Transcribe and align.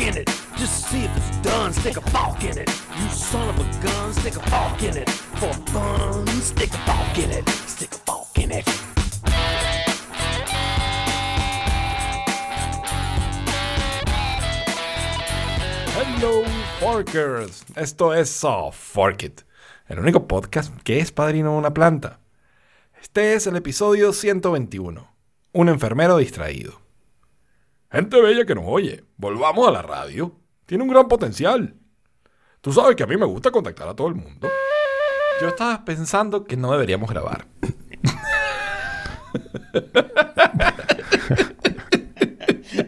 in 0.00 0.16
it. 0.16 0.26
Just 0.56 0.88
see 0.88 1.04
if 1.04 1.16
it's 1.16 1.36
done, 1.38 1.72
stick 1.72 1.96
a 1.96 2.46
in 2.46 2.58
it. 2.58 2.70
You 2.98 3.08
son 3.08 3.48
of 3.48 3.58
a 3.58 3.82
gun, 3.82 4.12
stick 4.14 4.36
a 4.36 4.86
in 4.86 4.96
it. 4.96 5.10
For 5.10 5.52
fun, 5.72 6.26
stick 6.40 6.70
a 6.72 7.20
in 7.20 7.30
it. 7.30 7.48
Stick 7.66 7.90
a 8.08 8.40
in 8.40 8.52
it. 8.52 8.68
Hello, 15.96 16.42
Forkers. 16.80 17.64
Esto 17.76 18.14
es 18.14 18.44
uh, 18.44 18.70
Fork 18.72 19.22
It, 19.22 19.42
el 19.88 19.98
único 19.98 20.26
podcast 20.26 20.74
que 20.82 20.98
es 20.98 21.12
padrino 21.12 21.52
de 21.52 21.58
una 21.58 21.74
planta. 21.74 22.18
Este 23.00 23.34
es 23.34 23.46
el 23.46 23.56
episodio 23.56 24.12
121. 24.12 25.08
Un 25.52 25.68
enfermero 25.68 26.16
distraído. 26.16 26.83
Gente 27.94 28.20
bella 28.20 28.44
que 28.44 28.56
nos 28.56 28.64
oye, 28.66 29.04
volvamos 29.16 29.68
a 29.68 29.70
la 29.70 29.80
radio. 29.80 30.36
Tiene 30.66 30.82
un 30.82 30.90
gran 30.90 31.06
potencial. 31.06 31.76
Tú 32.60 32.72
sabes 32.72 32.96
que 32.96 33.04
a 33.04 33.06
mí 33.06 33.16
me 33.16 33.24
gusta 33.24 33.52
contactar 33.52 33.88
a 33.88 33.94
todo 33.94 34.08
el 34.08 34.16
mundo. 34.16 34.48
Yo 35.40 35.46
estaba 35.46 35.84
pensando 35.84 36.42
que 36.44 36.56
no 36.56 36.72
deberíamos 36.72 37.08
grabar. 37.08 37.46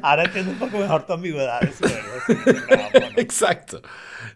Ahora 0.03 0.25
entiendo 0.25 0.51
un 0.51 0.59
poco 0.59 0.79
mejor 0.79 1.07
tu 1.07 1.13
ambigüedad. 1.13 1.61
de 1.61 1.71
si 1.71 1.85
deberíamos 1.85 2.67
grabar 2.67 2.97
o 2.97 3.01
no. 3.01 3.07
Exacto. 3.19 3.83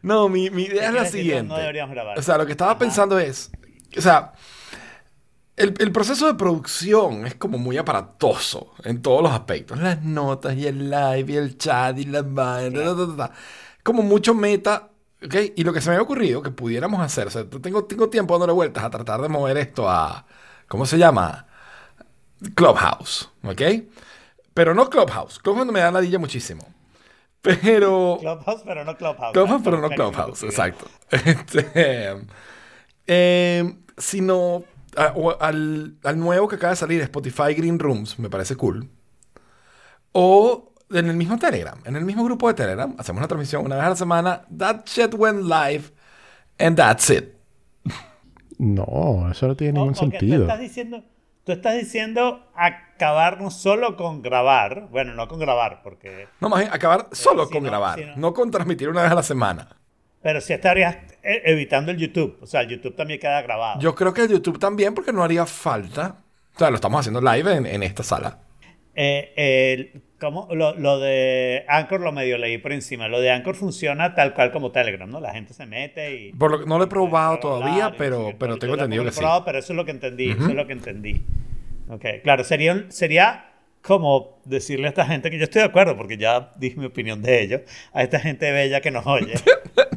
No, 0.02 0.28
mi, 0.28 0.50
mi 0.50 0.62
idea 0.66 0.88
es 0.88 0.94
la 0.94 1.06
siguiente. 1.06 1.48
No 1.48 1.58
deberíamos 1.58 1.92
grabar. 1.92 2.16
O 2.16 2.22
sea, 2.22 2.38
lo 2.38 2.46
que 2.46 2.52
estaba 2.52 2.78
pensando 2.78 3.18
es, 3.18 3.50
o 3.96 4.00
sea, 4.00 4.34
el, 5.60 5.74
el 5.78 5.92
proceso 5.92 6.26
de 6.26 6.34
producción 6.34 7.26
es 7.26 7.34
como 7.34 7.58
muy 7.58 7.76
aparatoso 7.76 8.72
en 8.82 9.02
todos 9.02 9.22
los 9.22 9.30
aspectos. 9.30 9.78
Las 9.78 10.02
notas 10.02 10.56
y 10.56 10.66
el 10.66 10.88
live 10.90 11.32
y 11.32 11.36
el 11.36 11.58
chat 11.58 11.98
y 11.98 12.04
la 12.06 12.22
vaina, 12.22 13.30
como 13.82 14.02
mucho 14.02 14.34
meta. 14.34 14.88
¿ok? 15.22 15.34
Y 15.56 15.64
lo 15.64 15.74
que 15.74 15.82
se 15.82 15.90
me 15.90 15.96
había 15.96 16.04
ocurrido 16.04 16.40
que 16.40 16.50
pudiéramos 16.50 17.00
hacer, 17.02 17.26
o 17.26 17.30
sea, 17.30 17.44
tengo, 17.44 17.84
tengo 17.84 18.08
tiempo 18.08 18.34
dándole 18.34 18.54
vueltas 18.54 18.84
a 18.84 18.90
tratar 18.90 19.20
de 19.20 19.28
mover 19.28 19.58
esto 19.58 19.86
a, 19.86 20.24
¿cómo 20.66 20.86
se 20.86 20.96
llama? 20.96 21.46
Clubhouse, 22.54 23.28
¿ok? 23.42 23.62
Pero 24.54 24.74
no 24.74 24.88
Clubhouse. 24.88 25.38
Clubhouse 25.40 25.70
me 25.70 25.80
da 25.80 25.90
ladilla 25.90 26.18
muchísimo. 26.18 26.66
Pero... 27.42 28.16
Clubhouse, 28.18 28.62
pero 28.64 28.84
no 28.86 28.96
Clubhouse. 28.96 29.32
Clubhouse, 29.34 29.62
pero 29.62 29.78
no 29.78 29.90
Clubhouse, 29.90 30.42
exacto. 30.42 30.86
Este, 31.10 32.16
eh, 33.06 33.74
sino 33.98 34.64
a- 34.96 35.12
o 35.16 35.40
al, 35.40 35.96
al 36.04 36.18
nuevo 36.18 36.48
que 36.48 36.56
acaba 36.56 36.70
de 36.72 36.76
salir, 36.76 37.00
Spotify 37.02 37.54
Green 37.54 37.78
Rooms, 37.78 38.18
me 38.18 38.28
parece 38.30 38.56
cool. 38.56 38.88
O 40.12 40.72
en 40.90 41.08
el 41.08 41.16
mismo 41.16 41.38
Telegram, 41.38 41.78
en 41.84 41.96
el 41.96 42.04
mismo 42.04 42.24
grupo 42.24 42.48
de 42.48 42.54
Telegram, 42.54 42.94
hacemos 42.98 43.20
una 43.20 43.28
transmisión 43.28 43.64
una 43.64 43.76
vez 43.76 43.84
a 43.84 43.90
la 43.90 43.96
semana. 43.96 44.42
That 44.56 44.82
shit 44.86 45.14
went 45.14 45.42
live, 45.42 45.84
and 46.58 46.76
that's 46.76 47.10
it. 47.10 47.34
No, 48.58 49.30
eso 49.30 49.48
no 49.48 49.56
tiene 49.56 49.78
O- 49.78 49.84
ningún 49.86 49.94
ok, 49.94 50.00
Tú 50.00 50.10
sentido. 50.18 50.42
estás 50.42 50.60
diciendo, 50.60 51.02
tú 51.44 51.52
estás 51.52 51.74
diciendo 51.78 52.46
acabar 52.54 53.40
no 53.40 53.50
solo 53.50 53.96
con 53.96 54.20
grabar, 54.20 54.88
bueno, 54.90 55.14
no 55.14 55.28
con 55.28 55.38
grabar, 55.38 55.80
porque, 55.82 56.28
No 56.40 56.50
más 56.50 56.60
bien, 56.60 56.70
acabar 56.72 57.08
solo 57.12 57.46
si 57.46 57.52
con 57.54 57.62
no- 57.62 57.70
grabar, 57.70 57.98
si 57.98 58.04
no- 58.04 58.16
no 58.16 58.34
con 58.34 58.50
transmitir 58.50 58.90
una 58.90 59.00
vez 59.02 59.12
a 59.12 59.14
la 59.14 59.22
semana. 59.22 59.68
Pero 60.22 60.40
si 60.40 60.52
estarías 60.52 60.96
eh, 61.22 61.42
evitando 61.44 61.90
el 61.90 61.98
YouTube, 61.98 62.38
o 62.40 62.46
sea, 62.46 62.62
el 62.62 62.68
YouTube 62.68 62.94
también 62.94 63.20
queda 63.20 63.40
grabado. 63.42 63.80
Yo 63.80 63.94
creo 63.94 64.12
que 64.12 64.22
el 64.22 64.28
YouTube 64.28 64.58
también, 64.58 64.94
porque 64.94 65.12
no 65.12 65.22
haría 65.22 65.46
falta. 65.46 66.16
O 66.54 66.58
sea, 66.58 66.70
lo 66.70 66.76
estamos 66.76 67.00
haciendo 67.00 67.20
live 67.20 67.54
en, 67.54 67.66
en 67.66 67.82
esta 67.82 68.02
sala. 68.02 68.38
Eh, 68.94 69.92
¿cómo? 70.20 70.48
Lo, 70.52 70.74
lo 70.74 70.98
de 70.98 71.64
Anchor 71.68 72.00
lo 72.00 72.12
medio 72.12 72.36
leí 72.38 72.58
por 72.58 72.72
encima. 72.72 73.08
Lo 73.08 73.20
de 73.20 73.30
Anchor 73.30 73.54
funciona 73.54 74.14
tal 74.14 74.34
cual 74.34 74.52
como 74.52 74.70
Telegram, 74.72 75.08
¿no? 75.08 75.20
La 75.20 75.32
gente 75.32 75.54
se 75.54 75.64
mete 75.66 76.14
y... 76.14 76.32
Por 76.32 76.50
lo 76.50 76.60
que 76.60 76.66
no 76.66 76.76
lo 76.76 76.84
he 76.84 76.86
probado 76.86 77.26
hablar 77.28 77.40
todavía, 77.40 77.94
pero, 77.96 78.34
pero 78.38 78.58
tengo 78.58 78.74
entendido 78.74 79.04
lo 79.04 79.10
que 79.10 79.14
sí. 79.14 79.20
probado, 79.20 79.44
pero 79.44 79.58
eso 79.58 79.72
es 79.72 79.76
lo 79.76 79.84
que 79.84 79.92
entendí. 79.92 80.30
Eso 80.30 80.48
es 80.48 80.54
lo 80.54 80.66
que 80.66 80.72
entendí. 80.72 81.24
Ok, 81.88 82.04
claro, 82.22 82.44
sería, 82.44 82.84
sería 82.88 83.46
como 83.82 84.40
decirle 84.44 84.86
a 84.86 84.90
esta 84.90 85.06
gente 85.06 85.30
que 85.30 85.38
yo 85.38 85.44
estoy 85.44 85.62
de 85.62 85.68
acuerdo, 85.68 85.96
porque 85.96 86.16
ya 86.16 86.52
dije 86.56 86.78
mi 86.78 86.86
opinión 86.86 87.22
de 87.22 87.42
ello, 87.42 87.62
a 87.92 88.02
esta 88.02 88.20
gente 88.20 88.52
bella 88.52 88.80
que 88.80 88.90
nos 88.90 89.06
oye. 89.06 89.34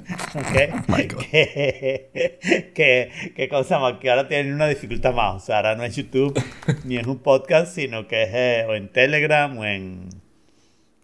que 3.36 3.48
cosa 3.50 3.80
más, 3.80 3.94
que 4.00 4.10
ahora 4.10 4.28
tienen 4.28 4.54
una 4.54 4.68
dificultad 4.68 5.14
más. 5.14 5.36
O 5.44 5.46
sea, 5.46 5.58
ahora 5.58 5.76
no 5.76 5.84
es 5.84 5.96
YouTube 5.96 6.34
ni 6.86 6.98
es 6.98 7.08
un 7.08 7.20
podcast, 7.20 7.74
sino 7.76 8.08
que 8.08 8.24
es 8.24 8.30
eh, 8.34 8.66
o 8.68 8.74
en 8.76 8.90
Telegram 8.90 9.58
o 9.58 9.66
en. 9.66 10.10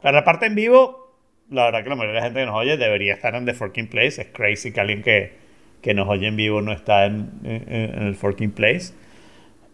Para 0.02 0.20
la 0.20 0.24
parte 0.24 0.46
en 0.46 0.56
vivo, 0.56 1.18
la 1.50 1.66
verdad 1.66 1.84
que 1.84 1.90
la 1.90 1.96
mayoría 1.96 2.16
de 2.16 2.20
la 2.22 2.26
gente 2.28 2.40
que 2.42 2.46
nos 2.46 2.56
oye 2.56 2.78
debería 2.78 3.14
estar 3.14 3.36
en 3.36 3.46
The 3.46 3.54
Forking 3.54 3.88
Place. 3.88 4.22
Es 4.22 4.28
crazy 4.34 4.72
que 4.72 4.80
alguien 4.80 5.02
que, 5.02 5.34
que 5.82 5.94
nos 5.94 6.08
oye 6.08 6.28
en 6.28 6.36
vivo 6.36 6.62
no 6.62 6.72
está 6.72 7.06
en, 7.06 7.32
en- 7.44 7.74
en 7.96 8.04
el 8.04 8.16
Forking 8.16 8.52
Place. 8.52 8.94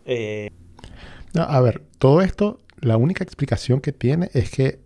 Eh, 0.06 0.50
No, 1.34 1.44
a 1.44 1.62
ver, 1.62 1.82
todo 2.00 2.22
esto, 2.22 2.60
la 2.80 2.98
única 2.98 3.24
explicación 3.24 3.82
que 3.82 3.92
tiene 3.92 4.30
es 4.34 4.50
que 4.50 4.80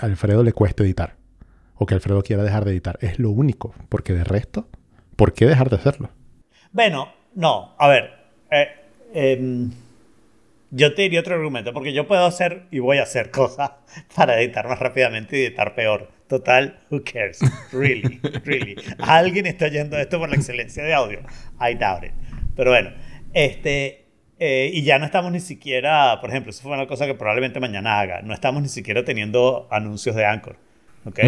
a 0.00 0.06
Alfredo 0.06 0.42
le 0.42 0.52
cuesta 0.52 0.82
editar. 0.82 1.16
O 1.76 1.86
que 1.86 1.94
Alfredo 1.94 2.22
quiera 2.22 2.42
dejar 2.42 2.64
de 2.64 2.72
editar. 2.72 2.98
Es 3.00 3.18
lo 3.18 3.30
único. 3.30 3.74
Porque 3.88 4.12
de 4.12 4.24
resto, 4.24 4.68
¿por 5.16 5.32
qué 5.34 5.46
dejar 5.46 5.70
de 5.70 5.76
hacerlo? 5.76 6.10
Bueno, 6.72 7.12
no, 7.34 7.74
a 7.78 7.88
ver. 7.88 8.10
eh, 8.50 8.68
em, 9.14 9.70
yo 10.70 10.92
te 10.94 11.02
diría 11.02 11.20
otro 11.20 11.36
argumento, 11.36 11.72
porque 11.72 11.92
yo 11.92 12.06
puedo 12.08 12.24
hacer 12.26 12.66
y 12.72 12.80
voy 12.80 12.98
a 12.98 13.04
hacer 13.04 13.30
cosas 13.30 13.72
para 14.16 14.40
editar 14.40 14.66
más 14.68 14.78
rápidamente 14.80 15.38
y 15.38 15.44
editar 15.44 15.74
peor. 15.74 16.10
Total, 16.28 16.80
who 16.90 17.02
cares? 17.04 17.46
Really, 17.70 18.20
really. 18.44 18.76
¿Alguien 18.98 19.46
está 19.46 19.66
oyendo 19.66 19.96
esto 19.98 20.18
por 20.18 20.28
la 20.30 20.36
excelencia 20.36 20.82
de 20.82 20.94
audio? 20.94 21.20
I 21.60 21.74
doubt 21.74 22.04
it. 22.04 22.12
Pero 22.56 22.70
bueno, 22.70 22.90
este. 23.32 24.06
eh, 24.38 24.70
y 24.72 24.82
ya 24.82 24.98
no 24.98 25.04
estamos 25.04 25.30
ni 25.32 25.40
siquiera, 25.40 26.18
por 26.20 26.30
ejemplo, 26.30 26.50
eso 26.50 26.62
fue 26.62 26.72
una 26.72 26.86
cosa 26.86 27.06
que 27.06 27.14
probablemente 27.14 27.60
mañana 27.60 28.00
haga, 28.00 28.22
no 28.22 28.34
estamos 28.34 28.62
ni 28.62 28.68
siquiera 28.68 29.04
teniendo 29.04 29.68
anuncios 29.70 30.16
de 30.16 30.24
Anchor. 30.24 30.58
¿Ok? 31.06 31.20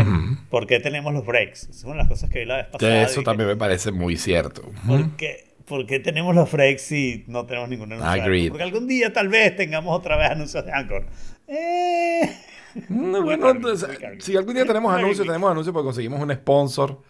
¿Por 0.50 0.66
qué 0.66 0.80
tenemos 0.80 1.12
los 1.12 1.24
breaks? 1.26 1.68
Es 1.68 1.84
una 1.84 1.94
de 1.94 1.98
las 2.00 2.08
cosas 2.08 2.30
que 2.30 2.40
vi 2.40 2.44
la 2.46 2.56
vez 2.56 2.66
pasada. 2.66 2.78
Que 2.78 3.02
eso 3.02 3.22
también 3.22 3.48
me 3.48 3.56
parece 3.56 3.92
muy 3.92 4.16
cierto. 4.16 4.70
¿Por 4.86 5.16
qué, 5.16 5.54
por 5.66 5.86
qué 5.86 6.00
tenemos 6.00 6.34
los 6.34 6.50
breaks 6.50 6.82
si 6.82 7.24
no 7.26 7.44
tenemos 7.46 7.68
ningún 7.68 7.92
anuncio? 7.92 8.10
Agreed. 8.22 8.44
Anchor? 8.44 8.50
Porque 8.58 8.64
algún 8.64 8.88
día 8.88 9.12
tal 9.12 9.28
vez 9.28 9.54
tengamos 9.56 9.96
otra 9.96 10.16
vez 10.16 10.30
anuncios 10.30 10.64
de 10.64 10.72
Anchor. 10.72 11.06
Eh, 11.48 12.30
No, 12.88 13.22
bueno, 13.22 13.46
Weak 13.46 13.56
entonces, 13.56 13.88
si 14.18 14.36
algún 14.36 14.54
día 14.54 14.66
tenemos 14.66 14.94
anuncios, 14.94 15.26
tenemos 15.26 15.50
anuncios 15.50 15.72
porque 15.72 15.86
conseguimos 15.86 16.20
un 16.20 16.30
sponsor 16.34 17.00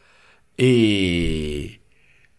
y, 0.57 1.81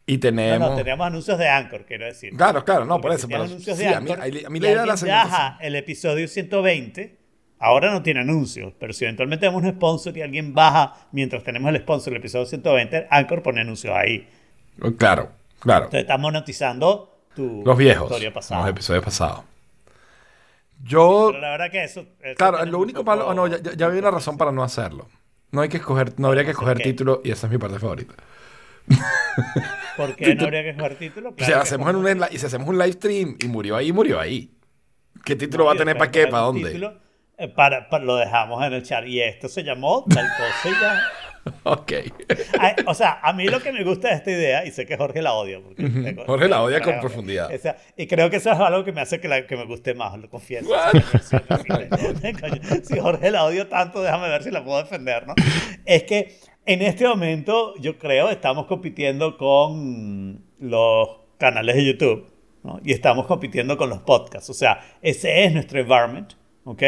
y 0.05 0.13
no, 0.13 0.19
tenemos... 0.19 0.69
no, 0.71 0.75
tenemos 0.77 1.07
anuncios 1.07 1.37
de 1.37 1.47
Anchor, 1.49 1.85
quiero 1.85 2.05
decir. 2.05 2.33
Claro, 2.35 2.63
claro, 2.63 2.85
no, 2.85 2.95
por 3.01 3.11
Porque 3.11 3.15
eso. 3.17 3.27
si 3.27 3.33
pero 3.33 3.43
anuncios 3.43 3.77
sí, 3.77 3.83
de 3.83 3.89
a 3.89 3.99
mí, 3.99 4.11
Anchor 4.11 4.45
a 4.45 4.49
mí 4.49 4.59
la 4.59 4.67
idea 4.69 4.81
de 4.81 4.87
la 4.87 4.95
baja 4.95 5.57
el 5.61 5.75
episodio 5.75 6.27
120, 6.27 7.17
ahora 7.59 7.91
no 7.91 8.01
tiene 8.03 8.19
anuncios, 8.21 8.73
pero 8.79 8.93
si 8.93 9.05
eventualmente 9.05 9.45
tenemos 9.47 9.63
un 9.63 9.71
sponsor 9.75 10.17
y 10.17 10.21
alguien 10.21 10.53
baja 10.53 11.07
mientras 11.11 11.43
tenemos 11.43 11.69
el 11.73 11.77
sponsor 11.81 12.13
el 12.13 12.19
episodio 12.19 12.45
120, 12.45 13.07
Anchor 13.09 13.41
pone 13.43 13.61
anuncios 13.61 13.93
ahí. 13.95 14.27
Claro, 14.97 15.31
claro. 15.59 15.85
Entonces 15.85 16.01
estás 16.01 16.19
monetizando 16.19 17.19
tu 17.35 17.63
Los 17.65 17.77
viejos, 17.77 18.09
historia 18.09 18.33
pasada. 18.33 18.61
los 18.61 18.69
episodios 18.69 19.03
pasados. 19.03 19.41
Yo, 20.83 21.29
Pero 21.31 21.41
la 21.41 21.49
verdad 21.51 21.71
que 21.71 21.83
eso... 21.83 22.05
eso 22.21 22.35
claro, 22.37 22.63
lo 22.65 22.79
único 22.79 23.03
malo, 23.03 23.27
oh, 23.27 23.33
no, 23.33 23.47
ya, 23.47 23.57
ya- 23.59 23.73
ya 23.73 23.85
había 23.87 23.99
una 23.99 24.11
razón 24.11 24.37
para 24.37 24.51
no 24.51 24.63
hacerlo. 24.63 25.07
No 25.51 25.61
hay 25.61 25.69
que 25.69 25.77
escoger, 25.77 26.13
no 26.19 26.27
habría 26.27 26.43
que 26.43 26.51
escoger 26.51 26.77
título 26.79 27.21
y 27.23 27.31
esa 27.31 27.47
es 27.47 27.51
mi 27.51 27.57
parte 27.57 27.79
favorita. 27.79 28.13
¿Por 29.97 30.15
qué 30.15 30.35
no 30.35 30.43
habría 30.43 30.63
que 30.63 30.73
jugar 30.73 30.95
título? 30.95 31.29
si 31.31 31.35
Claro 31.37 31.53
que 31.53 31.59
hacemos 31.61 31.89
en 31.89 31.95
un, 31.95 32.07
y 32.31 32.37
si 32.37 32.45
hacemos 32.45 32.67
un 32.67 32.77
live 32.77 32.93
stream 32.93 33.37
y 33.39 33.47
murió 33.47 33.75
ahí, 33.75 33.91
murió 33.91 34.19
ahí. 34.19 34.51
¿Qué 35.25 35.35
título 35.35 35.65
va 35.65 35.73
a 35.73 35.75
tener 35.75 35.97
para 35.97 36.11
qué? 36.11 36.27
¿Para 36.27 36.43
dónde? 36.43 36.67
título, 36.69 36.93
para, 37.55 37.89
para- 37.89 38.03
lo 38.05 38.15
dejamos 38.17 38.63
en 38.65 38.73
el 38.73 38.83
chat. 38.83 39.05
Y 39.07 39.21
esto 39.21 39.47
se 39.47 39.63
llamó 39.63 40.05
tal 40.09 40.25
cosa 40.37 40.69
y 40.69 40.81
ya. 40.81 41.01
Ok. 41.63 41.93
Ay, 42.59 42.73
o 42.87 42.93
sea, 42.93 43.19
a 43.23 43.31
mí 43.31 43.45
lo 43.47 43.61
que 43.61 43.71
me 43.71 43.81
gusta 43.85 44.09
de 44.09 44.15
esta 44.15 44.31
idea, 44.31 44.65
y 44.65 44.71
sé 44.71 44.85
que 44.85 44.97
Jorge 44.97 45.21
la 45.21 45.31
odia. 45.33 45.61
Porque 45.63 45.81
tengo- 45.89 46.25
Jorge 46.25 46.49
la 46.49 46.61
odia 46.61 46.81
con 46.81 46.89
creo- 46.91 46.99
profundidad. 47.01 47.55
o 47.55 47.57
sea, 47.57 47.77
y 47.95 48.05
creo 48.05 48.29
que 48.29 48.35
eso 48.35 48.51
es 48.51 48.59
algo 48.59 48.83
que 48.83 48.91
me 48.91 48.99
hace 48.99 49.21
que, 49.21 49.29
la- 49.29 49.47
que 49.47 49.55
me 49.55 49.63
guste 49.63 49.93
más, 49.93 50.17
lo 50.19 50.29
confieso. 50.29 50.67
Coño, 51.49 52.61
si 52.83 52.99
Jorge 52.99 53.31
la 53.31 53.45
odio 53.45 53.67
tanto, 53.67 54.01
déjame 54.01 54.27
ver 54.29 54.43
si 54.43 54.51
la 54.51 54.63
puedo 54.63 54.77
defender, 54.79 55.25
¿no? 55.27 55.35
Es 55.85 56.03
que 56.03 56.37
en 56.65 56.81
este 56.81 57.07
momento, 57.07 57.75
yo 57.79 57.97
creo, 57.97 58.29
estamos 58.29 58.65
compitiendo 58.65 59.37
con 59.37 60.43
los 60.59 61.09
canales 61.37 61.75
de 61.77 61.85
YouTube, 61.85 62.29
¿no? 62.63 62.79
Y 62.83 62.91
estamos 62.91 63.25
compitiendo 63.25 63.77
con 63.77 63.89
los 63.89 63.99
podcasts. 63.99 64.49
O 64.49 64.53
sea, 64.53 64.81
ese 65.01 65.45
es 65.45 65.53
nuestro 65.53 65.79
environment, 65.79 66.33
¿ok? 66.65 66.83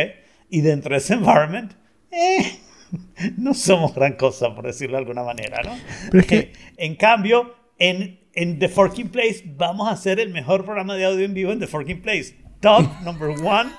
Y 0.50 0.62
dentro 0.62 0.92
de 0.94 0.98
ese 0.98 1.14
environment, 1.14 1.74
eh, 2.12 2.60
no 3.38 3.54
somos 3.54 3.94
gran 3.94 4.14
cosa, 4.14 4.56
por 4.56 4.66
decirlo 4.66 4.98
de 4.98 5.04
alguna 5.04 5.24
manera, 5.24 5.62
¿no? 5.64 5.72
Pero 6.12 6.22
es 6.22 6.28
que- 6.28 6.54
en 6.78 6.96
cambio, 6.96 7.54
en, 7.78 8.20
en 8.34 8.60
The 8.60 8.70
Forking 8.70 9.10
Place 9.10 9.44
vamos 9.46 9.88
a 9.88 9.92
hacer 9.92 10.20
el 10.20 10.32
mejor 10.32 10.66
programa 10.66 10.96
de 10.96 11.06
audio 11.06 11.26
en 11.26 11.34
vivo 11.34 11.52
en 11.52 11.60
The 11.60 11.68
Forking 11.68 12.02
Place. 12.02 12.36
Top 12.62 12.84
number 13.04 13.30
one 13.30 13.70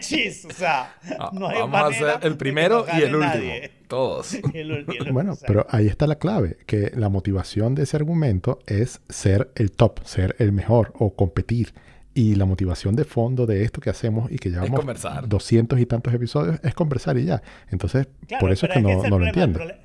Chis, 0.00 0.44
o 0.46 0.50
sea, 0.50 0.94
Ah, 1.18 1.30
no 1.32 1.48
hay 1.48 1.58
Vamos 1.58 1.80
a 1.80 1.86
hacer 1.86 2.18
el 2.22 2.36
primero 2.36 2.86
y 2.92 3.02
el 3.02 3.14
último. 3.14 3.20
nadie. 3.34 3.70
Todos. 3.86 4.34
El 4.34 4.84
y 4.88 4.96
el- 4.96 5.12
Bueno, 5.12 5.32
o 5.32 5.36
sea, 5.36 5.46
pero 5.46 5.66
ahí 5.70 5.86
está 5.86 6.06
la 6.08 6.16
clave, 6.16 6.56
que 6.66 6.90
la 6.96 7.08
motivación 7.08 7.74
de 7.76 7.84
ese 7.84 7.96
argumento 7.96 8.58
es 8.66 9.00
ser 9.08 9.52
el 9.54 9.70
top, 9.70 10.00
ser 10.04 10.34
el 10.40 10.50
mejor 10.52 10.92
o 10.98 11.14
competir. 11.14 11.72
Y 12.18 12.34
la 12.34 12.46
motivación 12.46 12.96
de 12.96 13.04
fondo 13.04 13.44
de 13.46 13.62
esto 13.62 13.80
que 13.80 13.90
hacemos 13.90 14.32
y 14.32 14.38
que 14.38 14.48
llevamos 14.50 14.78
conversar. 14.80 15.28
200 15.28 15.78
y 15.78 15.84
tantos 15.86 16.14
episodios 16.14 16.58
es 16.62 16.74
conversar 16.74 17.18
y 17.18 17.26
ya. 17.26 17.42
Entonces, 17.70 18.08
Claro, 18.26 18.40
por 18.40 18.52
eso 18.52 18.66
es 18.66 18.72
que 18.72 18.80
no, 18.80 18.88
no 18.88 18.94
lo 18.94 19.00
problema, 19.02 19.22
el 19.22 19.28
entiendo. 19.28 19.58
prole- 19.60 19.76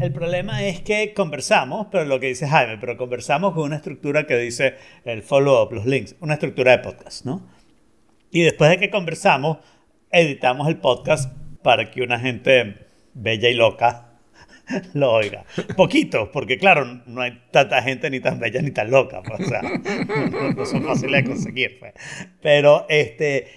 El 0.00 0.12
problema 0.12 0.62
es 0.64 0.80
que 0.80 1.12
conversamos, 1.12 1.88
pero 1.92 2.04
lo 2.06 2.18
que 2.20 2.28
dice 2.28 2.46
Jaime, 2.48 2.78
pero 2.78 2.96
conversamos 2.96 3.52
con 3.52 3.64
una 3.64 3.76
estructura 3.76 4.26
que 4.26 4.38
dice 4.38 4.76
el 5.04 5.22
follow-up, 5.22 5.72
los 5.74 5.84
links, 5.84 6.16
una 6.20 6.34
estructura 6.34 6.72
de 6.72 6.78
podcast, 6.78 7.26
¿no? 7.26 7.46
Y 8.30 8.42
después 8.42 8.70
de 8.70 8.78
que 8.78 8.90
conversamos, 8.90 9.58
editamos 10.10 10.68
el 10.68 10.78
podcast 10.78 11.32
para 11.62 11.90
que 11.90 12.00
una 12.02 12.18
gente 12.18 12.86
bella 13.12 13.48
y 13.50 13.54
loca 13.54 14.07
lo 14.94 15.12
oiga. 15.12 15.44
Poquito, 15.76 16.30
porque 16.32 16.58
claro, 16.58 16.84
no 17.06 17.20
hay 17.20 17.42
tanta 17.50 17.82
gente 17.82 18.10
ni 18.10 18.20
tan 18.20 18.38
bella 18.38 18.60
ni 18.62 18.70
tan 18.70 18.90
loca, 18.90 19.22
pues, 19.22 19.40
o 19.40 19.44
sea, 19.44 19.62
no, 20.56 20.66
son 20.66 20.82
fáciles 20.84 21.24
de 21.24 21.30
conseguir. 21.30 21.78
pues. 21.78 21.94
Pero 22.42 22.86
este, 22.88 23.48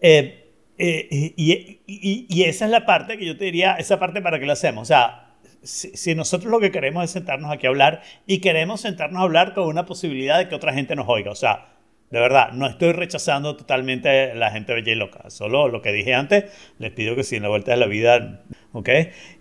eh, 0.00 0.52
eh, 0.78 1.08
y, 1.36 2.26
y- 2.28 2.42
esa 2.44 2.64
es 2.64 2.70
la 2.70 2.84
parte 2.86 3.16
que 3.16 3.26
yo 3.26 3.36
te 3.36 3.44
diría, 3.44 3.74
esa 3.76 3.98
parte 3.98 4.20
para 4.22 4.38
que 4.38 4.46
lo 4.46 4.52
hacemos. 4.52 4.82
O 4.82 4.86
sea, 4.86 5.34
si, 5.62 5.96
si 5.96 6.14
nosotros 6.14 6.50
lo 6.50 6.60
que 6.60 6.70
queremos 6.70 7.04
es 7.04 7.10
sentarnos 7.10 7.50
aquí 7.52 7.66
a 7.66 7.70
hablar 7.70 8.02
y 8.26 8.38
queremos 8.40 8.80
sentarnos 8.82 9.20
a 9.20 9.24
hablar 9.24 9.54
con 9.54 9.66
una 9.68 9.86
posibilidad 9.86 10.38
de 10.38 10.48
que 10.48 10.54
otra 10.54 10.74
gente 10.74 10.94
nos 10.96 11.08
oiga. 11.08 11.30
O 11.30 11.34
sea, 11.36 11.73
de 12.14 12.20
verdad, 12.20 12.52
no 12.52 12.68
estoy 12.68 12.92
rechazando 12.92 13.56
totalmente 13.56 14.36
la 14.36 14.52
gente 14.52 14.72
bella 14.72 14.92
y 14.92 14.94
loca. 14.94 15.30
Solo 15.30 15.66
lo 15.66 15.82
que 15.82 15.90
dije 15.90 16.14
antes, 16.14 16.44
les 16.78 16.92
pido 16.92 17.16
que 17.16 17.24
si 17.24 17.34
en 17.34 17.42
la 17.42 17.48
vuelta 17.48 17.72
de 17.72 17.76
la 17.76 17.86
vida, 17.86 18.44
¿ok? 18.72 18.88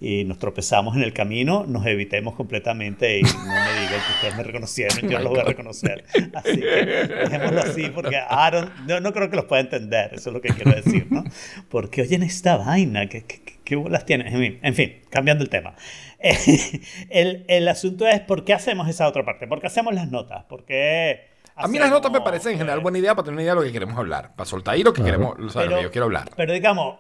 Y 0.02 0.24
nos 0.24 0.40
tropezamos 0.40 0.96
en 0.98 1.04
el 1.04 1.14
camino, 1.14 1.66
nos 1.68 1.86
evitemos 1.86 2.34
completamente 2.34 3.20
y 3.20 3.22
no 3.22 3.30
me 3.30 3.80
digan 3.80 4.02
que 4.02 4.14
ustedes 4.16 4.36
me 4.38 4.42
reconocieron, 4.42 4.98
yo 5.08 5.10
no 5.20 5.24
los 5.26 5.30
voy 5.34 5.40
a 5.42 5.44
reconocer. 5.44 6.04
Así 6.34 6.60
que 6.62 6.86
dejémoslo 7.06 7.62
así 7.62 7.90
porque 7.94 8.18
Aaron, 8.18 8.72
no, 8.88 9.00
no 9.02 9.14
creo 9.14 9.30
que 9.30 9.36
los 9.36 9.46
pueda 9.46 9.62
entender, 9.62 10.10
eso 10.16 10.32
es 10.32 10.34
lo 10.34 10.42
que 10.42 10.50
quiero 10.50 10.72
decir, 10.72 11.06
¿no? 11.12 11.24
Porque 11.70 12.02
oyen 12.02 12.24
esta 12.24 12.58
vaina, 12.58 13.08
¿qué, 13.08 13.24
qué, 13.24 13.42
qué- 13.64 13.76
bolas 13.76 14.04
tienen? 14.08 14.28
En 14.34 14.40
fin, 14.40 14.60
en 14.64 14.74
fin, 14.74 14.94
cambiando 15.12 15.44
el 15.44 15.50
tema. 15.52 15.76
el, 17.12 17.46
el 17.48 17.68
asunto 17.68 18.08
es, 18.08 18.20
¿por 18.22 18.46
qué 18.46 18.54
hacemos 18.54 18.88
esa 18.90 19.08
otra 19.08 19.24
parte? 19.24 19.46
¿Por 19.48 19.62
qué 19.62 19.68
hacemos 19.68 19.94
las 19.94 20.10
notas? 20.10 20.46
¿Por 20.46 20.66
qué... 20.66 21.33
A 21.56 21.68
mí 21.68 21.78
las 21.80 21.90
notas 21.90 22.12
me 22.12 22.18
hacemos, 22.18 22.26
parecen 22.26 22.52
en 22.54 22.58
general 22.60 22.80
buena 22.80 22.98
idea 23.00 23.14
para 23.16 23.26
tener 23.26 23.34
una 23.36 23.44
idea 23.44 23.54
de 23.54 23.60
lo 23.60 23.66
que 23.66 23.72
queremos 23.72 23.98
hablar. 23.98 24.36
Para 24.36 24.46
soltar 24.50 24.74
ahí 24.76 24.84
lo 24.84 24.94
que 24.94 25.02
Claro. 25.02 25.18
queremos, 25.36 25.40
o 25.40 25.50
sea, 25.50 25.66
lo 25.70 25.78
que 25.78 25.84
yo 25.84 25.92
quiero 25.92 26.06
hablar. 26.06 26.30
Pero 26.36 26.54
digamos, 26.54 26.96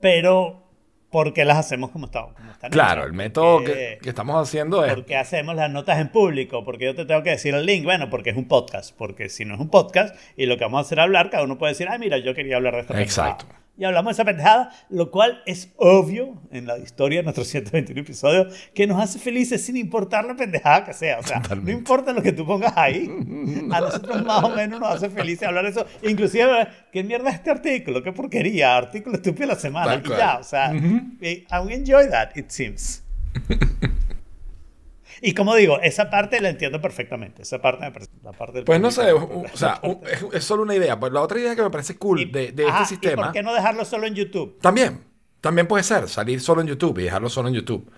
pero 0.00 0.62
¿por 1.10 1.32
qué 1.32 1.44
las 1.44 1.58
hacemos 1.58 1.90
como, 1.90 2.06
está- 2.06 2.28
como 2.36 2.50
están? 2.52 2.70
Claro, 2.70 3.00
hechas? 3.00 3.06
el 3.06 3.12
método 3.14 3.64
que, 3.64 3.98
que 4.02 4.08
estamos 4.08 4.36
haciendo 4.40 4.84
es... 4.84 4.94
¿Por 4.94 5.04
qué 5.04 5.16
hacemos 5.16 5.54
las 5.56 5.70
notas 5.70 5.98
en 5.98 6.08
público? 6.08 6.64
Porque 6.64 6.84
yo 6.86 6.94
te 6.94 7.04
tengo 7.04 7.22
que 7.22 7.30
decir 7.30 7.54
el 7.54 7.66
link. 7.66 7.84
Bueno, 7.84 8.08
porque 8.10 8.30
es 8.30 8.36
un 8.36 8.48
podcast. 8.48 8.94
Porque 8.96 9.28
si 9.28 9.44
no 9.44 9.54
es 9.54 9.60
un 9.60 9.70
podcast 9.70 10.14
y 10.36 10.46
lo 10.46 10.56
que 10.56 10.64
vamos 10.64 10.78
a 10.78 10.80
hacer 10.82 10.98
es 10.98 11.04
hablar, 11.04 11.30
cada 11.30 11.44
uno 11.44 11.58
puede 11.58 11.72
decir, 11.72 11.88
ah, 11.90 11.98
mira, 11.98 12.18
yo 12.18 12.34
quería 12.34 12.56
hablar 12.56 12.74
de 12.74 12.80
esta 12.80 13.00
Exacto. 13.00 13.46
pendejada". 13.46 13.67
Y 13.78 13.84
hablamos 13.84 14.10
de 14.10 14.12
esa 14.14 14.24
pendejada, 14.24 14.70
lo 14.90 15.12
cual 15.12 15.40
es 15.46 15.72
obvio 15.76 16.42
en 16.50 16.66
la 16.66 16.78
historia 16.78 17.20
de 17.20 17.22
nuestros 17.22 17.46
121 17.46 18.00
episodios, 18.00 18.52
que 18.74 18.88
nos 18.88 19.00
hace 19.00 19.20
felices 19.20 19.64
sin 19.64 19.76
importar 19.76 20.24
la 20.24 20.34
pendejada 20.34 20.84
que 20.84 20.92
sea. 20.92 21.20
O 21.20 21.22
sea, 21.22 21.40
Totalmente. 21.40 21.72
no 21.72 21.78
importa 21.78 22.12
lo 22.12 22.20
que 22.20 22.32
tú 22.32 22.44
pongas 22.44 22.76
ahí, 22.76 23.08
a 23.70 23.80
nosotros 23.80 24.24
más 24.24 24.42
o 24.42 24.50
menos 24.50 24.80
nos 24.80 24.90
hace 24.96 25.08
felices 25.10 25.46
hablar 25.46 25.62
de 25.64 25.70
eso. 25.70 25.86
Inclusive, 26.02 26.66
¿qué 26.92 27.04
mierda 27.04 27.30
es 27.30 27.36
este 27.36 27.50
artículo? 27.50 28.02
¿Qué 28.02 28.10
porquería? 28.12 28.76
Artículo 28.76 29.14
estúpido 29.14 29.46
de 29.46 29.54
la 29.54 29.60
semana. 29.60 29.86
Tal 29.92 30.00
y 30.00 30.02
cual. 30.08 30.18
ya, 30.18 30.38
o 30.38 30.44
sea, 30.44 30.72
eh, 31.20 31.46
and 31.48 31.66
we 31.66 31.74
enjoy 31.74 32.08
that, 32.10 32.30
it 32.36 32.50
seems. 32.50 33.04
Y 35.20 35.34
como 35.34 35.54
digo, 35.54 35.80
esa 35.80 36.10
parte 36.10 36.40
la 36.40 36.48
entiendo 36.50 36.80
perfectamente. 36.80 37.42
Esa 37.42 37.60
parte 37.60 37.84
me 37.84 37.92
parece. 37.92 38.10
La 38.22 38.32
parte 38.32 38.54
del 38.58 38.64
Pues 38.64 38.80
no 38.80 38.90
sé, 38.90 39.12
público, 39.12 39.44
o 39.52 39.56
sea, 39.56 39.80
es, 40.10 40.24
es 40.32 40.44
solo 40.44 40.62
una 40.62 40.74
idea. 40.74 40.98
Pues 40.98 41.12
la 41.12 41.20
otra 41.22 41.38
idea 41.40 41.56
que 41.56 41.62
me 41.62 41.70
parece 41.70 41.96
cool 41.98 42.20
Y- 42.20 42.24
de, 42.26 42.52
de 42.52 42.66
ajá, 42.66 42.82
este 42.82 42.94
¿y 42.94 42.96
sistema... 42.98 43.24
¿Por 43.24 43.32
qué 43.32 43.42
no 43.42 43.54
dejarlo 43.54 43.84
solo 43.84 44.06
en 44.06 44.14
YouTube? 44.14 44.58
También, 44.60 45.04
también 45.40 45.66
puede 45.66 45.82
ser 45.84 46.08
salir 46.08 46.40
solo 46.40 46.60
en 46.60 46.68
YouTube 46.68 46.98
y 46.98 47.04
dejarlo 47.04 47.28
solo 47.28 47.48
en 47.48 47.54
YouTube. 47.54 47.90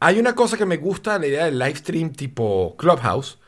Hay 0.00 0.18
una 0.18 0.34
cosa 0.34 0.56
que 0.58 0.66
me 0.66 0.76
gusta 0.78 1.18
la 1.18 1.26
idea 1.26 1.44
del 1.46 1.58
live 1.58 1.76
stream 1.76 2.12
tipo 2.12 2.76
Clubhouse, 2.76 3.38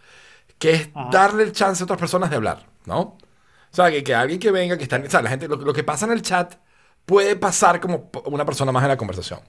que 0.58 0.73
es 0.73 0.91
Ajá. 0.94 1.11
darle 1.12 1.44
el 1.44 1.53
chance 1.53 1.82
a 1.82 1.85
otras 1.85 1.99
personas 2.00 2.31
de 2.31 2.37
hablar, 2.37 2.67
¿no? 2.87 3.00
O 3.00 3.19
sea, 3.76 3.91
que, 3.91 4.03
que 4.05 4.14
alguien 4.14 4.41
que 4.41 4.50
venga, 4.50 4.76
que 4.79 4.85
está, 4.85 4.99
o 4.99 5.11
sea, 5.11 5.23
la 5.23 5.31
gente, 5.31 5.49
lo, 5.49 5.56
lo 5.56 5.73
que 5.75 5.85
pasa 5.85 6.06
en 6.06 6.12
el 6.12 6.23
chat 6.23 6.55
puede 7.06 7.37
pasar 7.37 7.81
como 7.81 8.11
una 8.26 8.44
persona 8.47 8.73
más 8.73 8.82
en 8.85 8.88
la 8.91 8.97
conversación. 8.97 9.41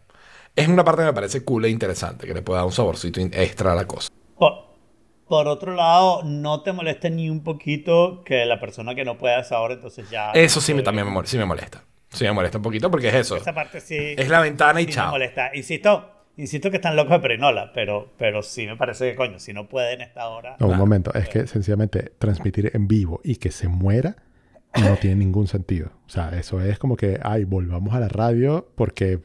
Es 0.57 0.67
una 0.67 0.83
parte 0.83 1.03
que 1.03 1.05
me 1.05 1.13
parece 1.13 1.43
cool 1.45 1.63
e 1.65 1.69
interesante, 1.69 2.27
que 2.27 2.33
le 2.33 2.41
puede 2.41 2.57
dar 2.57 2.65
un 2.65 2.71
saborcito 2.73 3.21
extra 3.21 3.71
a 3.71 3.75
la 3.75 3.85
cosa. 3.85 4.09
Por, 4.37 4.53
por 5.27 5.47
otro 5.47 5.75
lado, 5.75 6.23
no 6.23 6.63
te 6.63 6.73
molesta 6.73 7.09
ni 7.09 7.29
un 7.29 7.43
poquito 7.43 8.23
que 8.25 8.43
la 8.45 8.59
persona 8.59 8.95
que 8.95 9.05
no 9.05 9.17
pueda 9.17 9.39
esa 9.39 9.59
hora, 9.61 9.75
entonces 9.75 10.09
ya. 10.09 10.31
Eso 10.31 10.59
sí 10.59 10.73
me, 10.73 10.81
eh, 10.81 10.83
también 10.83 11.07
me, 11.07 11.13
mol- 11.13 11.25
sí 11.25 11.37
me 11.37 11.45
molesta. 11.45 11.83
Sí 12.09 12.23
me 12.23 12.31
molesta 12.31 12.57
un 12.57 12.63
poquito 12.63 12.89
porque 12.89 13.09
es 13.09 13.13
eso. 13.13 13.37
Esa 13.37 13.53
parte 13.53 13.79
sí. 13.79 13.95
Es 14.17 14.29
la 14.29 14.39
ventana 14.41 14.81
y 14.81 14.85
sí 14.85 14.89
me 14.89 14.93
chao. 14.95 15.11
molesta. 15.11 15.51
Insisto, 15.53 16.09
insisto 16.37 16.71
que 16.71 16.77
están 16.77 16.95
locos 16.95 17.11
de 17.11 17.19
perinola, 17.19 17.71
pero, 17.73 18.13
pero 18.17 18.41
sí 18.41 18.65
me 18.65 18.75
parece 18.77 19.11
que, 19.11 19.15
coño, 19.15 19.37
si 19.39 19.53
no 19.53 19.69
pueden 19.69 20.01
esta 20.01 20.27
hora. 20.29 20.55
No, 20.59 20.67
un 20.69 20.77
momento. 20.77 21.13
Es 21.13 21.29
que 21.29 21.45
sencillamente 21.45 22.13
transmitir 22.17 22.71
en 22.73 22.87
vivo 22.87 23.21
y 23.23 23.35
que 23.35 23.51
se 23.51 23.67
muera 23.67 24.15
no 24.81 24.95
tiene 24.95 25.17
ningún 25.17 25.47
sentido. 25.47 25.91
O 26.07 26.09
sea, 26.09 26.29
eso 26.37 26.61
es 26.61 26.79
como 26.79 26.95
que, 26.95 27.19
ay, 27.21 27.43
volvamos 27.43 27.93
a 27.93 27.99
la 27.99 28.07
radio 28.07 28.67
porque... 28.75 29.19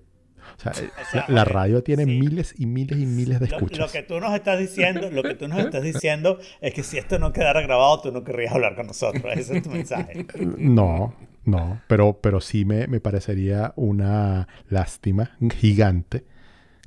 O 0.59 0.61
sea, 0.63 0.73
sea, 0.75 1.25
la, 1.29 1.45
radio 1.45 1.83
tiene 1.83 2.05
sí. 2.05 2.11
miles 2.19 2.55
y 2.59 2.67
miles 2.67 2.99
y 2.99 3.07
miles 3.07 3.41
de 3.41 3.47
escuchas. 3.47 3.79
lo 3.79 3.89
que 3.91 4.03
tú 4.03 4.21
nos 4.21 4.35
estás 4.35 4.59
diciendo, 4.59 5.11
lo 5.11 5.23
que 5.23 5.35
tú 5.35 5.49
nos 5.49 5.59
estás 5.59 5.83
diciendo 5.83 6.39
es 6.61 6.73
que 6.75 6.83
si 6.83 6.99
esto 6.99 7.19
no 7.19 7.33
quedara 7.33 7.61
grabado, 7.63 8.01
tú 8.03 8.13
no 8.13 8.23
querrías 8.25 8.53
hablar 8.55 8.75
con 8.77 8.87
nosotros. 8.87 9.25
Ese 9.37 9.57
es 9.59 9.63
tu 9.63 9.71
mensaje. 9.71 10.27
No, 10.59 11.15
no, 11.45 11.81
pero, 11.89 12.19
pero 12.21 12.41
sí 12.41 12.65
me, 12.65 12.87
me 12.87 13.01
parecería 13.01 13.73
una 13.77 14.47
lástima 14.69 15.37
gigante 15.59 16.25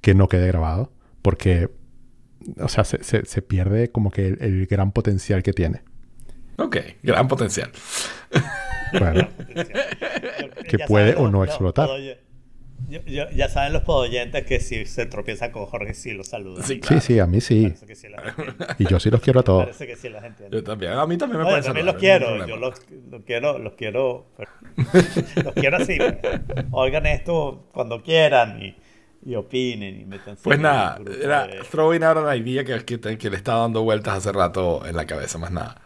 que 0.02 0.14
no 0.14 0.28
quede 0.30 0.48
grabado, 0.48 0.92
porque, 1.22 1.70
o 2.60 2.68
sea, 2.68 2.84
se, 2.84 3.04
se- 3.04 3.26
se 3.26 3.42
pierde 3.42 3.90
como 3.92 4.12
que 4.12 4.28
el, 4.28 4.38
el 4.42 4.66
gran 4.68 4.92
potencial 4.92 5.44
que 5.44 5.52
tiene. 5.54 5.82
Ok, 6.58 6.78
gran 7.04 7.28
potencial. 7.28 7.70
Bueno, 8.98 9.28
Que 10.70 10.80
puede 10.80 11.16
o 11.16 11.30
no 11.30 11.44
explotar. 11.44 11.90
Yo- 12.90 13.02
yo- 13.06 13.30
ya 13.32 13.50
saben 13.50 13.74
los 13.74 13.84
podoyentes 13.84 14.46
que 14.46 14.60
si 14.60 14.86
se 14.86 15.06
tropieza 15.06 15.52
con 15.52 15.66
Jorge, 15.66 15.94
sí 15.94 16.12
los 16.14 16.28
saludan. 16.28 16.64
Sí, 16.64 16.76
sí, 16.76 16.80
claro. 16.80 17.02
sí, 17.02 17.20
a 17.20 17.26
mí 17.26 17.42
sí. 17.42 17.64
Parece 17.80 17.86
que. 17.88 18.84
Y 18.84 18.88
yo 18.88 19.00
sí 19.00 19.10
los 19.10 19.22
quiero 19.22 19.40
a 19.40 19.44
todos. 19.44 19.64
Parece 19.66 19.88
que 19.88 19.96
sí 19.96 20.10
los 20.10 20.24
entiende. 20.24 20.56
Yo 20.58 20.64
también. 20.64 20.94
A 20.94 21.06
mí 21.06 21.18
también 21.18 21.40
me 21.40 21.44
No, 21.44 21.50
yo 21.50 21.54
parece 21.54 21.68
también 21.68 21.86
los 21.86 21.96
quiero, 21.96 22.46
yo 22.46 22.58
los, 22.58 22.82
los 23.12 23.24
quiero, 23.24 23.58
los 23.60 23.74
quiero, 23.74 24.26
los 25.44 25.54
quiero 25.54 25.78
así. 25.78 25.98
Oigan 26.72 27.06
esto 27.06 27.70
cuando 27.74 28.02
quieran 28.04 28.62
y, 28.62 28.76
y 29.26 29.36
opinen 29.36 30.02
y 30.02 30.06
métanse 30.06 30.44
Pues 30.44 30.60
nada, 30.60 31.00
era 31.22 31.48
de- 31.48 31.60
throwing 31.72 32.04
out 32.04 32.18
an 32.18 32.38
idea 32.38 32.64
que, 32.64 32.84
que, 32.86 33.18
que 33.18 33.30
le 33.30 33.36
está 33.38 33.56
dando 33.56 33.84
vueltas 33.84 34.16
hace 34.18 34.32
rato 34.32 34.86
en 34.86 34.96
la 34.96 35.06
cabeza, 35.06 35.38
más 35.38 35.52
nada. 35.52 35.82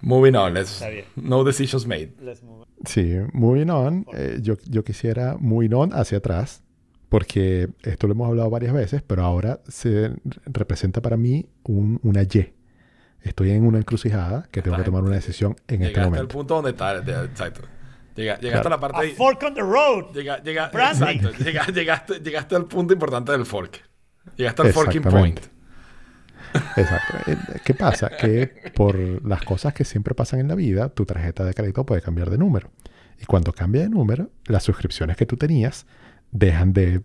Moving 0.00 0.36
on, 0.36 0.54
let's, 0.54 0.82
no 1.16 1.42
decisions 1.44 1.86
made. 1.86 2.12
Let's 2.20 2.42
move. 2.42 2.64
Sí, 2.84 3.16
moving 3.32 3.68
on. 3.70 4.06
eh, 4.14 4.38
yo, 4.40 4.54
yo 4.68 4.84
quisiera 4.84 5.36
moving 5.40 5.74
on 5.74 5.92
hacia 5.92 6.18
atrás, 6.18 6.62
porque 7.08 7.68
esto 7.82 8.06
lo 8.06 8.12
hemos 8.12 8.28
hablado 8.28 8.48
varias 8.50 8.72
veces, 8.72 9.02
pero 9.02 9.24
ahora 9.24 9.60
se 9.66 10.12
representa 10.46 11.00
para 11.02 11.16
mí 11.16 11.46
un- 11.64 11.98
una 12.04 12.22
Y. 12.22 12.52
Estoy 13.22 13.50
en 13.50 13.64
una 13.66 13.78
encrucijada 13.78 14.46
que 14.52 14.62
tengo 14.62 14.76
que 14.76 14.84
tomar 14.84 15.02
una 15.02 15.16
decisión 15.16 15.56
en 15.66 15.82
este 15.82 15.88
Llegaste 15.88 16.00
al 16.00 16.10
momento. 16.10 16.28
punto 16.28 16.54
donde 16.54 16.70
está, 16.70 16.96
exacto. 16.98 17.62
Llega- 18.14 18.38
llegaste 18.38 18.50
Claro. 18.50 18.66
a 18.68 18.70
la 18.70 18.80
parte... 18.80 19.12
A 19.12 19.16
fork 19.16 19.42
on 19.42 19.54
the 19.54 19.60
road. 19.60 20.12
llega, 20.14 20.40
llega, 20.42 20.68
Branding. 20.68 21.06
exacto, 21.26 21.44
llega- 21.44 21.66
llegaste, 21.72 22.20
llegaste 22.20 22.54
al 22.56 22.66
punto 22.66 22.92
importante 22.92 23.32
del 23.32 23.44
fork. 23.44 23.82
Llegaste 24.36 24.62
al 24.62 24.72
forking 24.72 25.02
point. 25.02 25.40
Exacto. 26.76 27.30
Eh, 27.30 27.36
¿Qué 27.64 27.74
pasa? 27.74 28.10
Que 28.10 28.50
por 28.74 28.96
las 29.26 29.42
cosas 29.42 29.74
que 29.74 29.84
siempre 29.84 30.14
pasan 30.14 30.40
en 30.40 30.48
la 30.48 30.54
vida, 30.54 30.88
tu 30.88 31.04
tarjeta 31.06 31.44
de 31.44 31.54
crédito 31.54 31.84
puede 31.84 32.02
cambiar 32.02 32.30
de 32.30 32.38
número. 32.38 32.70
Y 33.20 33.24
cuando 33.24 33.52
cambia 33.52 33.82
de 33.82 33.88
número, 33.88 34.30
las 34.46 34.62
suscripciones 34.62 35.16
que 35.16 35.26
tú 35.26 35.36
tenías 35.36 35.86
dejan 36.30 36.72
de 36.72 37.02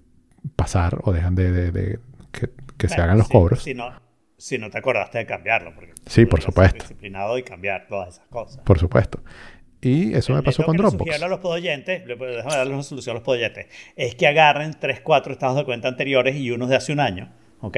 pasar 0.55 1.00
o 1.03 1.12
dejan 1.13 1.35
de, 1.35 1.51
de- 1.51 1.71
de 1.71 2.00
que, 2.31 2.50
que 2.77 2.88
se 2.89 3.01
hagan 3.01 3.17
los 3.17 3.27
si- 3.27 3.33
cobros. 3.33 3.63
Si 3.63 3.73
no, 3.73 3.91
si 4.38 4.57
no 4.57 4.69
te 4.69 4.77
acordaste 4.77 5.17
de 5.19 5.25
cambiarlo. 5.25 5.73
Porque 5.73 5.93
Sí, 6.05 6.25
por 6.25 6.39
ser 6.41 6.51
supuesto. 6.51 6.79
disciplinado 6.83 7.38
y 7.38 7.43
cambiar 7.43 7.88
todas 7.88 8.15
esas 8.15 8.27
cosas. 8.27 8.62
Por 8.63 8.77
supuesto. 8.79 9.23
Y 9.81 10.13
eso 10.13 10.33
me 10.33 10.41
pasó 10.43 10.63
con 10.63 10.77
Dropbox. 10.77 11.00
sugerirle 11.00 11.25
a 11.25 11.29
los 11.29 11.39
podoyentes, 11.39 12.03
déjame 12.07 12.55
darle 12.55 12.73
una 12.73 12.83
solución 12.83 13.13
a 13.13 13.15
los 13.15 13.23
podoyentes, 13.23 13.65
es 13.97 14.15
que 14.15 14.27
agarren 14.27 14.75
3, 14.79 15.01
4 15.01 15.33
estados 15.33 15.57
de 15.57 15.65
cuenta 15.65 15.89
anteriores 15.89 16.38
y 16.38 16.51
unos 16.51 16.69
de 16.69 16.77
hace 16.77 16.93
un 16.93 17.01
año, 17.01 17.33
¿ok? 17.59 17.77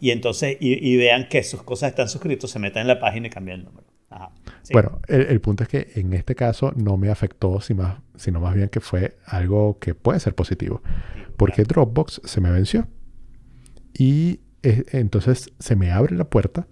Y 0.00 0.10
entonces, 0.10 0.56
y, 0.60 0.74
y 0.92 0.96
vean 0.96 1.28
que 1.28 1.42
sus 1.42 1.62
cosas 1.62 1.90
están 1.90 2.08
suscritos, 2.08 2.50
se 2.50 2.58
metan 2.58 2.82
en 2.82 2.88
la 2.88 3.00
página 3.00 3.28
y 3.28 3.30
cambian 3.30 3.60
el 3.60 3.64
número. 3.66 3.86
Ajá. 4.10 4.30
Sí. 4.62 4.72
Bueno, 4.72 5.00
el, 5.08 5.22
el 5.22 5.40
punto 5.40 5.62
es 5.64 5.68
que 5.68 5.88
en 5.96 6.12
este 6.12 6.34
caso 6.34 6.72
no 6.76 6.96
me 6.96 7.08
afectó, 7.10 7.60
si 7.60 7.74
más- 7.74 7.98
sino 8.16 8.40
más 8.40 8.54
bien 8.54 8.68
que 8.68 8.80
fue 8.80 9.16
algo 9.26 9.78
que 9.78 9.94
puede 9.94 10.20
ser 10.20 10.34
positivo. 10.34 10.82
Porque 11.36 11.64
Dropbox 11.64 12.20
se 12.24 12.40
me 12.40 12.50
venció. 12.50 12.88
Y 13.94 14.40
eh, 14.62 14.84
entonces 14.92 15.52
se 15.58 15.76
me 15.76 15.90
abre 15.90 16.14
la 16.16 16.28
puerta 16.28 16.66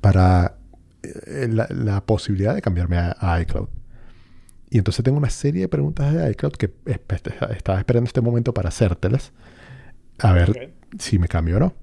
para 0.00 0.58
eh, 1.02 1.48
la, 1.50 1.66
la 1.70 2.04
posibilidad 2.04 2.54
de 2.54 2.62
cambiarme 2.62 2.96
a, 2.98 3.16
a 3.18 3.40
iCloud. 3.40 3.68
Y 4.68 4.78
entonces 4.78 5.04
tengo 5.04 5.16
una 5.18 5.30
serie 5.30 5.62
de 5.62 5.68
preguntas 5.68 6.12
de 6.12 6.30
iCloud 6.32 6.52
que 6.52 6.72
estaba 7.54 7.78
esperando 7.78 8.06
este 8.08 8.20
momento 8.20 8.52
para 8.52 8.68
hacértelas. 8.68 9.32
A 10.18 10.32
ver 10.32 10.50
Ok. 10.50 10.56
si 10.98 11.18
me 11.18 11.28
cambio 11.28 11.56
o 11.56 11.60
no. 11.60 11.74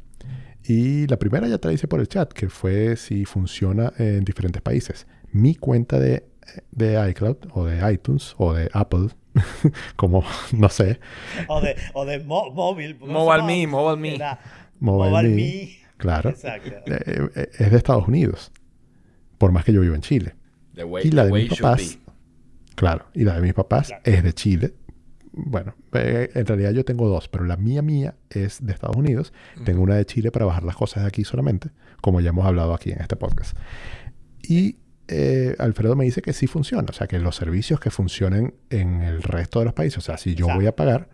Y 0.65 1.07
la 1.07 1.17
primera 1.17 1.47
ya 1.47 1.57
te 1.57 1.67
la 1.67 1.73
hice 1.73 1.87
por 1.87 1.99
el 1.99 2.07
chat, 2.07 2.31
que 2.31 2.49
fue 2.49 2.95
si 2.95 3.25
funciona 3.25 3.91
en 3.97 4.23
diferentes 4.23 4.61
países. 4.61 5.07
Mi 5.31 5.55
cuenta 5.55 5.99
de, 5.99 6.25
de 6.71 7.09
iCloud 7.09 7.37
o 7.53 7.65
de 7.65 7.91
iTunes 7.93 8.33
o 8.37 8.53
de 8.53 8.69
Apple, 8.73 9.09
como 9.97 10.23
no 10.53 10.69
sé, 10.69 10.99
O 11.47 11.59
de, 11.59 11.75
o 11.93 12.05
de 12.05 12.19
mo- 12.23 12.51
móvil. 12.51 12.97
¿cómo 12.97 13.11
se 13.11 13.13
Mobile? 13.41 13.43
Me, 13.43 13.67
Mobile 13.67 13.97
Me. 14.01 14.17
Mobile 14.79 15.11
Mobile 15.11 15.29
Me, 15.29 15.35
Me. 15.35 15.69
claro, 15.97 16.29
Exacto. 16.29 16.69
eh, 16.85 17.29
eh, 17.35 17.49
es 17.59 17.71
de 17.71 17.77
Estados 17.77 18.07
Unidos, 18.07 18.51
por 19.37 19.51
más 19.51 19.65
que 19.65 19.73
yo 19.73 19.81
vivo 19.81 19.95
en 19.95 20.01
Chile. 20.01 20.35
The 20.75 20.83
way, 20.85 21.07
Y 21.07 21.11
la 21.11 21.23
the 21.23 21.27
de 21.27 21.33
way 21.33 21.49
mis 21.49 21.59
papás, 21.59 21.99
claro, 22.75 23.05
y 23.13 23.23
la 23.25 23.35
de 23.35 23.41
mis 23.41 23.53
papás 23.53 23.87
Claro. 23.87 24.01
es 24.05 24.23
de 24.23 24.33
Chile. 24.33 24.73
Bueno, 25.35 25.73
eh, 25.93 26.29
en 26.35 26.45
realidad 26.45 26.71
yo 26.71 26.85
tengo 26.85 27.09
dos, 27.09 27.27
pero 27.27 27.43
la 27.43 27.57
mía 27.57 27.81
mía 27.81 28.13
es 28.29 28.63
de 28.63 28.71
Estados 28.71 28.95
Unidos. 28.95 29.33
Tengo 29.65 29.81
una 29.81 29.95
de 29.95 30.05
Chile 30.05 30.31
para 30.31 30.45
bajar 30.45 30.63
las 30.63 30.75
cosas 30.75 31.03
de 31.03 31.07
aquí 31.09 31.23
solamente, 31.23 31.69
como 32.01 32.21
ya 32.21 32.29
hemos 32.29 32.45
hablado 32.45 32.73
aquí 32.73 32.91
en 32.91 33.01
este 33.01 33.15
podcast. 33.15 33.57
Y 34.47 34.77
eh, 35.07 35.55
Alfredo 35.57 35.95
me 35.95 36.05
dice 36.05 36.21
que 36.21 36.33
sí 36.33 36.45
funciona, 36.47 36.85
o 36.89 36.93
sea, 36.93 37.07
que 37.07 37.17
los 37.19 37.35
servicios 37.35 37.79
que 37.79 37.89
funcionen 37.89 38.53
en 38.69 39.01
el 39.01 39.23
resto 39.23 39.59
de 39.59 39.65
los 39.65 39.73
países, 39.73 39.97
o 39.97 40.01
sea, 40.01 40.17
si 40.17 40.35
yo 40.35 40.45
Exacto. 40.45 40.59
voy 40.59 40.67
a 40.67 40.75
pagar, 40.75 41.09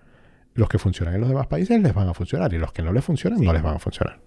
los 0.54 0.68
que 0.68 0.80
funcionan 0.80 1.16
en 1.16 1.22
los 1.22 1.30
demás 1.30 1.48
países 1.48 1.82
les 1.82 1.94
van 1.94 2.10
a 2.10 2.14
funcionar 2.14 2.54
y 2.54 2.58
los 2.58 2.74
que 2.74 2.82
no 2.84 2.92
les 2.92 3.06
funcionan 3.06 3.40
no 3.42 3.54
les 3.54 3.64
van 3.64 3.76
a 3.76 3.80
funcionar. 3.80 4.20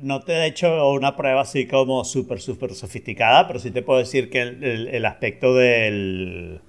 No 0.00 0.20
te 0.20 0.32
he 0.32 0.46
hecho 0.46 0.92
una 0.92 1.16
prueba 1.16 1.40
así 1.42 1.66
como 1.66 2.04
súper, 2.04 2.40
súper 2.40 2.74
sofisticada, 2.74 3.46
pero 3.48 3.58
sí 3.58 3.70
te 3.70 3.82
puedo 3.82 3.98
decir 3.98 4.30
que 4.30 4.40
el, 4.42 4.62
el- 4.64 4.88
el 4.88 5.04
aspecto 5.04 5.54
del. 5.54 6.60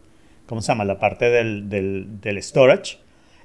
¿Cómo 0.51 0.61
se 0.61 0.67
llama? 0.73 0.83
La 0.83 0.99
parte 0.99 1.29
del, 1.29 1.69
del, 1.69 2.19
del 2.19 2.43
storage. 2.43 2.97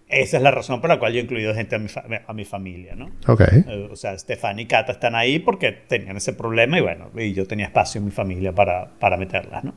Esa 0.08 0.38
es 0.38 0.42
la 0.42 0.50
razón 0.50 0.80
por 0.80 0.90
la 0.90 0.98
cual 0.98 1.12
yo 1.12 1.20
he 1.20 1.22
incluido 1.22 1.54
gente 1.54 1.76
a 1.76 1.78
mi, 1.78 1.86
fa- 1.86 2.04
a 2.26 2.32
mi 2.32 2.44
familia, 2.44 2.96
¿no? 2.96 3.12
Ok, 3.28 3.42
Eh, 3.42 3.88
O 3.92 3.94
sea, 3.94 4.18
Stefan 4.18 4.58
y 4.58 4.66
Cata 4.66 4.90
están 4.90 5.14
ahí 5.14 5.38
porque 5.38 5.70
tenían 5.70 6.16
ese 6.16 6.32
problema 6.32 6.78
y 6.78 6.80
bueno, 6.80 7.12
y 7.16 7.32
yo 7.32 7.46
tenía 7.46 7.66
espacio 7.66 8.00
en 8.00 8.06
mi 8.06 8.10
familia 8.10 8.52
para, 8.52 8.90
para 8.98 9.16
meterlas, 9.16 9.62
¿no? 9.62 9.74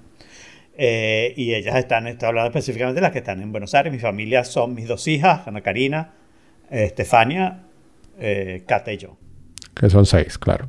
Eh, 0.76 1.34
y 1.38 1.54
ellas 1.54 1.76
están, 1.76 2.08
estoy 2.08 2.30
hablando 2.30 2.48
específicamente 2.50 2.96
de 2.96 3.02
las 3.02 3.12
que 3.12 3.20
están 3.20 3.42
en 3.44 3.52
Buenos 3.52 3.76
Aires. 3.76 3.94
Mi 3.94 4.00
familia 4.00 4.44
son 4.44 4.74
mis 4.74 4.88
dos 4.88 5.08
hijas, 5.08 5.48
Ana 5.48 5.62
Karina, 5.62 6.14
eh, 6.72 6.86
Estefania, 6.86 7.66
eh, 8.20 8.64
Cata 8.68 8.92
y 8.92 8.98
yo, 8.98 9.18
que 9.76 9.88
son 9.90 10.06
seis, 10.08 10.40
claro. 10.40 10.68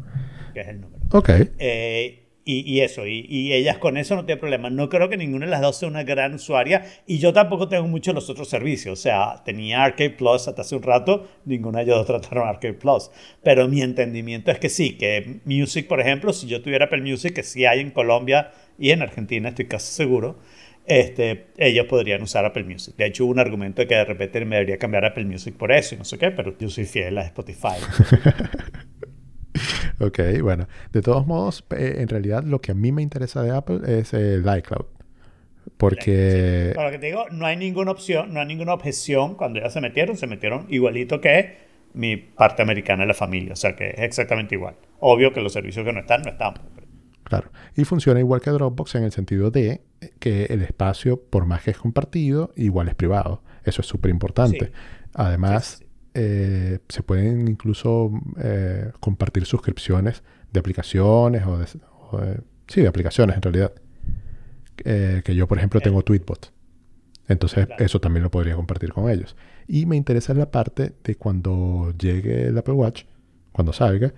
que 0.52 0.60
es 0.60 0.68
el 0.68 0.80
número. 0.82 1.00
Ok, 1.12 1.30
Eh, 1.58 2.19
y, 2.44 2.60
y 2.60 2.80
eso, 2.80 3.06
y, 3.06 3.26
y 3.28 3.52
ellas 3.52 3.78
con 3.78 3.96
eso 3.96 4.16
no 4.16 4.24
tienen 4.24 4.40
problema. 4.40 4.70
No 4.70 4.88
creo 4.88 5.08
que 5.08 5.16
ninguna 5.16 5.46
de 5.46 5.50
las 5.52 5.60
dos 5.60 5.76
sea 5.78 5.88
una 5.88 6.04
gran 6.04 6.34
usuaria 6.34 6.84
y 7.06 7.18
yo 7.18 7.32
tampoco 7.32 7.68
tengo 7.68 7.86
mucho 7.86 8.12
los 8.12 8.30
otros 8.30 8.48
servicios. 8.48 8.98
O 8.98 9.02
sea, 9.02 9.42
tenía 9.44 9.84
Arcade 9.84 10.10
Plus 10.10 10.48
hasta 10.48 10.62
hace 10.62 10.76
un 10.76 10.82
rato, 10.82 11.28
ninguna 11.44 11.78
de 11.78 11.84
ellas 11.84 11.96
dos 11.98 12.06
trataron 12.06 12.48
Arcade 12.48 12.74
Plus. 12.74 13.10
Pero 13.42 13.68
mi 13.68 13.82
entendimiento 13.82 14.50
es 14.50 14.58
que 14.58 14.68
sí, 14.68 14.96
que 14.96 15.40
Music, 15.44 15.86
por 15.86 16.00
ejemplo, 16.00 16.32
si 16.32 16.46
yo 16.46 16.62
tuviera 16.62 16.86
Apple 16.86 17.02
Music, 17.02 17.34
que 17.34 17.42
sí 17.42 17.64
hay 17.66 17.80
en 17.80 17.90
Colombia 17.90 18.50
y 18.78 18.90
en 18.90 19.02
Argentina, 19.02 19.50
estoy 19.50 19.66
casi 19.66 19.92
seguro, 19.92 20.38
este, 20.86 21.48
ellos 21.58 21.86
podrían 21.86 22.22
usar 22.22 22.44
Apple 22.44 22.64
Music. 22.64 22.96
De 22.96 23.06
hecho, 23.06 23.24
hubo 23.24 23.32
un 23.32 23.38
argumento 23.38 23.82
de 23.82 23.88
que 23.88 23.94
de 23.94 24.04
repente 24.04 24.44
me 24.44 24.56
debería 24.56 24.78
cambiar 24.78 25.04
Apple 25.04 25.24
Music 25.24 25.54
por 25.56 25.72
eso 25.72 25.94
y 25.94 25.98
no 25.98 26.04
sé 26.04 26.18
qué, 26.18 26.30
pero 26.30 26.56
yo 26.58 26.68
soy 26.68 26.86
fiel 26.86 27.18
a 27.18 27.22
Spotify. 27.22 27.76
ok, 30.00 30.18
bueno. 30.42 30.66
De 30.92 31.02
todos 31.02 31.26
modos, 31.26 31.64
eh, 31.70 31.96
en 31.98 32.08
realidad 32.08 32.44
lo 32.44 32.60
que 32.60 32.72
a 32.72 32.74
mí 32.74 32.92
me 32.92 33.02
interesa 33.02 33.42
de 33.42 33.50
Apple 33.50 33.80
es 33.86 34.12
el 34.14 34.40
iCloud. 34.40 34.86
Porque... 35.76 36.72
Para 36.74 36.88
lo 36.88 36.92
que 36.92 36.98
te 36.98 37.06
digo, 37.06 37.26
no 37.30 37.46
hay 37.46 37.56
ninguna 37.56 37.90
opción, 37.90 38.32
no 38.34 38.40
hay 38.40 38.46
ninguna 38.46 38.74
objeción. 38.74 39.34
Cuando 39.34 39.60
ya 39.60 39.70
se 39.70 39.80
metieron, 39.80 40.16
se 40.16 40.26
metieron 40.26 40.66
igualito 40.68 41.20
que 41.20 41.70
mi 41.94 42.16
parte 42.16 42.62
americana 42.62 43.02
de 43.02 43.08
la 43.08 43.14
familia. 43.14 43.52
O 43.52 43.56
sea 43.56 43.74
que 43.76 43.90
es 43.90 44.00
exactamente 44.00 44.54
igual. 44.54 44.76
Obvio 45.00 45.32
que 45.32 45.40
los 45.40 45.52
servicios 45.52 45.84
que 45.84 45.92
no 45.92 46.00
están, 46.00 46.22
no 46.22 46.30
están. 46.30 46.54
pues, 46.54 46.86
Claro. 47.24 47.50
Y 47.76 47.84
funciona 47.84 48.20
igual 48.20 48.40
que 48.40 48.50
Dropbox 48.50 48.96
en 48.96 49.04
el 49.04 49.12
sentido 49.12 49.50
de 49.50 49.82
que 50.18 50.46
el 50.46 50.62
espacio, 50.62 51.22
por 51.22 51.46
más 51.46 51.62
que 51.62 51.70
es 51.70 51.78
compartido, 51.78 52.52
igual 52.56 52.88
es 52.88 52.94
privado. 52.94 53.42
Eso 53.64 53.82
es 53.82 53.86
súper 53.86 54.10
importante. 54.10 54.66
Sí. 54.66 54.72
Además, 55.14 55.78
Sí, 55.78 55.84
sí, 55.84 55.84
sí. 55.84 55.89
Eh, 56.14 56.78
se 56.88 57.02
pueden 57.02 57.48
incluso 57.48 58.10
eh, 58.38 58.90
compartir 59.00 59.44
suscripciones 59.46 60.22
de 60.52 60.60
aplicaciones 60.60 61.44
o 61.46 61.58
de, 61.58 61.66
o 62.10 62.18
de- 62.20 62.40
sí, 62.68 62.80
de 62.82 62.88
aplicaciones 62.88 63.36
en 63.36 63.42
realidad. 63.42 63.72
Eh, 64.84 65.22
que 65.24 65.34
yo, 65.34 65.46
por 65.46 65.58
ejemplo, 65.58 65.80
tengo 65.80 66.02
Tweetbot. 66.02 66.52
Entonces, 67.28 67.66
Claro. 67.66 67.84
eso 67.84 68.00
también 68.00 68.24
lo 68.24 68.30
podría 68.30 68.56
compartir 68.56 68.92
con 68.92 69.08
ellos. 69.10 69.36
Y 69.68 69.86
me 69.86 69.96
interesa 69.96 70.34
la 70.34 70.50
parte 70.50 70.92
de 71.04 71.14
cuando 71.14 71.92
llegue 71.98 72.46
el 72.48 72.58
Apple 72.58 72.74
Watch, 72.74 73.04
cuando 73.52 73.72
salga, 73.72 74.12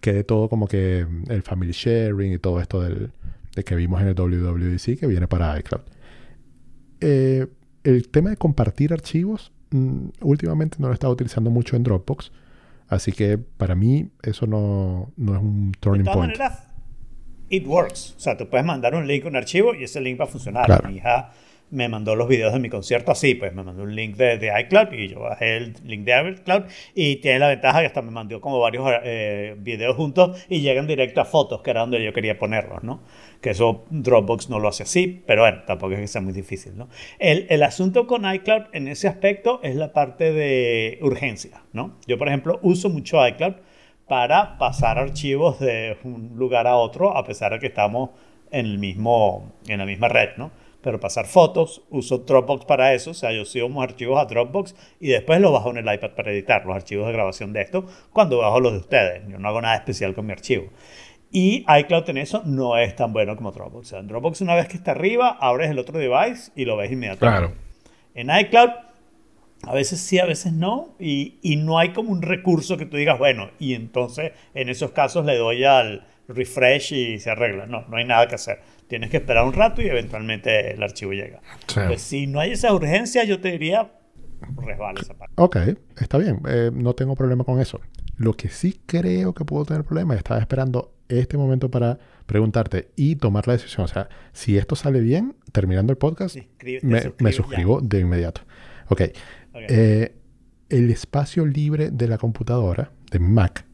quede 0.00 0.24
todo 0.24 0.48
como 0.50 0.66
que 0.68 1.06
el 1.28 1.42
family 1.42 1.72
sharing 1.72 2.32
y 2.34 2.38
todo 2.38 2.60
esto 2.60 2.82
del, 2.82 3.12
de 3.54 3.64
que 3.64 3.74
vimos 3.74 4.02
en 4.02 4.08
el 4.08 4.14
WWDC 4.14 4.98
que 4.98 5.06
viene 5.06 5.28
para 5.28 5.58
iCloud. 5.58 5.80
El 7.00 8.08
tema 8.10 8.30
de 8.30 8.36
compartir 8.36 8.92
archivos, 8.92 9.52
mm, 9.70 10.08
últimamente 10.22 10.76
no 10.78 10.86
lo 10.88 10.92
he 10.92 10.94
estado 10.94 11.12
utilizando 11.12 11.50
mucho 11.50 11.76
en 11.76 11.82
Dropbox. 11.82 12.32
Así 12.88 13.12
que 13.12 13.38
para 13.38 13.74
mí 13.74 14.10
eso 14.22 14.46
no, 14.46 15.12
no 15.16 15.34
es 15.34 15.40
un 15.40 15.72
De 15.72 15.78
turning 15.78 16.04
todas 16.04 16.16
point. 16.16 16.32
maneras, 16.32 16.64
it 17.48 17.66
works. 17.66 18.14
O 18.16 18.20
sea, 18.20 18.36
tú 18.36 18.48
puedes 18.48 18.66
mandar 18.66 18.94
un 18.94 19.06
link 19.06 19.24
a 19.24 19.28
un 19.28 19.36
archivo 19.36 19.74
y 19.74 19.84
ese 19.84 20.00
link 20.00 20.18
va 20.20 20.24
a 20.24 20.28
funcionar. 20.28 20.66
Claro. 20.66 20.88
Mi 20.88 20.96
hija 20.96 21.30
me 21.70 21.88
mandó 21.88 22.16
los 22.16 22.28
videos 22.28 22.52
de 22.52 22.58
mi 22.58 22.68
concierto 22.68 23.12
así, 23.12 23.34
pues 23.34 23.54
me 23.54 23.62
mandó 23.62 23.82
un 23.82 23.94
link 23.94 24.16
de, 24.16 24.38
de 24.38 24.52
iCloud 24.62 24.92
y 24.92 25.08
yo 25.08 25.20
bajé 25.20 25.56
el 25.56 25.74
link 25.84 26.04
de 26.04 26.34
iCloud 26.40 26.64
y 26.94 27.16
tiene 27.16 27.38
la 27.38 27.48
ventaja 27.48 27.80
que 27.80 27.86
hasta 27.86 28.02
me 28.02 28.10
mandó 28.10 28.40
como 28.40 28.58
varios 28.58 28.86
eh, 29.04 29.54
videos 29.58 29.96
juntos 29.96 30.44
y 30.48 30.60
llegan 30.60 30.86
directo 30.86 31.20
a 31.20 31.24
fotos, 31.24 31.62
que 31.62 31.70
era 31.70 31.80
donde 31.80 32.02
yo 32.02 32.12
quería 32.12 32.38
ponerlos, 32.38 32.82
¿no? 32.82 33.02
Que 33.40 33.50
eso 33.50 33.84
Dropbox 33.90 34.50
no 34.50 34.58
lo 34.58 34.68
hace 34.68 34.82
así, 34.82 35.22
pero 35.26 35.42
bueno, 35.42 35.62
tampoco 35.66 35.94
es 35.94 36.00
que 36.00 36.08
sea 36.08 36.20
muy 36.20 36.32
difícil, 36.32 36.76
¿no? 36.76 36.88
El, 37.18 37.46
el 37.48 37.62
asunto 37.62 38.06
con 38.06 38.30
iCloud 38.32 38.64
en 38.72 38.88
ese 38.88 39.08
aspecto 39.08 39.60
es 39.62 39.76
la 39.76 39.92
parte 39.92 40.32
de 40.32 40.98
urgencia, 41.02 41.62
¿no? 41.72 41.98
Yo, 42.06 42.18
por 42.18 42.28
ejemplo, 42.28 42.58
uso 42.62 42.90
mucho 42.90 43.26
iCloud 43.26 43.54
para 44.08 44.58
pasar 44.58 44.98
archivos 44.98 45.60
de 45.60 45.96
un 46.02 46.32
lugar 46.34 46.66
a 46.66 46.74
otro, 46.74 47.16
a 47.16 47.24
pesar 47.24 47.52
de 47.52 47.60
que 47.60 47.68
estamos 47.68 48.10
en, 48.50 48.66
el 48.66 48.78
mismo, 48.78 49.52
en 49.68 49.78
la 49.78 49.86
misma 49.86 50.08
red, 50.08 50.30
¿no? 50.36 50.50
Pero 50.82 50.98
pasar 50.98 51.26
fotos, 51.26 51.82
uso 51.90 52.18
Dropbox 52.18 52.64
para 52.64 52.94
eso, 52.94 53.10
o 53.10 53.14
sea, 53.14 53.32
yo 53.32 53.44
subo 53.44 53.68
mis 53.68 53.82
archivos 53.82 54.18
a 54.18 54.24
Dropbox 54.24 54.74
y 54.98 55.08
después 55.08 55.40
los 55.40 55.52
bajo 55.52 55.70
en 55.70 55.78
el 55.78 55.94
iPad 55.94 56.12
para 56.16 56.32
editar, 56.32 56.64
los 56.64 56.74
archivos 56.74 57.06
de 57.06 57.12
grabación 57.12 57.52
de 57.52 57.60
esto, 57.60 57.86
cuando 58.12 58.38
bajo 58.38 58.60
los 58.60 58.72
de 58.72 58.78
ustedes. 58.78 59.22
Yo 59.28 59.38
no 59.38 59.48
hago 59.48 59.60
nada 59.60 59.76
especial 59.76 60.14
con 60.14 60.26
mi 60.26 60.32
archivo. 60.32 60.70
Y 61.32 61.64
iCloud 61.68 62.08
en 62.10 62.18
eso 62.18 62.42
no 62.44 62.76
es 62.76 62.96
tan 62.96 63.12
bueno 63.12 63.36
como 63.36 63.52
Dropbox. 63.52 63.86
O 63.86 63.88
sea, 63.88 63.98
en 64.00 64.08
Dropbox 64.08 64.40
una 64.40 64.54
vez 64.54 64.68
que 64.68 64.76
está 64.76 64.92
arriba, 64.92 65.36
abres 65.40 65.70
el 65.70 65.78
otro 65.78 65.98
device 65.98 66.50
y 66.56 66.64
lo 66.64 66.76
ves 66.76 66.90
inmediatamente. 66.90 67.54
Claro. 67.54 67.70
En 68.14 68.30
iCloud, 68.30 68.70
a 69.62 69.74
veces 69.74 70.00
sí, 70.00 70.18
a 70.18 70.24
veces 70.24 70.52
no. 70.52 70.96
Y, 70.98 71.38
y 71.42 71.56
no 71.56 71.78
hay 71.78 71.90
como 71.90 72.10
un 72.10 72.22
recurso 72.22 72.76
que 72.76 72.86
tú 72.86 72.96
digas, 72.96 73.18
bueno, 73.18 73.50
y 73.60 73.74
entonces 73.74 74.32
en 74.54 74.68
esos 74.68 74.90
casos 74.90 75.24
le 75.24 75.36
doy 75.36 75.62
al 75.62 76.04
refresh 76.26 76.92
y 76.94 77.18
se 77.20 77.30
arregla. 77.30 77.66
No, 77.66 77.86
no 77.88 77.96
hay 77.96 78.04
nada 78.04 78.26
que 78.26 78.34
hacer. 78.34 78.60
Tienes 78.90 79.08
que 79.08 79.16
esperar 79.16 79.46
un 79.46 79.54
rato 79.54 79.80
y 79.80 79.86
eventualmente 79.86 80.72
el 80.74 80.82
archivo 80.82 81.12
llega. 81.12 81.40
Sí. 81.68 81.80
Pues 81.86 82.02
si 82.02 82.26
no 82.26 82.40
hay 82.40 82.50
esa 82.52 82.74
urgencia, 82.74 83.24
yo 83.24 83.40
te 83.40 83.52
diría, 83.52 83.90
resbala 84.66 85.00
esa 85.00 85.14
parte. 85.14 85.32
Ok, 85.36 85.56
está 85.98 86.18
bien, 86.18 86.40
eh, 86.46 86.70
no 86.74 86.92
tengo 86.94 87.14
problema 87.14 87.44
con 87.44 87.60
eso. 87.60 87.80
Lo 88.18 88.34
que 88.34 88.48
sí 88.50 88.80
creo 88.84 89.32
que 89.32 89.44
puedo 89.46 89.64
tener 89.64 89.84
problema, 89.84 90.14
estaba 90.14 90.40
esperando 90.40 90.92
este 91.08 91.38
momento 91.38 91.70
para 91.70 91.98
preguntarte 92.26 92.90
y 92.96 93.16
tomar 93.16 93.46
la 93.48 93.54
decisión. 93.54 93.84
O 93.84 93.88
sea, 93.88 94.08
si 94.32 94.58
esto 94.58 94.76
sale 94.76 95.00
bien, 95.00 95.36
terminando 95.52 95.92
el 95.92 95.96
podcast, 95.96 96.36
Suscribe- 96.36 96.82
me, 96.82 96.90
me 96.90 97.00
suscribes 97.00 97.36
ya. 97.36 97.42
suscribo 97.42 97.80
de 97.80 98.00
inmediato. 98.00 98.42
Ok. 98.88 99.02
Ok. 99.52 99.60
Eh, 99.68 100.14
el 100.68 100.90
espacio 100.90 101.46
libre 101.46 101.90
de 101.90 102.08
la 102.08 102.18
computadora, 102.18 102.92
de 103.10 103.18
Mac, 103.20 103.64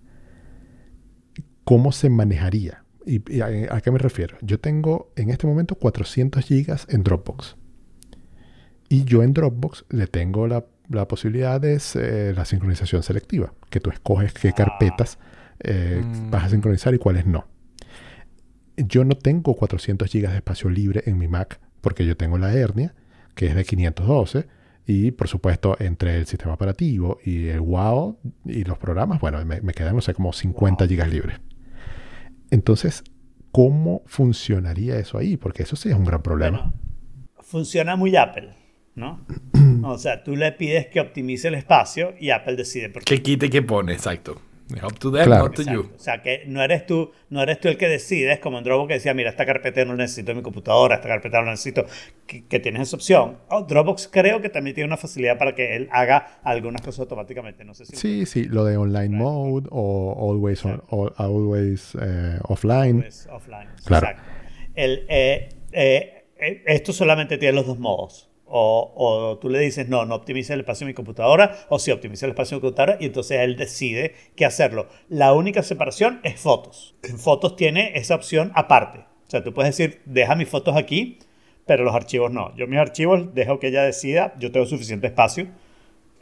¿cómo 1.65 1.91
se 1.93 2.09
manejaría? 2.11 2.83
¿Y, 3.07 3.23
y 3.33 3.41
a, 3.41 3.47
a 3.75 3.81
qué 3.81 3.91
me 3.91 3.99
refiero? 3.99 4.37
Yo 4.43 4.59
tengo 4.61 5.13
en 5.17 5.31
este 5.31 5.47
momento 5.47 5.77
400 5.77 6.45
gigas 6.45 6.87
en 6.91 7.03
Dropbox. 7.05 7.57
Y 8.89 9.05
yo 9.05 9.23
en 9.23 9.33
Dropbox 9.33 9.85
le 9.91 10.07
tengo 10.07 10.47
la, 10.47 10.65
la 10.91 11.09
posibilidad 11.09 11.61
de 11.61 11.81
eh, 11.95 12.33
la 12.37 12.45
sincronización 12.45 13.03
selectiva, 13.03 13.53
que 13.71 13.81
tú 13.81 13.91
escoges 13.91 14.33
qué 14.35 14.49
Ah. 14.51 14.55
carpetas 14.55 15.19
eh, 15.61 16.03
Mm. 16.05 16.31
vas 16.31 16.45
a 16.45 16.49
sincronizar 16.51 16.95
y 16.95 16.99
cuáles 16.99 17.25
no. 17.27 17.47
yo 18.77 19.05
no 19.05 19.17
tengo 19.17 19.55
400 19.55 20.13
GB 20.13 20.29
de 20.31 20.37
espacio 20.37 20.69
libre 20.69 21.03
en 21.07 21.17
mi 21.17 21.29
Mac 21.29 21.61
porque 21.81 22.05
yo 22.05 22.17
tengo 22.17 22.37
la 22.37 22.53
hernia, 22.53 22.95
que 23.35 23.47
es 23.47 23.55
de 23.55 23.65
512, 23.65 24.47
y 24.87 25.13
por 25.13 25.29
supuesto 25.29 25.77
entre 25.81 26.17
el 26.19 26.27
sistema 26.27 26.53
operativo 26.55 27.19
y 27.25 27.47
el 27.47 27.61
WoW 27.61 28.19
y 28.45 28.65
los 28.65 28.77
programas, 28.79 29.19
bueno, 29.21 29.43
me, 29.45 29.61
me 29.63 29.73
quedan, 29.73 29.95
no 29.95 30.03
sé, 30.03 30.13
como 30.15 30.33
50 30.33 30.87
GB 30.87 31.07
libres. 31.09 31.41
Entonces, 32.51 33.05
¿cómo 33.53 34.03
funcionaría 34.07 34.99
eso 34.99 35.19
ahí? 35.19 35.37
Porque 35.37 35.63
eso 35.63 35.77
sí 35.77 35.89
es 35.89 35.95
un 35.95 36.05
gran 36.05 36.23
problema. 36.23 36.59
Bueno, 36.59 36.75
funciona 37.41 37.97
muy 37.97 38.17
Apple, 38.17 38.51
¿no? 38.95 39.27
o 39.85 39.99
sea, 39.99 40.23
tú 40.23 40.37
le 40.37 40.53
pides 40.53 40.87
que 40.89 41.01
optimice 41.01 41.49
el 41.49 41.55
espacio 41.55 42.15
y 42.19 42.31
Apple 42.31 42.57
decide 42.57 42.91
por 42.91 43.05
qué. 43.05 43.17
¿Qué 43.17 43.23
quita 43.23 43.47
y 43.47 43.51
qué 43.51 43.63
pone? 43.63 43.93
Exacto. 43.93 44.41
Es 44.75 44.83
up 44.83 44.99
to 44.99 45.13
them, 45.13 45.25
Claro. 45.25 45.45
not 45.45 45.55
to 45.55 45.63
you. 45.63 45.81
Exacto. 45.83 45.95
O 45.97 45.99
sea, 46.01 46.23
que 46.23 46.43
no 46.47 46.61
eres 46.63 46.87
tú, 46.87 47.13
no 47.31 47.41
eres 47.43 47.61
tú 47.61 47.69
el 47.69 47.77
que 47.77 47.87
decides, 47.89 48.41
como 48.41 48.59
en 48.59 48.65
Dropbox 48.65 48.89
que 48.89 48.95
decía, 48.95 49.15
mira, 49.15 49.31
esta 49.31 49.47
carpeta 49.47 49.85
no 49.85 49.93
la 49.93 50.03
necesito 50.05 50.33
en 50.33 50.39
mi 50.39 50.43
computadora, 50.43 50.97
esta 50.97 51.07
carpeta 51.07 51.39
no 51.39 51.45
la 51.45 51.51
necesito, 51.53 51.85
que, 52.27 52.47
que 52.47 52.59
tienes 52.59 52.83
esa 52.83 52.97
opción. 52.97 53.39
Oh, 53.49 53.63
Dropbox 53.63 54.09
creo 54.11 54.41
que 54.41 54.49
también 54.49 54.75
tiene 54.75 54.89
una 54.89 54.97
facilidad 54.97 55.39
para 55.39 55.55
que 55.55 55.77
él 55.77 55.89
haga 55.93 56.41
algunas 56.43 56.81
cosas 56.83 57.01
automáticamente. 57.01 57.65
No 57.65 57.75
sé 57.75 57.87
si 57.87 57.95
Sí, 57.97 58.27
sí, 58.27 58.45
lo 58.45 58.65
de 58.65 58.77
online 58.77 59.17
mode 59.17 59.69
o 59.71 60.31
always, 60.33 60.65
on- 60.65 60.83
o 60.91 61.13
always 61.17 61.97
eh, 62.01 62.39
offline. 62.49 63.05
es 63.07 63.29
offline. 63.31 63.69
Claro. 63.85 64.09
Exacto. 64.09 64.31
El, 64.75 65.07
eh, 65.09 65.49
eh, 65.73 66.25
eh, 66.41 66.63
esto 66.67 66.93
solamente 66.93 67.39
tiene 67.39 67.55
los 67.55 67.67
dos 67.67 67.79
modos. 67.79 68.29
O, 68.49 68.93
o 68.95 69.39
tú 69.39 69.49
le 69.49 69.59
dices, 69.59 69.89
no, 69.89 70.05
no 70.05 70.15
optimice 70.15 70.55
el 70.55 70.61
espacio 70.61 70.87
de 70.87 70.93
mi 70.93 70.95
computadora, 70.95 71.57
o 71.69 71.79
sí, 71.79 71.91
optimice 71.91 72.27
el 72.27 72.31
espacio 72.31 72.57
de 72.57 72.59
mi 72.59 72.69
computadora, 72.69 72.97
y 73.01 73.07
entonces 73.07 73.41
él 73.41 73.57
decide 73.57 74.15
qué 74.37 74.45
hacerlo. 74.45 74.87
La 75.09 75.33
única 75.33 75.63
separación 75.63 76.21
es 76.23 76.39
fotos. 76.39 76.95
En 77.03 77.19
fotos 77.19 77.57
tiene 77.57 77.99
esa 77.99 78.15
opción 78.15 78.53
aparte. 78.55 79.01
O 79.01 79.31
sea, 79.31 79.43
tú 79.43 79.53
puedes 79.53 79.77
decir, 79.77 80.01
deja 80.05 80.37
mis 80.37 80.49
fotos 80.49 80.77
aquí, 80.77 81.19
pero 81.67 81.83
los 81.83 81.95
archivos 81.95 82.31
no. 82.31 82.55
Yo 82.57 82.69
mis 82.69 82.79
archivos 82.79 83.35
dejo 83.35 83.59
que 83.59 83.69
ella 83.69 83.83
decida, 83.83 84.35
yo 84.39 84.53
tengo 84.53 84.67
suficiente 84.67 85.09
espacio, 85.09 85.49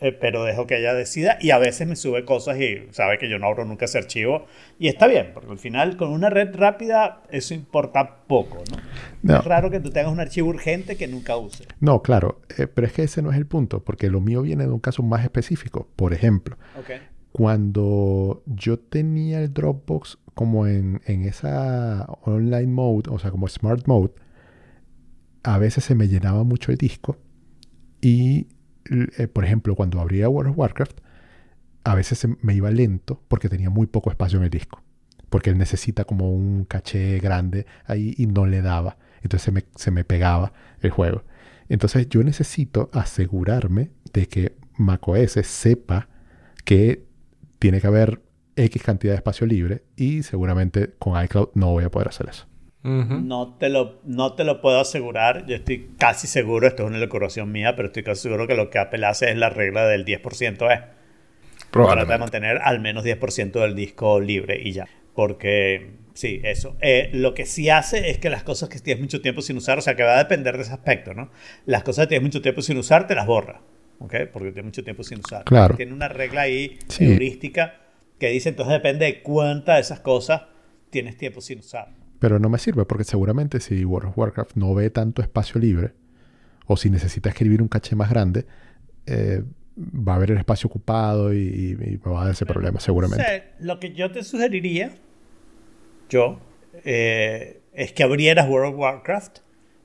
eh, 0.05 0.13
pero 0.13 0.45
dejo 0.45 0.67
que 0.67 0.77
ella 0.79 0.93
decida 0.93 1.39
y 1.41 1.51
a 1.51 1.57
veces 1.57 1.89
me 1.89 1.97
sube 1.97 2.27
cosas 2.27 2.61
y 2.61 2.87
sabe 2.91 3.17
que 3.17 3.31
yo 3.31 3.39
no 3.39 3.47
abro 3.47 3.65
nunca 3.65 3.87
ese 3.87 3.97
archivo 3.97 4.45
y 4.79 4.89
está 4.89 5.07
bien, 5.07 5.31
porque 5.33 5.51
al 5.51 5.59
final 5.59 5.97
con 5.97 6.11
una 6.11 6.29
red 6.29 6.55
rápida 6.55 7.23
eso 7.31 7.55
importa 7.55 8.19
poco, 8.27 8.63
¿no? 8.71 8.77
No. 9.23 9.39
Es 9.39 9.45
raro 9.47 9.71
que 9.71 9.81
tú 9.81 9.91
tengas 9.91 10.13
un 10.13 10.21
archivo 10.21 10.49
urgente 10.51 10.97
que 10.99 11.09
nunca 11.09 11.39
uses. 11.39 11.67
No, 11.81 12.03
claro, 12.03 12.43
eh, 12.59 12.67
pero 12.67 12.87
es 12.87 12.93
que 12.93 13.05
ese 13.05 13.23
no 13.23 13.31
es 13.31 13.39
el 13.39 13.47
punto, 13.47 13.83
porque 13.83 14.11
lo 14.11 14.21
mío 14.21 14.43
viene 14.43 14.65
de 14.65 14.73
un 14.73 14.81
caso 14.81 15.03
más 15.03 15.25
específico. 15.25 15.89
Por 15.97 16.13
ejemplo, 16.13 16.59
Ok. 16.79 16.91
cuando 17.33 18.43
yo 18.45 18.79
tenía 18.79 19.41
el 19.41 19.55
Dropbox 19.55 20.19
como 20.35 20.67
en, 20.67 21.01
en 21.07 21.25
esa 21.25 22.05
online 22.25 22.67
mode, 22.67 23.09
o 23.11 23.19
sea, 23.19 23.31
como 23.31 23.49
smart 23.49 23.87
mode, 23.87 24.13
a 25.45 25.57
veces 25.59 25.85
se 25.85 25.95
me 25.95 26.09
llenaba 26.09 26.45
mucho 26.45 26.73
el 26.73 26.77
disco 26.79 27.17
y, 28.03 28.49
eh, 28.91 29.29
por 29.29 29.45
ejemplo, 29.45 29.75
cuando 29.75 30.01
abría 30.01 30.29
World 30.29 30.53
of 30.53 30.59
Warcraft, 30.59 31.01
a 31.85 31.95
veces 31.95 32.27
me 32.41 32.55
iba 32.55 32.71
lento 32.71 33.23
porque 33.29 33.49
tenía 33.49 33.71
muy 33.71 33.87
poco 33.87 34.11
espacio 34.11 34.39
en 34.39 34.45
el 34.45 34.51
disco, 34.51 34.83
porque 35.29 35.51
él 35.51 35.59
necesita 35.59 36.05
como 36.05 36.33
un 36.33 36.65
caché 36.65 37.19
grande 37.19 37.67
ahí 37.87 38.15
y 38.17 38.27
no 38.27 38.47
le 38.47 38.63
daba, 38.63 38.97
entonces 39.23 39.43
se 39.43 39.53
me, 39.53 39.65
se 39.77 39.91
me 39.91 40.05
pegaba 40.05 40.53
el 40.81 40.91
juego. 40.91 41.25
Entonces 41.69 42.09
yo 42.09 42.23
necesito 42.23 42.91
asegurarme 42.93 43.91
de 44.13 44.27
que 44.27 44.57
macOS 44.77 45.33
sepa 45.45 46.09
que 46.65 47.05
tiene 47.59 47.81
que 47.81 47.87
haber 47.87 48.23
X 48.57 48.83
cantidad 48.83 49.13
de 49.13 49.17
espacio 49.17 49.47
libre 49.47 49.85
y 49.97 50.23
seguramente 50.23 50.95
con 50.99 51.23
iCloud 51.23 51.49
no 51.55 51.71
voy 51.71 51.85
a 51.85 51.91
poder 51.91 52.09
hacer 52.09 52.29
eso. 52.29 52.47
No 52.85 53.57
te, 53.59 53.71
lo, 53.71 54.01
no 54.05 54.35
te 54.35 54.45
lo 54.45 54.61
puedo 54.61 54.79
asegurar, 54.79 55.47
yo 55.47 55.57
estoy 55.57 55.91
casi 55.99 56.27
seguro, 56.27 56.67
esto 56.67 56.83
es 56.83 56.89
una 56.91 56.99
locuración 56.99 57.51
mía, 57.51 57.75
pero 57.77 57.87
estoy 57.87 58.03
casi 58.03 58.23
seguro 58.23 58.47
que 58.47 58.55
lo 58.55 58.69
que 58.69 58.79
Apple 58.79 59.07
hace 59.07 59.31
es 59.31 59.37
la 59.37 59.49
regla 59.49 59.87
del 59.87 60.05
10%, 60.05 60.71
es. 60.73 60.81
Trata 61.71 62.05
de 62.05 62.19
mantener 62.19 62.59
al 62.63 62.81
menos 62.81 63.03
10% 63.05 63.53
del 63.53 63.75
disco 63.75 64.21
libre 64.21 64.61
y 64.63 64.73
ya. 64.73 64.87
Porque, 65.15 65.93
sí, 66.13 66.41
eso. 66.45 66.77
Eh, 66.81 67.09
lo 67.15 67.33
que 67.35 67.47
sí 67.47 67.71
hace 67.71 68.11
es 68.11 68.19
que 68.19 68.29
las 68.31 68.43
cosas 68.43 68.69
que 68.69 68.79
tienes 68.81 69.01
mucho 69.01 69.21
tiempo 69.23 69.41
sin 69.43 69.57
usar, 69.57 69.79
o 69.79 69.81
sea, 69.81 69.97
que 69.97 70.03
va 70.03 70.15
a 70.15 70.19
depender 70.19 70.57
de 70.57 70.63
ese 70.65 70.73
aspecto, 70.73 71.15
¿no? 71.15 71.31
Las 71.67 71.83
cosas 71.85 72.05
que 72.07 72.11
tienes 72.11 72.25
mucho 72.25 72.43
tiempo 72.43 72.61
sin 72.63 72.77
usar, 72.77 73.07
te 73.07 73.15
las 73.15 73.27
borra. 73.27 73.61
¿Ok? 74.01 74.15
Porque 74.33 74.51
tienes 74.53 74.65
mucho 74.67 74.85
tiempo 74.85 75.03
sin 75.05 75.21
usar. 75.21 75.45
Claro. 75.45 75.75
Tiene 75.77 75.93
una 75.95 76.09
regla 76.09 76.43
ahí 76.43 76.79
Sí. 76.89 77.05
heurística 77.07 77.77
que 78.19 78.29
dice, 78.29 78.51
entonces 78.51 78.73
depende 78.75 79.07
de 79.07 79.23
cuántas 79.23 79.77
de 79.77 79.81
esas 79.81 80.01
cosas 80.01 80.43
tienes 80.91 81.17
tiempo 81.17 81.41
sin 81.41 81.61
usar. 81.61 81.89
Pero 82.25 82.39
no 82.39 82.49
me 82.49 82.57
sirve 82.57 82.87
porque 82.87 83.05
seguramente 83.05 83.61
si 83.61 83.85
World 83.85 84.09
of 84.09 84.17
Warcraft 84.19 84.57
no 84.57 84.73
ve 84.75 84.89
tanto 84.89 85.21
espacio 85.21 85.61
libre 85.61 85.93
o 86.67 86.75
si 86.79 86.89
necesita 86.89 87.29
escribir 87.29 87.61
un 87.61 87.69
caché 87.69 87.97
más 87.97 88.09
grande, 88.09 88.47
eh, 89.05 89.43
va 89.77 90.15
a 90.15 90.17
haber 90.17 90.31
el 90.31 90.39
espacio 90.39 90.69
ocupado 90.69 91.35
y, 91.35 91.37
y- 91.39 91.73
y 91.73 92.01
me 92.03 92.11
va 92.11 92.23
a 92.23 92.25
dar 92.25 92.33
ese 92.33 92.47
problema 92.47 92.81
seguramente. 92.81 93.23
O 93.23 93.27
sea, 93.27 93.45
lo 93.61 93.79
que 93.79 93.93
yo 93.93 94.11
te 94.11 94.25
sugeriría, 94.25 94.93
yo, 96.09 96.39
eh, 96.87 97.61
es 97.75 97.93
que 97.93 98.03
abrieras 98.05 98.49
World 98.49 98.73
of 98.73 98.81
Warcraft 98.81 99.41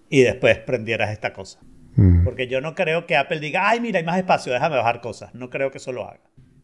y 0.10 0.22
después 0.22 0.60
prendieras 0.60 1.12
esta 1.12 1.34
cosa. 1.34 1.60
Mm. 1.98 2.24
Porque 2.24 2.48
yo 2.48 2.62
no 2.62 2.74
creo 2.74 3.06
que 3.06 3.18
Apple 3.18 3.42
diga, 3.42 3.68
ay, 3.70 3.82
mira, 3.82 4.00
hay 4.00 4.06
más 4.06 4.18
espacio, 4.18 4.54
déjame 4.54 4.78
bajar 4.78 5.02
cosas. 5.02 5.36
No 5.36 5.50
creo 5.50 5.72
que 5.72 5.80
eso 5.80 5.92
lo 5.92 6.08
haga. 6.08 6.22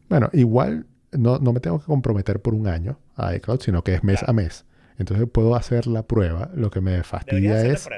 Bueno, 0.08 0.30
igual 0.32 0.86
no, 1.12 1.38
no 1.38 1.52
me 1.52 1.60
tengo 1.60 1.78
que 1.80 1.84
comprometer 1.84 2.40
por 2.40 2.54
un 2.54 2.66
año 2.66 2.98
a 3.16 3.34
iCloud, 3.36 3.60
sino 3.60 3.82
que 3.84 3.92
es 3.92 4.02
mes 4.04 4.20
Claro. 4.20 4.30
a 4.30 4.32
mes. 4.34 4.64
Entonces 4.98 5.26
puedo 5.30 5.54
hacer 5.56 5.86
la 5.86 6.02
prueba. 6.04 6.50
Lo 6.54 6.70
que 6.70 6.80
me 6.80 7.02
fastidia 7.02 7.64
es, 7.66 7.88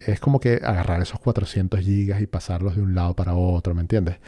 es 0.00 0.20
como 0.20 0.40
que 0.40 0.60
agarrar 0.62 1.00
esos 1.02 1.18
400 1.20 1.80
gigas 1.80 2.20
y 2.20 2.26
pasarlos 2.26 2.76
de 2.76 2.82
un 2.82 2.94
lado 2.94 3.14
para 3.16 3.34
otro, 3.34 3.74
¿me 3.74 3.80
entiendes? 3.80 4.18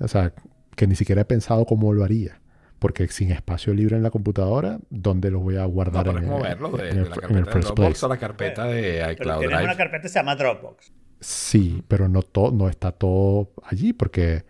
O 0.00 0.08
sea, 0.08 0.32
que 0.76 0.86
ni 0.86 0.96
siquiera 0.96 1.22
he 1.22 1.24
pensado 1.24 1.64
cómo 1.66 1.92
lo 1.92 2.04
haría. 2.04 2.40
Porque 2.78 3.06
sin 3.08 3.30
espacio 3.30 3.74
libre 3.74 3.96
en 3.96 4.02
la 4.02 4.10
computadora, 4.10 4.78
¿dónde 4.88 5.30
los 5.30 5.42
voy 5.42 5.56
a 5.56 5.66
No, 5.66 5.68
guardar 5.68 6.04
puedes 6.04 6.22
en, 6.22 6.28
moverlo 6.28 6.70
de, 6.72 6.88
en 6.90 6.96
de 6.96 7.02
el, 7.02 7.10
la 7.10 7.16
en 7.28 7.36
el 7.36 7.46
carpeta 7.46 7.50
de 7.58 7.60
Dropbox 7.60 7.74
place? 7.74 8.06
a 8.06 8.08
la 8.08 8.16
carpeta 8.18 8.64
de 8.66 9.02
Pero 9.18 9.34
iCloud 9.34 9.38
tienes 9.38 9.60
una 9.62 9.74
Drive. 9.74 9.76
carpeta 9.76 10.02
que 10.02 10.08
se 10.08 10.18
llama 10.18 10.36
Dropbox. 10.36 10.92
Sí, 11.20 11.84
pero 11.88 12.08
no, 12.08 12.22
to- 12.22 12.50
no 12.52 12.68
está 12.68 12.92
todo 12.92 13.52
allí 13.64 13.92
porque 13.92 14.44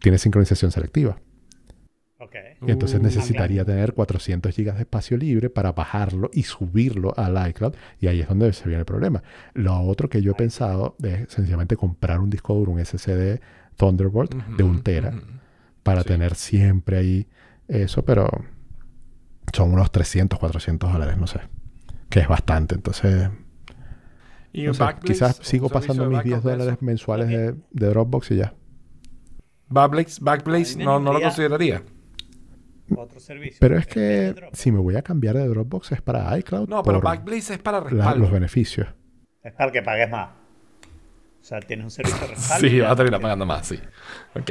tiene 0.00 0.18
sincronización 0.18 0.72
selectiva. 0.72 1.18
Y 2.60 2.70
entonces 2.70 3.00
Uh, 3.00 3.02
necesitaría 3.02 3.64
tener 3.64 3.92
400 3.94 4.54
gigas 4.54 4.76
de 4.76 4.82
espacio 4.82 5.16
libre 5.16 5.50
para 5.50 5.72
bajarlo 5.72 6.30
y 6.32 6.44
subirlo 6.44 7.12
al 7.16 7.48
iCloud. 7.50 7.74
Y 8.00 8.06
ahí 8.08 8.20
es 8.20 8.28
donde 8.28 8.52
se 8.52 8.64
viene 8.64 8.80
el 8.80 8.86
problema. 8.86 9.22
Lo 9.54 9.78
otro 9.82 10.08
que 10.08 10.22
yo 10.22 10.32
he 10.32 10.34
pensado 10.34 10.96
es 11.02 11.30
sencillamente 11.32 11.76
comprar 11.76 12.20
un 12.20 12.30
disco 12.30 12.54
duro, 12.54 12.72
un 12.72 12.80
SSD 12.84 13.40
Thunderbolt 13.76 14.34
de 14.34 14.62
un 14.64 14.82
tera 14.82 15.14
para 15.82 16.02
Sí. 16.02 16.08
tener 16.08 16.34
siempre 16.34 16.98
ahí 16.98 17.28
eso, 17.68 18.04
pero 18.04 18.28
son 19.52 19.72
unos 19.72 19.90
300, 19.90 20.38
400 20.38 20.92
dólares, 20.92 21.16
no 21.18 21.26
sé. 21.26 21.40
Que 22.08 22.20
es 22.20 22.28
bastante. 22.28 22.74
Entonces, 22.76 23.30
Y 24.52 24.64
no 24.64 24.74
sé, 24.74 24.84
Backblaze, 24.84 25.02
quizás 25.02 25.36
sigo 25.42 25.70
pasando 25.70 26.06
mis 26.06 26.12
backup 26.18 26.22
10 26.22 26.42
de 26.44 26.50
dólares 26.50 26.82
mensuales 26.82 27.28
de, 27.28 27.54
de 27.70 27.86
Dropbox 27.88 28.30
y 28.32 28.36
ya. 28.36 28.54
Backblaze, 29.68 30.18
Backblaze 30.22 30.76
no, 30.76 30.98
no 31.00 31.12
lo 31.12 31.20
consideraría. 31.20 31.82
Otro 32.96 33.18
servicio. 33.20 33.58
Pero 33.60 33.76
es 33.78 33.86
de 33.86 33.92
que 33.92 34.48
si 34.52 34.70
me 34.70 34.78
voy 34.78 34.96
a 34.96 35.02
cambiar 35.02 35.36
de 35.36 35.46
Dropbox 35.48 35.92
es 35.92 36.02
para 36.02 36.36
iCloud. 36.38 36.68
No, 36.68 36.82
pero 36.82 37.00
Backblaze 37.00 37.54
es 37.54 37.58
para 37.58 37.78
la- 37.80 37.84
respaldo. 37.88 38.18
los 38.20 38.30
beneficios. 38.30 38.88
Es 39.42 39.52
para 39.52 39.72
que 39.72 39.82
pagues 39.82 40.10
más. 40.10 40.30
O 41.40 41.44
sea, 41.48 41.60
tienes 41.60 41.84
un 41.84 41.90
servicio 41.90 42.20
de 42.20 42.26
respaldo. 42.34 42.68
Sí, 42.68 42.80
vas 42.80 42.92
a 42.92 42.96
terminar 42.96 43.20
pagando 43.20 43.46
más, 43.46 43.66
sí. 43.66 43.78
Ok. 44.34 44.50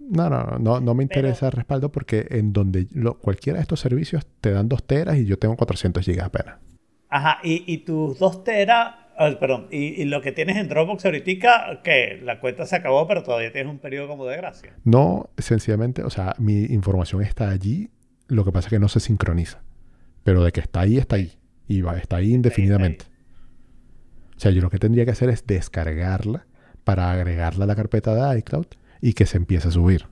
No, 0.00 0.28
no, 0.28 0.42
no, 0.44 0.58
no, 0.58 0.80
no 0.80 0.94
me 0.94 1.02
interesa 1.04 1.46
el 1.46 1.52
respaldo 1.52 1.90
porque 1.92 2.26
en 2.30 2.52
donde 2.52 2.86
lo- 2.92 3.18
cualquiera 3.18 3.58
de 3.58 3.62
estos 3.62 3.80
servicios 3.80 4.26
te 4.40 4.50
dan 4.50 4.68
2 4.68 4.82
teras 4.84 5.16
y 5.18 5.24
yo 5.26 5.38
tengo 5.38 5.56
400 5.56 6.04
gigas 6.04 6.26
apenas. 6.26 6.56
Ajá, 7.08 7.38
y, 7.42 7.64
y 7.72 7.78
tus 7.78 8.18
2 8.18 8.44
teras, 8.44 8.94
ah, 9.20 9.36
perdón, 9.38 9.68
y, 9.70 10.02
y 10.02 10.04
lo 10.06 10.22
que 10.22 10.32
tienes 10.32 10.56
en 10.56 10.68
Dropbox 10.68 11.04
ahorita, 11.04 11.80
que 11.84 12.20
la 12.22 12.40
cuenta 12.40 12.66
se 12.66 12.76
acabó, 12.76 13.06
pero 13.06 13.22
todavía 13.22 13.52
tienes 13.52 13.70
un 13.70 13.78
periodo 13.78 14.08
como 14.08 14.26
de 14.26 14.36
gracia. 14.36 14.74
No, 14.84 15.30
sencillamente, 15.38 16.02
o 16.02 16.10
sea, 16.10 16.34
mi 16.38 16.64
información 16.64 17.22
está 17.22 17.50
allí, 17.50 17.90
lo 18.28 18.44
que 18.44 18.52
pasa 18.52 18.68
es 18.68 18.70
que 18.70 18.78
no 18.78 18.88
se 18.88 19.00
sincroniza. 19.00 19.62
Pero 20.22 20.44
de 20.44 20.52
que 20.52 20.60
está 20.60 20.80
ahí, 20.80 20.98
está 20.98 21.16
ahí. 21.16 21.32
Y 21.66 21.82
va, 21.82 21.96
está 21.96 22.16
ahí 22.16 22.32
indefinidamente. 22.32 23.06
O 24.36 24.40
sea, 24.40 24.50
yo 24.50 24.62
lo 24.62 24.70
que 24.70 24.78
tendría 24.78 25.04
que 25.04 25.10
hacer 25.10 25.28
es 25.28 25.46
descargarla 25.46 26.46
para 26.84 27.10
agregarla 27.10 27.64
a 27.64 27.66
la 27.66 27.76
carpeta 27.76 28.14
de 28.14 28.38
iCloud 28.38 28.66
y 29.00 29.12
que 29.12 29.26
se 29.26 29.36
empiece 29.36 29.68
a 29.68 29.70
subir. 29.70 30.06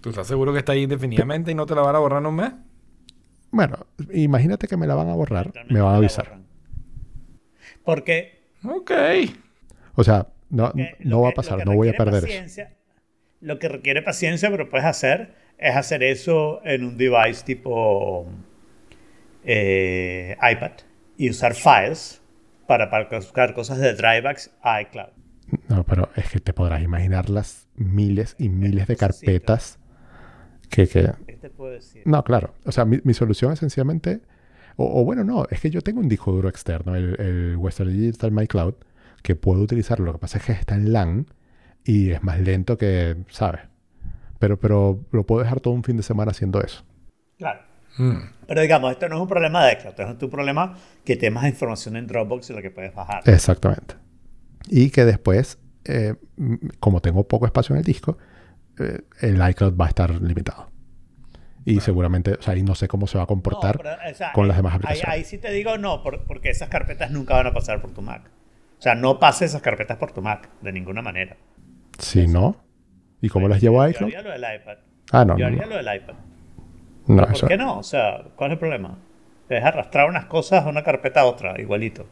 ¿Tú 0.00 0.10
estás 0.10 0.26
seguro 0.26 0.52
que 0.52 0.58
está 0.58 0.72
ahí 0.72 0.82
indefinidamente 0.82 1.50
y 1.50 1.54
no 1.54 1.66
te 1.66 1.74
la 1.74 1.80
van 1.80 1.96
a 1.96 1.98
borrar 1.98 2.20
en 2.20 2.26
un 2.26 2.36
mes? 2.36 2.52
Bueno, 3.50 3.86
imagínate 4.12 4.66
que 4.66 4.76
me 4.76 4.86
la 4.86 4.94
van 4.94 5.08
a 5.08 5.14
borrar, 5.14 5.52
me 5.68 5.80
van 5.80 5.94
a 5.94 5.96
avisar. 5.96 6.43
Porque 7.84 8.42
Ok. 8.64 8.90
O 9.96 10.02
sea, 10.04 10.26
no, 10.50 10.72
eh, 10.76 10.94
no 11.00 11.20
va 11.20 11.28
a 11.28 11.32
que- 11.32 11.36
pasar, 11.36 11.64
no 11.66 11.74
voy 11.74 11.88
a 11.88 11.92
perder 11.92 12.14
eso. 12.16 12.26
paciencia- 12.26 12.72
Lo 13.40 13.58
que 13.58 13.68
requiere 13.68 14.00
paciencia, 14.02 14.50
pero 14.50 14.68
puedes 14.70 14.86
hacer, 14.86 15.34
es 15.58 15.76
hacer 15.76 16.02
eso 16.02 16.60
en 16.64 16.84
un 16.84 16.96
device 16.96 17.44
tipo 17.44 18.26
eh, 19.44 20.36
iPad. 20.40 20.72
y 21.16 21.30
usar 21.30 21.54
files 21.54 22.20
para, 22.66 22.90
para 22.90 23.08
buscar 23.18 23.54
cosas 23.54 23.78
de 23.78 23.94
DriveX 23.94 24.50
a 24.62 24.80
iCloud. 24.82 25.10
No, 25.68 25.84
pero 25.84 26.08
es 26.16 26.28
que 26.30 26.40
te 26.40 26.52
podrás 26.52 26.82
imaginar 26.82 27.28
las 27.30 27.68
miles 27.76 28.34
y 28.38 28.48
miles 28.48 28.86
de 28.88 28.96
carpetas 28.96 29.78
que, 30.70 30.88
que... 30.88 31.12
¿Qué 31.26 31.34
te 31.34 31.50
puedo 31.50 31.72
decir? 31.72 32.02
No, 32.06 32.24
claro. 32.24 32.54
O 32.64 32.72
sea, 32.72 32.84
mi, 32.84 32.98
mi 33.04 33.14
solución 33.14 33.52
es 33.52 33.58
sencillamente... 33.60 34.20
O, 34.76 35.00
o 35.00 35.04
bueno, 35.04 35.24
no, 35.24 35.46
es 35.50 35.60
que 35.60 35.70
yo 35.70 35.80
tengo 35.82 36.00
un 36.00 36.08
disco 36.08 36.32
duro 36.32 36.48
externo, 36.48 36.94
el, 36.96 37.20
el 37.20 37.56
Western 37.56 37.92
Digital 37.92 38.32
My 38.32 38.46
Cloud, 38.46 38.74
que 39.22 39.36
puedo 39.36 39.60
utilizarlo. 39.60 40.06
Lo 40.06 40.12
que 40.12 40.18
pasa 40.18 40.38
es 40.38 40.44
que 40.44 40.52
está 40.52 40.74
en 40.74 40.92
LAN 40.92 41.26
y 41.84 42.10
es 42.10 42.22
más 42.22 42.40
lento 42.40 42.76
que, 42.78 43.16
¿sabes? 43.28 43.62
Pero, 44.38 44.58
pero 44.58 45.04
lo 45.10 45.24
puedo 45.24 45.42
dejar 45.42 45.60
todo 45.60 45.74
un 45.74 45.84
fin 45.84 45.96
de 45.96 46.02
semana 46.02 46.30
haciendo 46.30 46.60
eso. 46.60 46.84
Claro. 47.38 47.60
Mm. 47.96 48.16
Pero 48.46 48.60
digamos, 48.60 48.92
esto 48.92 49.08
no 49.08 49.16
es 49.16 49.22
un 49.22 49.28
problema 49.28 49.64
de 49.64 49.72
iCloud, 49.74 49.90
esto 49.90 50.02
es 50.02 50.22
un 50.22 50.30
problema 50.30 50.76
que 51.04 51.16
tienes 51.16 51.34
más 51.34 51.48
información 51.48 51.96
en 51.96 52.06
Dropbox 52.06 52.48
de 52.48 52.54
lo 52.54 52.62
que 52.62 52.70
puedes 52.70 52.94
bajar. 52.94 53.22
Exactamente. 53.26 53.94
Y 54.68 54.90
que 54.90 55.04
después, 55.04 55.58
eh, 55.84 56.14
como 56.80 57.00
tengo 57.00 57.26
poco 57.26 57.46
espacio 57.46 57.74
en 57.74 57.78
el 57.78 57.84
disco, 57.84 58.18
eh, 58.78 59.02
el 59.20 59.48
iCloud 59.50 59.78
va 59.78 59.86
a 59.86 59.88
estar 59.88 60.10
limitado. 60.20 60.70
Y 61.66 61.80
seguramente, 61.80 62.34
o 62.34 62.42
sea, 62.42 62.54
y 62.56 62.62
no 62.62 62.74
sé 62.74 62.88
cómo 62.88 63.06
se 63.06 63.16
va 63.16 63.24
a 63.24 63.26
comportar. 63.26 63.76
No, 63.76 63.82
pero, 63.82 63.96
o 64.10 64.14
sea, 64.14 64.32
con 64.32 64.46
las 64.48 64.56
ahí- 64.56 64.58
demás 64.58 64.72
ahí, 64.72 64.76
aplicaciones. 64.76 65.14
ahí 65.14 65.24
sí 65.24 65.38
te 65.38 65.50
digo 65.50 65.78
no, 65.78 66.02
por- 66.02 66.24
porque 66.24 66.50
esas 66.50 66.68
carpetas 66.68 67.10
nunca 67.10 67.34
van 67.34 67.46
a 67.46 67.52
pasar 67.54 67.80
por 67.80 67.92
tu 67.92 68.02
Mac. 68.02 68.30
O 68.78 68.82
sea, 68.82 68.94
no 68.94 69.18
pases 69.18 69.50
esas 69.50 69.62
carpetas 69.62 69.96
por 69.96 70.12
tu 70.12 70.20
Mac, 70.20 70.50
de 70.60 70.72
ninguna 70.72 71.00
manera. 71.00 71.36
Si 71.98 72.26
no, 72.26 72.56
¿y 73.22 73.28
cómo 73.28 73.48
las 73.48 73.60
llevo 73.62 73.80
a 73.80 73.86
Yo 73.86 73.90
iCloud? 73.92 74.08
haría 74.08 74.22
lo 74.22 74.30
del 74.30 74.60
iPad. 74.60 74.76
Ah, 75.12 75.24
no, 75.24 75.38
Yo 75.38 75.44
no, 75.44 75.46
haría 75.46 75.62
no. 75.62 75.68
lo 75.70 75.76
del 75.82 75.96
iPad. 75.96 76.14
No, 77.06 77.22
¿Por 77.24 77.32
eso- 77.34 77.46
qué 77.46 77.56
no? 77.56 77.78
O 77.78 77.82
sea, 77.82 78.24
¿cuál 78.36 78.50
es 78.50 78.54
el 78.54 78.58
problema? 78.58 78.98
Es 79.48 79.64
arrastrar 79.64 80.08
unas 80.08 80.26
cosas 80.26 80.64
de 80.64 80.70
una 80.70 80.82
carpeta 80.82 81.20
a 81.20 81.24
otra, 81.26 81.58
igualito. 81.60 82.06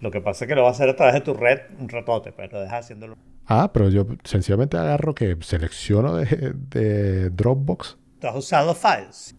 Lo 0.00 0.10
que 0.10 0.20
pasa 0.20 0.44
es 0.44 0.48
que 0.48 0.54
lo 0.54 0.62
vas 0.62 0.72
a 0.72 0.74
hacer 0.84 0.88
a 0.90 0.96
través 0.96 1.14
de 1.14 1.20
tu 1.22 1.34
red 1.34 1.60
un 1.78 1.88
ratote, 1.88 2.32
pero 2.32 2.52
lo 2.58 2.60
dejas 2.62 2.84
haciéndolo. 2.84 3.16
Ah, 3.46 3.70
pero 3.72 3.88
yo 3.90 4.06
sencillamente 4.24 4.76
agarro 4.76 5.14
que 5.14 5.36
selecciono 5.40 6.14
de, 6.16 6.52
de 6.70 7.30
Dropbox, 7.30 7.96
Tú 8.20 8.26
has 8.26 8.36
usado 8.36 8.74
files. 8.74 9.34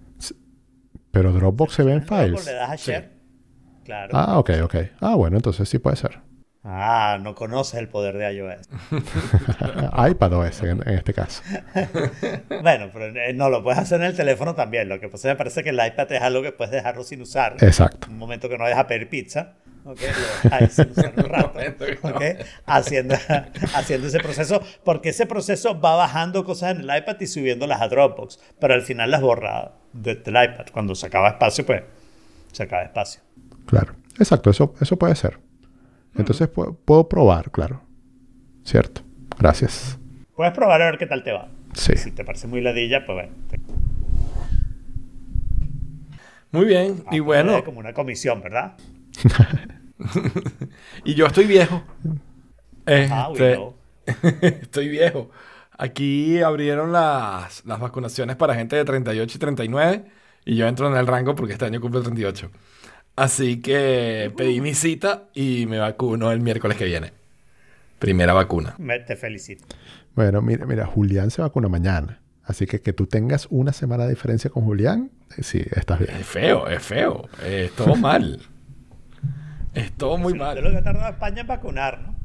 pero 1.11 1.31
Dropbox 1.33 1.73
se 1.73 1.83
ve 1.83 1.93
en 1.93 2.03
files. 2.03 2.45
Le 2.45 2.53
das 2.53 2.69
a 2.69 2.75
share. 2.75 3.09
Claro. 3.83 4.09
Ah, 4.13 4.37
ok, 4.37 4.51
ok. 4.63 4.75
Ah, 5.01 5.15
bueno, 5.15 5.37
entonces 5.37 5.67
sí 5.67 5.79
puede 5.79 5.95
ser. 5.95 6.19
Ah, 6.63 7.17
no 7.21 7.35
conoces 7.35 7.79
el 7.79 7.87
poder 7.87 8.17
de 8.17 8.33
iOS. 8.33 8.69
iPadOS 10.11 10.61
en, 10.63 10.87
en 10.87 10.95
este 10.95 11.13
caso. 11.13 11.41
bueno, 12.61 12.89
pero 12.91 13.05
eh, 13.05 13.33
no, 13.33 13.49
lo 13.49 13.63
puedes 13.63 13.79
hacer 13.79 14.01
en 14.01 14.07
el 14.07 14.15
teléfono 14.15 14.55
también. 14.55 14.89
Lo 14.89 14.99
que 14.99 15.07
pasa 15.07 15.17
es 15.17 15.21
que 15.23 15.29
me 15.29 15.35
parece 15.37 15.63
que 15.63 15.69
el 15.69 15.79
iPad 15.83 16.11
es 16.11 16.21
algo 16.21 16.41
que 16.43 16.51
puedes 16.51 16.71
dejarlo 16.71 17.03
sin 17.03 17.21
usar. 17.21 17.55
Exacto. 17.61 18.09
Un 18.09 18.17
momento 18.17 18.49
que 18.49 18.57
no 18.57 18.65
vayas 18.65 18.77
a 18.79 18.87
pedir 18.87 19.09
pizza. 19.09 19.53
Haciendo, 22.65 23.15
haciendo 23.75 24.07
ese 24.07 24.19
proceso. 24.19 24.61
Porque 24.83 25.09
ese 25.09 25.25
proceso 25.25 25.79
va 25.79 25.95
bajando 25.95 26.43
cosas 26.43 26.75
en 26.75 26.81
el 26.89 26.97
iPad 26.97 27.17
y 27.19 27.27
subiéndolas 27.27 27.81
a 27.81 27.87
Dropbox. 27.87 28.39
Pero 28.59 28.73
al 28.73 28.81
final 28.83 29.11
las 29.11 29.21
borra 29.21 29.73
de- 29.93 30.15
del 30.15 30.35
iPad. 30.35 30.67
Cuando 30.71 30.95
se 30.95 31.07
acaba 31.07 31.29
espacio, 31.29 31.65
pues 31.65 31.83
se 32.51 32.63
acaba 32.63 32.83
espacio. 32.83 33.21
Claro. 33.65 33.95
Exacto, 34.19 34.49
eso, 34.49 34.73
eso 34.81 34.97
puede 34.97 35.15
ser. 35.15 35.39
Entonces 36.15 36.51
pu- 36.53 36.75
puedo 36.85 37.07
probar, 37.07 37.51
claro. 37.51 37.81
Cierto. 38.63 39.01
Gracias. 39.37 39.97
Puedes 40.35 40.53
probar 40.53 40.81
a 40.81 40.85
ver 40.85 40.97
qué 40.97 41.05
tal 41.05 41.23
te 41.23 41.31
va. 41.31 41.49
Sí. 41.73 41.95
Si 41.95 42.11
te 42.11 42.25
parece 42.25 42.47
muy 42.47 42.61
ladilla, 42.61 43.05
pues 43.05 43.15
bueno. 43.15 43.31
te- 43.49 43.59
Muy 46.51 46.65
bien. 46.65 47.03
Y 47.11 47.19
bueno, 47.19 47.63
como 47.63 47.79
una 47.79 47.93
comisión, 47.93 48.41
¿verdad? 48.41 48.73
y 51.03 51.13
yo 51.15 51.27
estoy 51.27 51.45
viejo. 51.45 51.83
Ah, 52.87 53.29
Este, 53.31 53.59
estoy 54.61 54.89
viejo. 54.89 55.29
Aquí 55.77 56.41
abrieron 56.41 56.91
las, 56.91 57.63
las 57.65 57.79
vacunaciones 57.79 58.35
para 58.35 58.55
gente 58.55 58.75
de 58.75 58.83
38 58.85 59.37
y 59.37 59.39
39 59.39 60.05
y 60.45 60.55
yo 60.55 60.67
entro 60.67 60.87
en 60.89 60.97
el 60.97 61.07
rango 61.07 61.35
porque 61.35 61.53
este 61.53 61.65
año 61.65 61.79
cumplo 61.79 62.01
38. 62.01 62.49
Así 63.15 63.61
que 63.61 64.31
pedí 64.35 64.61
mi 64.61 64.73
cita 64.73 65.25
y 65.33 65.65
me 65.67 65.77
vacuno 65.77 66.31
el 66.31 66.41
miércoles 66.41 66.77
que 66.77 66.85
viene. 66.85 67.13
Primera 67.99 68.33
vacuna. 68.33 68.75
Me- 68.77 68.99
te 68.99 69.15
felicito. 69.15 69.65
Bueno, 70.15 70.41
mira, 70.41 70.65
mira, 70.65 70.85
Julián 70.85 71.29
se 71.31 71.41
vacuna 71.41 71.67
mañana. 71.67 72.21
Así 72.43 72.65
que 72.65 72.81
que 72.81 72.93
tú 72.93 73.05
tengas 73.07 73.47
una 73.51 73.73
semana 73.73 74.03
de 74.05 74.09
diferencia 74.11 74.49
con 74.49 74.63
Julián, 74.63 75.11
eh, 75.37 75.43
sí, 75.43 75.61
estás 75.71 75.99
bien. 75.99 76.11
Es 76.17 76.25
feo, 76.25 76.67
es 76.67 76.81
feo. 76.81 77.29
Es 77.45 77.71
todo 77.73 77.95
mal. 77.95 78.41
Es 79.73 79.91
todo 79.93 80.17
muy 80.17 80.33
De 80.33 80.39
lo 80.39 80.45
mal. 80.45 80.61
que 80.71 80.77
ha 80.77 80.83
tardado 80.83 81.09
España 81.11 81.41
en 81.41 81.47
vacunar, 81.47 82.01
¿no? 82.01 82.15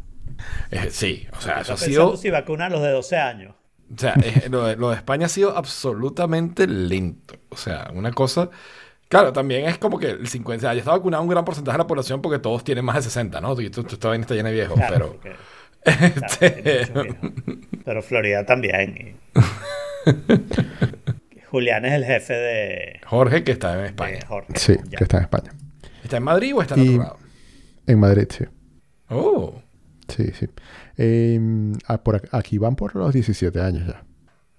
Eh, 0.70 0.88
sí, 0.90 1.26
o 1.36 1.40
sea, 1.40 1.60
eso 1.60 1.74
ha 1.74 1.76
pensando 1.76 1.86
sido... 1.86 2.16
si 2.16 2.30
vacuna 2.30 2.66
a 2.66 2.68
los 2.70 2.82
de 2.82 2.90
12 2.90 3.16
años. 3.16 3.54
O 3.94 3.98
sea, 3.98 4.14
eh, 4.22 4.48
lo, 4.50 4.64
de, 4.66 4.76
lo 4.76 4.90
de 4.90 4.96
España 4.96 5.26
ha 5.26 5.28
sido 5.28 5.56
absolutamente 5.56 6.66
lento. 6.66 7.34
O 7.50 7.56
sea, 7.56 7.90
una 7.94 8.10
cosa. 8.12 8.48
Claro, 9.08 9.32
también 9.32 9.66
es 9.66 9.78
como 9.78 9.98
que 9.98 10.10
el 10.10 10.26
50. 10.26 10.58
O 10.58 10.60
sea, 10.62 10.72
ya 10.74 10.78
está 10.80 10.90
vacunado 10.92 11.22
un 11.22 11.28
gran 11.28 11.44
porcentaje 11.44 11.74
de 11.76 11.78
la 11.84 11.86
población 11.86 12.20
porque 12.22 12.38
todos 12.38 12.64
tienen 12.64 12.84
más 12.84 12.96
de 12.96 13.02
60, 13.02 13.40
¿no? 13.40 13.60
Y 13.60 13.70
tú, 13.70 13.84
tú, 13.84 13.94
esta 13.94 14.08
vaina 14.08 14.22
está 14.22 14.34
llena 14.34 14.48
de 14.48 14.54
viejos, 14.54 14.76
Claro, 14.76 15.18
pero. 15.22 15.36
porque- 15.84 16.14
este, 16.26 16.90
viejo. 16.92 17.02
Pero 17.84 18.02
Florida 18.02 18.46
también. 18.46 19.16
y- 19.34 19.40
Julián 21.50 21.84
es 21.84 21.92
el 21.92 22.04
jefe 22.04 22.32
de, 22.34 23.00
Jorge, 23.06 23.44
que 23.44 23.52
está 23.52 23.78
en 23.78 23.84
España. 23.86 24.18
Jorge. 24.26 24.52
Sí, 24.56 24.76
Ya. 24.88 24.98
que 24.98 25.04
está 25.04 25.18
en 25.18 25.22
España. 25.24 25.52
¿Está 26.02 26.16
en 26.16 26.22
Madrid 26.24 26.54
o 26.56 26.62
está 26.62 26.74
en 26.74 26.84
Y- 26.84 26.88
otro 26.88 27.02
lado? 27.02 27.18
En 27.86 27.98
Madrid, 28.00 28.26
sí. 28.30 28.44
Oh, 29.10 29.60
Sí, 30.08 30.30
sí. 30.32 30.46
Eh, 30.98 31.40
ah, 31.86 32.02
por 32.02 32.20
aquí 32.32 32.58
van 32.58 32.76
por 32.76 32.94
los 32.94 33.12
17 33.14 33.58
años 33.60 33.86
ya. 33.86 34.04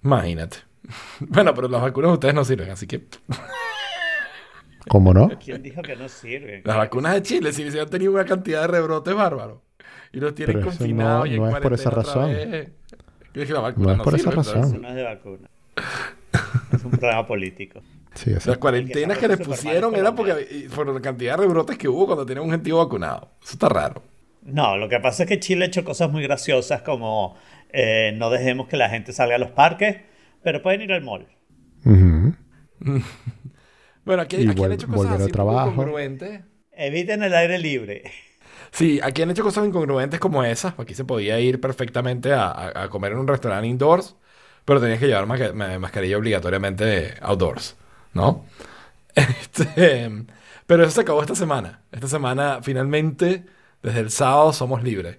imagínate. 0.02 0.58
Bueno, 1.20 1.54
pero 1.54 1.68
las 1.68 1.80
vacunas 1.82 2.10
de 2.10 2.14
ustedes 2.14 2.34
no 2.34 2.44
sirven, 2.44 2.70
así 2.70 2.86
que. 2.86 3.06
¿Cómo 4.88 5.12
no? 5.12 5.28
¿Quién 5.44 5.62
dijo 5.62 5.82
que 5.82 5.96
no 5.96 6.08
sirve? 6.08 6.62
Las 6.64 6.76
vacunas 6.76 7.14
de 7.14 7.22
Chile 7.22 7.52
sí, 7.52 7.68
sí 7.70 7.78
han 7.78 7.90
tenido 7.90 8.12
una 8.12 8.24
cantidad 8.24 8.60
de 8.62 8.66
rebrotes 8.68 9.14
bárbaros. 9.14 9.60
Y 10.12 10.20
los 10.20 10.34
tienen 10.34 10.56
Pero 10.56 10.66
confinados 10.66 11.20
no- 11.20 11.26
y 11.26 11.34
en 11.34 11.42
no 11.42 11.48
es 11.48 11.60
por 11.60 11.72
esa 11.74 11.90
razón. 11.90 12.30
la 12.32 13.60
vacuna 13.60 13.86
No 13.86 13.92
es 13.94 14.00
por 14.00 14.14
esa 14.14 14.30
sirve, 14.30 14.36
razón. 14.36 14.64
Eso 14.64 14.78
no 14.78 14.88
es 14.88 14.94
de 14.94 15.02
vacuna. 15.02 15.50
Es 16.72 16.84
un 16.84 16.90
problema 16.92 17.26
político. 17.26 17.80
Sí, 18.16 18.32
Las 18.44 18.58
cuarentenas 18.58 19.18
que 19.18 19.22
que 19.22 19.28
le 19.28 19.36
pusieron 19.36 19.94
era 19.94 20.14
porque 20.14 20.46
y 20.50 20.68
por 20.68 20.88
la 20.88 21.00
cantidad 21.00 21.36
de 21.36 21.42
rebrotes 21.44 21.78
que 21.78 21.88
hubo 21.88 22.06
cuando 22.06 22.26
tenían 22.26 22.44
un 22.46 22.50
gentío 22.50 22.78
vacunado. 22.78 23.30
Eso 23.42 23.52
está 23.54 23.68
raro. 23.68 24.02
No, 24.42 24.76
lo 24.76 24.88
que 24.88 24.98
pasa 25.00 25.24
es 25.24 25.28
que 25.28 25.40
Chile 25.40 25.64
ha 25.64 25.68
hecho 25.68 25.84
cosas 25.84 26.10
muy 26.10 26.22
graciosas 26.22 26.82
como 26.82 27.36
eh, 27.72 28.12
no 28.16 28.30
dejemos 28.30 28.68
que 28.68 28.76
la 28.76 28.88
gente 28.88 29.12
salga 29.12 29.36
a 29.36 29.38
los 29.38 29.50
parques, 29.50 29.98
pero 30.42 30.62
pueden 30.62 30.82
ir 30.82 30.92
al 30.92 31.02
mall. 31.02 31.26
Bueno, 34.04 34.22
aquí, 34.22 34.46
aquí 34.48 34.62
han 34.62 34.72
hecho 34.72 34.86
cosas 34.88 35.20
así 35.20 35.32
trabajo. 35.32 35.70
incongruentes. 35.70 36.40
Eviten 36.72 37.22
el 37.22 37.34
aire 37.34 37.58
libre. 37.58 38.04
Sí, 38.70 39.00
aquí 39.02 39.22
han 39.22 39.30
hecho 39.30 39.42
cosas 39.42 39.66
incongruentes 39.66 40.20
como 40.20 40.44
esas. 40.44 40.78
Aquí 40.78 40.94
se 40.94 41.04
podía 41.04 41.40
ir 41.40 41.60
perfectamente 41.60 42.32
a, 42.32 42.46
a- 42.50 42.84
a 42.84 42.88
comer 42.88 43.12
en 43.12 43.18
un 43.18 43.26
restaurante 43.28 43.66
indoors, 43.66 44.16
pero 44.64 44.80
tenías 44.80 45.00
que 45.00 45.06
llevar 45.06 45.26
masca- 45.26 45.52
ma- 45.54 45.78
mascarilla 45.78 46.18
obligatoriamente 46.18 47.14
outdoors, 47.20 47.76
¿no? 48.16 48.44
Este, 49.14 50.10
pero 50.66 50.82
eso 50.82 50.92
se 50.92 51.00
acabó 51.02 51.22
esta 51.22 51.34
semana. 51.34 51.80
Esta 51.92 52.08
semana, 52.08 52.58
finalmente, 52.62 53.44
desde 53.82 54.00
el 54.00 54.10
sábado 54.10 54.52
somos 54.52 54.82
libres. 54.82 55.18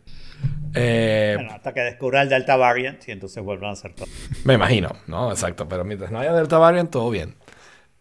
Eh, 0.75 1.33
Bueno, 1.36 1.53
hasta 1.53 1.73
que 1.73 1.79
descubra 1.81 2.21
el 2.21 2.29
Delta 2.29 2.57
Variant 2.57 3.07
y 3.07 3.12
entonces 3.12 3.41
vuelvan 3.43 3.71
a 3.71 3.73
hacer 3.73 3.93
todo. 3.95 4.05
Me 4.43 4.53
imagino, 4.53 4.91
¿no? 5.07 5.31
Exacto, 5.31 5.67
pero 5.67 5.83
mientras 5.83 6.12
no 6.12 6.19
haya 6.19 6.33
Delta 6.33 6.60
Variant, 6.60 6.91
todo 6.91 7.10
bien. 7.10 7.33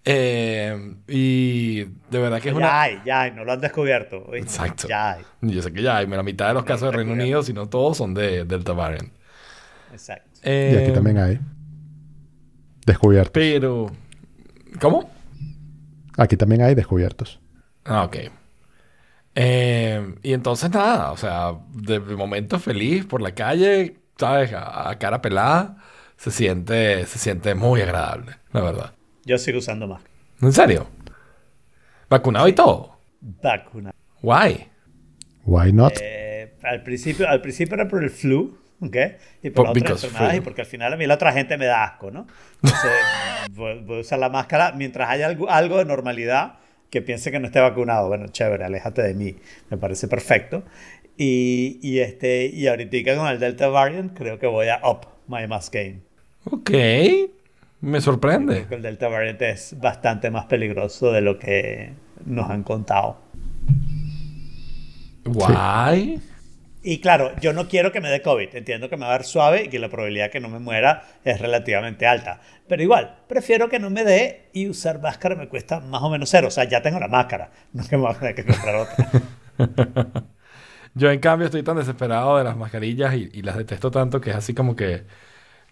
Eh, 0.04 0.94
y 1.08 1.84
de 1.84 2.18
verdad 2.18 2.40
que 2.42 2.50
es 2.50 2.54
Ya 2.54 2.58
una... 2.58 2.82
hay, 2.82 3.00
ya 3.06 3.22
hay, 3.22 3.30
no 3.32 3.44
lo 3.44 3.52
han 3.52 3.60
descubierto. 3.60 4.34
Exacto. 4.34 4.86
Ya 4.88 5.12
hay, 5.14 5.22
Yo 5.40 5.62
sé 5.62 5.72
que 5.72 5.82
ya 5.82 5.96
hay, 5.96 6.06
la 6.06 6.22
mitad 6.22 6.48
de 6.48 6.54
los 6.54 6.64
casos 6.64 6.90
de 6.90 6.96
Reino 6.98 7.12
Unido, 7.12 7.42
si 7.42 7.52
no 7.54 7.68
todos, 7.68 7.96
son 7.96 8.12
de 8.12 8.44
Delta 8.44 8.72
Variant. 8.72 9.12
exacto. 9.92 10.28
Eh, 10.42 10.72
Y 10.74 10.82
aquí 10.84 10.92
también 10.92 11.18
hay. 11.18 11.40
Descubiertos. 12.84 13.32
Pero... 13.32 13.90
¿Cómo? 14.80 15.10
Aquí 16.16 16.36
también 16.36 16.62
hay 16.62 16.74
descubiertos. 16.74 17.40
Ah, 17.84 18.04
ok. 18.04 18.16
Eh, 19.34 20.14
y 20.22 20.32
entonces 20.32 20.70
nada, 20.70 21.12
o 21.12 21.16
sea, 21.16 21.52
de 21.74 22.00
momento 22.00 22.58
feliz 22.58 23.04
por 23.04 23.20
la 23.20 23.34
calle, 23.34 23.98
¿sabes? 24.16 24.52
A, 24.52 24.88
a 24.88 24.98
cara 24.98 25.20
pelada, 25.20 25.76
se 26.16 26.30
siente, 26.30 27.04
se 27.04 27.18
siente 27.18 27.54
muy 27.54 27.82
agradable, 27.82 28.36
la 28.52 28.60
verdad. 28.62 28.94
Yo 29.24 29.36
sigo 29.38 29.58
usando 29.58 29.86
más. 29.86 30.02
¿En 30.40 30.52
serio? 30.52 30.86
¿Vacunado 32.08 32.48
y 32.48 32.52
todo? 32.52 32.98
Vacuna. 33.20 33.92
Guay. 34.22 34.68
Why 35.44 35.72
not? 35.72 35.92
Eh, 36.00 36.54
al, 36.62 36.82
principio, 36.82 37.28
al 37.28 37.40
principio 37.40 37.74
era 37.74 37.88
por 37.88 38.02
el 38.02 38.10
flu, 38.10 38.58
¿ok? 38.80 38.96
Y 39.42 39.50
Por- 39.50 39.66
por 39.72 39.80
las 39.90 40.04
otras 40.04 40.34
y 40.34 40.40
porque 40.40 40.60
al 40.62 40.66
final 40.66 40.92
a 40.92 40.96
mí 40.96 41.06
la 41.06 41.14
otra 41.14 41.32
gente 41.32 41.56
me 41.58 41.66
da 41.66 41.84
asco, 41.84 42.10
¿no? 42.10 42.26
Entonces 42.62 42.90
voy, 43.52 43.80
voy 43.80 43.98
a 43.98 44.00
usar 44.00 44.18
la 44.18 44.28
máscara 44.28 44.72
mientras 44.72 45.08
haya 45.08 45.26
algo, 45.26 45.48
algo 45.50 45.78
de 45.78 45.84
normalidad. 45.84 46.58
que 46.90 47.02
piense 47.02 47.30
que 47.32 47.40
no 47.40 47.46
esté 47.46 47.60
vacunado, 47.60 48.08
bueno, 48.08 48.26
chévere, 48.28 48.64
aléjate 48.64 49.02
de 49.02 49.12
mí, 49.14 49.36
me 49.70 49.76
parece 49.76 50.06
perfecto. 50.08 50.62
Y, 51.18 51.78
y, 51.82 51.98
este, 52.00 52.46
y 52.46 52.66
ahorita 52.68 53.16
con 53.16 53.26
el 53.28 53.38
Delta 53.40 53.68
variant 53.68 54.16
creo 54.16 54.38
que 54.38 54.46
voy 54.46 54.68
a 54.68 54.80
up 54.88 55.06
my 55.26 55.46
mask 55.48 55.74
game. 55.74 56.00
Ok, 56.44 56.70
me 57.80 58.00
sorprende. 58.00 58.54
Creo 58.56 58.68
que 58.68 58.74
el 58.76 58.82
Delta 58.82 59.08
variant 59.08 59.40
es 59.42 59.76
bastante 59.80 60.30
más 60.30 60.44
peligroso 60.44 61.10
de 61.12 61.22
lo 61.22 61.38
que 61.38 61.92
nos 62.24 62.48
han 62.50 62.62
contado. 62.62 63.18
Guay. 65.24 66.20
Y 66.88 67.00
claro, 67.00 67.32
yo 67.40 67.52
no 67.52 67.66
quiero 67.66 67.90
que 67.90 68.00
me 68.00 68.08
dé 68.08 68.22
COVID. 68.22 68.54
Entiendo 68.54 68.88
que 68.88 68.96
me 68.96 69.02
va 69.02 69.08
a 69.08 69.10
dar 69.14 69.24
suave 69.24 69.64
y 69.64 69.68
que 69.68 69.80
la 69.80 69.88
probabilidad 69.88 70.26
de 70.26 70.30
que 70.30 70.38
no 70.38 70.48
me 70.48 70.60
muera 70.60 71.02
es 71.24 71.40
relativamente 71.40 72.06
alta. 72.06 72.40
Pero 72.68 72.80
igual, 72.80 73.24
prefiero 73.26 73.68
que 73.68 73.80
no 73.80 73.90
me 73.90 74.04
dé 74.04 74.50
y 74.52 74.68
usar 74.68 75.00
máscara 75.00 75.34
me 75.34 75.48
cuesta 75.48 75.80
más 75.80 76.00
o 76.04 76.10
menos 76.10 76.30
cero. 76.30 76.46
O 76.46 76.50
sea, 76.52 76.62
ya 76.62 76.82
tengo 76.82 77.00
la 77.00 77.08
máscara. 77.08 77.50
No 77.72 77.82
es 77.82 77.88
que 77.88 77.96
me 77.96 78.04
voy 78.04 78.12
a 78.12 78.18
tener 78.20 78.36
que 78.36 78.44
comprar 78.44 78.76
otra. 78.76 79.10
yo, 80.94 81.10
en 81.10 81.18
cambio, 81.18 81.46
estoy 81.46 81.64
tan 81.64 81.76
desesperado 81.76 82.38
de 82.38 82.44
las 82.44 82.56
mascarillas 82.56 83.14
y, 83.14 83.30
y, 83.32 83.42
las 83.42 83.56
detesto 83.56 83.90
tanto 83.90 84.20
que 84.20 84.30
es 84.30 84.36
así 84.36 84.54
como 84.54 84.76
que, 84.76 85.02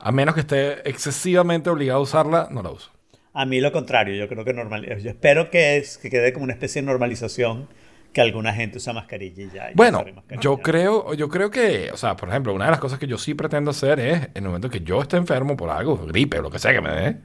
a 0.00 0.10
menos 0.10 0.34
que 0.34 0.40
esté 0.40 0.88
excesivamente 0.88 1.70
obligado 1.70 2.00
a 2.00 2.02
usarla, 2.02 2.48
no 2.50 2.60
la 2.60 2.70
uso. 2.70 2.90
A 3.32 3.46
mí 3.46 3.60
lo 3.60 3.70
contrario. 3.70 4.16
Yo 4.16 4.26
creo 4.26 4.44
que 4.44 4.52
normal. 4.52 4.84
Yo 5.00 5.10
espero 5.10 5.48
que, 5.48 5.76
es, 5.76 5.96
que 5.96 6.10
quede 6.10 6.32
como 6.32 6.42
una 6.42 6.54
especie 6.54 6.82
de 6.82 6.86
normalización 6.86 7.68
que 8.14 8.20
alguna 8.20 8.54
gente 8.54 8.78
usa 8.78 8.92
mascarilla 8.92 9.42
y 9.42 9.50
ya. 9.50 9.70
Bueno, 9.74 10.04
yo 10.40 10.58
creo, 10.58 11.12
yo 11.14 11.28
creo 11.28 11.50
que, 11.50 11.90
o 11.92 11.96
sea, 11.96 12.16
por 12.16 12.28
ejemplo, 12.30 12.54
una 12.54 12.66
de 12.66 12.70
las 12.70 12.80
cosas 12.80 12.98
que 12.98 13.06
yo 13.06 13.18
sí 13.18 13.34
pretendo 13.34 13.72
hacer 13.72 13.98
es, 14.00 14.22
en 14.22 14.30
el 14.36 14.44
momento 14.44 14.70
que 14.70 14.80
yo 14.80 15.02
esté 15.02 15.16
enfermo 15.16 15.56
por 15.56 15.68
algo, 15.68 15.98
gripe 16.06 16.38
o 16.38 16.42
lo 16.42 16.50
que 16.50 16.60
sea 16.60 16.72
que 16.72 16.80
me 16.80 16.90
dé, 16.90 17.16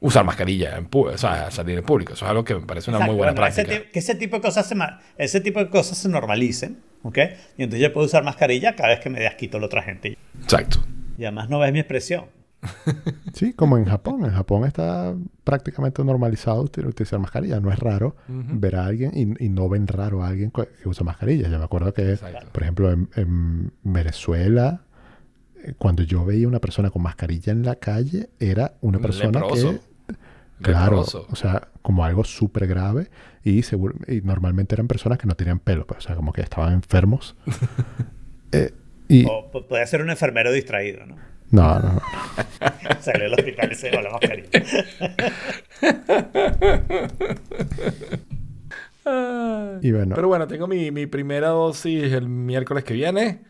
usar 0.00 0.24
mascarilla, 0.24 0.76
en 0.76 0.88
o 0.90 1.18
sea, 1.18 1.50
salir 1.50 1.76
en 1.76 1.84
público. 1.84 2.12
Eso 2.12 2.24
es 2.24 2.30
algo 2.30 2.44
que 2.44 2.54
me 2.54 2.60
parece 2.60 2.88
una 2.90 3.00
muy 3.00 3.16
buena 3.16 3.34
práctica. 3.34 3.72
Ese 3.72 3.90
que 3.90 3.98
ese 3.98 4.14
tipo 4.14 4.36
de 4.36 4.42
cosas 4.42 4.66
se, 4.66 4.76
ese 5.18 5.40
tipo 5.40 5.58
de 5.58 5.68
cosas 5.68 5.98
se 5.98 6.08
normalicen, 6.08 6.78
¿ok? 7.02 7.18
Y 7.56 7.64
entonces 7.64 7.80
yo 7.80 7.92
puedo 7.92 8.06
usar 8.06 8.22
mascarilla 8.22 8.76
cada 8.76 8.90
vez 8.90 9.00
que 9.00 9.10
me 9.10 9.18
dé 9.18 9.26
asquito 9.26 9.56
a 9.56 9.60
la 9.60 9.66
otra 9.66 9.82
gente. 9.82 10.16
Exacto. 10.40 10.78
Y 11.18 11.24
además 11.24 11.50
no 11.50 11.58
ves 11.58 11.72
mi 11.72 11.80
expresión. 11.80 12.26
Sí, 13.34 13.52
como 13.52 13.78
en 13.78 13.84
Japón. 13.84 14.24
En 14.24 14.32
Japón 14.32 14.64
está 14.64 15.14
prácticamente 15.44 16.02
normalizado 16.04 16.62
utilizar 16.62 17.18
mascarilla. 17.18 17.60
No 17.60 17.72
es 17.72 17.78
raro 17.78 18.16
ver 18.26 18.76
a 18.76 18.86
alguien 18.86 19.36
y, 19.38 19.48
no 19.48 19.68
ven 19.68 19.86
raro 19.86 20.22
a 20.22 20.28
alguien 20.28 20.50
que 20.50 20.88
usa 20.88 21.04
mascarilla. 21.04 21.48
Yo 21.48 21.58
me 21.58 21.64
acuerdo 21.64 21.92
que, 21.92 22.18
por 22.52 22.62
ejemplo, 22.62 22.90
en, 22.90 23.72
Venezuela, 23.82 24.82
eh, 25.62 25.74
cuando 25.78 26.02
yo 26.02 26.24
veía 26.24 26.48
una 26.48 26.60
persona 26.60 26.90
con 26.90 27.02
mascarilla 27.02 27.52
en 27.52 27.64
la 27.64 27.76
calle, 27.76 28.30
era 28.38 28.74
una 28.80 28.98
persona 28.98 29.42
que... 29.52 29.80
Claro, 30.60 31.02
o 31.02 31.36
sea, 31.36 31.68
como 31.82 32.04
algo 32.04 32.24
súper 32.24 32.66
grave 32.66 33.10
y, 33.44 33.60
y 33.60 34.20
normalmente 34.24 34.74
eran 34.74 34.88
personas 34.88 35.16
que 35.16 35.28
no 35.28 35.36
tenían 35.36 35.60
pelo, 35.60 35.86
pues, 35.86 35.98
o 35.98 36.08
sea, 36.08 36.16
como 36.16 36.32
que 36.32 36.40
estaban 36.40 36.72
enfermos. 36.72 37.36
eh, 38.52 38.72
y... 39.06 39.24
O 39.26 39.52
puede 39.68 39.86
ser 39.86 40.02
un 40.02 40.10
enfermero 40.10 40.50
distraído, 40.50 41.06
¿no? 41.06 41.14
No, 41.50 41.78
no, 41.78 41.94
no. 41.94 42.00
Salió 43.00 43.24
del 43.24 43.34
hospital 43.34 43.72
y 43.72 43.74
se 43.74 43.90
dio 43.90 44.02
la 44.02 44.10
mascarilla. 44.10 44.50
y 49.82 49.92
bueno. 49.92 50.14
Pero 50.14 50.28
bueno, 50.28 50.46
tengo 50.46 50.66
mi, 50.66 50.90
mi, 50.90 51.06
primera 51.06 51.48
dosis 51.48 52.12
el 52.12 52.28
miércoles 52.28 52.84
que 52.84 52.92
viene. 52.94 53.44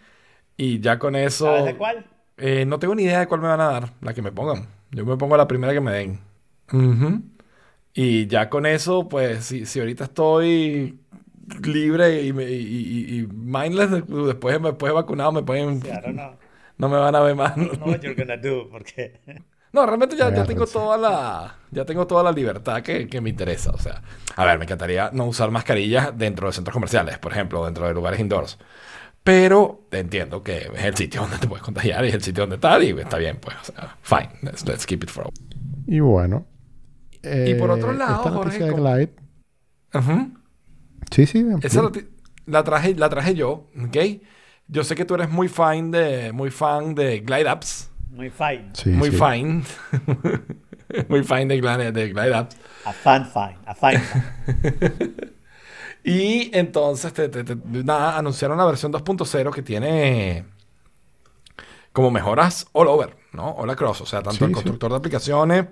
Y 0.56 0.80
ya 0.80 0.98
con 0.98 1.16
eso. 1.16 1.46
¿Sabes 1.46 1.64
de 1.64 1.76
cuál? 1.76 2.06
Eh, 2.36 2.64
no 2.66 2.78
tengo 2.78 2.94
ni 2.94 3.02
idea 3.02 3.18
de 3.20 3.26
cuál 3.26 3.40
me 3.40 3.48
van 3.48 3.60
a 3.60 3.66
dar, 3.66 3.92
la 4.00 4.14
que 4.14 4.22
me 4.22 4.30
pongan. 4.30 4.68
Yo 4.92 5.04
me 5.04 5.16
pongo 5.16 5.36
la 5.36 5.48
primera 5.48 5.72
que 5.72 5.80
me 5.80 5.92
den. 5.92 6.20
Y 7.94 8.26
ya 8.28 8.48
con 8.48 8.64
eso, 8.66 9.08
pues, 9.08 9.44
si, 9.44 9.66
si 9.66 9.80
ahorita 9.80 10.04
estoy 10.04 11.00
libre 11.64 12.22
y, 12.22 12.28
y, 12.28 13.18
y, 13.18 13.26
mindless, 13.26 13.90
después, 13.90 14.62
después 14.62 14.92
vacunado 14.92 15.32
me 15.32 15.42
pueden. 15.42 15.82
no 16.14 16.47
no 16.78 16.88
me 16.88 16.96
van 16.96 17.14
a 17.14 17.20
ver 17.20 17.34
más. 17.34 17.56
No, 17.56 17.72
no 17.72 17.86
what 17.86 18.00
you're 18.00 18.14
gonna 18.14 18.36
do, 18.36 18.68
porque... 18.70 19.20
No, 19.70 19.84
realmente 19.84 20.16
ya, 20.16 20.34
ya, 20.34 20.44
tengo 20.44 20.66
toda 20.66 20.96
la 20.96 21.56
ya 21.70 21.84
tengo 21.84 22.06
toda 22.06 22.22
la 22.22 22.32
libertad 22.32 22.82
que, 22.82 23.06
que, 23.06 23.20
me 23.20 23.28
interesa. 23.28 23.70
O 23.70 23.78
sea, 23.78 24.02
a 24.34 24.44
ver, 24.46 24.58
me 24.58 24.64
encantaría 24.64 25.10
no 25.12 25.26
usar 25.26 25.50
mascarillas 25.50 26.16
dentro 26.16 26.46
de 26.46 26.54
centros 26.54 26.72
comerciales, 26.72 27.18
por 27.18 27.32
ejemplo, 27.32 27.62
dentro 27.66 27.86
de 27.86 27.92
lugares 27.92 28.18
indoors. 28.18 28.58
Pero 29.22 29.86
entiendo 29.90 30.42
que 30.42 30.70
es 30.74 30.84
el 30.84 30.96
sitio 30.96 31.20
donde 31.20 31.36
te 31.36 31.46
puedes 31.46 31.62
contagiar 31.62 32.02
y 32.06 32.08
es 32.08 32.14
el 32.14 32.22
sitio 32.22 32.44
donde 32.44 32.56
tal 32.56 32.82
y 32.82 32.98
está 32.98 33.18
bien, 33.18 33.36
pues. 33.38 33.56
O 33.60 33.64
sea, 33.64 33.96
fine, 34.00 34.30
let's, 34.42 34.86
keep 34.86 35.02
it 35.02 35.10
for 35.10 35.28
Y 35.86 36.00
bueno. 36.00 36.46
y 37.22 37.52
por 37.54 37.70
otro 37.70 37.92
eh, 37.92 37.96
lado, 37.96 38.16
esta 38.16 38.30
Jorge, 38.30 38.64
de 38.64 38.72
Glide. 38.72 39.14
Sí, 41.10 41.26
sí. 41.26 41.46
Esa 41.60 41.82
la, 41.82 41.92
la, 42.46 42.64
traje, 42.64 42.94
la 42.94 43.10
traje 43.10 43.34
yo, 43.34 43.66
¿ok? 43.78 43.96
Yo 44.68 44.84
sé 44.84 44.94
que 44.94 45.06
tú 45.06 45.14
eres 45.14 45.30
muy 45.30 45.48
fan 45.48 45.90
de, 45.90 46.30
muy 46.32 46.50
fan 46.50 46.94
de 46.94 47.20
Glide 47.20 47.48
Apps. 47.48 47.90
Muy 48.10 48.30
fine. 48.30 48.70
muy 48.96 49.10
fine. 49.10 49.62
muy 51.08 51.24
fine 51.24 51.46
de 51.46 51.60
Glide, 51.60 51.92
de 51.92 52.08
glide 52.08 52.34
Apps. 52.34 52.56
A 52.84 52.92
fan 52.92 53.26
fine. 53.26 53.58
A 53.64 53.74
fine. 53.74 54.02
y 56.04 56.50
entonces, 56.56 57.12
nada, 57.64 58.18
anunciaron 58.18 58.58
la 58.58 58.66
versión 58.66 58.92
2.0 58.92 59.54
que 59.54 59.62
tiene 59.62 60.44
como 61.92 62.10
mejoras 62.10 62.66
all 62.72 62.88
over, 62.88 63.16
¿no? 63.32 63.50
All 63.50 63.70
across. 63.70 64.02
O 64.02 64.06
sea, 64.06 64.22
tanto 64.22 64.44
el 64.44 64.52
constructor 64.52 64.90
de 64.90 64.96
aplicaciones 64.98 65.66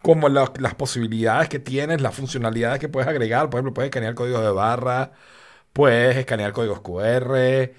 como 0.00 0.28
las 0.30 0.74
posibilidades 0.74 1.50
que 1.50 1.58
tienes, 1.58 2.00
las 2.00 2.14
funcionalidades 2.14 2.80
que 2.80 2.88
puedes 2.88 3.08
agregar. 3.08 3.50
Por 3.50 3.58
ejemplo, 3.58 3.74
puedes 3.74 3.88
escanear 3.90 4.14
código 4.14 4.40
de 4.40 4.50
barra, 4.50 5.12
puedes 5.74 6.16
escanear 6.16 6.52
códigos 6.52 6.80
QR 6.80 7.72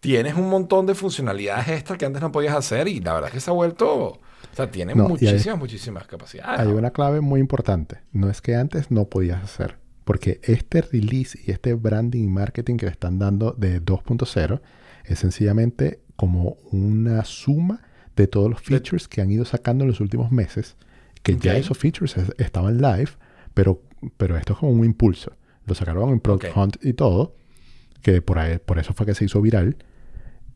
tienes 0.00 0.34
un 0.34 0.48
montón 0.48 0.86
de 0.86 0.94
funcionalidades 0.94 1.68
extra 1.68 1.98
que 1.98 2.06
antes 2.06 2.22
no 2.22 2.32
podías 2.32 2.54
hacer 2.54 2.88
y 2.88 3.00
la 3.00 3.14
verdad 3.14 3.28
es 3.28 3.34
que 3.34 3.40
se 3.40 3.50
ha 3.50 3.54
vuelto... 3.54 4.20
O 4.50 4.54
sea, 4.54 4.70
tiene 4.70 4.94
muchísimas, 4.94 5.58
muchísimas 5.58 6.06
capacidades. 6.06 6.60
Hay 6.60 6.68
una 6.68 6.90
clave 6.90 7.20
muy 7.20 7.40
importante. 7.40 7.98
No 8.12 8.28
es 8.30 8.40
que 8.40 8.56
antes 8.56 8.90
no 8.90 9.04
podías 9.06 9.42
hacer. 9.42 9.78
Porque 10.04 10.40
este 10.42 10.80
release 10.80 11.38
y 11.44 11.50
este 11.50 11.74
branding 11.74 12.24
y 12.24 12.28
marketing 12.28 12.76
que 12.76 12.86
le 12.86 12.92
están 12.92 13.18
dando 13.18 13.52
de 13.52 13.82
2.0 13.82 14.60
es 15.04 15.18
sencillamente 15.18 16.00
como 16.16 16.56
una 16.72 17.24
suma 17.24 17.82
de 18.16 18.26
todos 18.26 18.50
los 18.50 18.60
features 18.60 19.06
que 19.06 19.20
han 19.20 19.30
ido 19.30 19.44
sacando 19.44 19.84
en 19.84 19.88
los 19.90 20.00
últimos 20.00 20.32
meses. 20.32 20.76
Que 21.22 21.36
ya 21.36 21.56
esos 21.56 21.76
features 21.76 22.16
estaban 22.38 22.78
live, 22.78 23.10
pero, 23.54 23.82
pero 24.16 24.36
esto 24.36 24.54
es 24.54 24.58
como 24.60 24.72
un 24.72 24.84
impulso. 24.84 25.32
Lo 25.66 25.74
sacaron 25.74 26.10
en 26.10 26.20
Product 26.20 26.56
Hunt 26.56 26.76
y 26.84 26.94
todo. 26.94 27.34
Que 28.02 28.22
por, 28.22 28.38
ahí, 28.38 28.58
por 28.58 28.78
eso 28.78 28.94
fue 28.94 29.04
que 29.06 29.14
se 29.14 29.24
hizo 29.24 29.40
viral. 29.40 29.76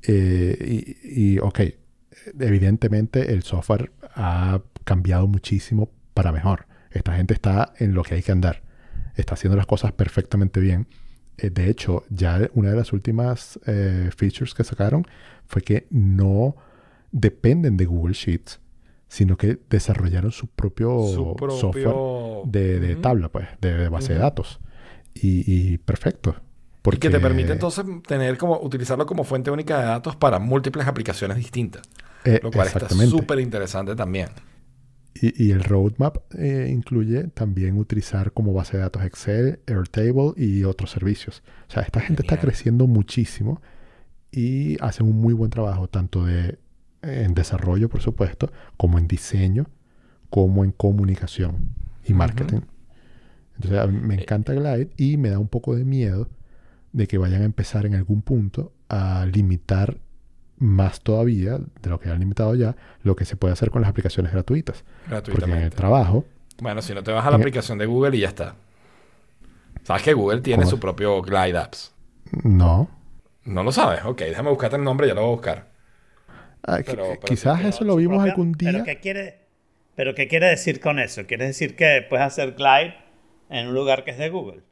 Eh, 0.06 0.96
y, 1.04 1.38
ok, 1.38 1.60
evidentemente 2.38 3.32
el 3.32 3.42
software 3.42 3.92
ha 4.14 4.60
cambiado 4.84 5.26
muchísimo 5.26 5.90
para 6.14 6.32
mejor. 6.32 6.66
Esta 6.90 7.14
gente 7.16 7.34
está 7.34 7.72
en 7.78 7.94
lo 7.94 8.02
que 8.02 8.14
hay 8.14 8.22
que 8.22 8.32
andar. 8.32 8.62
Está 9.16 9.34
haciendo 9.34 9.56
las 9.56 9.66
cosas 9.66 9.92
perfectamente 9.92 10.60
bien. 10.60 10.86
Eh, 11.38 11.50
de 11.50 11.70
hecho, 11.70 12.04
ya 12.10 12.50
una 12.54 12.70
de 12.70 12.76
las 12.76 12.92
últimas 12.92 13.58
eh, 13.66 14.10
features 14.16 14.54
que 14.54 14.64
sacaron 14.64 15.06
fue 15.46 15.62
que 15.62 15.86
no 15.90 16.56
dependen 17.10 17.76
de 17.76 17.86
Google 17.86 18.14
Sheets, 18.14 18.60
sino 19.08 19.36
que 19.36 19.58
desarrollaron 19.68 20.32
su 20.32 20.46
propio, 20.46 20.98
software 21.50 21.94
de, 22.46 22.96
tabla, 22.96 23.28
pues, 23.30 23.48
de, 23.60 23.88
base 23.88 24.14
de 24.14 24.18
datos. 24.18 24.60
y 25.14 25.76
perfecto. 25.78 26.36
Porque... 26.82 26.98
que 26.98 27.10
te 27.10 27.20
permite 27.20 27.52
entonces 27.52 27.84
tener 28.06 28.36
como, 28.36 28.60
utilizarlo 28.60 29.06
como 29.06 29.24
fuente 29.24 29.50
única 29.50 29.78
de 29.78 29.86
datos 29.86 30.16
para 30.16 30.38
múltiples 30.38 30.86
aplicaciones 30.86 31.36
distintas. 31.36 31.82
Eh, 32.24 32.40
lo 32.42 32.50
cual 32.50 32.68
está 32.68 32.88
súper 32.88 33.40
interesante 33.40 33.96
también. 33.96 34.28
Y, 35.14 35.52
el 35.52 35.62
roadmap 35.62 36.16
eh, 36.36 36.68
incluye 36.72 37.24
también 37.28 37.76
utilizar 37.78 38.32
como 38.32 38.54
base 38.54 38.76
de 38.76 38.82
datos 38.82 39.04
Excel, 39.04 39.60
Airtable 39.66 40.32
y 40.36 40.64
otros 40.64 40.90
servicios. 40.90 41.42
O 41.68 41.72
sea, 41.72 41.82
esta 41.82 42.00
gente 42.00 42.22
está 42.22 42.38
creciendo 42.40 42.86
muchísimo 42.86 43.60
y 44.32 44.82
hacen 44.82 45.06
un 45.06 45.20
muy 45.20 45.34
buen 45.34 45.50
trabajo, 45.50 45.86
tanto 45.86 46.24
de, 46.24 46.58
en 47.02 47.34
desarrollo, 47.34 47.88
por 47.88 48.00
supuesto, 48.00 48.50
como 48.76 48.98
en 48.98 49.06
diseño, 49.06 49.66
como 50.30 50.64
en 50.64 50.72
comunicación 50.72 51.68
y 52.04 52.14
marketing. 52.14 52.62
Entonces, 53.56 53.92
me 53.92 54.14
eh, 54.14 54.22
encanta 54.22 54.54
Glide 54.54 54.90
y 54.96 55.18
me 55.18 55.28
da 55.28 55.38
un 55.38 55.48
poco 55.48 55.76
de 55.76 55.84
miedo 55.84 56.28
de 56.92 57.06
que 57.06 57.18
vayan 57.18 57.42
a 57.42 57.44
empezar 57.44 57.86
en 57.86 57.94
algún 57.94 58.22
punto 58.22 58.72
a 58.88 59.26
limitar 59.26 59.96
más 60.58 61.00
todavía 61.00 61.58
de 61.58 61.90
lo 61.90 61.98
que 61.98 62.08
han 62.08 62.20
limitado 62.20 62.54
ya 62.54 62.76
lo 63.02 63.16
que 63.16 63.24
se 63.24 63.36
puede 63.36 63.52
hacer 63.52 63.70
con 63.70 63.82
las 63.82 63.90
aplicaciones 63.90 64.32
gratuitas. 64.32 64.84
Porque 65.08 65.50
en 65.50 65.58
el 65.58 65.70
trabajo... 65.70 66.24
Bueno, 66.60 66.82
si 66.82 66.94
no 66.94 67.02
te 67.02 67.10
vas 67.10 67.26
a 67.26 67.30
la 67.30 67.36
aplicación 67.36 67.78
de 67.78 67.86
Google 67.86 68.16
y 68.16 68.20
ya 68.20 68.28
está. 68.28 68.54
¿Sabes 69.82 70.02
que 70.02 70.12
Google 70.12 70.42
tiene 70.42 70.66
su 70.66 70.78
propio 70.78 71.20
Glide 71.22 71.58
Apps? 71.58 71.92
No. 72.44 72.88
No 73.44 73.62
lo 73.64 73.72
sabes. 73.72 74.04
Ok, 74.04 74.20
déjame 74.20 74.50
buscarte 74.50 74.76
el 74.76 74.84
nombre, 74.84 75.08
ya 75.08 75.14
lo 75.14 75.22
voy 75.22 75.30
a 75.30 75.34
buscar. 75.34 75.72
Ah, 76.62 76.78
quizás 77.24 77.64
eso 77.64 77.82
lo 77.82 77.96
vimos 77.96 78.22
algún 78.22 78.52
día. 78.52 78.70
¿pero 78.70 78.84
qué, 78.84 79.00
quiere, 79.00 79.40
¿Pero 79.96 80.14
qué 80.14 80.28
quiere 80.28 80.46
decir 80.46 80.78
con 80.78 81.00
eso? 81.00 81.26
¿Quiere 81.26 81.46
decir 81.46 81.74
que 81.74 82.06
puedes 82.08 82.24
hacer 82.24 82.52
Glide 82.52 82.94
en 83.52 83.68
un 83.68 83.74
lugar 83.74 84.02
que 84.02 84.10
es 84.10 84.18
de 84.18 84.30
Google. 84.30 84.62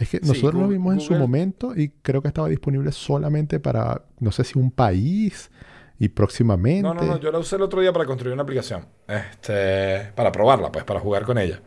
Es 0.00 0.08
que 0.08 0.18
Sí, 0.18 0.26
nosotros 0.26 0.54
lo 0.54 0.60
Google- 0.62 0.78
vimos 0.78 0.94
en 0.94 1.00
su 1.00 1.14
momento 1.14 1.76
y 1.76 1.90
creo 2.02 2.22
que 2.22 2.28
estaba 2.28 2.48
disponible 2.48 2.90
solamente 2.90 3.60
para, 3.60 4.02
no 4.18 4.32
sé 4.32 4.42
si 4.44 4.58
un 4.58 4.70
país 4.70 5.50
y 5.98 6.08
próximamente. 6.08 6.82
No, 6.82 6.94
no, 6.94 7.02
no, 7.04 7.20
yo 7.20 7.30
la 7.30 7.38
usé 7.38 7.56
el 7.56 7.62
otro 7.62 7.82
día 7.82 7.92
para 7.92 8.06
construir 8.06 8.32
una 8.32 8.42
aplicación. 8.42 8.86
Este, 9.06 10.10
para 10.14 10.32
probarla, 10.32 10.72
pues, 10.72 10.84
para 10.84 11.00
jugar 11.00 11.24
con 11.24 11.36
ella. 11.36 11.60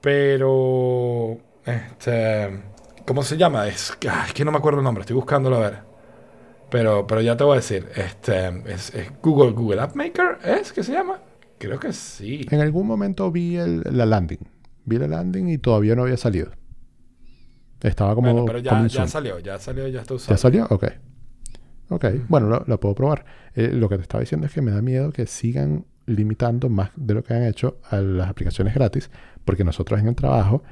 Pero, 0.00 1.38
este, 1.66 2.62
¿cómo 3.04 3.22
se 3.22 3.36
llama? 3.36 3.66
Es, 3.66 3.92
que- 3.98 4.08
es 4.08 4.32
que 4.32 4.44
no 4.44 4.52
me 4.52 4.58
acuerdo 4.58 4.78
el 4.78 4.84
nombre, 4.84 5.02
estoy 5.02 5.16
buscándolo 5.16 5.56
a 5.56 5.60
ver. 5.60 5.78
Pero, 6.70 7.06
pero 7.06 7.20
ya 7.20 7.36
te 7.36 7.44
voy 7.44 7.54
a 7.54 7.56
decir, 7.56 7.88
este, 7.96 8.48
es, 8.72 8.94
es 8.94 9.10
Google, 9.22 9.52
Google 9.52 9.80
App 9.80 9.94
Maker, 9.96 10.38
¿es 10.44 10.72
que 10.72 10.82
se 10.82 10.92
llama? 10.92 11.18
Creo 11.58 11.80
que 11.80 11.92
sí. 11.92 12.46
En 12.50 12.60
algún 12.60 12.86
momento 12.86 13.30
vi 13.32 13.56
el- 13.56 13.82
la 13.90 14.06
landing. 14.06 14.38
Vi 14.84 14.98
la 14.98 15.08
landing 15.08 15.48
y 15.48 15.58
todavía 15.58 15.94
no 15.96 16.02
había 16.02 16.16
salido. 16.16 16.50
Estaba 17.82 18.14
como. 18.14 18.30
Bueno, 18.32 18.46
pero 18.46 18.58
ya, 18.58 18.86
ya 18.86 19.06
salió, 19.06 19.38
ya 19.38 19.58
salió, 19.58 19.86
ya 19.88 20.00
está 20.00 20.14
¿Ya 20.14 20.16
usado. 20.16 20.36
salió? 20.38 20.66
Ok. 20.70 20.84
Ok. 21.90 22.04
Bueno, 22.28 22.48
lo, 22.48 22.64
lo 22.66 22.80
puedo 22.80 22.94
probar. 22.94 23.24
Eh, 23.54 23.70
lo 23.72 23.88
que 23.88 23.96
te 23.96 24.02
estaba 24.02 24.20
diciendo 24.20 24.46
es 24.46 24.52
que 24.52 24.60
me 24.62 24.70
da 24.70 24.82
miedo 24.82 25.10
que 25.12 25.26
sigan 25.26 25.84
limitando 26.06 26.68
más 26.68 26.90
de 26.96 27.14
lo 27.14 27.22
que 27.22 27.34
han 27.34 27.44
hecho 27.44 27.80
a 27.90 27.96
las 27.98 28.28
aplicaciones 28.28 28.74
gratis, 28.74 29.10
porque 29.44 29.62
nosotros 29.64 30.00
en 30.00 30.08
el 30.08 30.14
trabajo 30.14 30.62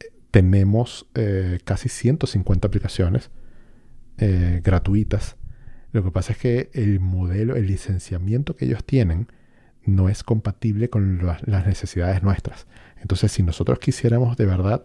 eh, 0.00 0.06
tenemos 0.30 1.06
eh, 1.14 1.58
casi 1.64 1.88
150 1.88 2.66
aplicaciones 2.68 3.30
eh, 4.18 4.60
gratuitas. 4.62 5.36
Lo 5.92 6.04
que 6.04 6.10
pasa 6.10 6.32
es 6.32 6.38
que 6.38 6.70
el 6.74 7.00
modelo, 7.00 7.56
el 7.56 7.66
licenciamiento 7.66 8.54
que 8.56 8.66
ellos 8.66 8.84
tienen 8.84 9.28
no 9.84 10.08
es 10.08 10.22
compatible 10.22 10.90
con 10.90 11.24
las- 11.26 11.46
las 11.48 11.66
necesidades 11.66 12.22
nuestras. 12.22 12.66
Entonces, 13.00 13.32
si 13.32 13.42
nosotros 13.42 13.78
quisiéramos 13.78 14.36
de 14.36 14.44
verdad, 14.44 14.84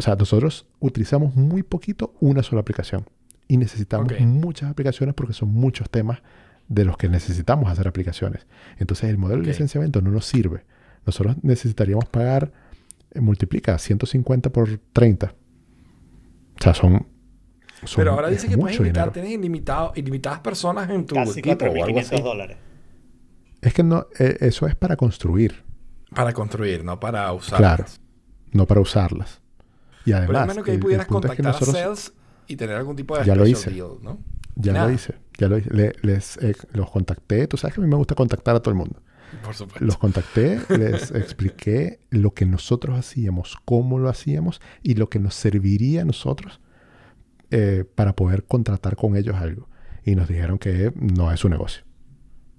o 0.00 0.02
sea, 0.02 0.16
nosotros 0.16 0.66
utilizamos 0.78 1.36
muy 1.36 1.62
poquito 1.62 2.14
una 2.20 2.42
sola 2.42 2.62
aplicación 2.62 3.04
y 3.46 3.58
necesitamos 3.58 4.10
muchas 4.20 4.70
aplicaciones 4.70 5.14
porque 5.14 5.34
son 5.34 5.50
muchos 5.50 5.90
temas 5.90 6.22
de 6.68 6.86
los 6.86 6.96
que 6.96 7.10
necesitamos 7.10 7.70
hacer 7.70 7.86
aplicaciones. 7.86 8.46
Entonces, 8.78 9.10
el 9.10 9.18
modelo 9.18 9.42
de 9.42 9.48
licenciamiento 9.48 10.00
no 10.00 10.10
nos 10.10 10.24
sirve. 10.24 10.64
Nosotros 11.04 11.36
necesitaríamos 11.42 12.06
pagar, 12.06 12.50
eh, 13.10 13.20
multiplica 13.20 13.76
150 13.76 14.48
por 14.50 14.78
30. 14.94 15.34
O 16.58 16.62
sea, 16.62 16.72
son. 16.72 17.06
son- 17.84 17.96
Pero 17.96 18.12
ahora 18.12 18.28
dice 18.30 18.48
que 18.48 18.56
puedes 18.56 18.78
invitar, 18.78 19.12
tienes 19.12 19.32
ilimitado, 19.32 19.92
ilimitadas 19.96 20.40
personas 20.40 20.88
en 20.88 21.04
tu 21.04 21.14
Casi 21.14 21.40
equipo 21.40 21.64
o 21.66 21.84
algo 21.84 21.98
así. 21.98 22.14
4.500 22.14 22.22
dólares. 22.24 22.56
Es 23.60 23.74
que 23.74 23.82
no, 23.82 24.06
eh, 24.18 24.38
eso 24.40 24.66
es 24.66 24.74
para 24.76 24.96
construir, 24.96 25.62
Para 26.14 26.32
construir, 26.32 26.84
no 26.84 26.98
para 26.98 27.30
usar. 27.34 27.58
claro, 27.58 27.84
no 28.52 28.66
para 28.66 28.80
usarlas. 28.80 29.39
Y 30.04 30.12
Pero 30.12 30.18
además, 30.18 30.42
al 30.42 30.48
menos 30.48 30.64
que 30.64 30.70
ahí 30.72 30.78
pudieras 30.78 31.06
punto 31.06 31.28
es 31.28 31.36
que 31.36 31.42
contactar 31.42 31.68
nosotros- 31.68 31.76
a 31.76 31.96
sales 31.96 32.12
y 32.46 32.56
tener 32.56 32.76
algún 32.76 32.96
tipo 32.96 33.16
de 33.18 33.24
Ya 33.24 33.34
lo 33.34 33.46
hice. 33.46 33.70
deal, 33.70 33.90
¿no? 34.02 34.18
Ya 34.56 34.72
Nada. 34.72 34.86
lo 34.88 34.92
hice, 34.92 35.14
ya 35.38 35.48
lo 35.48 35.58
hice. 35.58 35.70
Le- 35.72 35.92
les, 36.02 36.36
eh, 36.38 36.54
los 36.72 36.90
contacté. 36.90 37.46
Tú 37.46 37.56
sabes 37.56 37.74
que 37.74 37.80
a 37.80 37.84
mí 37.84 37.88
me 37.90 37.96
gusta 37.96 38.14
contactar 38.14 38.56
a 38.56 38.60
todo 38.60 38.70
el 38.72 38.78
mundo. 38.78 39.00
Por 39.44 39.54
supuesto. 39.54 39.84
Los 39.84 39.96
contacté, 39.96 40.60
les 40.76 41.10
expliqué 41.12 42.00
lo 42.10 42.32
que 42.34 42.44
nosotros 42.46 42.98
hacíamos, 42.98 43.56
cómo 43.64 43.98
lo 43.98 44.08
hacíamos 44.08 44.60
y 44.82 44.94
lo 44.94 45.08
que 45.08 45.18
nos 45.20 45.34
serviría 45.34 46.02
a 46.02 46.04
nosotros 46.04 46.60
eh, 47.52 47.84
para 47.94 48.14
poder 48.16 48.44
contratar 48.44 48.96
con 48.96 49.16
ellos 49.16 49.36
algo. 49.36 49.68
Y 50.04 50.14
nos 50.14 50.28
dijeron 50.28 50.58
que 50.58 50.92
no 50.96 51.30
es 51.32 51.40
su 51.40 51.48
negocio. 51.48 51.84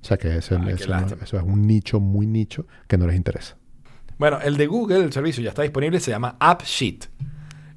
O 0.01 0.05
sea 0.05 0.17
que 0.17 0.37
eso, 0.37 0.57
no- 0.57 0.65
lástima. 0.69 1.05
eso 1.21 1.37
es 1.37 1.43
un 1.43 1.67
nicho 1.67 1.99
muy 1.99 2.25
nicho 2.27 2.65
que 2.87 2.97
no 2.97 3.05
les 3.05 3.15
interesa. 3.15 3.57
Bueno, 4.17 4.39
el 4.41 4.55
de 4.57 4.67
Google, 4.67 5.03
el 5.03 5.11
servicio 5.13 5.43
ya 5.43 5.49
está 5.49 5.61
disponible, 5.63 5.99
se 5.99 6.11
llama 6.11 6.37
AppSheet. 6.39 7.05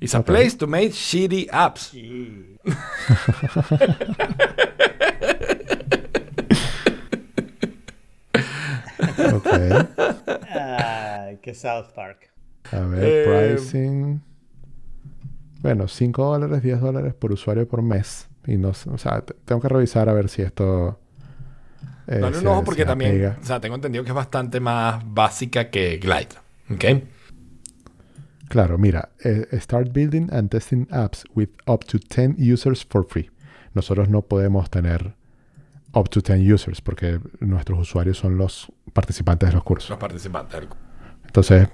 It's 0.04 0.14
a 0.14 0.22
place 0.22 0.56
to 0.58 0.66
make 0.66 0.90
shitty 0.92 1.48
apps. 1.50 1.94
Y 1.94 2.58
Ok. 9.34 9.46
Ay, 10.50 11.38
que 11.42 11.54
South 11.54 11.88
Park. 11.94 12.30
A 12.72 12.80
ver, 12.80 13.04
Eh, 13.04 13.54
pricing. 13.56 14.22
Bueno, 15.60 15.88
5 15.88 16.24
dólares, 16.24 16.62
10 16.62 16.80
dólares 16.80 17.14
por 17.14 17.32
usuario 17.32 17.66
por 17.66 17.82
mes. 17.82 18.28
Y 18.46 18.56
no 18.56 18.74
sé, 18.74 18.90
o 18.90 18.98
sea, 18.98 19.22
te- 19.22 19.34
tengo 19.44 19.60
que 19.60 19.68
revisar 19.68 20.08
a 20.08 20.12
ver 20.12 20.28
si 20.28 20.42
esto. 20.42 20.98
eh, 22.06 22.18
Dale 22.18 22.38
un 22.38 22.46
ojo 22.46 22.64
porque 22.64 22.84
también, 22.84 23.34
o 23.40 23.44
sea, 23.44 23.60
tengo 23.60 23.74
entendido 23.76 24.04
que 24.04 24.10
es 24.10 24.14
bastante 24.14 24.60
más 24.60 25.02
básica 25.06 25.70
que 25.70 25.96
Glide. 25.98 26.28
¿Ok? 26.70 26.84
Claro, 28.48 28.78
mira, 28.78 29.10
eh, 29.24 29.46
start 29.60 29.92
building 29.92 30.28
and 30.32 30.50
testing 30.50 30.86
apps 30.90 31.24
with 31.34 31.48
up 31.66 31.84
to 31.86 31.98
10 31.98 32.36
users 32.38 32.84
for 32.84 33.06
free. 33.08 33.30
Nosotros 33.74 34.08
no 34.08 34.22
podemos 34.22 34.70
tener 34.70 35.14
up 35.94 36.08
to 36.10 36.20
10 36.20 36.40
users 36.52 36.80
porque 36.80 37.20
nuestros 37.40 37.78
usuarios 37.80 38.18
son 38.18 38.36
los 38.36 38.70
participantes 38.92 39.48
de 39.48 39.54
los 39.54 39.64
cursos. 39.64 39.90
Los 39.90 39.98
participantes. 39.98 40.60
del- 40.60 40.68
Entonces, 41.24 41.68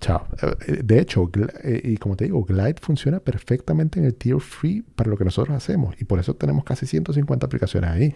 chao. 0.00 0.26
Eh, 0.66 0.82
De 0.82 0.98
hecho, 0.98 1.30
eh, 1.62 1.80
y 1.84 1.96
como 1.96 2.16
te 2.16 2.24
digo, 2.24 2.44
Glide 2.44 2.76
funciona 2.80 3.20
perfectamente 3.20 3.98
en 4.00 4.04
el 4.06 4.14
tier 4.14 4.40
free 4.40 4.82
para 4.82 5.08
lo 5.08 5.16
que 5.16 5.24
nosotros 5.24 5.56
hacemos. 5.56 5.94
Y 6.00 6.04
por 6.04 6.18
eso 6.18 6.34
tenemos 6.34 6.64
casi 6.64 6.84
150 6.86 7.46
aplicaciones 7.46 7.90
ahí. 7.90 8.14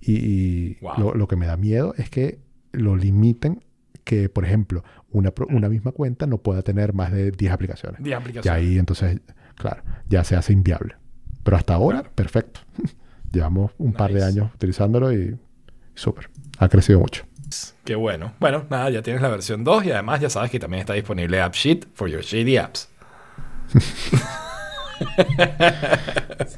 Y, 0.00 0.14
y 0.16 0.78
Wow. 0.80 0.92
lo, 0.98 1.14
lo 1.14 1.28
que 1.28 1.36
me 1.36 1.46
da 1.46 1.56
miedo 1.56 1.94
es 1.98 2.08
que 2.10 2.38
lo 2.72 2.96
limiten, 2.96 3.62
que 4.04 4.28
por 4.28 4.44
ejemplo, 4.44 4.82
una, 5.12 5.32
una 5.48 5.68
misma 5.68 5.92
cuenta 5.92 6.26
no 6.26 6.38
pueda 6.38 6.62
tener 6.62 6.92
más 6.94 7.12
de 7.12 7.30
10 7.30 7.52
aplicaciones. 7.52 8.02
10 8.02 8.10
Y 8.10 8.14
aplicaciones. 8.14 8.62
ahí 8.62 8.78
entonces, 8.78 9.20
claro, 9.56 9.82
ya 10.08 10.24
se 10.24 10.36
hace 10.36 10.52
inviable. 10.52 10.96
Pero 11.42 11.56
hasta 11.56 11.74
ahora, 11.74 12.00
Claro. 12.00 12.14
perfecto. 12.14 12.60
Llevamos 13.32 13.72
un 13.78 13.92
par 13.92 14.12
de 14.12 14.24
años 14.24 14.50
utilizándolo 14.54 15.12
y 15.12 15.36
súper. 15.94 16.30
Ha 16.58 16.68
crecido 16.68 16.98
mucho. 17.00 17.24
Qué 17.84 17.94
bueno. 17.94 18.34
Bueno, 18.40 18.66
nada, 18.70 18.90
ya 18.90 19.02
tienes 19.02 19.22
la 19.22 19.28
versión 19.28 19.64
2 19.64 19.86
y 19.86 19.92
además 19.92 20.20
ya 20.20 20.30
sabes 20.30 20.50
que 20.50 20.58
también 20.60 20.80
está 20.80 20.94
disponible 20.94 21.40
AppSheet 21.40 21.86
for 21.94 22.08
your 22.08 22.22
shitty 22.22 22.56
apps. 22.56 22.88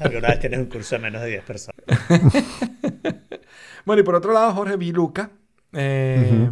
Alguna 0.00 0.28
vez 0.28 0.40
tienes 0.40 0.58
un 0.58 0.66
curso 0.66 0.96
de 0.96 1.02
menos 1.02 1.22
de 1.22 1.28
10 1.28 1.44
personas. 1.44 1.80
Bueno, 3.84 4.00
y 4.00 4.04
por 4.04 4.14
otro 4.14 4.32
lado, 4.32 4.52
Jorge 4.52 4.76
Viluca. 4.76 5.30
eh, 5.72 6.48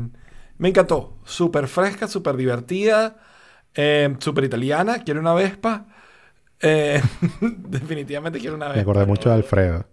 Me 0.61 0.69
encantó. 0.69 1.17
Súper 1.25 1.69
fresca, 1.69 2.07
súper 2.07 2.37
divertida, 2.37 3.17
eh, 3.75 4.15
súper 4.19 4.45
italiana. 4.45 5.03
Quiero 5.03 5.19
una 5.21 5.33
Vespa. 5.33 5.87
Eh, 6.61 7.01
definitivamente 7.41 8.39
quiero 8.39 8.57
una 8.57 8.67
Vespa. 8.67 8.77
Me 8.77 8.83
acordé 8.83 9.07
mucho 9.07 9.31
de 9.31 9.37
Alfredo. 9.37 9.87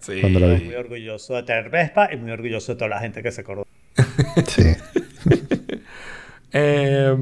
Sí. 0.00 0.20
cuando 0.20 0.40
lo 0.40 0.48
vi. 0.48 0.64
Muy 0.64 0.74
orgulloso 0.74 1.34
de 1.36 1.44
tener 1.44 1.70
Vespa 1.70 2.12
y 2.12 2.16
muy 2.16 2.32
orgulloso 2.32 2.72
de 2.72 2.78
toda 2.78 2.88
la 2.88 2.98
gente 2.98 3.22
que 3.22 3.30
se 3.30 3.40
acordó. 3.40 3.66
Sí. 4.46 4.64
Eh, 6.52 7.16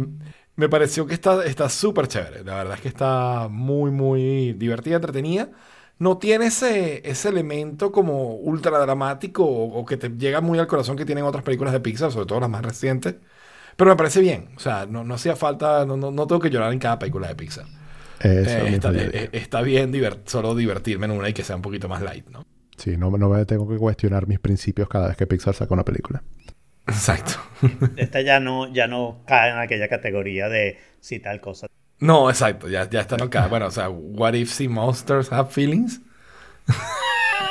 me 0.56 0.70
pareció 0.70 1.06
que 1.06 1.12
está 1.12 1.44
está 1.44 1.68
súper 1.68 2.08
chévere. 2.08 2.42
La 2.44 2.54
verdad 2.54 2.76
es 2.76 2.80
que 2.80 2.88
está 2.88 3.48
muy, 3.50 3.90
muy 3.90 4.54
divertida, 4.54 4.96
entretenida. 4.96 5.50
No 5.98 6.18
tiene 6.18 6.46
ese, 6.46 7.08
ese 7.08 7.28
elemento 7.28 7.90
como 7.92 8.34
ultra 8.36 8.78
dramático 8.78 9.44
o, 9.44 9.80
o 9.80 9.84
que 9.84 9.96
te 9.96 10.10
llega 10.10 10.40
muy 10.40 10.58
al 10.58 10.66
corazón 10.68 10.96
que 10.96 11.04
tienen 11.04 11.24
otras 11.24 11.42
películas 11.44 11.72
de 11.72 11.80
Pixar, 11.80 12.12
sobre 12.12 12.26
todo 12.26 12.40
las 12.40 12.50
más 12.50 12.64
recientes. 12.64 13.16
Pero 13.76 13.90
me 13.90 13.96
parece 13.96 14.20
bien. 14.20 14.50
O 14.56 14.60
sea, 14.60 14.86
no, 14.86 15.04
no 15.04 15.14
hacía 15.14 15.36
falta, 15.36 15.86
no, 15.86 15.96
no, 15.96 16.10
no 16.12 16.26
tengo 16.26 16.40
que 16.42 16.50
llorar 16.50 16.72
en 16.72 16.78
cada 16.80 16.98
película 16.98 17.28
de 17.28 17.36
Pixar. 17.36 17.66
Eso 18.42 18.66
Eh, 18.66 18.68
está, 18.68 18.90
eh, 18.92 19.10
eh, 19.12 19.30
está 19.32 19.62
bien 19.62 19.92
divert- 19.92 20.26
solo 20.26 20.54
divertirme 20.54 21.06
en 21.06 21.12
una 21.12 21.28
y 21.28 21.34
que 21.34 21.44
sea 21.44 21.56
un 21.56 21.62
poquito 21.62 21.88
más 21.88 22.02
light, 22.02 22.28
¿no? 22.28 22.44
Sí, 22.78 22.96
no, 22.96 23.10
no 23.10 23.28
me 23.28 23.44
tengo 23.44 23.68
que 23.68 23.76
cuestionar 23.76 24.26
mis 24.26 24.38
principios 24.40 24.88
cada 24.88 25.08
vez 25.08 25.16
que 25.18 25.26
Pixar 25.26 25.54
saca 25.54 25.74
una 25.74 25.84
película. 25.84 26.22
Exacto. 26.86 27.34
Esta 27.96 28.20
ya 28.22 28.40
no, 28.40 28.72
ya 28.72 28.86
no 28.86 29.24
cae 29.26 29.50
en 29.50 29.58
aquella 29.58 29.88
categoría 29.88 30.48
de 30.48 30.78
si 31.00 31.20
tal 31.20 31.40
cosa. 31.40 31.66
No, 32.00 32.30
exacto. 32.30 32.68
Ya, 32.68 32.88
ya 32.88 33.00
está 33.00 33.16
no 33.16 33.28
cae. 33.28 33.48
Bueno, 33.48 33.66
o 33.66 33.70
sea, 33.70 33.88
what 33.88 34.34
if 34.34 34.50
sea 34.50 34.68
monsters 34.68 35.30
have 35.32 35.50
feelings? 35.50 36.00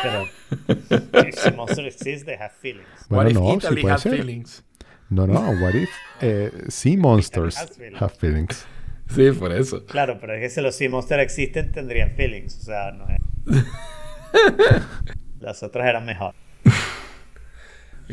Pero 0.02 0.28
if 0.72 1.44
the 1.44 1.52
monster 1.52 1.86
exists, 1.86 2.26
they 2.26 2.36
have 2.36 2.54
feelings. 2.62 2.88
Bueno, 3.10 3.24
what 3.24 3.32
if 3.32 3.38
no, 3.38 3.54
Italy 3.56 3.98
ser. 3.98 4.16
feelings? 4.16 4.64
No, 5.10 5.26
no, 5.26 5.40
what 5.62 5.76
if 5.76 5.90
eh, 6.22 6.52
sea 6.70 6.98
monsters 6.98 7.58
feelings. 7.76 8.02
have 8.02 8.14
feelings? 8.16 8.66
Sí, 9.10 9.32
por 9.32 9.52
eso. 9.52 9.86
Claro, 9.86 10.20
pero 10.20 10.34
es 10.34 10.42
que 10.42 10.50
si 10.50 10.62
los 10.62 10.76
Sea 10.76 10.90
Monster 10.90 11.20
existen, 11.20 11.72
tendrían 11.72 12.12
feelings. 12.12 12.58
O 12.58 12.62
sea, 12.62 12.92
no 12.92 13.08
es. 13.08 13.22
Las 15.40 15.64
otras 15.64 15.88
eran 15.88 16.06
mejor. 16.06 16.34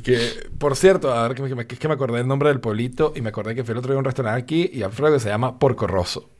Que, 0.03 0.19
por 0.59 0.75
cierto, 0.77 1.13
a 1.13 1.29
ver, 1.29 1.37
que, 1.37 1.55
me- 1.55 1.67
que 1.67 1.75
es 1.75 1.81
que 1.81 1.89
me 1.89 1.95
acordé 1.95 2.19
del 2.19 2.27
nombre 2.27 2.49
del 2.49 2.61
pueblito 2.61 3.13
y 3.15 3.21
me 3.21 3.29
acordé 3.29 3.55
que 3.55 3.63
fui 3.65 3.73
el 3.73 3.79
otro 3.79 3.91
día 3.93 3.97
a 3.97 3.99
un 4.01 4.05
restaurante 4.05 4.41
aquí 4.43 4.71
y 4.73 4.83
Alfredo 4.83 5.15
que 5.15 5.21
se 5.21 5.29
llama 5.29 5.59
Porco 5.59 5.87
Rosso. 5.87 6.31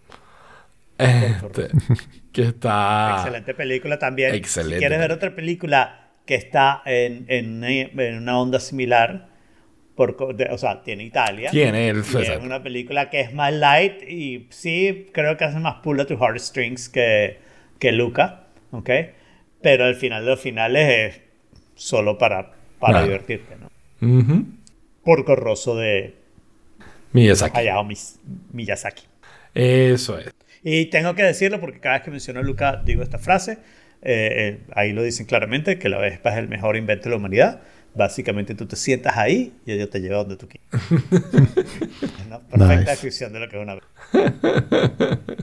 Este, 0.99 1.69
que 2.33 2.43
está... 2.43 3.17
Excelente 3.19 3.55
película 3.55 3.99
también. 3.99 4.35
Excelente 4.35 4.77
Si 4.77 4.79
quieres 4.81 4.99
ver 4.99 5.13
otra 5.13 5.35
película 5.35 6.11
que 6.27 6.37
está 6.37 6.83
en, 6.87 7.27
en 7.29 7.57
una- 7.59 7.71
en 7.71 8.19
una 8.19 8.39
onda 8.39 8.61
similar, 8.61 9.29
Por, 9.97 10.35
de- 10.37 10.47
o 10.51 10.59
sea, 10.59 10.83
tiene 10.83 11.05
Italia. 11.05 11.51
Tiene 11.51 11.89
el- 11.89 12.01
es 12.01 12.39
una 12.43 12.63
película 12.63 13.11
que 13.11 13.21
es 13.21 13.33
más 13.33 13.53
light 13.53 14.03
y 14.09 14.49
sí, 14.51 15.07
creo 15.13 15.37
que 15.37 15.45
hace 15.45 15.61
más 15.61 15.77
pull 15.83 16.01
at 16.01 16.09
your 16.09 16.19
heartstrings 16.21 16.89
que, 16.89 17.39
que 17.79 17.93
Luca, 17.93 18.47
¿ok? 18.73 18.91
Pero 19.63 19.85
al 19.85 19.95
final 19.95 20.25
de 20.25 20.31
los 20.33 20.41
finales 20.41 21.15
es 21.15 21.21
solo 21.77 22.19
para, 22.19 22.54
para 22.87 22.99
Claro. 22.99 23.07
divertirte, 23.07 23.57
¿no? 23.57 24.19
Ujú. 24.21 24.45
Porco 25.05 25.35
Rosso 25.37 25.75
de 25.77 26.15
Miyazaki. 27.13 27.59
Hayao 27.59 27.87
Miyazaki. 28.53 29.05
Eso 29.55 30.19
es. 30.19 30.31
Y 30.63 30.87
tengo 30.87 31.15
que 31.15 31.23
decirlo 31.23 31.61
porque 31.61 31.81
cada 31.81 31.97
vez 31.97 32.05
que 32.05 32.11
menciono 32.11 32.41
a 32.41 32.43
Luca 32.43 32.83
digo 32.85 33.03
esta 33.03 33.19
frase. 33.19 33.59
eh, 34.07 34.59
eh, 34.59 34.61
ahí 34.75 34.93
lo 34.93 35.03
dicen 35.03 35.25
claramente, 35.25 35.79
que 35.79 35.89
la 35.89 35.97
Vespa 35.99 36.31
es 36.33 36.37
el 36.39 36.49
mejor 36.49 36.77
invento 36.77 37.05
de 37.05 37.11
la 37.11 37.17
humanidad. 37.17 37.63
Básicamente 37.95 38.55
tú 38.55 38.67
te 38.67 38.77
sientas 38.77 39.17
ahí 39.17 39.55
y 39.65 39.73
ella 39.73 39.89
te 39.89 40.01
lleva 40.01 40.19
donde 40.19 40.37
tú 40.37 40.47
quieras. 40.47 40.69
Una 42.27 42.39
perfecta 42.41 42.75
Nice. 42.77 42.91
descripción 42.91 43.33
de 43.33 43.41
lo 43.41 43.49
que 43.49 43.57
es 43.57 43.63
una 43.63 43.75
Vespa. 43.77 45.23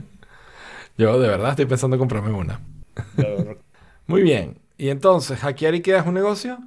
Yo 0.98 1.18
de 1.18 1.28
verdad 1.28 1.50
estoy 1.50 1.66
pensando 1.66 1.96
en 1.96 1.98
comprarme 1.98 2.30
una. 2.32 2.60
Muy 4.06 4.22
bien. 4.22 4.58
Y 4.78 4.90
entonces, 4.90 5.38
¿hackear 5.40 5.74
IKEA 5.74 6.00
es 6.00 6.06
un 6.06 6.14
negocio? 6.14 6.58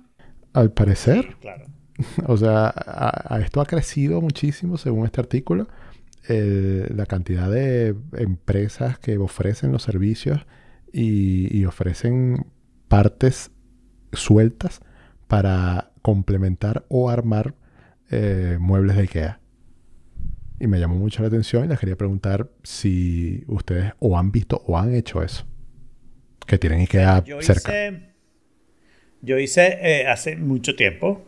Al 0.55 0.71
parecer, 0.71 1.35
Claro. 1.41 1.65
o 2.27 2.35
sea, 2.37 2.67
a, 2.67 3.35
a 3.35 3.39
esto 3.41 3.61
ha 3.61 3.65
crecido 3.65 4.21
muchísimo 4.21 4.77
según 4.77 5.05
este 5.05 5.21
artículo. 5.21 5.67
el- 6.27 6.87
la 6.97 7.05
cantidad 7.05 7.49
de 7.51 7.95
empresas 8.17 8.97
que 8.97 9.17
ofrecen 9.17 9.71
los 9.71 9.83
servicios 9.83 10.45
y, 10.91 11.55
y 11.55 11.65
ofrecen 11.65 12.47
partes 12.87 13.51
sueltas 14.11 14.79
para 15.27 15.91
complementar 16.01 16.83
o 16.89 17.09
armar 17.09 17.53
eh, 18.11 18.57
muebles 18.59 18.95
de 18.95 19.03
IKEA. 19.03 19.39
Y 20.59 20.67
me 20.67 20.79
llamó 20.79 20.95
mucho 20.95 21.21
la 21.21 21.27
atención 21.27 21.65
y 21.65 21.67
les 21.67 21.79
quería 21.79 21.95
preguntar 21.97 22.49
si 22.63 23.43
ustedes 23.47 23.93
o 23.99 24.17
han 24.17 24.31
visto 24.31 24.63
o 24.65 24.77
han 24.77 24.93
hecho 24.95 25.21
eso. 25.21 25.45
Que 26.47 26.57
tienen 26.57 26.79
IKEA 26.81 27.23
Yo 27.23 27.41
cerca. 27.41 27.71
hice, 27.71 28.14
yo 29.25 29.39
hice 29.39 29.79
eh, 29.81 30.07
hace 30.07 30.35
mucho 30.35 30.75
tiempo 30.75 31.25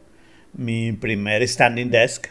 mi 0.53 0.91
primer 0.93 1.45
standing 1.47 1.89
desk 1.89 2.27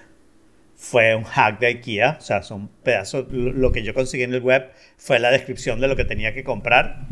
fue 0.77 1.15
un 1.15 1.25
hack 1.25 1.59
de 1.59 1.67
IKEA, 1.69 2.19
o 2.19 2.21
sea, 2.21 2.43
son 2.43 2.69
pedazos, 2.83 3.27
lo 3.33 3.73
que 3.73 3.83
yo 3.83 3.95
conseguí 3.95 4.25
en 4.25 4.35
el 4.35 4.43
web 4.43 4.71
fue 4.99 5.19
la 5.19 5.31
descripción 5.31 5.81
de 5.81 5.89
lo 5.89 5.97
que 5.97 6.05
tenía 6.05 6.35
que 6.35 6.45
comprar 6.45 7.07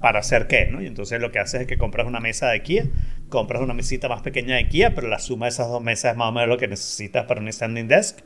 para 0.00 0.20
hacer 0.20 0.46
qué, 0.46 0.66
¿no? 0.66 0.80
Y 0.80 0.86
entonces 0.86 1.20
lo 1.20 1.32
que 1.32 1.40
haces 1.40 1.62
es 1.62 1.66
que 1.66 1.76
compras 1.76 2.06
una 2.06 2.20
mesa 2.20 2.46
de 2.46 2.52
IKEA, 2.52 2.84
compras 3.28 3.62
una 3.62 3.74
mesita 3.74 4.08
más 4.08 4.22
pequeña 4.22 4.54
de 4.54 4.60
IKEA, 4.60 4.94
pero 4.94 5.08
la 5.08 5.18
suma 5.18 5.46
de 5.46 5.50
esas 5.50 5.68
dos 5.68 5.82
mesas 5.82 6.12
es 6.12 6.16
más 6.16 6.28
o 6.28 6.32
menos 6.32 6.48
lo 6.48 6.56
que 6.56 6.68
necesitas 6.68 7.26
para 7.26 7.40
un 7.40 7.52
standing 7.52 7.88
desk 7.88 8.20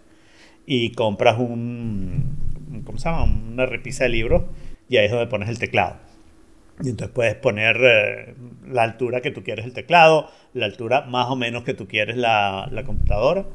y 0.67 0.93
compras 0.93 1.39
un, 1.39 2.83
¿cómo 2.85 2.99
se 2.99 3.09
llama? 3.09 3.25
Una 3.25 3.65
repisa 3.65 4.05
de 4.05 4.11
libros 4.11 4.45
y 4.89 4.99
ahí 4.99 5.07
es 5.07 5.11
donde 5.11 5.29
pones 5.29 5.49
el 5.49 5.59
teclado. 5.59 5.97
Y 6.83 6.91
entonces 6.91 7.15
puedes 7.15 7.35
poner 7.37 7.79
eh, 7.81 8.35
la 8.73 8.83
altura 8.85 9.21
que 9.21 9.31
tú 9.31 9.43
quieres 9.45 9.65
el 9.65 9.73
teclado, 9.75 10.29
la 10.55 10.67
altura 10.67 11.03
más 11.03 11.29
o 11.29 11.37
menos 11.37 11.65
que 11.65 11.75
tú 11.75 11.87
quieres 11.89 12.17
la, 12.17 12.69
la 12.73 12.85
computadora. 12.85 13.47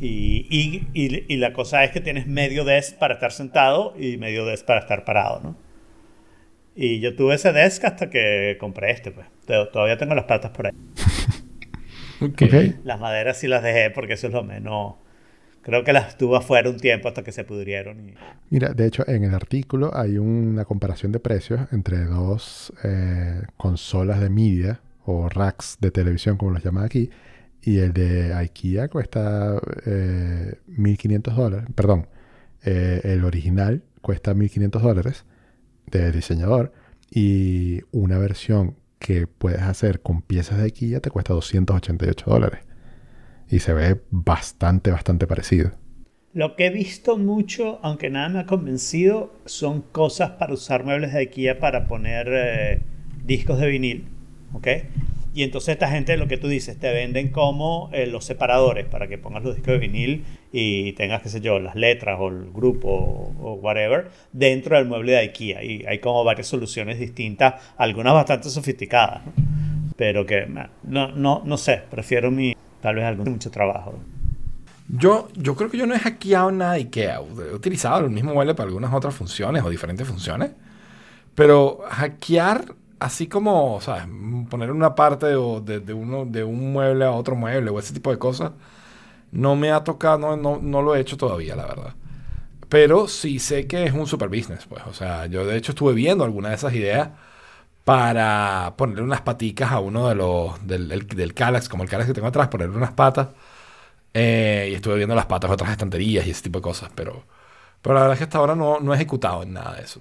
Y, 0.00 0.46
y- 0.50 0.88
y- 0.94 1.24
y 1.32 1.36
la 1.38 1.52
cosa 1.54 1.82
es 1.84 1.90
que 1.90 2.00
tienes 2.00 2.26
medio 2.26 2.64
desk 2.64 2.98
para 2.98 3.14
estar 3.14 3.32
sentado 3.32 3.94
y 3.98 4.18
medio 4.18 4.44
desk 4.46 4.66
para 4.66 4.80
estar 4.80 5.04
parado, 5.04 5.40
¿no? 5.40 5.56
Y 6.74 7.00
yo 7.00 7.16
tuve 7.16 7.34
ese 7.36 7.52
desk 7.52 7.84
hasta 7.84 8.10
que 8.10 8.56
compré 8.60 8.90
este, 8.90 9.10
pues. 9.10 9.26
Todavía 9.46 9.96
tengo 9.96 10.14
las 10.14 10.24
patas 10.26 10.50
por 10.50 10.66
ahí. 10.66 10.72
Las 12.84 13.00
maderas 13.00 13.38
sí 13.38 13.46
las 13.48 13.62
dejé 13.62 13.90
porque 13.90 14.14
eso 14.14 14.26
es 14.28 14.32
lo 14.32 14.42
menos... 14.42 14.94
Creo 15.66 15.82
que 15.82 15.92
las 15.92 16.16
tuve 16.16 16.36
afuera 16.36 16.70
un 16.70 16.76
tiempo 16.76 17.08
hasta 17.08 17.24
que 17.24 17.32
se 17.32 17.42
pudrieron. 17.42 17.98
Y... 17.98 18.14
Mira, 18.50 18.68
de 18.72 18.86
hecho, 18.86 19.02
en 19.08 19.24
el 19.24 19.34
artículo 19.34 19.90
hay 19.92 20.16
una 20.16 20.64
comparación 20.64 21.10
de 21.10 21.18
precios 21.18 21.60
entre 21.72 22.04
dos 22.04 22.72
eh, 22.84 23.42
consolas 23.56 24.20
de 24.20 24.30
media 24.30 24.80
o 25.04 25.28
racks 25.28 25.78
de 25.80 25.90
televisión, 25.90 26.36
como 26.36 26.52
los 26.52 26.62
llaman 26.62 26.84
aquí, 26.84 27.10
y 27.62 27.78
el 27.78 27.92
de 27.92 28.32
IKEA 28.32 28.86
cuesta 28.86 29.60
eh, 29.84 30.54
1.500 30.68 31.34
dólares. 31.34 31.68
Perdón, 31.74 32.06
eh, 32.64 33.00
el 33.02 33.24
original 33.24 33.82
cuesta 34.02 34.34
1.500 34.34 34.80
dólares 34.80 35.24
de 35.90 36.12
diseñador 36.12 36.72
y 37.10 37.80
una 37.90 38.18
versión 38.18 38.76
que 39.00 39.26
puedes 39.26 39.62
hacer 39.62 40.00
con 40.00 40.22
piezas 40.22 40.58
de 40.58 40.66
IKEA 40.66 41.00
te 41.00 41.10
cuesta 41.10 41.34
288 41.34 42.24
dólares. 42.30 42.65
Y 43.50 43.60
se 43.60 43.72
ve 43.72 44.00
bastante, 44.10 44.90
bastante 44.90 45.26
parecido. 45.26 45.72
Lo 46.32 46.54
que 46.54 46.66
he 46.66 46.70
visto 46.70 47.16
mucho, 47.16 47.78
aunque 47.82 48.10
nada 48.10 48.28
me 48.28 48.40
ha 48.40 48.46
convencido, 48.46 49.32
son 49.46 49.80
cosas 49.80 50.32
para 50.32 50.52
usar 50.52 50.84
muebles 50.84 51.12
de 51.12 51.20
IKEA 51.20 51.58
para 51.58 51.86
poner 51.86 52.28
eh, 52.30 52.80
discos 53.24 53.58
de 53.58 53.68
vinil. 53.68 54.04
¿Ok? 54.52 54.68
Y 55.34 55.42
entonces 55.42 55.74
esta 55.74 55.90
gente, 55.90 56.16
lo 56.16 56.28
que 56.28 56.38
tú 56.38 56.48
dices, 56.48 56.78
te 56.78 56.90
venden 56.92 57.28
como 57.28 57.90
eh, 57.92 58.06
los 58.06 58.24
separadores 58.24 58.86
para 58.86 59.06
que 59.06 59.18
pongas 59.18 59.44
los 59.44 59.54
discos 59.54 59.74
de 59.74 59.78
vinil 59.78 60.24
y 60.50 60.92
tengas, 60.92 61.22
qué 61.22 61.28
sé 61.28 61.40
yo, 61.40 61.58
las 61.58 61.74
letras 61.74 62.18
o 62.18 62.28
el 62.28 62.50
grupo 62.52 62.88
o, 62.88 63.34
o 63.42 63.54
whatever 63.54 64.08
dentro 64.32 64.76
del 64.76 64.86
mueble 64.86 65.12
de 65.12 65.18
IKEA. 65.18 65.62
Y 65.62 65.84
hay 65.86 65.98
como 65.98 66.24
varias 66.24 66.46
soluciones 66.46 66.98
distintas, 66.98 67.54
algunas 67.76 68.14
bastante 68.14 68.48
sofisticadas, 68.50 69.26
¿no? 69.26 69.32
Pero 69.96 70.26
que 70.26 70.46
no, 70.84 71.08
no, 71.12 71.42
no 71.44 71.56
sé, 71.56 71.82
prefiero 71.90 72.30
mi, 72.30 72.54
tal 72.80 72.94
vez 72.96 73.04
algo 73.04 73.24
mucho 73.24 73.50
trabajo. 73.50 73.94
Yo, 74.88 75.28
yo 75.34 75.56
creo 75.56 75.70
que 75.70 75.78
yo 75.78 75.86
no 75.86 75.94
he 75.94 75.98
hackeado 75.98 76.52
nada 76.52 76.74
de 76.74 76.80
IKEA. 76.80 77.16
He 77.50 77.54
utilizado 77.54 78.04
el 78.04 78.10
mismo 78.10 78.34
mueble 78.34 78.54
para 78.54 78.68
algunas 78.68 78.92
otras 78.94 79.14
funciones 79.14 79.64
o 79.64 79.70
diferentes 79.70 80.06
funciones. 80.06 80.52
Pero 81.34 81.80
hackear, 81.90 82.74
así 83.00 83.28
como, 83.28 83.80
¿sabes? 83.80 84.04
Poner 84.50 84.72
una 84.72 84.94
parte 84.94 85.26
de, 85.26 85.60
de- 85.64 85.80
de 85.80 85.94
uno, 85.94 86.26
de 86.26 86.44
un 86.44 86.72
mueble 86.72 87.04
a 87.06 87.12
otro 87.12 87.36
mueble 87.36 87.70
o 87.70 87.78
ese 87.80 87.94
tipo 87.94 88.10
de 88.10 88.18
cosas, 88.18 88.52
no 89.32 89.56
me 89.56 89.72
ha 89.72 89.84
tocado, 89.84 90.18
no, 90.18 90.36
no, 90.36 90.60
no 90.62 90.82
lo 90.82 90.96
he 90.96 91.00
hecho 91.00 91.16
todavía, 91.18 91.56
la 91.56 91.66
verdad. 91.66 91.94
Pero 92.68 93.08
sí 93.08 93.38
sé 93.40 93.66
que 93.66 93.84
es 93.84 93.92
un 93.94 94.06
super 94.06 94.28
business, 94.28 94.66
pues. 94.68 94.82
O 94.88 94.94
sea, 94.94 95.26
yo 95.26 95.46
de 95.46 95.56
hecho 95.56 95.72
estuve 95.72 95.94
viendo 95.94 96.24
alguna 96.24 96.50
de 96.50 96.56
esas 96.56 96.74
ideas 96.74 97.10
para 97.86 98.74
ponerle 98.76 99.04
unas 99.04 99.20
paticas 99.20 99.70
a 99.70 99.78
uno 99.78 100.08
de 100.08 100.16
los, 100.16 100.66
del, 100.66 100.88
del, 100.88 101.06
del 101.06 101.34
Kallax, 101.34 101.68
como 101.68 101.84
el 101.84 101.88
Kallax 101.88 102.08
que 102.08 102.14
tengo 102.14 102.26
atrás, 102.26 102.48
ponerle 102.48 102.76
unas 102.76 102.90
patas. 102.92 103.28
Eh, 104.12 104.70
y 104.72 104.74
estuve 104.74 104.96
viendo 104.96 105.14
las 105.14 105.26
patas 105.26 105.50
de 105.50 105.54
otras 105.54 105.70
estanterías 105.70 106.26
y 106.26 106.30
ese 106.30 106.42
tipo 106.42 106.58
de 106.58 106.64
cosas, 106.64 106.90
pero, 106.96 107.24
pero 107.82 107.94
la 107.94 108.00
verdad 108.02 108.14
es 108.14 108.18
que 108.18 108.24
hasta 108.24 108.38
ahora 108.38 108.56
no, 108.56 108.80
no 108.80 108.92
he 108.92 108.96
ejecutado 108.96 109.44
en 109.44 109.52
nada 109.52 109.76
de 109.76 109.82
eso. 109.82 110.00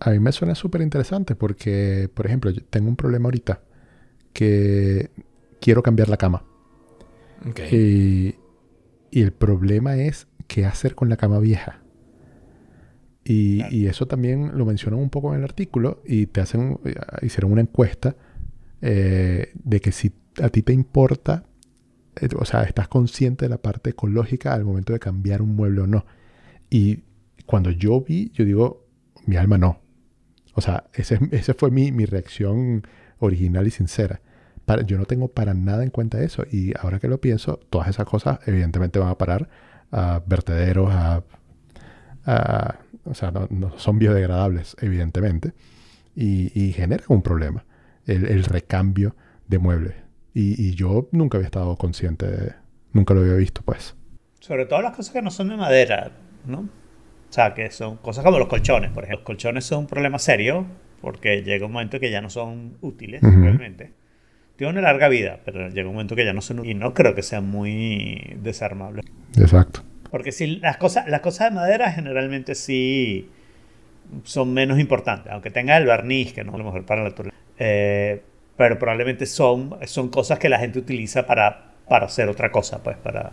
A 0.00 0.10
mí 0.10 0.18
me 0.18 0.32
suena 0.32 0.54
súper 0.54 0.82
interesante 0.82 1.34
porque, 1.34 2.10
por 2.12 2.26
ejemplo, 2.26 2.50
yo 2.50 2.62
tengo 2.68 2.88
un 2.90 2.96
problema 2.96 3.28
ahorita 3.28 3.62
que 4.34 5.10
quiero 5.60 5.82
cambiar 5.82 6.10
la 6.10 6.18
cama. 6.18 6.44
Y, 7.70 8.36
y 9.10 9.22
el 9.22 9.32
problema 9.32 9.96
es 9.96 10.26
qué 10.48 10.66
hacer 10.66 10.94
con 10.94 11.08
la 11.08 11.16
cama 11.16 11.38
vieja. 11.38 11.81
Y, 13.24 13.58
Claro. 13.58 13.74
y 13.76 13.86
eso 13.86 14.06
también 14.06 14.50
lo 14.58 14.64
mencionan 14.66 14.98
un 15.00 15.10
poco 15.10 15.32
en 15.32 15.38
el 15.38 15.44
artículo 15.44 16.02
y 16.04 16.26
te 16.26 16.40
hacen, 16.40 16.78
eh, 16.84 16.94
hicieron 17.22 17.52
una 17.52 17.60
encuesta 17.60 18.16
eh, 18.80 19.52
de 19.54 19.80
que 19.80 19.92
si 19.92 20.12
a 20.42 20.48
ti 20.48 20.62
te 20.62 20.72
importa, 20.72 21.44
eh, 22.20 22.28
o 22.36 22.44
sea, 22.44 22.64
estás 22.64 22.88
consciente 22.88 23.44
de 23.44 23.48
la 23.50 23.58
parte 23.58 23.90
ecológica 23.90 24.52
al 24.54 24.64
momento 24.64 24.92
de 24.92 24.98
cambiar 24.98 25.40
un 25.42 25.54
mueble 25.54 25.82
o 25.82 25.86
no. 25.86 26.04
Y 26.70 27.04
cuando 27.46 27.70
yo 27.70 28.00
vi, 28.00 28.30
yo 28.34 28.44
digo, 28.44 28.86
mi 29.26 29.36
alma 29.36 29.56
no. 29.58 29.80
O 30.54 30.60
sea, 30.60 30.84
ese, 30.94 31.18
ese 31.30 31.54
fue 31.54 31.70
mi, 31.70 31.92
mi 31.92 32.04
reacción 32.06 32.82
original 33.20 33.66
y 33.66 33.70
sincera. 33.70 34.20
Para- 34.64 34.82
yo 34.82 34.98
no 34.98 35.04
tengo 35.06 35.28
para 35.28 35.54
nada 35.54 35.84
en 35.84 35.90
cuenta 35.90 36.20
eso. 36.22 36.44
Y 36.50 36.72
ahora 36.78 36.98
que 36.98 37.08
lo 37.08 37.20
pienso, 37.20 37.58
todas 37.70 37.88
esas 37.88 38.06
cosas 38.06 38.40
evidentemente 38.46 38.98
van 38.98 39.08
a 39.10 39.18
parar 39.18 39.48
a 39.92 40.22
vertederos, 40.26 40.90
a... 40.90 41.22
a- 42.24 42.78
o 43.04 43.14
sea, 43.14 43.30
no, 43.30 43.46
no 43.50 43.78
son 43.78 43.98
biodegradables, 43.98 44.76
evidentemente. 44.80 45.52
Y, 46.14 46.50
y 46.60 46.72
genera 46.72 47.04
un 47.08 47.22
problema 47.22 47.64
el, 48.06 48.26
el 48.26 48.44
recambio 48.44 49.16
de 49.48 49.58
muebles. 49.58 49.94
Y, 50.34 50.62
y 50.62 50.74
yo 50.74 51.08
nunca 51.12 51.38
había 51.38 51.46
estado 51.46 51.76
consciente, 51.76 52.26
de- 52.26 52.52
nunca 52.92 53.14
lo 53.14 53.20
había 53.20 53.34
visto, 53.34 53.62
pues. 53.64 53.94
Sobre 54.40 54.66
todo 54.66 54.82
las 54.82 54.94
cosas 54.96 55.12
que 55.12 55.22
no 55.22 55.30
son 55.30 55.48
de 55.48 55.56
madera, 55.56 56.10
¿no? 56.46 56.60
O 56.60 57.32
sea, 57.34 57.54
que 57.54 57.70
son 57.70 57.96
cosas 57.96 58.24
como 58.24 58.38
los 58.38 58.48
colchones, 58.48 58.90
por 58.90 59.04
ejemplo. 59.04 59.20
Los 59.20 59.26
colchones 59.26 59.64
son 59.64 59.80
un 59.80 59.86
problema 59.86 60.18
serio 60.18 60.66
porque 61.00 61.42
llega 61.42 61.64
un 61.66 61.72
momento 61.72 61.98
que 61.98 62.10
ya 62.10 62.20
no 62.20 62.28
son 62.30 62.76
útiles 62.82 63.22
realmente. 63.22 63.92
Tienen 64.56 64.76
una 64.76 64.82
larga 64.88 65.08
vida, 65.08 65.40
pero 65.44 65.68
llega 65.70 65.88
un 65.88 65.94
momento 65.94 66.14
que 66.14 66.24
ya 66.26 66.32
no 66.34 66.42
son 66.42 66.60
útiles. 66.60 66.76
Y 66.76 66.78
no 66.78 66.92
creo 66.92 67.14
que 67.14 67.22
sean 67.22 67.48
muy 67.48 68.36
desarmables. 68.42 69.04
Exacto. 69.38 69.82
Porque 70.12 70.30
si 70.30 70.58
las 70.58 70.76
cosas, 70.76 71.08
las 71.08 71.22
cosas 71.22 71.48
de 71.48 71.56
madera 71.56 71.90
generalmente 71.90 72.54
sí 72.54 73.30
son 74.24 74.52
menos 74.52 74.78
importantes, 74.78 75.32
aunque 75.32 75.50
tenga 75.50 75.74
el 75.78 75.86
barniz, 75.86 76.34
que 76.34 76.44
no 76.44 76.52
es 76.52 76.58
lo 76.58 76.64
mejor 76.64 76.84
para 76.84 77.02
la 77.02 77.08
naturaleza. 77.08 77.36
Eh, 77.58 78.22
pero 78.58 78.78
probablemente 78.78 79.24
son, 79.24 79.74
son 79.86 80.10
cosas 80.10 80.38
que 80.38 80.50
la 80.50 80.58
gente 80.58 80.78
utiliza 80.78 81.26
para, 81.26 81.72
para 81.88 82.04
hacer 82.04 82.28
otra 82.28 82.52
cosa, 82.52 82.82
pues 82.82 82.98
para... 82.98 83.32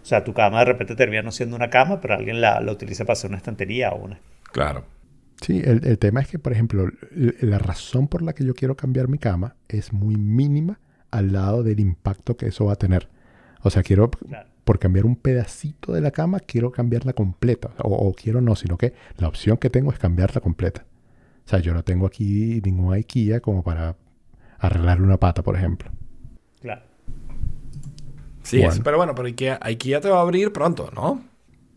O 0.00 0.08
sea, 0.08 0.22
tu 0.22 0.32
cama 0.32 0.60
de 0.60 0.66
repente 0.66 0.94
termina 0.94 1.22
no 1.22 1.32
siendo 1.32 1.56
una 1.56 1.70
cama, 1.70 2.00
pero 2.00 2.14
alguien 2.14 2.40
la, 2.40 2.60
la 2.60 2.70
utiliza 2.70 3.04
para 3.04 3.14
hacer 3.14 3.28
una 3.28 3.38
estantería 3.38 3.90
o 3.90 4.04
una... 4.04 4.20
Claro. 4.52 4.84
Sí, 5.40 5.60
el, 5.64 5.84
el 5.84 5.98
tema 5.98 6.20
es 6.20 6.28
que, 6.28 6.38
por 6.38 6.52
ejemplo, 6.52 6.88
la 7.10 7.58
razón 7.58 8.06
por 8.06 8.22
la 8.22 8.32
que 8.32 8.44
yo 8.44 8.54
quiero 8.54 8.76
cambiar 8.76 9.08
mi 9.08 9.18
cama 9.18 9.56
es 9.68 9.92
muy 9.92 10.14
mínima 10.14 10.78
al 11.10 11.32
lado 11.32 11.64
del 11.64 11.80
impacto 11.80 12.36
que 12.36 12.46
eso 12.46 12.66
va 12.66 12.74
a 12.74 12.76
tener. 12.76 13.08
O 13.62 13.70
sea, 13.70 13.82
quiero, 13.82 14.08
Claro. 14.08 14.55
Por 14.66 14.78
cambiar 14.80 15.06
un 15.06 15.14
pedacito 15.16 15.92
de 15.92 16.00
la 16.00 16.10
cama, 16.10 16.40
quiero 16.40 16.72
cambiarla 16.72 17.12
completa. 17.12 17.70
O, 17.78 17.94
o 17.94 18.12
quiero 18.12 18.40
no, 18.40 18.56
sino 18.56 18.76
que 18.76 18.92
la 19.16 19.28
opción 19.28 19.56
que 19.58 19.70
tengo 19.70 19.92
es 19.92 19.98
cambiarla 19.98 20.40
completa. 20.40 20.84
O 21.44 21.48
sea, 21.48 21.60
yo 21.60 21.72
no 21.72 21.84
tengo 21.84 22.04
aquí 22.06 22.60
ningún 22.64 22.92
IKEA 22.92 23.38
como 23.40 23.62
para 23.62 23.94
arreglarle 24.58 25.04
una 25.04 25.18
pata, 25.18 25.42
por 25.44 25.54
ejemplo. 25.56 25.90
Claro. 26.60 26.82
Sí, 28.42 28.58
Bueno. 28.58 28.72
es- 28.72 28.80
pero 28.80 28.96
bueno, 28.96 29.14
pero 29.14 29.28
IKEA, 29.28 29.58
IKEA 29.62 30.00
te 30.00 30.08
va 30.10 30.18
a 30.18 30.22
abrir 30.22 30.52
pronto, 30.52 30.90
¿no? 30.94 31.22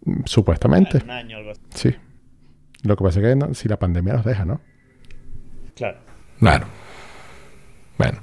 Mm, 0.05 0.21
Supuestamente, 0.25 0.99
Un 1.03 1.11
año 1.11 1.37
o 1.37 1.39
algo 1.41 1.51
así. 1.51 1.61
sí. 1.75 1.95
Lo 2.81 2.95
que 2.95 3.03
pasa 3.03 3.19
es 3.19 3.25
que 3.27 3.35
no- 3.35 3.53
si 3.53 3.67
la 3.69 3.77
pandemia 3.77 4.13
nos 4.13 4.25
deja, 4.25 4.45
¿no? 4.45 4.61
Claro. 5.75 5.99
Claro. 6.39 6.65
Bueno, 7.99 8.19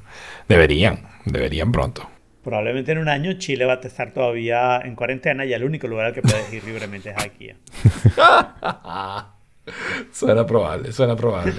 deberían, 0.48 1.06
deberían 1.24 1.70
pronto. 1.70 2.08
Probablemente 2.46 2.92
en 2.92 2.98
un 2.98 3.08
año 3.08 3.32
Chile 3.32 3.64
va 3.64 3.72
a 3.72 3.80
estar 3.80 4.12
todavía 4.12 4.78
en 4.78 4.94
cuarentena 4.94 5.44
y 5.44 5.52
el 5.52 5.64
único 5.64 5.88
lugar 5.88 6.06
al 6.06 6.12
que 6.12 6.22
puedes 6.22 6.52
ir 6.52 6.62
libremente 6.62 7.10
es 7.10 7.16
a 7.16 7.24
IKEA. 7.24 7.56
Suena 10.12 10.46
probable, 10.46 10.92
suena 10.92 11.16
probable. 11.16 11.54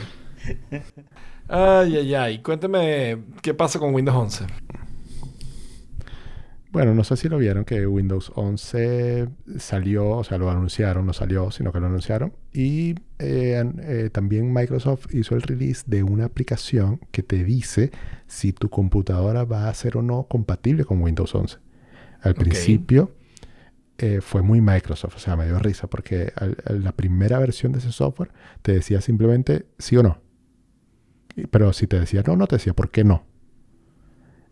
Ay, 1.50 1.98
ay, 1.98 2.16
ay. 2.16 2.40
Cuéntame 2.40 3.18
qué 3.42 3.54
pasa 3.54 3.80
con 3.80 3.94
Windows 3.94 4.16
11. 4.16 4.46
Bueno, 6.72 6.94
no 6.94 7.04
sé 7.06 7.16
si 7.16 7.30
lo 7.30 7.38
vieron 7.38 7.64
que 7.64 7.88
Windows 7.88 8.32
11 8.36 9.30
salió, 9.58 10.10
o 10.10 10.24
sea, 10.24 10.38
lo 10.38 10.52
anunciaron, 10.52 11.06
no 11.06 11.14
salió, 11.14 11.50
sino 11.50 11.72
que 11.72 11.80
lo 11.80 11.86
anunciaron. 11.88 12.34
Y 12.54 12.96
eh, 13.20 13.64
eh, 13.80 14.10
también 14.12 14.54
Microsoft 14.54 15.08
hizo 15.14 15.36
el 15.36 15.42
release 15.44 15.84
de 15.88 16.04
una 16.04 16.26
aplicación 16.26 17.00
que 17.12 17.24
te 17.24 17.44
dice 17.46 17.92
si 18.28 18.52
tu 18.52 18.70
computadora 18.70 19.46
va 19.46 19.70
a 19.70 19.74
ser 19.74 19.98
o 19.98 20.02
no 20.02 20.28
compatible 20.28 20.84
con 20.84 21.02
Windows 21.02 21.34
11. 21.36 21.58
Al 22.22 22.34
principio 22.36 23.12
eh, 23.98 24.20
fue 24.22 24.42
muy 24.42 24.60
Microsoft, 24.62 25.16
o 25.16 25.20
sea, 25.20 25.36
me 25.38 25.46
dio 25.46 25.58
risa 25.60 25.88
porque 25.88 26.34
al- 26.36 26.58
al- 26.66 26.84
la 26.84 26.92
primera 26.92 27.40
versión 27.40 27.72
de 27.72 27.80
ese 27.80 27.92
software 27.94 28.32
te 28.62 28.74
decía 28.74 29.02
simplemente 29.02 29.68
sí 29.80 29.96
o 29.98 30.04
no. 30.04 30.20
Pero 31.52 31.72
si 31.74 31.88
te 31.88 32.00
decía 32.00 32.24
no, 32.26 32.36
no 32.36 32.48
te 32.48 32.56
decía 32.58 32.74
por 32.74 32.90
qué 32.92 33.04
no 33.04 33.24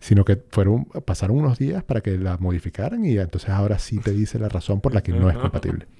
sino 0.06 0.24
que 0.24 0.36
fueron 0.52 0.86
pasaron 1.04 1.38
unos 1.38 1.58
días 1.58 1.84
para 1.84 2.02
que 2.02 2.16
la 2.18 2.38
modificaran 2.38 3.04
y 3.06 3.18
entonces 3.18 3.50
ahora 3.50 3.80
sí 3.80 3.98
te 3.98 4.12
dice 4.12 4.38
la 4.38 4.50
razón 4.50 4.80
por 4.80 4.94
la 4.94 5.02
que 5.02 5.12
no 5.14 5.30
es 5.30 5.36
compatible. 5.38 5.88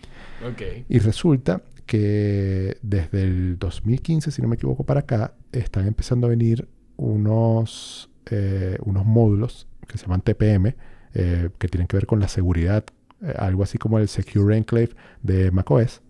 Y 0.90 1.00
resulta 1.00 1.62
que 1.88 2.78
desde 2.84 3.24
el 3.24 3.58
2015, 3.58 4.30
si 4.30 4.42
no 4.44 4.48
me 4.48 4.56
equivoco, 4.56 4.84
para 4.84 5.00
acá, 5.00 5.34
están 5.52 5.88
empezando 5.88 6.28
a 6.28 6.30
venir 6.30 6.68
unos, 6.98 8.12
eh, 8.30 8.78
unos 8.84 9.06
módulos 9.06 9.68
que 9.88 9.98
se 9.98 10.06
llaman 10.06 10.22
TPM, 10.22 10.76
eh, 11.16 11.50
que 11.58 11.68
tienen 11.68 11.88
que 11.88 11.98
ver 11.98 12.06
con 12.06 12.20
la 12.20 12.28
seguridad, 12.28 12.84
eh, 13.24 13.34
algo 13.40 13.64
así 13.64 13.78
como 13.80 13.98
el 13.98 14.08
Secure 14.08 14.56
Enclave 14.56 14.90
de 15.24 15.50
macOS. 15.52 16.02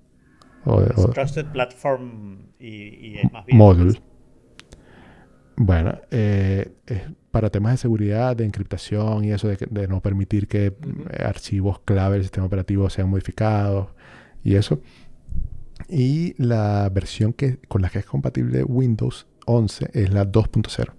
O, 0.66 0.82
o- 0.82 1.10
Trusted 1.12 1.46
Platform 1.54 2.40
y, 2.60 2.68
y 3.12 3.18
es 3.24 3.32
más 3.32 3.46
bien. 3.46 3.58
Module. 3.58 4.02
Bueno, 5.58 5.98
eh, 6.12 6.74
es 6.86 7.02
para 7.32 7.50
temas 7.50 7.74
de 7.74 7.78
seguridad, 7.78 8.36
de 8.36 8.46
encriptación 8.46 9.24
y 9.24 9.32
eso 9.32 9.48
de, 9.48 9.58
de 9.70 9.88
no 9.88 10.02
permitir 10.02 10.48
que 10.48 10.68
eh, 10.68 11.24
archivos 11.24 11.80
clave 11.80 12.16
del 12.16 12.24
sistema 12.24 12.46
operativo 12.46 12.90
sean 12.90 13.10
modificados 13.10 13.90
y 14.44 14.56
eso. 14.56 14.82
Y 15.90 16.34
la 16.42 16.90
versión 16.90 17.34
que, 17.34 17.58
con 17.68 17.82
la 17.82 17.90
que 17.90 18.00
es 18.00 18.06
compatible 18.06 18.64
Windows 18.64 19.28
11 19.46 19.90
es 19.94 20.14
la 20.14 20.26
2.0. 20.26 20.94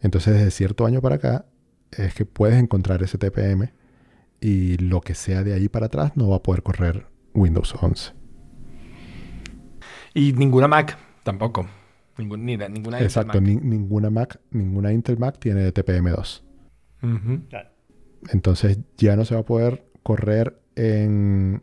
Entonces, 0.00 0.34
desde 0.34 0.50
cierto 0.50 0.86
año 0.86 1.00
para 1.00 1.16
acá, 1.16 1.46
es 1.90 2.14
que 2.14 2.24
puedes 2.24 2.58
encontrar 2.58 3.02
ese 3.02 3.18
TPM 3.18 3.72
y 4.40 4.76
lo 4.78 5.00
que 5.00 5.14
sea 5.14 5.42
de 5.42 5.54
ahí 5.54 5.68
para 5.68 5.86
atrás 5.86 6.16
no 6.16 6.28
va 6.28 6.36
a 6.36 6.42
poder 6.42 6.62
correr 6.62 7.06
Windows 7.34 7.74
11. 7.80 8.12
Y 10.14 10.32
ninguna 10.32 10.68
Mac 10.68 10.98
tampoco. 11.22 11.66
Ningún- 12.18 12.44
ni 12.44 12.56
la- 12.56 12.68
ninguna 12.68 12.98
Intel 12.98 13.06
Exacto, 13.06 13.40
Mac. 13.40 13.42
ni- 13.48 13.56
ninguna 13.56 14.10
Mac, 14.10 14.38
ninguna 14.50 14.92
Intel 14.92 15.18
Mac 15.18 15.38
tiene 15.38 15.72
TPM2. 15.72 16.42
Ujú. 17.02 17.40
Claro. 17.48 17.68
Entonces 18.30 18.78
ya 18.96 19.16
no 19.16 19.24
se 19.24 19.34
va 19.34 19.40
a 19.40 19.44
poder 19.44 19.84
correr 20.02 20.58
en 20.76 21.62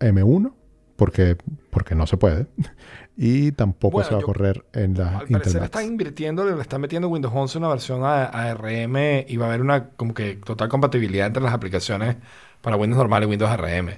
M1 0.00 0.54
porque, 0.96 1.36
porque 1.70 1.94
no 1.94 2.06
se 2.06 2.16
puede. 2.16 2.46
Y 3.18 3.52
tampoco 3.52 3.92
Bueno, 3.94 4.08
se 4.10 4.14
va 4.14 4.20
yo- 4.20 4.24
a 4.24 4.26
correr 4.26 4.64
en 4.74 4.92
las 4.92 5.08
Al 5.14 5.22
Intel 5.22 5.38
parecer 5.40 5.62
están 5.62 5.86
invirtiendo, 5.86 6.44
le 6.54 6.60
están 6.60 6.82
metiendo 6.82 7.08
Windows 7.08 7.32
11 7.34 7.56
una 7.56 7.68
versión 7.68 8.04
a, 8.04 8.24
a 8.26 8.50
ARM 8.50 9.24
y 9.26 9.36
va 9.38 9.46
a 9.46 9.48
haber 9.48 9.62
una 9.62 9.88
como 9.90 10.12
que 10.12 10.34
total 10.36 10.68
compatibilidad 10.68 11.26
entre 11.26 11.42
las 11.42 11.54
aplicaciones 11.54 12.16
para 12.60 12.76
Windows 12.76 12.98
normal 12.98 13.22
y 13.22 13.26
Windows 13.26 13.50
ARM. 13.50 13.88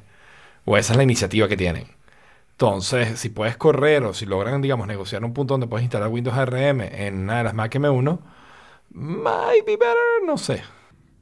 O 0.67 0.77
esa 0.77 0.93
es 0.93 0.97
la 0.97 1.03
iniciativa 1.03 1.49
que 1.49 1.57
tienen. 1.57 1.85
Entonces, 2.61 3.21
si 3.21 3.29
puedes 3.29 3.57
correr 3.57 4.03
o 4.03 4.13
si 4.13 4.27
logran, 4.27 4.61
digamos, 4.61 4.89
negociar 4.89 5.25
un 5.25 5.33
punto 5.33 5.55
donde 5.55 5.69
puedes 5.69 5.85
instalar 5.85 6.09
Windows 6.09 6.37
ARM 6.37 6.81
en 6.81 7.21
una 7.21 7.39
de 7.39 7.45
las 7.45 7.55
Mac 7.55 7.73
M1, 7.73 8.19
might 8.91 9.65
be 9.65 9.77
better, 9.77 10.27
no 10.27 10.37
sé. 10.37 10.55
Eso 10.55 10.67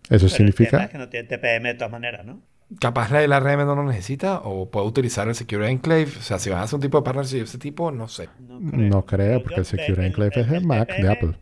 Pero 0.09 0.15
el 0.15 0.19
tema 0.19 0.31
significa... 0.31 0.85
es 0.85 0.91
que 0.91 0.97
no 0.97 1.11
tiene 1.11 1.29
TPM 1.29 1.65
de 1.65 1.75
todas 1.75 1.93
maneras, 1.93 2.25
¿no? 2.25 2.41
Capaz 2.81 3.11
la 3.11 3.21
del 3.21 3.35
ARM 3.35 3.67
no 3.67 3.77
lo 3.77 3.85
necesita 3.85 4.41
o 4.45 4.71
puede 4.71 4.87
utilizar 4.87 5.29
el 5.29 5.35
Secure 5.35 5.69
Enclave. 5.71 6.07
O 6.07 6.23
sea, 6.23 6.39
si 6.39 6.49
van 6.49 6.61
a 6.61 6.63
hacer 6.63 6.77
un 6.77 6.81
tipo 6.81 6.97
de 6.97 7.05
partnership 7.05 7.37
de 7.37 7.45
ese 7.45 7.59
tipo, 7.59 7.93
no 7.93 8.09
sé. 8.09 8.31
No 8.39 9.05
creo, 9.05 9.43
porque 9.43 9.61
el 9.61 9.67
Secure 9.67 10.07
Enclave 10.07 10.41
es 10.41 10.51
el 10.51 10.65
Mac, 10.65 10.89
de 10.89 11.13
Apple. 11.13 11.35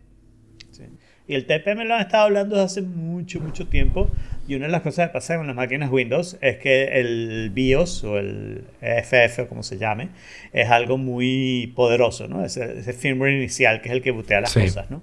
Y 1.27 1.35
el 1.35 1.47
TPM 1.47 1.85
lo 1.85 1.95
han 1.95 2.03
estado 2.03 2.25
hablando 2.25 2.57
desde 2.57 2.67
hace 2.67 2.83
mucho, 2.83 3.41
mucho 3.41 3.67
tiempo. 3.67 4.11
Y 4.47 4.57
una 4.57 4.67
de 4.67 4.73
las 4.73 4.83
cosas 4.83 5.09
que 5.09 5.13
pasa 5.15 5.37
con 5.39 5.47
las 5.47 5.57
máquinas 5.57 5.91
Windows 5.91 6.37
es 6.43 6.59
que 6.59 7.01
el 7.01 7.51
BIOS 7.51 8.05
o 8.05 8.19
el 8.19 8.65
FF, 8.83 9.39
o 9.45 9.49
como 9.49 9.63
se 9.63 9.79
llame, 9.79 10.11
es 10.53 10.69
algo 10.69 10.99
muy 10.99 11.73
poderoso, 11.75 12.29
¿no? 12.29 12.45
Ese, 12.45 12.79
ese 12.79 12.93
firmware 12.93 13.33
inicial 13.33 13.81
que 13.81 13.89
es 13.89 13.95
el 13.95 14.03
que 14.03 14.11
butea 14.11 14.43
las 14.43 14.53
Sí. 14.53 14.61
cosas, 14.61 14.91
¿no? 14.91 15.03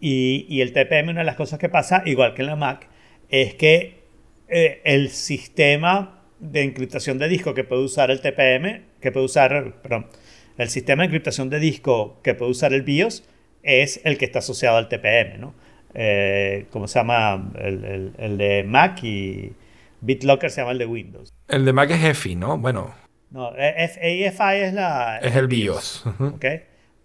Y, 0.00 0.46
y 0.48 0.62
el 0.62 0.72
TPM, 0.72 1.10
una 1.10 1.20
de 1.20 1.26
las 1.26 1.36
cosas 1.36 1.58
que 1.58 1.68
pasa, 1.68 2.02
igual 2.06 2.32
que 2.32 2.40
en 2.40 2.46
la 2.46 2.56
Mac, 2.56 2.88
es 3.28 3.54
que 3.54 4.00
eh, 4.48 4.80
el 4.84 5.10
sistema 5.10 6.22
de 6.38 6.62
encriptación 6.62 7.18
de 7.18 7.28
disco 7.28 7.52
que 7.52 7.64
puede 7.64 7.82
usar 7.82 8.10
el 8.10 8.22
TPM, 8.22 8.80
que 9.02 9.12
puede 9.12 9.26
usar, 9.26 9.74
perdón, 9.82 10.06
el 10.56 10.70
sistema 10.70 11.02
de 11.02 11.08
encriptación 11.08 11.50
de 11.50 11.58
disco 11.60 12.18
que 12.24 12.32
puede 12.34 12.50
usar 12.50 12.72
el 12.72 12.80
BIOS 12.80 13.24
es 13.62 14.00
el 14.04 14.18
que 14.18 14.24
está 14.24 14.38
asociado 14.40 14.76
al 14.76 14.88
TPM, 14.88 15.38
¿no? 15.40 15.54
Eh, 15.94 16.66
¿Cómo 16.70 16.86
se 16.88 16.98
llama? 16.98 17.50
El, 17.58 17.84
el- 17.84 18.12
el 18.18 18.38
de 18.38 18.62
Mac 18.64 19.02
y 19.02 19.52
BitLocker 20.00 20.50
se 20.50 20.60
llama 20.60 20.72
el 20.72 20.78
de 20.78 20.86
Windows. 20.86 21.32
El 21.48 21.64
de 21.64 21.72
Mac 21.72 21.90
es 21.90 22.02
EFI, 22.04 22.36
¿no? 22.36 22.58
Bueno, 22.58 22.94
No, 23.30 23.48
AFI 23.48 24.22
es 24.24 24.72
la... 24.74 25.18
es 25.22 25.34
el 25.36 25.46
BIOS. 25.48 26.04
Ujú. 26.06 26.24
¿ok? 26.26 26.44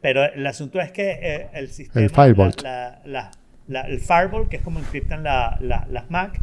Pero 0.01 0.23
el 0.23 0.45
asunto 0.45 0.79
es 0.79 0.91
que 0.91 1.17
eh, 1.21 1.47
el 1.53 1.69
sistema... 1.69 2.03
El 2.03 2.09
Firebolt. 2.11 2.61
la- 2.61 3.01
la- 3.05 3.31
la- 3.67 3.81
el 3.81 3.99
Firebolt, 3.99 4.49
que 4.49 4.57
es 4.57 4.61
como 4.61 4.79
encriptan 4.79 5.23
la- 5.23 5.57
la- 5.61 5.87
las 5.89 6.09
Mac, 6.11 6.39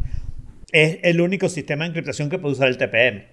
es 0.72 0.98
el 1.02 1.20
único 1.20 1.48
sistema 1.48 1.84
de 1.84 1.90
encriptación 1.90 2.28
que 2.28 2.38
puede 2.38 2.54
usar 2.54 2.68
el 2.68 2.76
TPM. 2.76 3.24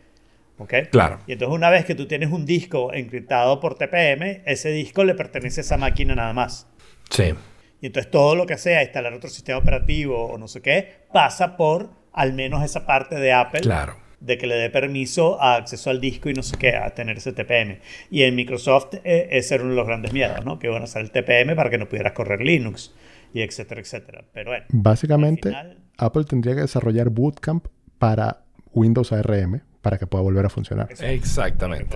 ¿Ok? 0.60 0.74
Claro. 0.92 1.20
Y 1.26 1.34
entonces 1.34 1.56
una 1.56 1.70
vez 1.70 1.86
que 1.86 1.96
tú 1.96 2.06
tienes 2.08 2.32
un 2.32 2.46
disco 2.46 2.94
encriptado 2.94 3.60
por 3.60 3.76
TPM, 3.76 4.42
ese 4.46 4.70
disco 4.72 5.04
le 5.04 5.16
pertenece 5.16 5.62
a 5.62 5.64
esa 5.64 5.78
máquina 5.78 6.14
nada 6.16 6.34
más. 6.34 6.68
Sí. 7.10 7.34
Y 7.82 7.88
entonces 7.88 8.12
todo 8.12 8.36
lo 8.36 8.46
que 8.46 8.58
sea 8.58 8.84
instalar 8.84 9.14
otro 9.14 9.30
sistema 9.30 9.58
operativo 9.58 10.26
o 10.26 10.38
no 10.38 10.48
sé 10.48 10.62
qué, 10.62 11.06
pasa 11.14 11.56
por 11.58 11.90
al 12.14 12.34
menos 12.34 12.64
esa 12.64 12.86
parte 12.86 13.16
de 13.16 13.32
Apple 13.32 13.62
Claro. 13.62 13.96
de 14.20 14.38
que 14.38 14.48
le 14.48 14.56
dé 14.56 14.70
permiso 14.70 15.42
a 15.42 15.56
acceso 15.56 15.90
al 15.90 16.02
disco 16.02 16.30
y 16.30 16.34
no 16.34 16.44
sé 16.44 16.58
qué, 16.58 16.76
a 16.76 16.94
tener 16.94 17.16
ese 17.18 17.32
TPM. 17.32 17.80
Y 18.12 18.24
en 18.24 18.36
Microsoft 18.36 18.96
eh, 19.06 19.30
ese 19.32 19.56
era 19.56 19.64
uno 19.64 19.72
de 19.74 19.78
los 19.78 19.88
grandes 19.88 20.12
miedos, 20.12 20.44
¿no? 20.44 20.60
Que 20.60 20.68
iban 20.68 20.82
a 20.82 20.86
usar 20.86 21.02
el 21.04 21.12
TPM 21.12 21.56
para 21.56 21.70
que 21.70 21.78
no 21.78 21.88
pudieras 21.88 22.12
correr 22.12 22.42
Linux 22.42 22.94
y 23.34 23.42
etcétera, 23.42 23.80
etcétera. 23.80 24.26
Pero 24.34 24.52
bueno, 24.52 24.66
Básicamente, 24.74 25.50
final- 25.50 25.78
Apple 25.98 26.26
tendría 26.26 26.56
que 26.56 26.62
desarrollar 26.62 27.10
Bootcamp 27.12 27.66
para 27.98 28.44
Windows 28.74 29.14
ARM 29.14 29.62
para 29.82 29.98
que 29.98 30.08
pueda 30.08 30.22
volver 30.24 30.46
a 30.46 30.50
funcionar. 30.50 30.90
Exactamente. 31.00 31.96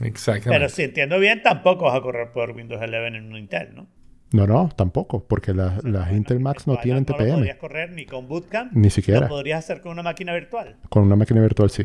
Exactamente. 0.00 0.50
Pero 0.50 0.68
si 0.68 0.82
entiendo 0.84 1.18
bien, 1.18 1.42
tampoco 1.42 1.84
vas 1.84 1.96
a 1.96 2.00
correr 2.00 2.32
por 2.32 2.52
Windows 2.52 2.80
11 2.80 3.06
en 3.08 3.24
un 3.26 3.36
Intel, 3.36 3.74
¿no? 3.74 3.86
No, 4.32 4.46
no, 4.46 4.68
tampoco, 4.76 5.24
porque 5.26 5.52
las, 5.52 5.82
las 5.84 6.12
Intel 6.12 6.38
Macs 6.40 6.66
no 6.68 6.76
tienen 6.78 7.04
No 7.06 7.12
lo 7.12 7.18
TPM. 7.24 7.34
podrías 7.38 7.56
correr 7.56 7.90
ni 7.92 8.06
con 8.06 8.28
Bootcamp, 8.28 8.72
Ni 8.72 8.88
siquiera. 8.88 9.22
Lo 9.22 9.28
podrías 9.28 9.58
hacer 9.58 9.80
con 9.80 9.90
una 9.92 10.02
máquina 10.04 10.32
virtual. 10.32 10.76
Con 10.88 11.02
una 11.02 11.16
máquina 11.16 11.40
virtual 11.40 11.68
sí. 11.70 11.84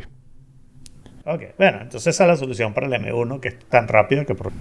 Ok, 1.24 1.42
bueno, 1.58 1.78
entonces 1.82 2.14
esa 2.14 2.22
es 2.24 2.28
la 2.28 2.36
solución 2.36 2.72
para 2.72 2.86
el 2.86 2.92
M1, 2.92 3.40
que 3.40 3.48
es 3.48 3.58
tan 3.68 3.88
rápido 3.88 4.24
que... 4.24 4.36
por- 4.36 4.52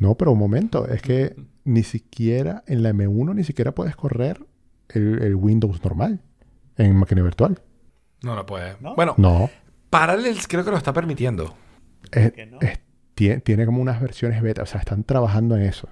No, 0.00 0.14
pero 0.14 0.32
un 0.32 0.38
momento, 0.38 0.88
es 0.88 1.02
que 1.02 1.36
ni 1.64 1.82
siquiera 1.82 2.64
en 2.66 2.82
la 2.82 2.90
M1 2.92 3.34
ni 3.34 3.44
siquiera 3.44 3.72
puedes 3.72 3.94
correr 3.96 4.40
el, 4.88 5.22
el 5.22 5.34
Windows 5.36 5.84
normal 5.84 6.20
en 6.80 6.96
máquina 6.96 7.22
virtual. 7.22 7.60
No 8.22 8.34
lo 8.34 8.44
puede. 8.46 8.76
¿No? 8.80 8.94
Bueno, 8.94 9.14
No. 9.18 9.50
Parallels 9.90 10.46
creo 10.46 10.64
que 10.64 10.70
lo 10.70 10.76
está 10.76 10.92
permitiendo. 10.92 11.56
Es- 12.12 12.32
qué 12.32 12.46
no? 12.46 12.58
es- 12.60 12.78
tie- 13.16 13.42
tiene 13.42 13.66
como 13.66 13.80
unas 13.82 14.00
versiones 14.00 14.40
beta, 14.42 14.62
o 14.62 14.66
sea, 14.66 14.80
están 14.80 15.04
trabajando 15.04 15.56
en 15.56 15.62
eso. 15.62 15.88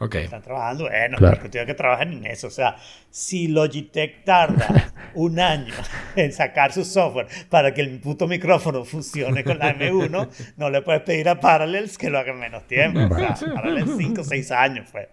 Ok. 0.00 0.14
Están 0.16 0.42
trabajando, 0.42 0.84
bueno, 0.84 1.16
Claro. 1.18 1.32
pero 1.34 1.40
cuestión 1.42 1.66
que 1.66 1.74
trabajen 1.74 2.12
en 2.12 2.26
eso. 2.26 2.46
O 2.46 2.50
sea, 2.50 2.76
si 3.10 3.48
Logitech 3.48 4.24
tarda 4.24 4.92
un 5.14 5.40
año 5.40 5.74
en 6.14 6.32
sacar 6.32 6.72
su 6.72 6.84
software 6.84 7.26
para 7.50 7.74
que 7.74 7.80
el 7.80 7.98
puto 8.00 8.28
micrófono 8.28 8.84
funcione 8.84 9.42
con 9.42 9.58
la 9.58 9.74
M1, 9.74 10.28
no 10.56 10.70
le 10.70 10.82
puedes 10.82 11.02
pedir 11.02 11.28
a 11.28 11.40
Parallels 11.40 11.98
que 11.98 12.10
lo 12.10 12.18
haga 12.18 12.30
en 12.32 12.38
menos 12.38 12.66
tiempo. 12.68 13.00
O 13.12 13.18
sea, 13.18 13.34
Parallels 13.54 13.90
5 13.98 14.20
o 14.20 14.24
6 14.24 14.50
años 14.52 14.88
fue. 14.88 15.10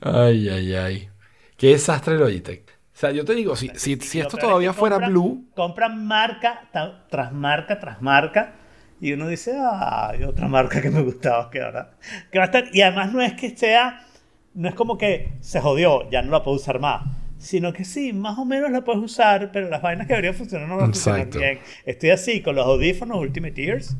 Ay, 0.00 0.48
ay, 0.48 0.74
ay. 0.74 1.08
Qué 1.56 1.68
desastre 1.70 2.16
Logitech. 2.16 2.77
O 2.98 3.00
sea, 3.00 3.12
yo 3.12 3.24
te 3.24 3.32
digo, 3.36 3.54
si, 3.54 3.70
si, 3.76 3.94
si 3.94 4.18
esto 4.18 4.36
es 4.36 4.42
todavía 4.42 4.70
que 4.70 4.74
fuera 4.74 4.98
Blue, 4.98 5.44
Compran 5.54 6.04
marca 6.04 6.68
tras 7.08 7.32
marca 7.32 7.78
tras 7.78 8.02
marca. 8.02 8.54
Y 9.00 9.12
uno 9.12 9.28
dice, 9.28 9.56
ah, 9.56 10.08
hay 10.10 10.24
otra 10.24 10.48
marca 10.48 10.82
que 10.82 10.90
me 10.90 11.02
gustaba 11.02 11.48
que 11.48 11.62
ahora. 11.62 11.92
Que 12.32 12.40
va 12.40 12.46
a 12.46 12.46
estar. 12.46 12.64
Y 12.72 12.82
además 12.82 13.12
no 13.12 13.22
es 13.22 13.34
que 13.34 13.56
sea. 13.56 14.04
No 14.52 14.68
es 14.68 14.74
como 14.74 14.98
que 14.98 15.34
se 15.38 15.60
jodió, 15.60 16.10
ya 16.10 16.22
no 16.22 16.32
la 16.32 16.42
puedo 16.42 16.56
usar 16.56 16.80
más. 16.80 17.04
Sino 17.38 17.72
que 17.72 17.84
sí, 17.84 18.12
más 18.12 18.36
o 18.36 18.44
menos 18.44 18.72
la 18.72 18.82
puedes 18.82 19.00
usar, 19.00 19.52
pero 19.52 19.68
las 19.68 19.80
vainas 19.80 20.08
que 20.08 20.14
deberían 20.14 20.34
funcionar 20.34 20.66
no 20.66 20.74
van 20.74 20.90
a 20.90 20.92
funcionar 20.92 21.28
bien. 21.28 21.60
Estoy 21.86 22.10
así 22.10 22.42
con 22.42 22.56
los 22.56 22.66
audífonos 22.66 23.16
Ultimate 23.18 23.64
Ears, 23.64 23.96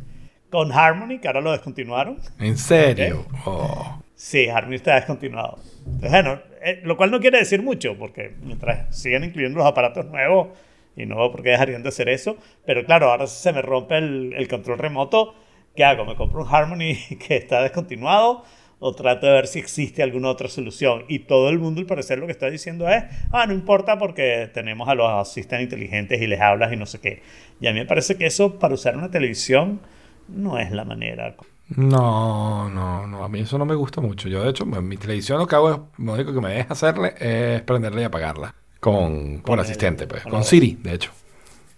con 0.50 0.72
Harmony, 0.72 1.20
que 1.20 1.28
ahora 1.28 1.40
lo 1.40 1.52
descontinuaron. 1.52 2.18
en 2.40 2.58
serio. 2.58 3.24
Oh. 3.46 4.02
Sí, 4.16 4.48
Harmony 4.48 4.74
está 4.74 4.96
descontinuado. 4.96 5.60
Bueno, 6.00 6.40
eh, 6.62 6.80
lo 6.84 6.96
cual 6.96 7.10
no 7.10 7.20
quiere 7.20 7.38
decir 7.38 7.62
mucho, 7.62 7.96
porque 7.98 8.34
mientras 8.42 8.94
sigan 8.96 9.24
incluyendo 9.24 9.58
los 9.58 9.66
aparatos 9.66 10.06
nuevos, 10.06 10.48
y 10.96 11.06
no 11.06 11.16
veo 11.16 11.30
por 11.30 11.42
qué 11.42 11.50
dejarían 11.50 11.82
de 11.82 11.88
hacer 11.90 12.08
eso, 12.08 12.36
pero 12.66 12.84
claro, 12.84 13.10
ahora 13.10 13.26
si 13.26 13.40
se 13.40 13.52
me 13.52 13.62
rompe 13.62 13.98
el, 13.98 14.34
el 14.36 14.48
control 14.48 14.78
remoto, 14.78 15.34
¿qué 15.76 15.84
hago? 15.84 16.04
¿Me 16.04 16.16
compro 16.16 16.42
un 16.42 16.48
Harmony 16.52 16.96
que 17.26 17.36
está 17.36 17.62
descontinuado? 17.62 18.44
¿O 18.80 18.94
trato 18.94 19.26
de 19.26 19.32
ver 19.32 19.46
si 19.48 19.58
existe 19.58 20.04
alguna 20.04 20.28
otra 20.28 20.48
solución? 20.48 21.04
Y 21.08 21.20
todo 21.20 21.48
el 21.50 21.58
mundo, 21.58 21.80
al 21.80 21.86
parecer, 21.86 22.18
lo 22.18 22.26
que 22.26 22.32
está 22.32 22.48
diciendo 22.48 22.88
es, 22.88 23.04
ah, 23.32 23.44
no 23.46 23.52
importa 23.52 23.98
porque 23.98 24.48
tenemos 24.54 24.88
a 24.88 24.94
los 24.94 25.10
asistentes 25.10 25.64
inteligentes 25.64 26.22
y 26.22 26.28
les 26.28 26.40
hablas 26.40 26.72
y 26.72 26.76
no 26.76 26.86
sé 26.86 27.00
qué. 27.00 27.22
Y 27.60 27.66
a 27.66 27.72
mí 27.72 27.80
me 27.80 27.86
parece 27.86 28.16
que 28.16 28.26
eso, 28.26 28.58
para 28.60 28.74
usar 28.74 28.96
una 28.96 29.10
televisión, 29.10 29.80
no 30.28 30.58
es 30.58 30.70
la 30.70 30.84
manera. 30.84 31.34
No, 31.76 32.68
no, 32.70 33.06
no. 33.06 33.24
A 33.24 33.28
mí 33.28 33.40
eso 33.40 33.58
no 33.58 33.66
me 33.66 33.74
gusta 33.74 34.00
mucho. 34.00 34.28
Yo, 34.28 34.42
de 34.42 34.50
hecho, 34.50 34.64
en 34.64 34.88
mi 34.88 34.96
televisión 34.96 35.38
lo 35.38 35.46
que 35.46 35.54
hago 35.54 35.70
es, 35.70 35.78
lo 35.98 36.12
único 36.14 36.32
que 36.32 36.40
me 36.40 36.52
deja 36.54 36.72
hacerle 36.72 37.14
es 37.18 37.62
prenderla 37.62 38.00
y 38.00 38.04
apagarla. 38.04 38.54
Con, 38.80 39.42
el- 39.46 39.60
asistente, 39.60 40.06
pues. 40.06 40.22
con 40.22 40.44
Siri, 40.44 40.78
de 40.82 40.94
hecho. 40.94 41.10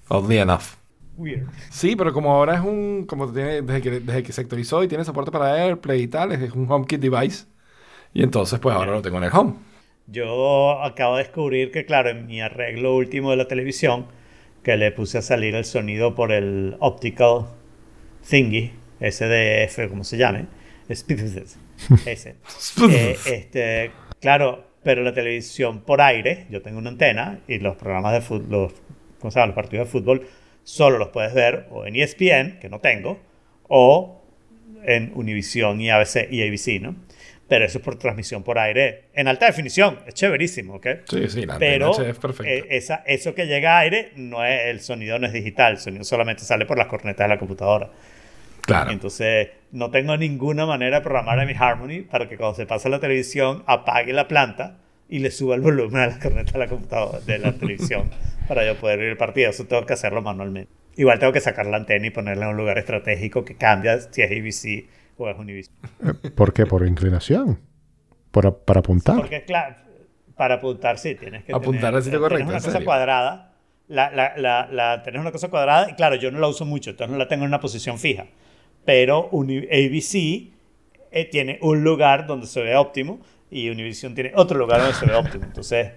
Oddly 0.09 0.38
enough. 0.38 0.62
Weird. 1.16 1.49
Sí, 1.70 1.97
pero 1.97 2.12
como 2.12 2.32
ahora 2.32 2.55
es 2.55 2.61
un. 2.61 3.05
Como 3.07 3.32
tiene, 3.32 3.62
desde 3.62 3.82
que, 3.82 3.91
desde 4.01 4.22
que 4.22 4.32
se 4.32 4.41
actualizó 4.41 4.82
y 4.82 4.88
tiene 4.88 5.05
soporte 5.05 5.30
para 5.30 5.55
AirPlay 5.55 6.03
y 6.03 6.09
tal, 6.09 6.32
es 6.32 6.53
un 6.53 6.70
HomeKit 6.70 7.01
device. 7.01 7.47
Y 8.14 8.22
entonces, 8.22 8.59
pues 8.61 8.74
ahora 8.74 8.93
lo 8.93 9.03
tengo 9.03 9.18
en 9.18 9.24
el 9.24 9.30
home. 9.32 9.55
Yo 10.07 10.82
acabo 10.82 11.16
de 11.16 11.22
descubrir 11.24 11.70
que, 11.70 11.84
claro, 11.86 12.11
en 12.11 12.26
mi 12.26 12.41
arreglo 12.41 12.97
último 12.97 13.30
de 13.30 13.36
la 13.36 13.49
televisión, 13.49 14.07
que 14.62 14.76
le 14.76 14.91
puse 14.93 15.18
a 15.18 15.22
salir 15.22 15.55
el 15.55 15.64
sonido 15.64 16.14
por 16.14 16.32
el 16.32 16.76
optical 16.80 17.47
thingy, 18.28 18.72
SDF, 19.01 19.89
como 19.89 20.05
se 20.05 20.17
llame, 20.17 20.47
ese. 22.07 22.37
Eh, 22.91 23.17
este, 23.27 23.91
claro, 24.21 24.65
pero 24.83 25.03
la 25.03 25.13
televisión 25.13 25.81
por 25.83 26.01
aire, 26.01 26.47
yo 26.51 26.63
tengo 26.63 26.79
una 26.79 26.91
antena 26.91 27.41
y 27.49 27.59
los 27.59 27.77
programas 27.77 28.13
de 28.13 28.21
fútbol, 28.21 28.51
los, 28.51 28.73
¿cómo 29.19 29.31
se 29.31 29.39
llama? 29.39 29.49
los 29.49 29.57
partidos 29.57 29.87
de 29.87 29.93
fútbol, 29.93 30.27
solo 30.63 30.99
los 30.99 31.09
puedes 31.09 31.35
ver 31.35 31.67
o 31.71 31.87
en 31.87 31.97
ESPN, 31.97 32.59
que 32.61 32.69
no 32.71 32.81
tengo, 32.81 33.19
o 33.69 34.23
en 34.85 35.13
Univision 35.15 35.81
y 35.81 35.91
ABC 35.91 36.29
y 36.31 36.47
ABC, 36.47 36.81
¿no? 36.81 36.97
Pero 37.49 37.65
eso 37.65 37.79
es 37.79 37.85
por 37.85 37.99
transmisión 37.99 38.45
por 38.45 38.59
aire 38.59 39.07
en 39.13 39.27
alta 39.27 39.47
definición, 39.47 39.99
es 40.07 40.15
chéverísimo, 40.15 40.77
¿ok? 40.77 40.87
Sí, 41.05 41.29
sí, 41.29 41.47
la 41.47 41.59
Pero 41.59 41.91
es 42.01 42.17
perfecta. 42.19 42.51
eh, 42.51 42.65
esa, 42.71 43.03
eso 43.07 43.35
que 43.35 43.47
llega 43.47 43.77
a 43.77 43.81
aire, 43.81 44.13
no 44.15 44.45
es, 44.45 44.67
el 44.67 44.81
sonido 44.81 45.19
no 45.19 45.27
es 45.27 45.33
digital, 45.33 45.73
el 45.73 45.79
sonido 45.79 46.05
solamente 46.05 46.45
sale 46.45 46.65
por 46.65 46.79
las 46.79 46.87
cornetas 46.87 47.25
de 47.25 47.29
la 47.29 47.39
computadora. 47.39 47.91
Claro. 48.63 48.91
Entonces, 48.91 49.49
no 49.73 49.91
tengo 49.91 50.17
ninguna 50.17 50.67
manera 50.67 50.97
de 50.99 51.03
programar 51.03 51.39
a 51.41 51.47
mi 51.47 51.55
Harmony 51.59 52.03
para 52.11 52.29
que 52.29 52.37
cuando 52.37 52.55
se 52.57 52.67
pase 52.67 52.89
a 52.89 52.91
la 52.91 53.01
televisión 53.01 53.63
apague 53.67 54.13
la 54.13 54.29
planta 54.29 54.79
y 55.09 55.19
le 55.21 55.31
suba 55.31 55.55
el 55.55 55.61
volumen 55.61 56.01
a 56.03 56.07
la 56.09 56.19
corneta 56.19 56.53
de 56.53 56.59
la 56.59 56.67
computadora, 56.69 57.21
de 57.21 57.39
la 57.39 57.53
televisión, 57.53 58.11
para 58.49 58.65
yo 58.65 58.77
poder 58.77 58.99
ver 59.01 59.09
el 59.11 59.17
partido. 59.17 59.51
Eso 59.51 59.65
tengo 59.67 59.85
que 59.87 59.93
hacerlo 59.95 60.23
manualmente. 60.23 60.71
Igual 60.97 61.19
tengo 61.19 61.33
que 61.33 61.41
sacar 61.41 61.67
la 61.67 61.77
antena 61.79 62.07
y 62.07 62.11
ponerla 62.11 62.45
en 62.47 62.51
un 62.53 62.57
lugar 62.57 62.79
estratégico 62.79 63.45
que 63.45 63.55
cambia 63.57 63.99
si 64.01 64.23
es 64.23 64.31
ABC 64.31 64.89
o 65.17 65.29
es 65.29 65.39
Univision. 65.39 65.75
Eh, 66.05 66.31
¿Por 66.31 66.53
qué? 66.53 66.67
Por 66.67 66.87
inclinación. 66.87 67.61
Por, 68.31 68.59
para 68.65 68.81
apuntar. 68.81 69.17
Porque, 69.17 69.45
claro, 69.45 69.77
para 70.37 70.55
apuntar, 70.57 70.99
sí, 70.99 71.15
tienes 71.15 71.45
que 71.45 71.53
Apuntar 71.53 71.81
tener, 71.81 71.95
al 71.97 72.03
sitio 72.03 72.19
tienes 72.19 72.29
correcto, 72.29 72.49
una 72.49 72.57
¿en 72.59 72.63
cosa 72.63 72.73
serio? 72.73 72.85
cuadrada. 72.87 73.47
La, 73.89 74.11
la, 74.11 74.35
la, 74.37 74.69
la- 74.71 75.03
tenés 75.03 75.21
una 75.21 75.33
cosa 75.33 75.49
cuadrada 75.49 75.91
y 75.91 75.95
claro, 75.95 76.15
yo 76.15 76.31
no 76.31 76.39
la 76.39 76.47
uso 76.47 76.65
mucho, 76.65 76.91
entonces 76.91 77.11
no 77.11 77.19
la 77.19 77.27
tengo 77.27 77.43
en 77.45 77.49
una 77.49 77.59
posición 77.61 77.99
fija. 77.99 78.27
Pero 78.85 79.28
ABC 79.33 80.14
eh, 81.12 81.24
tiene 81.31 81.59
un 81.62 81.85
lugar 81.85 82.26
donde 82.26 82.47
se 82.47 82.62
ve 82.62 82.76
óptimo 82.76 83.20
y 83.51 83.68
Univision 83.68 84.14
tiene 84.14 84.33
otro 84.35 84.59
lugar 84.59 84.81
donde 84.81 84.95
se 84.95 85.07
ve 85.07 85.14
óptimo. 85.14 85.45
Entonces, 85.45 85.93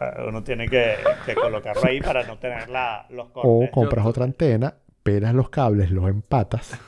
eh, 0.00 0.04
uno 0.28 0.42
tiene 0.44 0.68
que, 0.68 0.94
que 1.26 1.34
colocarlo 1.34 1.82
ahí 1.84 2.00
para 2.00 2.24
no 2.24 2.38
tener 2.38 2.68
la, 2.68 3.06
los 3.10 3.26
O 3.28 3.32
cortes. 3.32 3.70
compras 3.70 4.06
otra 4.06 4.24
antena, 4.24 4.74
pelas 5.02 5.34
los 5.34 5.48
cables, 5.50 5.90
los 5.90 6.08
empatas. 6.08 6.78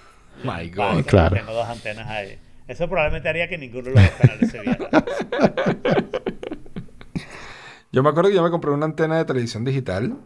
My 0.43 0.69
Vale, 0.71 0.95
God. 1.03 1.07
claro. 1.07 1.37
Tengo 1.37 1.53
dos 1.53 1.69
antenas 1.69 2.07
ahí. 2.09 2.39
Eso 2.69 2.89
probablemente 2.89 3.29
haría 3.29 3.49
que 3.49 3.59
ninguno 3.59 3.91
de 3.91 3.95
los 4.03 4.11
canales 4.11 4.51
se 4.51 4.61
viera. 4.61 4.89
Yo 7.93 8.03
me 8.03 8.09
acuerdo 8.09 8.31
que 8.31 8.35
yo 8.37 8.43
me 8.43 8.51
compré 8.51 8.71
una 8.73 8.87
antena 8.87 9.19
de 9.19 9.25
televisión 9.25 9.65
digital, 9.65 10.17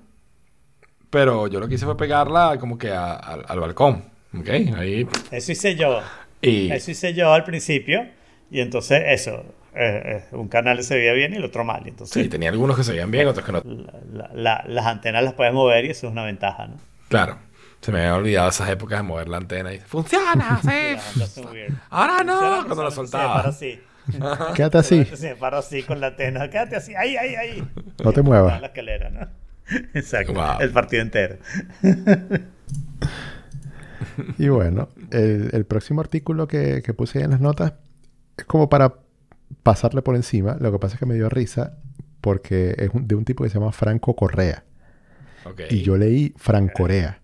pero 1.11 1.49
yo 1.49 1.61
lo 1.61 1.69
que 1.69 1.75
hice 1.75 1.85
fue 1.85 1.99
pegarla 1.99 2.57
como 2.59 2.79
que 2.79 2.91
a- 2.91 3.13
al 3.15 3.61
balcón. 3.61 4.05
¿Ok? 4.37 4.49
Ahí. 4.77 5.07
Eso 5.31 5.53
hice 5.53 5.75
yo. 5.77 6.01
Y. 6.43 6.71
Eso 6.71 6.91
hice 6.91 7.15
yo 7.15 7.33
al 7.33 7.45
principio. 7.45 8.07
Y 8.51 8.61
entonces 8.61 9.03
eso, 9.07 9.45
eh, 9.75 10.23
eh, 10.33 10.37
un 10.37 10.49
canal 10.49 10.83
se 10.83 10.97
veía 10.97 11.13
bien 11.13 11.35
y 11.35 11.37
el 11.37 11.45
otro 11.45 11.65
mal. 11.65 11.83
Entonces 11.87 12.23
Sí, 12.23 12.29
tenía 12.29 12.49
algunos 12.51 12.77
que 12.77 12.85
se 12.85 12.93
veían 12.93 13.11
bien, 13.11 13.27
otros 13.29 13.45
que 13.45 13.53
no. 13.53 13.63
la- 14.13 14.31
la- 14.35 14.65
las 14.67 14.87
antenas 14.87 15.23
las 15.23 15.35
puedes 15.35 15.53
mover 15.53 15.85
y 15.85 15.91
eso 15.91 16.07
es 16.07 16.13
una 16.13 16.25
ventaja, 16.25 16.67
¿no? 16.67 16.77
Claro. 17.09 17.39
Se 17.81 17.93
me 17.93 18.01
había 18.01 18.15
olvidado 18.17 18.49
esas 18.49 18.69
épocas 18.71 18.99
de 18.99 19.03
mover 19.05 19.29
la 19.29 19.37
antena 19.37 19.73
y. 19.73 19.79
¡Funciona! 19.81 20.61
¡Sí! 20.63 20.69
Ahora 21.91 22.25
no, 22.25 22.39
Funciona 22.39 22.65
cuando 22.65 22.85
la 22.85 22.91
soltaba. 22.91 23.35
paro 23.35 23.49
así. 23.51 23.81
Quédate 24.55 24.79
así, 24.79 25.05
Si 25.05 25.23
me 25.27 25.37
paro 25.37 25.59
así 25.59 25.83
con 25.83 26.01
la 26.01 26.07
antena, 26.09 26.49
quédate 26.49 26.77
así, 26.77 26.95
ahí, 26.95 27.17
ahí, 27.17 27.35
ahí. 27.35 27.65
no 28.03 28.13
te 28.13 28.23
muevas. 28.23 28.59
la 28.61 28.69
escalera, 28.69 29.11
¿no? 29.11 29.29
Exacto. 29.95 30.33
Wow. 30.33 30.61
El 30.61 30.71
partido 30.71 31.03
entero. 31.03 31.37
Y 34.39 34.49
bueno, 34.49 34.89
el, 35.11 35.51
el 35.53 35.65
próximo 35.65 36.01
artículo 36.01 36.47
que, 36.49 36.83
que 36.83 36.95
puse 36.95 37.19
ahí 37.19 37.25
en 37.25 37.31
las 37.33 37.41
notas 37.41 37.75
es 38.37 38.45
como 38.45 38.69
para 38.69 38.95
pasarle 39.63 40.03
por 40.03 40.17
encima. 40.17 40.57
Lo 40.61 40.73
que 40.73 40.79
pasa 40.79 40.95
es 40.95 41.01
que 41.01 41.07
me 41.07 41.15
dio 41.15 41.29
risa 41.29 41.79
porque 42.21 42.75
es 42.79 42.91
un- 42.93 43.07
de 43.07 43.15
un 43.15 43.25
tipo 43.25 43.45
que 43.45 43.51
se 43.51 43.59
llama 43.59 43.73
Franco 43.73 44.15
Correa. 44.17 44.65
Y 45.71 45.83
yo 45.83 45.97
leí 45.97 46.35
Francorea. 46.37 47.21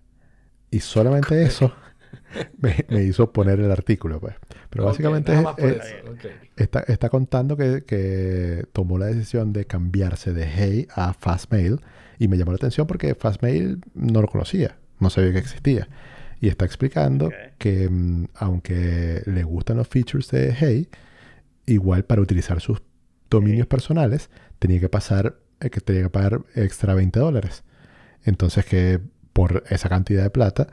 Y 0.71 0.79
solamente 0.79 1.43
eso 1.43 1.73
me, 2.59 2.85
me 2.89 3.03
hizo 3.03 3.31
poner 3.31 3.59
el 3.59 3.71
artículo, 3.71 4.19
pues. 4.19 4.35
Pero 4.69 4.83
básicamente 4.85 5.33
es- 5.33 5.43
es- 6.55 6.69
está 6.87 7.09
contando 7.09 7.55
que, 7.57 7.83
que 7.85 8.65
tomó 8.73 8.97
la 8.97 9.05
decisión 9.07 9.53
de 9.53 9.65
cambiarse 9.65 10.33
de 10.33 10.45
Hey 10.47 10.87
a 10.95 11.13
Fastmail. 11.13 11.79
Y 12.17 12.27
me 12.29 12.37
llamó 12.37 12.51
la 12.51 12.55
atención 12.57 12.87
porque 12.87 13.13
Fastmail 13.15 13.81
no 13.93 14.21
lo 14.21 14.27
conocía, 14.27 14.77
no 14.99 15.09
sabía 15.09 15.33
que 15.33 15.39
existía. 15.39 15.87
Y 16.45 16.49
está 16.49 16.65
explicando 16.65 17.29
que 17.57 17.89
mm, 17.89 18.25
aunque 18.35 19.21
le 19.25 19.43
gustan 19.43 19.77
los 19.77 19.87
features 19.87 20.29
de 20.29 20.53
Hey, 20.57 20.89
igual 21.65 22.05
para 22.05 22.21
utilizar 22.21 22.59
sus 22.61 22.81
dominios 23.29 23.65
personales 23.67 24.29
tenía 24.59 24.79
que 24.79 24.89
pasar, 24.89 25.39
eh, 25.59 25.69
que 25.71 25.79
tenía 25.81 26.03
que 26.03 26.09
pagar 26.09 26.41
extra 26.55 26.93
20 26.93 27.19
dólares. 27.19 27.63
Entonces 28.23 28.65
que 28.65 28.99
por 29.33 29.63
esa 29.69 29.89
cantidad 29.89 30.21
de 30.23 30.29
plata, 30.29 30.67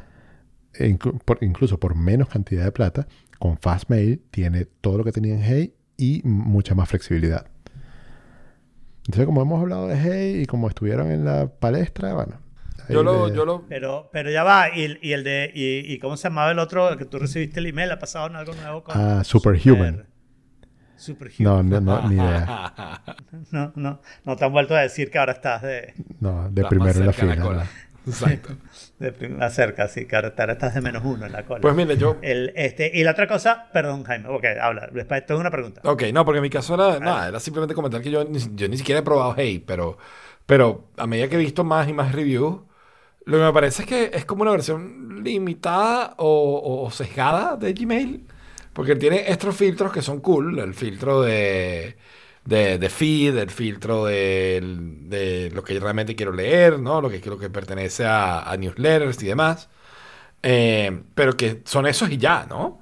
inclu- 0.78 1.18
por- 1.24 1.38
incluso 1.42 1.78
por 1.80 1.94
menos 1.94 2.28
cantidad 2.28 2.64
de 2.64 2.72
plata, 2.72 3.06
con 3.38 3.56
Fastmail 3.56 4.20
tiene 4.30 4.66
todo 4.66 4.98
lo 4.98 5.04
que 5.04 5.12
tenía 5.12 5.34
en 5.34 5.42
Hey 5.42 5.74
y 5.96 6.20
mucha 6.24 6.74
más 6.74 6.88
flexibilidad. 6.90 7.46
Entonces, 9.06 9.26
como 9.26 9.42
hemos 9.42 9.60
hablado 9.60 9.88
de 9.88 9.96
Hey 9.96 10.42
y 10.42 10.46
como 10.46 10.68
estuvieron 10.68 11.10
en 11.10 11.24
la 11.24 11.48
palestra, 11.48 12.14
bueno. 12.14 12.36
Yo 12.92 13.02
lo, 13.02 13.28
yo 13.34 13.44
lo. 13.44 13.66
Pero, 13.68 14.08
pero 14.12 14.30
ya 14.30 14.44
va, 14.44 14.68
y, 14.74 14.98
y 15.02 15.12
el 15.12 15.24
de, 15.24 15.50
y, 15.54 15.92
y 15.92 15.98
cómo 15.98 16.16
se 16.16 16.24
llamaba 16.28 16.50
el 16.50 16.58
otro 16.58 16.96
que 16.96 17.04
tú 17.04 17.18
recibiste 17.18 17.60
el 17.60 17.66
email, 17.66 17.90
ha 17.90 17.98
pasado 17.98 18.26
en 18.28 18.36
algo 18.36 18.54
nuevo 18.54 18.82
con 18.84 18.94
Ah, 18.98 19.24
Superhuman. 19.24 20.06
Superhuman. 20.96 21.68
No, 21.68 21.80
no, 21.80 22.00
no, 22.00 22.08
ni 22.08 22.14
idea. 22.16 23.02
No, 23.50 23.72
no, 23.74 24.00
no 24.24 24.36
te 24.36 24.44
han 24.44 24.52
vuelto 24.52 24.74
a 24.76 24.80
decir 24.82 25.10
que 25.10 25.18
ahora 25.18 25.32
estás 25.32 25.62
de, 25.62 25.94
No, 26.20 26.48
de 26.50 26.60
Estás 26.62 26.68
primero 26.70 26.98
en 27.00 27.06
la 27.06 27.12
fila. 27.12 27.36
cola. 27.40 27.66
Exacto. 28.06 28.56
de 28.98 29.12
prim- 29.12 29.36
más 29.38 29.54
cerca, 29.54 29.88
sí, 29.88 30.06
que 30.06 30.14
ahora 30.16 30.28
estás 30.52 30.74
de 30.74 30.80
menos 30.80 31.02
uno 31.04 31.26
en 31.26 31.32
la 31.32 31.44
cola. 31.44 31.60
Pues 31.60 31.74
mire, 31.74 31.96
yo. 31.96 32.16
El, 32.22 32.52
este, 32.56 32.90
y 32.94 33.02
la 33.04 33.12
otra 33.12 33.26
cosa, 33.26 33.68
perdón, 33.72 34.04
Jaime, 34.04 34.28
ok, 34.28 34.44
habla, 34.60 34.88
después 34.92 35.24
tengo 35.26 35.40
una 35.40 35.50
pregunta. 35.50 35.80
Ok, 35.84 36.04
no, 36.12 36.24
porque 36.24 36.38
en 36.38 36.42
mi 36.42 36.50
caso 36.50 36.74
era 36.74 36.98
nada, 37.00 37.28
era 37.28 37.40
simplemente 37.40 37.74
comentar 37.74 38.00
que 38.00 38.10
yo 38.10 38.24
ni, 38.24 38.38
yo 38.54 38.68
ni 38.68 38.76
siquiera 38.76 39.00
he 39.00 39.04
probado 39.04 39.34
Hey, 39.36 39.62
pero, 39.66 39.98
pero 40.46 40.88
a 40.96 41.06
medida 41.06 41.28
que 41.28 41.34
he 41.36 41.38
visto 41.38 41.64
más 41.64 41.88
y 41.88 41.92
más 41.92 42.12
reviews, 42.12 42.60
lo 43.26 43.38
que 43.38 43.44
me 43.44 43.52
parece 43.52 43.82
es 43.82 43.88
que 43.88 44.10
es 44.12 44.24
como 44.24 44.42
una 44.42 44.50
versión 44.52 45.22
limitada 45.22 46.14
o, 46.18 46.84
o 46.84 46.90
sesgada 46.90 47.56
de 47.56 47.72
Gmail, 47.72 48.26
porque 48.72 48.96
tiene 48.96 49.30
estos 49.30 49.54
filtros 49.56 49.92
que 49.92 50.02
son 50.02 50.20
cool, 50.20 50.58
el 50.58 50.74
filtro 50.74 51.22
de, 51.22 51.96
de, 52.44 52.78
de 52.78 52.88
feed, 52.88 53.36
el 53.36 53.50
filtro 53.50 54.04
de, 54.06 54.60
de 54.62 55.50
lo 55.54 55.62
que 55.62 55.78
realmente 55.78 56.16
quiero 56.16 56.32
leer, 56.32 56.80
¿no? 56.80 57.00
Lo 57.00 57.10
que, 57.10 57.20
lo 57.20 57.38
que 57.38 57.50
pertenece 57.50 58.04
a, 58.04 58.50
a 58.50 58.56
newsletters 58.56 59.22
y 59.22 59.26
demás. 59.26 59.68
Eh, 60.42 61.02
pero 61.14 61.36
que 61.36 61.62
son 61.64 61.86
esos 61.86 62.10
y 62.10 62.16
ya, 62.16 62.46
¿no? 62.48 62.80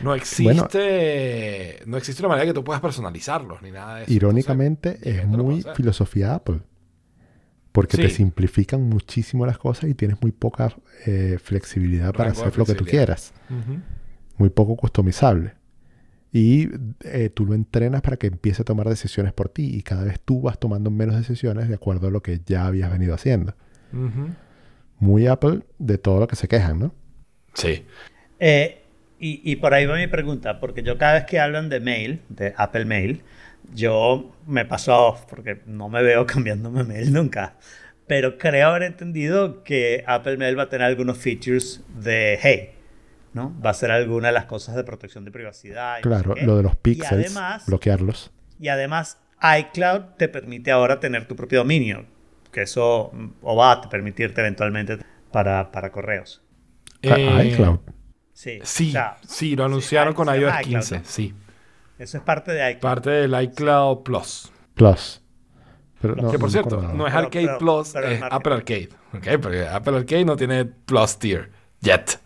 No 0.00 0.14
existe, 0.14 1.82
no 1.86 1.96
existe 1.96 2.22
una 2.22 2.28
manera 2.28 2.46
que 2.46 2.54
tú 2.54 2.62
puedas 2.62 2.80
personalizarlos 2.80 3.62
ni 3.62 3.70
nada 3.72 3.96
de 3.96 4.04
eso. 4.04 4.12
Irónicamente, 4.12 4.90
Entonces, 5.02 5.18
es 5.18 5.26
muy 5.26 5.64
filosofía 5.74 6.34
Apple. 6.34 6.60
Porque 7.78 7.96
te 7.96 8.10
simplifican 8.10 8.82
muchísimo 8.82 9.46
las 9.46 9.56
cosas 9.56 9.88
y 9.88 9.94
tienes 9.94 10.20
muy 10.20 10.32
poca 10.32 10.74
eh, 11.06 11.38
flexibilidad 11.40 12.12
para 12.12 12.30
Rango 12.30 12.40
hacer 12.40 12.58
lo 12.58 12.64
que 12.64 12.74
tú 12.74 12.84
quieras. 12.84 13.32
Muy 14.36 14.50
poco 14.50 14.74
customizable. 14.74 15.52
Y 16.32 16.68
eh, 17.04 17.30
tú 17.32 17.46
lo 17.46 17.54
entrenas 17.54 18.02
para 18.02 18.16
que 18.16 18.26
empiece 18.26 18.62
a 18.62 18.64
tomar 18.64 18.88
decisiones 18.88 19.32
por 19.32 19.48
ti 19.48 19.76
y 19.76 19.82
cada 19.82 20.02
vez 20.02 20.18
tú 20.18 20.40
vas 20.40 20.58
tomando 20.58 20.90
menos 20.90 21.14
decisiones 21.14 21.68
de 21.68 21.74
acuerdo 21.76 22.08
a 22.08 22.10
lo 22.10 22.20
que 22.20 22.40
ya 22.44 22.66
habías 22.66 22.90
venido 22.90 23.14
haciendo. 23.14 23.54
Muy 24.98 25.28
Apple 25.28 25.60
de 25.78 25.98
todo 25.98 26.18
lo 26.18 26.26
que 26.26 26.34
se 26.34 26.48
quejan, 26.48 26.80
¿no? 26.80 26.94
Sí. 27.54 27.86
Eh, 28.40 28.77
y, 29.18 29.40
y 29.50 29.56
por 29.56 29.74
ahí 29.74 29.86
va 29.86 29.96
mi 29.96 30.06
pregunta, 30.06 30.60
porque 30.60 30.82
yo 30.82 30.98
cada 30.98 31.14
vez 31.14 31.24
que 31.24 31.40
hablan 31.40 31.68
de 31.68 31.80
mail, 31.80 32.22
de 32.28 32.54
Apple 32.56 32.84
Mail, 32.84 33.22
yo 33.74 34.34
me 34.46 34.64
paso 34.64 34.92
a 34.92 35.00
off, 35.08 35.22
porque 35.28 35.60
no 35.66 35.88
me 35.88 36.02
veo 36.02 36.26
cambiándome 36.26 36.84
mail 36.84 37.12
nunca. 37.12 37.56
Pero 38.06 38.38
creo 38.38 38.68
haber 38.68 38.84
entendido 38.84 39.62
que 39.64 40.02
Apple 40.06 40.38
Mail 40.38 40.58
va 40.58 40.64
a 40.64 40.68
tener 40.70 40.86
algunos 40.86 41.18
features 41.18 41.82
de 42.00 42.38
Hey, 42.40 42.70
¿no? 43.34 43.54
Va 43.60 43.70
a 43.70 43.74
ser 43.74 43.90
alguna 43.90 44.28
de 44.28 44.34
las 44.34 44.46
cosas 44.46 44.76
de 44.76 44.84
protección 44.84 45.24
de 45.24 45.30
privacidad. 45.30 46.00
y 46.00 46.06
no 46.06 46.16
sé 46.16 46.24
Claro, 46.24 46.34
lo 46.40 46.56
de 46.56 46.62
los 46.62 46.72
Y 46.72 46.76
pixels, 46.76 47.12
además, 47.12 47.66
bloquearlos. 47.66 48.32
y 48.58 48.68
además, 48.68 49.18
iCloud 49.60 50.02
te 50.16 50.28
permite 50.28 50.70
ahora 50.70 51.00
tener 51.00 51.26
tu 51.28 51.36
propio 51.36 51.60
dominio, 51.60 52.06
que 52.52 52.62
eso 52.62 53.12
o 53.42 53.56
va 53.56 53.72
a 53.72 53.88
permitirte 53.90 54.40
eventualmente 54.40 54.98
para, 55.30 55.70
para 55.70 55.92
correos. 55.92 56.42
Eh, 57.02 57.52
iCloud. 57.52 57.80
Sí, 58.38 58.60
Sí, 58.62 58.90
o 58.90 58.92
sea, 58.92 59.16
sí, 59.26 59.56
lo 59.56 59.64
anunciaron 59.64 60.12
sí, 60.12 60.16
con 60.16 60.28
iOS 60.28 60.52
iCloud, 60.60 60.62
15, 60.62 60.98
¿no? 60.98 61.04
sí. 61.04 61.34
Eso 61.98 62.18
es 62.18 62.22
parte 62.22 62.52
de 62.52 62.70
iCloud. 62.70 62.80
Parte 62.80 63.10
del 63.10 63.42
iCloud 63.42 64.04
Plus. 64.04 64.52
Plus. 64.74 65.20
Pero 66.00 66.14
no, 66.14 66.30
que 66.30 66.38
por 66.38 66.46
no 66.48 66.52
cierto, 66.52 66.80
no 66.80 67.08
es 67.08 67.12
Arcade 67.14 67.46
pero- 67.46 67.58
Plus, 67.58 67.90
pero 67.92 68.06
es. 68.06 68.22
Apple 68.22 68.54
Arcade. 68.54 68.88
¿Ok? 69.12 69.26
Porque 69.42 69.66
Apple 69.66 69.96
Arcade 69.96 70.24
no 70.24 70.36
tiene 70.36 70.64
Plus 70.66 71.18
tier. 71.18 71.50
Yet. 71.80 72.20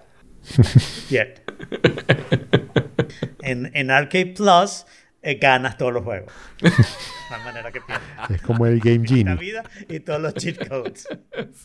Yet. 1.09 1.41
en, 3.41 3.71
en 3.75 3.91
Arcade 3.91 4.35
Plus 4.37 4.85
eh, 5.23 5.37
ganas 5.37 5.77
todos 5.77 5.93
los 5.93 6.03
juegos. 6.05 6.33
De 6.61 6.71
tal 7.37 7.45
manera 7.45 7.73
que 7.73 7.81
pierdes 7.81 8.07
Es 8.31 8.43
como 8.43 8.67
el 8.67 8.79
Game 8.81 8.99
la 8.99 9.07
Genie. 9.07 9.35
vida 9.37 9.63
y 9.89 10.01
todos 10.01 10.21
los 10.21 10.35
cheat 10.35 10.69
codes. 10.69 11.09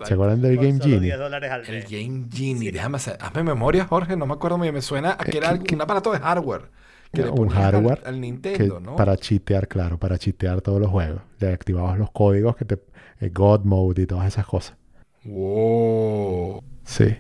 ¿Se 0.06 0.14
acuerdan 0.14 0.42
del 0.42 0.56
Game 0.58 0.80
Genie? 0.80 1.00
10 1.00 1.18
dólares 1.20 1.52
al 1.52 1.66
El. 1.68 1.84
Game 1.84 2.28
Genie. 2.32 2.72
Déjame 2.72 2.96
hacer. 2.98 3.18
Hazme 3.20 3.44
memoria, 3.44 3.86
Jorge. 3.86 4.16
No 4.16 4.26
me 4.26 4.34
acuerdo 4.34 4.58
muy 4.58 4.66
bien. 4.68 4.76
Me 4.76 4.82
suena 4.82 5.12
a 5.20 5.26
que 5.26 5.38
era 5.38 5.52
un 5.52 5.82
aparato 5.82 6.12
de 6.14 6.20
hardware. 6.20 6.70
Que 7.12 7.24
le 7.24 7.30
un 7.30 7.50
al- 7.50 7.56
hardware 7.56 8.02
al, 8.06 8.14
que 8.16 8.20
Nintendo, 8.22 8.80
¿no? 8.80 8.96
para 8.98 9.16
chitear, 9.18 9.68
claro, 9.68 9.98
para 9.98 10.18
chitear 10.18 10.62
todos 10.62 10.80
los 10.80 10.90
juegos. 10.90 11.22
Le 11.40 11.52
activabas 11.54 11.98
los 11.98 12.12
códigos 12.12 12.56
que 12.58 12.66
te... 12.66 12.80
eh, 13.22 13.30
God 13.34 13.62
Mode 13.64 14.02
y 14.04 14.06
todas 14.06 14.28
esas 14.28 14.46
cosas. 14.46 14.76
Wow. 15.24 16.64
Sí. 16.84 17.16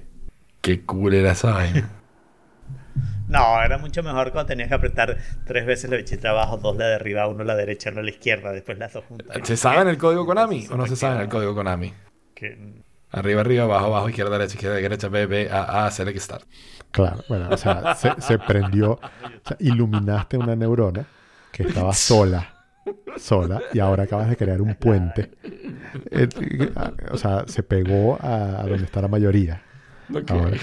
Qué 0.62 0.82
cool 0.86 1.14
era 1.14 1.32
esa 1.32 1.52
vaina. 1.52 1.90
No, 3.28 3.61
era 3.61 3.78
mucho 3.78 4.01
mejor 4.03 4.32
cuando 4.32 4.47
tenías 4.47 4.69
que 4.69 4.75
apretar 4.75 5.17
tres 5.45 5.65
veces 5.65 5.89
la 5.89 5.97
bichita 5.97 6.30
abajo, 6.30 6.57
dos 6.57 6.78
la 6.78 6.88
de 6.88 6.95
arriba, 6.95 7.28
uno 7.28 7.43
la 7.43 7.55
derecha, 7.55 7.89
uno 7.91 8.01
la 8.01 8.09
izquierda, 8.09 8.51
después 8.51 8.78
las 8.78 8.93
dos 8.93 9.03
juntas. 9.05 9.38
¿Se 9.43 9.57
sabe 9.57 9.82
en 9.82 9.89
el 9.89 9.97
código 9.97 10.25
Konami 10.25 10.67
o 10.71 10.78
no 10.78 10.88
se 10.88 10.95
sabe 10.95 11.15
en 11.15 11.21
el 11.23 11.30
código 11.30 11.53
Konami? 11.55 11.93
Que- 12.34 12.86
Arriba, 13.09 13.39
arriba, 13.39 13.63
abajo, 13.63 13.86
abajo, 13.86 14.09
izquierda, 14.09 14.32
derecha, 14.38 14.55
izquierda, 14.55 14.75
derecha, 14.75 15.07
B, 15.07 15.25
B, 15.28 15.49
A, 15.49 15.86
A, 15.86 15.91
select 15.91 16.19
start. 16.19 16.43
Claro, 16.91 17.23
bueno, 17.30 17.47
o 17.49 17.55
sea, 17.57 17.95
se, 17.95 18.11
se 18.19 18.38
prendió, 18.38 18.91
o 18.93 18.99
sea, 19.47 19.55
iluminaste 19.59 20.38
una 20.38 20.57
neurona 20.57 21.05
que 21.53 21.63
estaba 21.63 21.93
sola, 21.93 22.53
sola, 23.17 23.61
y 23.73 23.80
ahora 23.80 24.03
acabas 24.03 24.30
de 24.30 24.36
crear 24.36 24.61
un 24.61 24.75
puente. 24.75 25.32
Eh, 26.11 26.28
o 27.11 27.17
sea, 27.17 27.45
se 27.47 27.63
pegó 27.63 28.17
a, 28.21 28.59
a 28.61 28.63
donde 28.67 28.84
está 28.84 29.01
la 29.01 29.07
mayoría. 29.07 29.61
Ok. 30.13 30.32
Ahora. 30.32 30.57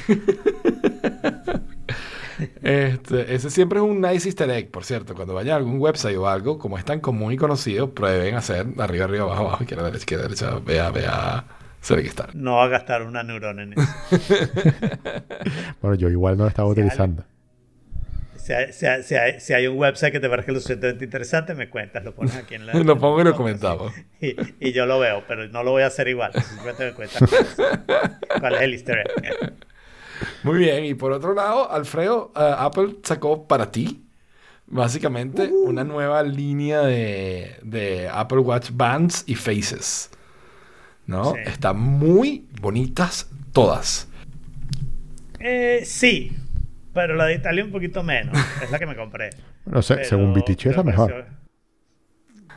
Este, 2.63 3.35
ese 3.35 3.51
siempre 3.51 3.79
es 3.79 3.85
un 3.85 4.01
nice 4.01 4.29
easter 4.29 4.49
egg, 4.51 4.71
por 4.71 4.85
cierto. 4.85 5.15
Cuando 5.15 5.35
vayan 5.35 5.55
a 5.55 5.57
algún 5.57 5.79
website 5.81 6.17
o 6.17 6.29
algo, 6.29 6.59
como 6.59 6.79
es 6.79 6.85
tan 6.85 7.01
común 7.01 7.33
y 7.33 7.37
conocido, 7.37 7.95
prueben 7.95 8.35
hacer 8.35 8.67
arriba, 8.79 9.05
arriba, 9.05 9.25
abajo, 9.25 9.43
abajo, 9.49 9.63
izquierda, 9.65 9.85
derecha, 9.85 10.01
izquierda, 10.03 10.25
derecha, 10.25 10.59
B, 10.65 10.81
A, 10.81 10.91
B, 10.91 11.05
A, 11.07 11.45
select 11.81 12.09
start. 12.11 12.35
No 12.35 12.57
va 12.57 12.65
a 12.65 12.69
gastar 12.69 13.03
una 13.03 13.23
neurona 13.23 13.63
en 13.63 13.73
eso. 13.75 13.83
Bueno, 15.81 15.97
yo 15.97 16.09
igual 16.09 16.37
no 16.37 16.45
lo 16.45 16.49
estaba 16.49 16.69
Si 16.69 16.73
utilizando. 16.81 17.25
Si 18.37 18.53
hay, 18.53 18.73
si 18.75 18.87
hay- 18.87 19.03
si 19.03 19.15
hay- 19.15 19.41
si 19.41 19.53
hay 19.55 19.67
un 19.67 19.79
website 19.79 20.13
que 20.13 20.21
te 20.21 20.29
parezca 20.29 20.53
lo 20.53 20.59
suficientemente 20.61 21.05
interesante, 21.05 21.55
me 21.55 21.71
cuentas, 21.71 22.05
lo 22.05 22.15
pones 22.15 22.37
aquí 22.37 22.55
en 22.55 22.67
la. 22.67 22.75
Lo 22.85 22.99
pongo 22.99 23.21
y 23.21 23.25
lo 23.25 23.35
comentamos. 23.37 23.93
Y, 24.21 24.37
y 24.61 24.73
yo 24.73 24.85
lo 24.87 24.99
veo, 24.99 25.23
pero 25.27 25.49
no 25.49 25.63
lo 25.63 25.71
voy 25.71 25.83
a 25.83 25.87
hacer 25.87 26.09
igual. 26.09 26.33
Simplemente 26.35 26.85
me 26.87 26.93
cuentas 26.93 27.23
cuál 28.41 28.55
es 28.57 28.61
el 28.63 28.73
easter 28.75 28.99
egg. 29.23 29.53
Muy 30.43 30.59
bien, 30.59 30.85
y 30.85 30.95
por 30.95 31.13
otro 31.13 31.35
lado, 31.35 31.71
Alfredo, 31.71 32.33
eh, 32.37 32.55
Apple 32.59 32.97
sacó 33.03 33.47
para 33.47 33.71
ti, 33.71 34.03
básicamente, 34.67 35.51
una 35.65 35.85
nueva 35.85 36.23
línea 36.23 36.81
de, 36.83 37.57
de 37.63 38.09
Apple 38.09 38.39
Watch 38.39 38.71
Bands 38.73 39.25
y 39.27 39.35
Faces. 39.35 40.11
¿No? 41.07 41.33
Sí. 41.35 41.41
Están 41.45 41.79
muy 41.79 42.47
bonitas 42.61 43.29
todas. 43.53 44.09
Eh, 45.41 45.83
sí, 45.85 46.33
pero 46.95 47.15
la 47.15 47.27
de 47.27 47.35
Italia 47.35 47.65
un 47.65 47.73
poquito 47.73 48.03
menos. 48.03 48.37
Es 48.63 48.71
la 48.71 48.79
que 48.79 48.87
me 48.87 48.97
compré. 48.97 49.31
No 49.67 49.83
sé, 49.83 49.97
Pero- 49.97 50.09
según 50.09 50.33
Vitichi 50.35 50.69
es 50.71 50.77
la 50.77 50.83
mejor. 50.83 51.27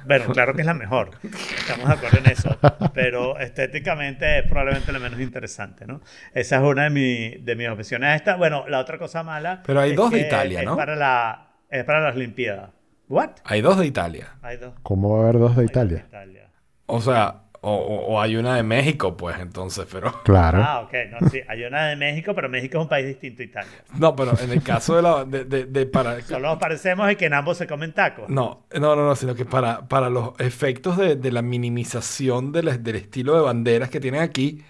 Bueno, 0.08 0.26
claro 0.34 0.54
que 0.54 0.62
es 0.62 0.66
la 0.68 0.74
mejor. 0.74 1.12
Estamos 1.24 1.88
de 1.88 1.94
acuerdo 1.94 2.18
en 2.20 2.32
eso. 2.32 2.58
Pero 2.94 3.38
estéticamente 3.40 4.40
es 4.40 4.44
probablemente 4.48 4.92
la 4.92 5.00
menos 5.00 5.20
interesante, 5.20 5.86
¿no? 5.86 6.02
Esa 6.34 6.58
es 6.58 6.62
una 6.64 6.84
de, 6.86 6.90
mi- 6.90 7.30
de 7.44 7.56
mis 7.56 7.68
opciones. 7.70 8.16
Esta, 8.16 8.36
bueno, 8.36 8.66
la 8.68 8.80
otra 8.80 8.98
cosa 8.98 9.24
mala. 9.24 9.62
Pero 9.66 9.82
hay 9.82 9.92
es 9.92 9.96
dos 9.98 10.12
de 10.12 10.22
Italia, 10.22 10.60
es 10.60 10.66
¿no? 10.66 10.76
Para 10.78 10.96
la, 10.96 11.48
es 11.70 11.84
para 11.84 12.00
las 12.02 12.16
Olimpiadas. 12.16 12.70
¿What? 13.10 13.30
Hay 13.46 13.62
dos 13.62 13.78
de 13.78 13.86
Italia. 13.86 14.36
Hay 14.42 14.58
dos. 14.58 14.74
¿Cómo 14.84 15.12
va 15.14 15.20
a 15.20 15.24
haber 15.30 15.40
dos 15.40 15.56
de 15.56 15.62
hay 15.62 15.66
dos 15.68 15.72
Italia? 15.72 16.04
Italia. 16.08 16.50
O 16.86 17.02
sea, 17.02 17.42
o, 17.62 17.72
o- 17.74 18.06
o 18.14 18.22
hay 18.22 18.36
una 18.36 18.56
de 18.56 18.64
México, 18.64 19.16
pues 19.18 19.40
entonces, 19.40 19.86
pero... 19.92 20.12
Claro. 20.24 20.62
Ah, 20.64 20.82
ok. 20.82 20.94
No, 21.12 21.30
sí. 21.30 21.42
Hay 21.48 21.64
una 21.64 21.88
de 21.88 21.96
México, 21.96 22.34
pero 22.36 22.50
México 22.50 22.78
es 22.78 22.84
un 22.84 22.90
país 22.90 23.06
distinto 23.08 23.42
a 23.42 23.46
Italia. 23.46 23.84
No, 23.98 24.16
pero 24.16 24.34
en 24.40 24.52
el 24.52 24.62
caso 24.64 24.96
de 24.96 25.02
la... 25.02 25.26
De, 25.26 25.46
de- 25.46 25.66
de 25.66 25.86
para... 25.86 26.22
Solo 26.28 26.50
nos 26.50 26.58
parecemos 26.60 27.12
y 27.12 27.16
que 27.16 27.26
en 27.26 27.34
ambos 27.34 27.58
se 27.58 27.68
comen 27.68 27.94
tacos. 27.94 28.30
No, 28.30 28.66
no, 28.74 28.96
no, 28.96 29.06
no, 29.06 29.16
sino 29.16 29.36
que 29.36 29.46
para, 29.46 29.88
para 29.88 30.10
los 30.10 30.32
efectos 30.40 30.98
de, 30.98 31.16
de 31.16 31.32
la 31.32 31.42
minimización 31.42 32.52
del, 32.52 32.84
del 32.84 32.96
estilo 32.96 33.36
de 33.36 33.42
banderas 33.42 33.90
que 33.90 34.00
tienen 34.00 34.22
aquí, 34.22 34.64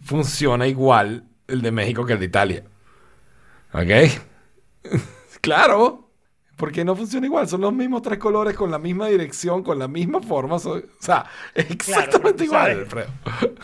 funciona 0.00 0.66
igual 0.66 1.24
el 1.48 1.62
de 1.62 1.70
México 1.72 2.04
que 2.06 2.14
el 2.14 2.18
de 2.20 2.26
Italia. 2.26 2.64
¿Ok? 3.72 3.90
claro. 5.40 6.01
¿Por 6.62 6.70
qué 6.70 6.84
no 6.84 6.94
funciona 6.94 7.26
igual? 7.26 7.48
Son 7.48 7.60
los 7.60 7.72
mismos 7.72 8.02
tres 8.02 8.20
colores 8.20 8.54
con 8.54 8.70
la 8.70 8.78
misma 8.78 9.08
dirección, 9.08 9.64
con 9.64 9.80
la 9.80 9.88
misma 9.88 10.20
forma. 10.22 10.54
o 10.54 10.80
sea, 11.00 11.24
exactamente 11.56 12.44
igual, 12.44 12.60
sabes. 12.70 12.78
Alfredo. 12.78 13.08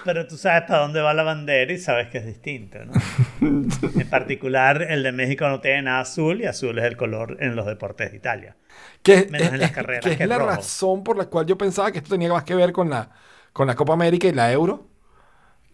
Pero 0.05 0.27
tú 0.27 0.37
sabes 0.37 0.63
para 0.63 0.81
dónde 0.81 1.01
va 1.01 1.15
la 1.15 1.23
bandera 1.23 1.73
y 1.73 1.79
sabes 1.79 2.09
que 2.09 2.19
es 2.19 2.27
distinto, 2.27 2.79
¿no? 2.85 2.93
en 3.41 4.11
particular, 4.11 4.83
el 4.83 5.05
de 5.05 5.13
México 5.13 5.49
no 5.49 5.61
tiene 5.61 5.83
nada 5.83 6.01
azul 6.01 6.41
y 6.41 6.47
azul 6.47 6.77
es 6.77 6.87
el 6.87 6.97
color 6.97 7.37
en 7.39 7.55
los 7.55 7.67
deportes 7.67 8.11
de 8.11 8.17
Italia. 8.17 8.57
Que, 9.05 9.29
Menos 9.31 9.47
es, 9.47 9.53
en 9.55 9.61
las 9.61 9.71
carreras, 9.71 10.05
que 10.05 10.11
es 10.11 10.19
que 10.19 10.27
la 10.27 10.39
rojo. 10.39 10.51
razón 10.57 11.05
por 11.05 11.17
la 11.17 11.27
cual 11.27 11.47
yo 11.47 11.57
pensaba 11.57 11.93
que 11.93 11.99
esto 11.99 12.11
tenía 12.11 12.33
más 12.33 12.43
que 12.43 12.57
ver 12.57 12.73
con 12.73 12.91
la, 12.91 13.13
con 13.53 13.69
la 13.69 13.77
Copa 13.77 13.93
América 13.93 14.27
y 14.27 14.33
la 14.33 14.51
Euro 14.51 14.89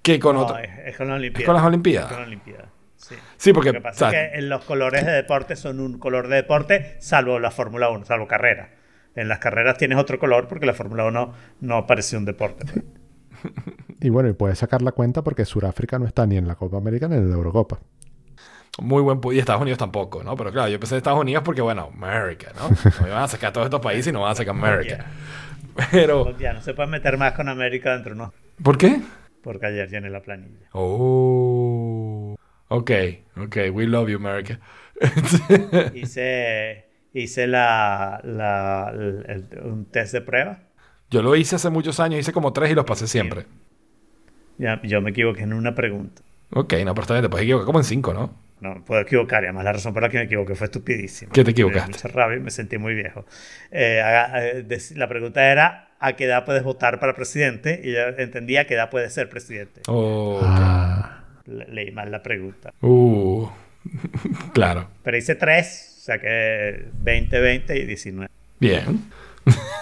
que 0.03 0.20
con 0.20 0.37
No, 0.37 0.43
otro. 0.43 0.59
es, 0.59 0.68
es 0.89 0.97
con 0.99 1.09
la 1.09 1.14
Olimpiada. 1.14 1.47
con 1.47 1.55
las 1.55 1.64
Olimpiadas. 1.64 2.11
Es 2.11 2.12
con 2.12 2.20
la 2.20 2.27
Olimpiada. 2.27 2.74
Sí. 3.09 3.14
Sí, 3.36 3.52
porque. 3.52 3.68
Lo 3.70 3.74
que 3.74 3.80
pasa 3.82 4.07
o 4.07 4.11
sea, 4.11 4.24
es 4.24 4.32
que 4.32 4.38
en 4.38 4.48
los 4.48 4.64
colores 4.64 5.05
de 5.05 5.12
deporte 5.12 5.57
son 5.57 5.78
un 5.80 5.98
color 5.98 6.28
de 6.28 6.36
deporte, 6.36 6.96
salvo 7.00 7.38
la 7.38 7.50
Fórmula 7.50 7.90
1, 7.90 8.05
salvo 8.07 8.26
carrera. 8.26 8.70
En 9.14 9.28
las 9.28 9.38
carreras 9.40 9.76
tienes 9.76 9.98
otro 9.98 10.18
color 10.18 10.48
porque 10.48 10.64
la 10.66 10.72
Fórmula 10.72 11.05
1 11.05 11.32
no 11.61 11.86
parece 11.86 12.16
un 12.16 12.24
deporte. 12.24 12.64
pues. 12.64 12.84
Y 14.00 14.09
bueno, 14.09 14.28
y 14.30 14.32
puedes 14.32 14.59
sacar 14.59 14.80
la 14.82 14.92
cuenta 14.92 15.22
porque 15.22 15.44
Sudáfrica 15.44 15.98
no 15.98 16.07
está 16.07 16.26
ni 16.26 16.36
en 16.38 16.48
la 16.48 16.55
Copa 16.55 16.78
América 16.78 17.07
ni 17.09 17.16
en 17.16 17.28
la 17.28 17.36
Eurocopa. 17.36 17.78
Muy 18.80 19.02
buen 19.02 19.20
pu- 19.20 19.34
Y 19.34 19.38
Estados 19.38 19.61
Unidos 19.62 19.78
tampoco, 19.78 20.24
¿no? 20.24 20.34
Pero 20.34 20.50
claro, 20.50 20.68
yo 20.68 20.80
pensé 20.80 20.94
en 20.94 20.98
Estados 20.98 21.20
Unidos 21.20 21.42
porque, 21.44 21.61
bueno, 21.62 21.90
América, 21.94 22.52
¿no? 22.57 22.68
No 23.00 23.07
iban 23.07 23.22
a 23.22 23.28
sacar 23.28 23.52
todos 23.52 23.66
estos 23.66 23.80
países 23.80 24.09
y 24.09 24.12
no 24.12 24.22
van 24.22 24.32
a 24.32 24.34
sacar 24.34 24.55
América. 24.55 25.05
Pero. 25.92 26.36
Ya 26.38 26.52
no 26.55 26.61
se 26.62 26.72
puede 26.74 26.88
meter 26.88 27.16
más 27.18 27.32
con 27.34 27.48
América 27.48 27.92
dentro, 27.92 28.14
¿no? 28.14 28.32
¿Por 28.62 28.78
qué? 28.78 29.00
Porque 29.42 29.66
ayer 29.66 29.88
llené 29.90 30.09
la 30.11 30.22
planilla. 30.22 30.68
Oh. 30.72 32.24
Ok, 32.77 32.91
ok. 33.37 33.57
We 33.72 33.87
love 33.87 34.09
you, 34.09 34.16
America. 34.16 34.59
Hice, 35.95 36.85
hice 37.12 37.47
la, 37.47 38.20
la- 38.25 38.91
el- 38.93 39.49
un 39.64 39.85
test 39.87 40.12
de 40.12 40.20
prueba. 40.20 40.59
Yo 41.11 41.22
lo 41.22 41.37
hice 41.37 41.57
hace 41.57 41.70
muchos 41.70 42.01
años, 42.01 42.20
hice 42.20 42.33
como 42.33 42.53
tres 42.53 42.70
y 42.70 42.75
los 42.75 42.85
pasé 42.85 43.07
siempre. 43.07 43.47
Ya, 44.59 44.81
yo 44.83 45.01
me 45.01 45.11
equivoqué 45.11 45.43
en 45.43 45.53
una 45.53 45.75
pregunta. 45.75 46.22
Ok, 46.51 46.75
no, 46.85 46.95
pero 46.95 47.03
está 47.03 47.14
bien, 47.14 47.22
te 47.25 47.29
puedes 47.29 47.45
equivocar 47.45 47.66
como 47.66 47.79
en 47.81 47.85
cinco, 47.85 48.12
¿no? 48.14 48.35
No, 48.61 48.85
puedo 48.85 49.01
equivocar. 49.01 49.43
Y 49.43 49.47
además 49.47 49.64
la 49.64 49.72
razón 49.75 49.93
por 49.93 50.03
la 50.03 50.09
que 50.09 50.18
me 50.18 50.25
equivoqué 50.25 50.55
fue 50.55 50.66
estupidísima. 50.66 51.33
¿Qué 51.33 51.43
te 51.43 51.49
Me 51.49 51.53
equivocaste? 51.53 51.91
mucha 51.93 52.09
rabia 52.09 52.37
y 52.39 52.41
me 52.41 52.51
sentí 52.51 52.79
muy 52.79 52.95
viejo. 52.95 53.27
Eh, 53.70 54.01
eh, 54.03 54.79
la 54.97 55.09
pregunta 55.09 55.45
era 55.51 55.91
¿a 55.99 56.14
qué 56.14 56.25
edad 56.25 56.45
puedes 56.45 56.62
votar 56.62 56.99
para 57.01 57.14
presidente? 57.14 57.81
Y 57.85 57.93
yo 57.93 58.01
entendía 58.16 58.62
a 58.62 58.64
qué 58.66 58.75
edad 58.75 58.91
puedes 58.91 59.12
ser 59.12 59.29
presidente. 59.29 59.83
Oh. 59.89 60.41
Ah, 60.43 61.24
Le- 61.47 61.66
leí 61.68 61.90
mal 61.90 62.11
la 62.11 62.22
pregunta. 62.22 62.72
Uh, 62.80 63.47
claro. 64.53 64.88
Pero 65.03 65.16
hice 65.16 65.34
tres, 65.34 65.97
o 65.99 66.01
sea 66.05 66.18
que 66.20 66.88
20, 67.01 67.40
20 67.40 67.78
y 67.78 67.84
19. 67.84 68.30
Bien. 68.61 69.05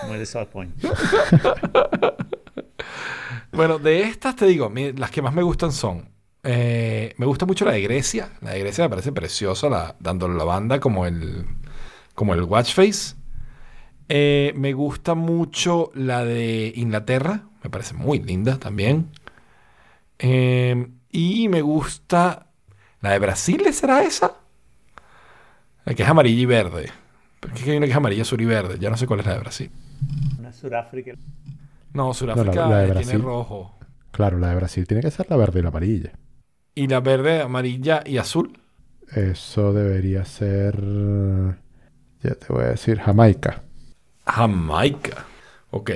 Muy 0.09 0.19
disappointed. 0.19 0.89
Bueno, 3.53 3.79
de 3.79 4.03
estas 4.03 4.35
te 4.37 4.47
digo, 4.47 4.73
las 4.97 5.11
que 5.11 5.23
más 5.23 5.35
me 5.35 5.43
gustan 5.43 5.73
son. 5.73 6.09
eh, 6.43 7.13
me 7.19 7.27
gusta 7.27 7.45
mucho 7.47 7.65
la 7.65 7.73
de 7.73 7.83
Grecia. 7.83 8.31
La 8.41 8.53
de 8.53 8.61
Grecia 8.61 8.85
me 8.85 8.91
parece 8.91 9.13
preciosa, 9.13 9.69
la, 9.69 9.95
dándole 10.01 10.35
la 10.37 10.45
banda 10.45 10.81
como 10.81 11.07
el, 11.07 11.45
como 12.15 12.33
el 12.35 12.43
watch 12.45 12.73
face. 12.75 13.15
Eh, 14.09 14.53
me 14.57 14.73
gusta 14.73 15.15
mucho 15.15 15.91
la 15.95 16.25
de 16.25 16.73
Inglaterra. 16.77 17.43
Me 17.63 17.71
parece 17.71 17.95
muy 17.95 18.21
linda 18.21 18.59
también. 18.59 19.11
Eh, 20.19 20.89
y 21.13 21.49
me 21.49 21.63
gusta. 21.63 22.49
¿La 23.01 23.13
de 23.13 23.19
Brasil 23.21 23.63
será 23.73 24.03
esa? 24.03 24.35
La 25.85 25.95
que 25.95 26.03
es 26.03 26.09
amarilla 26.09 26.41
y 26.43 26.47
verde. 26.47 26.91
Porque 27.41 27.59
es 27.59 27.65
que 27.65 27.71
hay 27.73 27.77
una 27.79 27.87
que 27.87 27.93
es 27.93 27.97
amarilla, 27.97 28.23
azul 28.23 28.41
y 28.41 28.45
verde. 28.47 28.79
Ya 28.79 28.91
no 28.91 28.97
sé 28.97 29.07
cuál 29.07 29.21
es 29.21 29.27
la 29.27 29.35
de 29.35 29.41
Brasil. 29.41 29.71
Una 30.39 30.53
Suráfrica. 30.53 31.13
No, 31.95 32.15
Sudáfrica 32.15 32.65
la 32.67 32.81
de 32.81 32.89
eh, 32.89 32.93
tiene 32.93 33.19
Brasil. 33.19 33.23
rojo. 33.23 33.79
claro, 34.11 34.39
la 34.39 34.51
de 34.51 34.57
Brasil 34.57 34.87
tiene 34.87 35.03
que 35.03 35.11
ser 35.11 35.27
la 35.31 35.37
verde 35.37 35.61
y 35.61 35.63
la 35.63 35.69
amarilla. 35.71 36.13
Y 36.75 36.87
la 36.89 37.01
verde, 37.01 37.41
amarilla 37.43 38.03
y 38.07 38.19
azul. 38.19 38.59
Eso 39.15 39.73
debería 39.73 40.25
ser. 40.25 40.77
Ya 42.23 42.35
te 42.35 42.47
voy 42.53 42.65
a 42.65 42.69
decir, 42.69 42.99
Jamaica. 43.01 43.63
Jamaica. 44.27 45.27
Ok. 45.71 45.91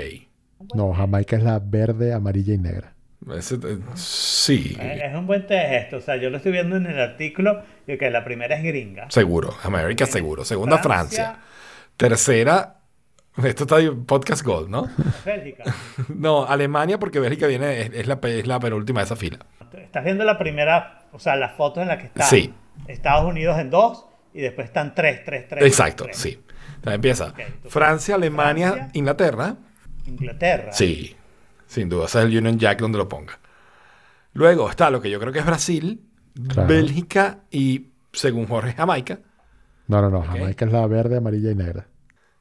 No, 0.75 0.93
Jamaica 0.93 1.37
es 1.37 1.43
la 1.43 1.59
verde, 1.59 2.13
amarilla 2.13 2.55
y 2.55 2.59
negra. 2.59 2.96
Ese, 3.35 3.57
eh, 3.57 3.79
sí. 3.95 4.77
Eh, 4.79 5.03
Es 5.05 5.15
un 5.15 5.27
buen 5.27 5.47
test 5.47 5.73
esto. 5.73 5.97
O 5.97 6.01
sea, 6.01 6.17
yo 6.17 6.31
lo 6.31 6.37
estoy 6.37 6.53
viendo 6.53 6.77
en 6.77 6.87
el 6.87 7.01
artículo 7.01 7.63
y 7.87 7.97
que 7.99 8.11
la 8.11 8.25
primera 8.25 8.57
es 8.57 8.63
gringa. 8.63 9.11
Seguro. 9.11 9.55
América 9.65 10.07
seguro. 10.07 10.45
Segunda 10.45 10.79
Francia. 10.79 11.25
Francia. 11.25 11.43
Tercera. 11.97 12.73
Esto 13.43 13.65
está 13.65 13.81
en 13.81 14.07
podcast 14.07 14.43
gold, 14.45 14.71
¿no? 14.71 14.89
Bélgica. 15.25 15.65
No, 16.09 16.47
Alemania 16.47 16.99
porque 16.99 17.21
Bélgica 17.21 17.47
viene, 17.47 17.83
es, 17.83 17.91
es 17.93 18.07
la, 18.07 18.19
es 18.23 18.47
la 18.47 18.59
penúltima 18.61 19.01
de 19.01 19.05
esa 19.07 19.17
fila. 19.17 19.39
Estás 19.75 20.05
viendo 20.05 20.25
la 20.25 20.39
primera, 20.39 21.03
o 21.13 21.19
sea, 21.19 21.37
las 21.37 21.55
fotos 21.57 21.83
en 21.83 21.89
las 21.89 21.99
que 21.99 22.07
está 22.07 22.25
Sí. 22.25 22.55
Estados 22.89 23.25
Unidos 23.29 23.59
en 23.59 23.69
dos 23.71 24.07
y 24.33 24.41
después 24.41 24.67
están 24.69 24.95
tres, 24.95 25.23
tres, 25.25 25.49
tres. 25.49 25.65
Exacto, 25.65 26.05
tres. 26.05 26.17
sí. 26.17 26.41
Entonces 26.77 26.95
empieza 26.95 27.35
Francia, 27.69 28.15
Alemania, 28.15 28.73
Francia. 28.73 28.91
Inglaterra. 28.99 29.57
Inglaterra. 30.07 30.73
Sí, 30.73 31.17
sin 31.67 31.89
duda. 31.89 32.07
Ese 32.07 32.19
es 32.21 32.25
el 32.27 32.37
Union 32.39 32.59
Jack 32.59 32.81
donde 32.81 32.99
lo 32.99 33.09
ponga. 33.09 33.39
Luego 34.35 34.71
está 34.71 34.91
lo 34.91 35.01
que 35.01 35.11
yo 35.11 35.21
creo 35.21 35.33
que 35.33 35.41
es 35.41 35.47
Brasil, 35.47 36.03
Claro. 36.49 36.69
Bélgica 36.69 37.45
y, 37.51 37.89
según 38.13 38.47
Jorge, 38.49 38.75
Jamaica. 38.75 39.21
No, 39.89 40.01
no, 40.03 40.11
no. 40.11 40.23
Jamaica 40.23 40.65
es 40.65 40.73
la 40.73 40.87
verde, 40.87 41.17
amarilla 41.17 41.51
y 41.51 41.55
negra. 41.57 41.89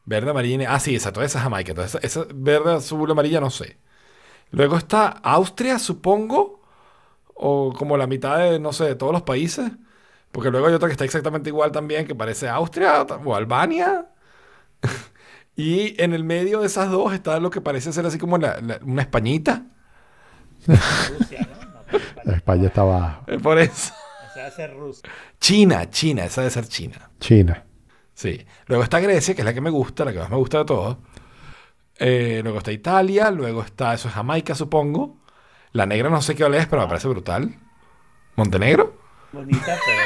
Verde, 0.05 0.30
amarilla. 0.32 0.55
y 0.55 0.57
ne- 0.59 0.67
Ah, 0.67 0.80
sí, 0.80 0.93
exacto. 0.95 1.21
Esa 1.23 1.39
es 1.39 1.43
Jamaica. 1.43 1.71
Entonces, 1.71 1.99
esa, 2.03 2.21
esa 2.21 2.28
verde, 2.34 2.73
azul, 2.76 3.09
amarilla, 3.09 3.39
no 3.39 3.49
sé. 3.49 3.78
Luego 4.51 4.78
está 4.78 5.07
Austria, 5.09 5.80
supongo. 5.80 6.61
O 7.36 7.73
como 7.73 7.97
la 7.97 8.07
mitad 8.07 8.39
de, 8.39 8.59
no 8.59 8.73
sé, 8.73 8.86
de 8.86 8.95
todos 8.95 9.13
los 9.13 9.23
países. 9.23 9.71
Porque 10.32 10.51
luego 10.51 10.67
hay 10.67 10.73
otra 10.76 10.88
que 10.89 10.93
está 10.93 11.05
exactamente 11.05 11.49
igual 11.49 11.71
también, 11.71 12.07
que 12.07 12.15
parece 12.15 12.49
Austria 12.49 13.03
o 13.03 13.36
Albania. 13.36 14.09
Y 15.56 16.01
en 16.01 16.14
el 16.14 16.24
medio 16.24 16.60
de 16.62 16.68
esas 16.68 16.89
dos 16.91 17.14
está 17.14 17.39
lo 17.39 17.49
que 17.49 17.62
parece 17.62 17.93
ser 17.93 18.06
así 18.06 18.18
como 18.18 18.38
la- 18.38 18.60
la- 18.62 18.80
una 18.84 19.01
españita. 19.03 19.64
Rusia, 20.68 21.47
¿no? 21.91 21.97
España. 21.97 22.36
España 22.36 22.68
está 22.68 22.82
abajo. 22.82 23.24
Eh, 23.28 23.39
Por 23.39 23.60
eso. 23.60 23.93
Esa 24.32 24.39
debe 24.39 24.51
ser 24.51 24.74
Rusia. 24.76 25.10
China, 25.39 25.89
China, 25.89 26.26
esa 26.26 26.41
debe 26.41 26.51
ser 26.51 26.68
China. 26.68 27.10
China. 27.20 27.64
Sí. 28.14 28.45
Luego 28.68 28.84
está 28.84 28.99
Grecia, 28.99 29.36
que 29.36 29.41
es 29.41 29.45
la 29.45 29.53
que 29.53 29.62
me 29.62 29.70
gusta, 29.70 30.06
la 30.06 30.12
que 30.14 30.20
más 30.20 30.30
me 30.30 30.38
gusta 30.38 30.60
de 30.60 30.66
todos. 30.66 30.97
Eh, 31.97 32.41
luego 32.43 32.58
está 32.58 32.72
Italia, 32.72 33.32
luego 33.32 33.62
está, 33.62 33.93
eso 33.93 34.08
es 34.10 34.14
Jamaica, 34.14 34.56
supongo. 34.56 35.20
La 35.72 35.86
negra 35.86 36.10
no 36.10 36.22
sé 36.22 36.36
qué 36.36 36.43
es, 36.58 36.66
pero 36.68 36.82
me 36.82 36.88
parece 36.88 37.08
brutal. 37.08 37.56
¿Montenegro? 38.36 38.97
Bonita, 39.32 39.78
pero. 39.86 40.01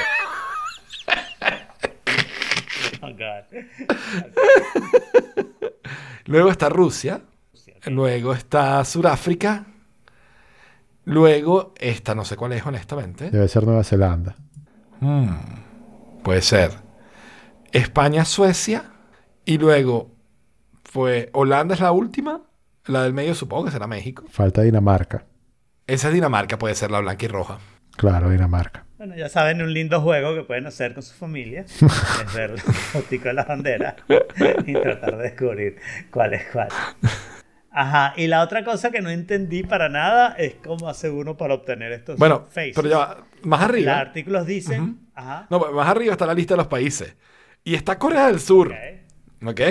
Luego 6.26 6.52
está 6.52 6.70
Rusia. 6.70 7.22
Luego 7.86 8.34
está 8.34 8.84
Sudáfrica. 8.86 9.66
Luego, 11.06 11.74
esta 11.80 12.14
no 12.14 12.26
sé 12.26 12.36
cuál 12.36 12.54
es, 12.54 12.66
honestamente. 12.66 13.32
Debe 13.32 13.48
ser 13.48 13.64
Nueva 13.64 13.84
Zelanda. 13.84 14.36
Puede 16.24 16.42
ser. 16.42 16.72
España, 17.72 18.26
Suecia. 18.26 18.92
Y 19.46 19.58
luego, 19.58 20.12
pues, 20.94 21.30
Holanda 21.34 21.74
es 21.74 21.82
la 21.82 21.92
última. 21.92 22.42
La 22.86 23.04
del 23.04 23.14
medio 23.14 23.34
supongo 23.34 23.66
que 23.66 23.72
será 23.72 23.88
México. 23.88 24.24
Falta 24.30 24.62
Dinamarca. 24.62 25.26
Esa 25.88 26.10
es 26.10 26.14
Dinamarca, 26.14 26.60
puede 26.60 26.76
ser 26.76 26.92
la 26.92 27.00
blanca 27.00 27.26
y 27.26 27.28
roja. 27.28 27.58
Claro, 27.98 28.30
Dinamarca. 28.30 28.86
Bueno, 29.00 29.16
ya 29.16 29.30
saben, 29.30 29.62
un 29.62 29.74
lindo 29.74 30.02
juego 30.02 30.36
que 30.36 30.44
pueden 30.44 30.68
hacer 30.68 30.94
con 30.94 31.02
su 31.04 31.14
familia 31.16 31.62
es 31.72 32.34
ver 32.36 32.52
la 32.52 32.58
fotico 32.74 33.30
de 33.30 33.34
la 33.34 33.46
bandera 33.46 33.96
y 34.68 34.74
tratar 34.74 35.16
de 35.16 35.24
descubrir 35.24 35.78
cuál 36.12 36.34
es 36.34 36.44
cuál. 36.52 36.68
Ajá, 37.72 38.14
y 38.18 38.28
la 38.28 38.42
otra 38.44 38.66
cosa 38.66 38.92
que 38.92 39.00
no 39.02 39.10
entendí 39.10 39.64
para 39.64 39.88
nada 39.88 40.36
es 40.38 40.56
cómo 40.56 40.90
hace 40.90 41.10
uno 41.10 41.38
para 41.38 41.54
obtener 41.54 41.94
estos 41.94 42.20
Bueno, 42.20 42.46
faces. 42.52 42.74
pero 42.76 42.90
ya 42.90 43.18
más 43.44 43.62
Los 43.62 43.70
arriba. 43.70 44.00
artículos 44.00 44.46
dicen, 44.46 45.00
ajá, 45.16 45.48
No, 45.50 45.60
más 45.72 45.88
arriba 45.88 46.12
está 46.12 46.26
la 46.26 46.34
lista 46.34 46.56
de 46.56 46.58
los 46.58 46.68
países. 46.68 47.16
Y 47.64 47.76
está 47.76 47.98
Corea 47.98 48.28
del 48.28 48.42
Sur. 48.42 48.68
ok. 49.42 49.48
¿Ok? 49.48 49.62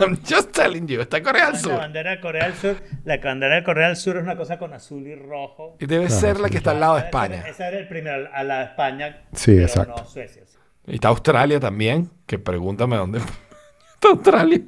I'm 0.00 0.16
just 0.24 0.52
telling 0.52 0.86
you, 0.86 1.00
está 1.00 1.20
Corea 1.22 1.46
del 1.46 1.54
La 1.54 1.58
Sur. 1.58 1.76
bandera 1.76 2.10
de 2.12 2.20
Corea 2.20 2.44
del 2.44 2.54
Sur, 2.54 2.76
la 3.04 3.16
bandera 3.18 3.56
de 3.56 3.64
Corea 3.64 3.88
del 3.88 3.96
Sur 3.96 4.16
es 4.16 4.22
una 4.22 4.36
cosa 4.36 4.56
con 4.58 4.72
azul 4.72 5.04
y 5.06 5.14
rojo. 5.16 5.76
Y 5.80 5.86
debe 5.86 6.06
Claro, 6.06 6.20
ser 6.20 6.40
la 6.40 6.48
que 6.48 6.58
está 6.58 6.70
al 6.70 6.80
lado 6.80 6.94
de 6.94 6.98
Ese 7.00 7.06
España. 7.08 7.44
Ese 7.48 7.64
era 7.66 7.78
el 7.78 7.88
primero, 7.88 8.28
a 8.32 8.42
la 8.44 8.58
de 8.58 8.64
España. 8.66 9.22
Sí, 9.32 9.52
pero 9.52 9.62
exacto. 9.66 9.94
No 9.98 10.04
Suecia. 10.06 10.42
sí. 10.46 10.56
Y 10.86 10.94
está 10.94 11.08
Australia 11.08 11.58
también, 11.58 12.10
que 12.26 12.38
pregúntame 12.38 12.94
dónde 12.96 13.18
está 13.94 14.08
Australia. 14.10 14.60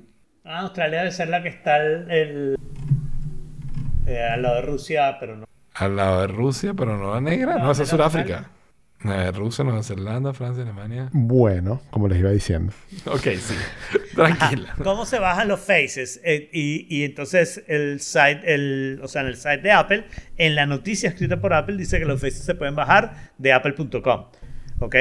Ah, 0.45 0.61
Australia 0.63 0.99
debe 1.01 1.13
ser 1.13 1.29
la 1.29 1.43
que 1.43 1.49
está 1.51 1.77
el, 1.77 2.11
el- 2.11 2.57
eh, 4.07 4.25
al 4.25 4.43
lado 4.43 4.57
de 4.57 4.63
Rusia, 4.63 5.17
pero 5.21 5.37
no. 5.37 5.45
Al 5.75 5.95
lado 5.97 6.21
de 6.23 6.27
Rusia, 6.27 6.75
pero 6.75 6.97
no 6.97 7.15
la 7.15 7.21
negra. 7.21 7.55
No, 7.57 7.65
No, 7.67 7.71
esa 7.71 7.85
es 7.85 7.93
la 7.93 7.97
Sudáfrica. 7.97 8.51
Eh, 9.03 9.33
Rusia, 9.33 9.65
Nueva 9.65 9.83
Zelanda, 9.83 10.35
Francia, 10.35 10.63
Alemania. 10.63 11.09
Bueno, 11.13 11.81
como 11.91 12.07
les 12.07 12.19
iba 12.19 12.31
diciendo. 12.31 12.73
Ok, 13.07 13.29
sí. 13.39 13.55
Tranquila. 14.15 14.75
¿Cómo 14.85 15.07
se 15.07 15.19
bajan 15.19 15.49
los 15.49 15.61
faces? 15.61 16.21
Eh, 16.23 16.51
y, 16.53 16.87
y 16.95 17.05
entonces 17.05 17.65
el 17.67 18.01
site, 18.01 18.43
el, 18.45 19.01
o 19.03 19.09
sea, 19.09 19.23
en 19.23 19.29
el 19.29 19.37
site 19.37 19.59
de 19.63 19.73
Apple, 19.73 20.05
en 20.37 20.55
la 20.55 20.67
noticia 20.67 21.09
escrita 21.09 21.41
por 21.41 21.55
Apple 21.55 21.77
dice 21.79 21.99
que 21.99 22.05
los 22.05 22.21
faces 22.21 22.45
se 22.45 22.55
pueden 22.55 22.75
bajar 22.77 23.31
de 23.39 23.53
apple.com. 23.55 24.27
¿Ok? 24.81 24.97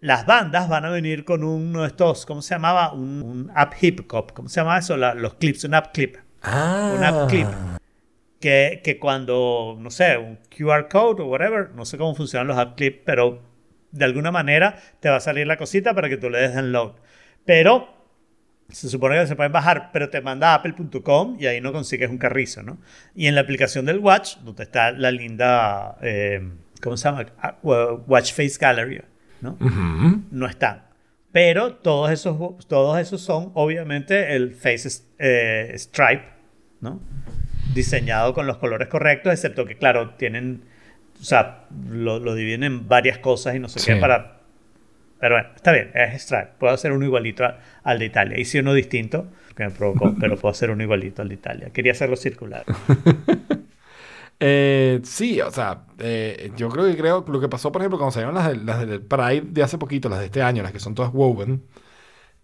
Las 0.00 0.26
bandas 0.26 0.68
van 0.68 0.84
a 0.84 0.90
venir 0.90 1.24
con 1.24 1.44
uno 1.44 1.82
de 1.82 1.86
estos, 1.88 2.26
¿cómo 2.26 2.42
se 2.42 2.54
llamaba? 2.56 2.92
Un, 2.92 3.22
un 3.22 3.52
app 3.54 3.72
hip 3.80 4.00
hop. 4.12 4.32
¿Cómo 4.32 4.48
se 4.48 4.60
llama 4.60 4.78
eso? 4.78 4.96
La- 4.96 5.14
los 5.14 5.34
clips, 5.34 5.64
un 5.64 5.74
app 5.74 5.94
clip. 5.94 6.16
Ah. 6.42 6.92
Un 6.98 7.04
app 7.04 7.28
clip. 7.30 7.46
Que, 8.44 8.82
que 8.84 8.98
cuando, 8.98 9.78
no 9.80 9.90
sé, 9.90 10.18
un 10.18 10.38
QR 10.54 10.86
code 10.90 11.22
o 11.22 11.26
whatever, 11.28 11.70
no 11.70 11.86
sé 11.86 11.96
cómo 11.96 12.14
funcionan 12.14 12.46
los 12.46 12.58
app 12.58 12.76
clips, 12.76 13.00
pero 13.02 13.40
de 13.90 14.04
alguna 14.04 14.30
manera 14.30 14.76
te 15.00 15.08
va 15.08 15.16
a 15.16 15.20
salir 15.20 15.46
la 15.46 15.56
cosita 15.56 15.94
para 15.94 16.10
que 16.10 16.18
tú 16.18 16.28
le 16.28 16.40
des 16.40 16.54
download. 16.54 16.92
Pero 17.46 17.88
se 18.68 18.90
supone 18.90 19.18
que 19.18 19.26
se 19.26 19.34
pueden 19.34 19.50
bajar, 19.50 19.88
pero 19.94 20.10
te 20.10 20.20
manda 20.20 20.52
a 20.52 20.56
apple.com 20.56 21.38
y 21.40 21.46
ahí 21.46 21.62
no 21.62 21.72
consigues 21.72 22.10
un 22.10 22.18
carrizo, 22.18 22.62
¿no? 22.62 22.76
Y 23.14 23.28
en 23.28 23.34
la 23.34 23.40
aplicación 23.40 23.86
del 23.86 23.98
Watch, 24.00 24.36
donde 24.40 24.64
está 24.64 24.92
la 24.92 25.10
linda, 25.10 25.96
eh, 26.02 26.46
¿cómo 26.82 26.98
se 26.98 27.08
llama? 27.08 27.24
Ah, 27.38 27.56
Watch 27.62 28.34
Face 28.34 28.58
Gallery, 28.60 29.00
¿no? 29.40 29.56
No 30.30 30.46
están. 30.46 30.84
Pero 31.32 31.76
todos 31.76 32.10
esos, 32.10 32.68
todos 32.68 32.98
esos 32.98 33.22
son, 33.22 33.52
obviamente, 33.54 34.36
el 34.36 34.52
Face 34.54 35.02
eh, 35.18 35.72
Stripe, 35.78 36.24
¿no? 36.82 37.00
Diseñado 37.72 38.34
con 38.34 38.46
los 38.46 38.58
colores 38.58 38.88
correctos, 38.88 39.32
excepto 39.32 39.64
que, 39.64 39.76
claro, 39.76 40.10
tienen, 40.10 40.62
o 41.20 41.24
sea, 41.24 41.64
lo, 41.88 42.18
lo 42.20 42.34
dividen 42.34 42.62
en 42.64 42.88
varias 42.88 43.18
cosas 43.18 43.54
y 43.56 43.58
no 43.58 43.68
sé 43.68 43.78
Sí. 43.80 43.92
qué 43.92 43.96
para 43.96 44.34
pero 45.20 45.36
bueno, 45.36 45.48
está 45.56 45.72
bien, 45.72 45.90
es 45.94 46.20
Stripe. 46.22 46.48
Puedo 46.58 46.74
hacer 46.74 46.92
uno 46.92 47.06
igualito 47.06 47.44
a- 47.46 47.58
al 47.82 47.98
de 47.98 48.04
Italia. 48.04 48.38
Hice 48.38 48.60
uno 48.60 48.74
distinto, 48.74 49.28
que 49.56 49.64
me 49.64 49.70
provocó, 49.70 50.14
pero 50.20 50.36
puedo 50.36 50.52
hacer 50.52 50.70
uno 50.70 50.82
igualito 50.82 51.22
al 51.22 51.28
de 51.28 51.34
Italia. 51.34 51.70
Quería 51.72 51.92
hacerlo 51.92 52.16
circular. 52.16 52.64
Eh, 54.40 55.00
sí, 55.04 55.40
o 55.40 55.50
sea, 55.50 55.84
eh, 55.98 56.50
yo 56.56 56.68
creo 56.68 56.86
que 56.86 56.96
creo 56.96 57.24
lo 57.26 57.40
que 57.40 57.48
pasó, 57.48 57.70
por 57.70 57.80
ejemplo, 57.80 57.98
cuando 57.98 58.10
salieron 58.10 58.34
las, 58.34 58.48
del- 58.48 58.66
las 58.66 58.80
del 58.86 59.00
Pride 59.00 59.42
de 59.46 59.62
hace 59.62 59.78
poquito, 59.78 60.08
las 60.08 60.18
de 60.18 60.26
este 60.26 60.42
año, 60.42 60.62
las 60.62 60.72
que 60.72 60.80
son 60.80 60.94
todas 60.94 61.12
woven, 61.14 61.62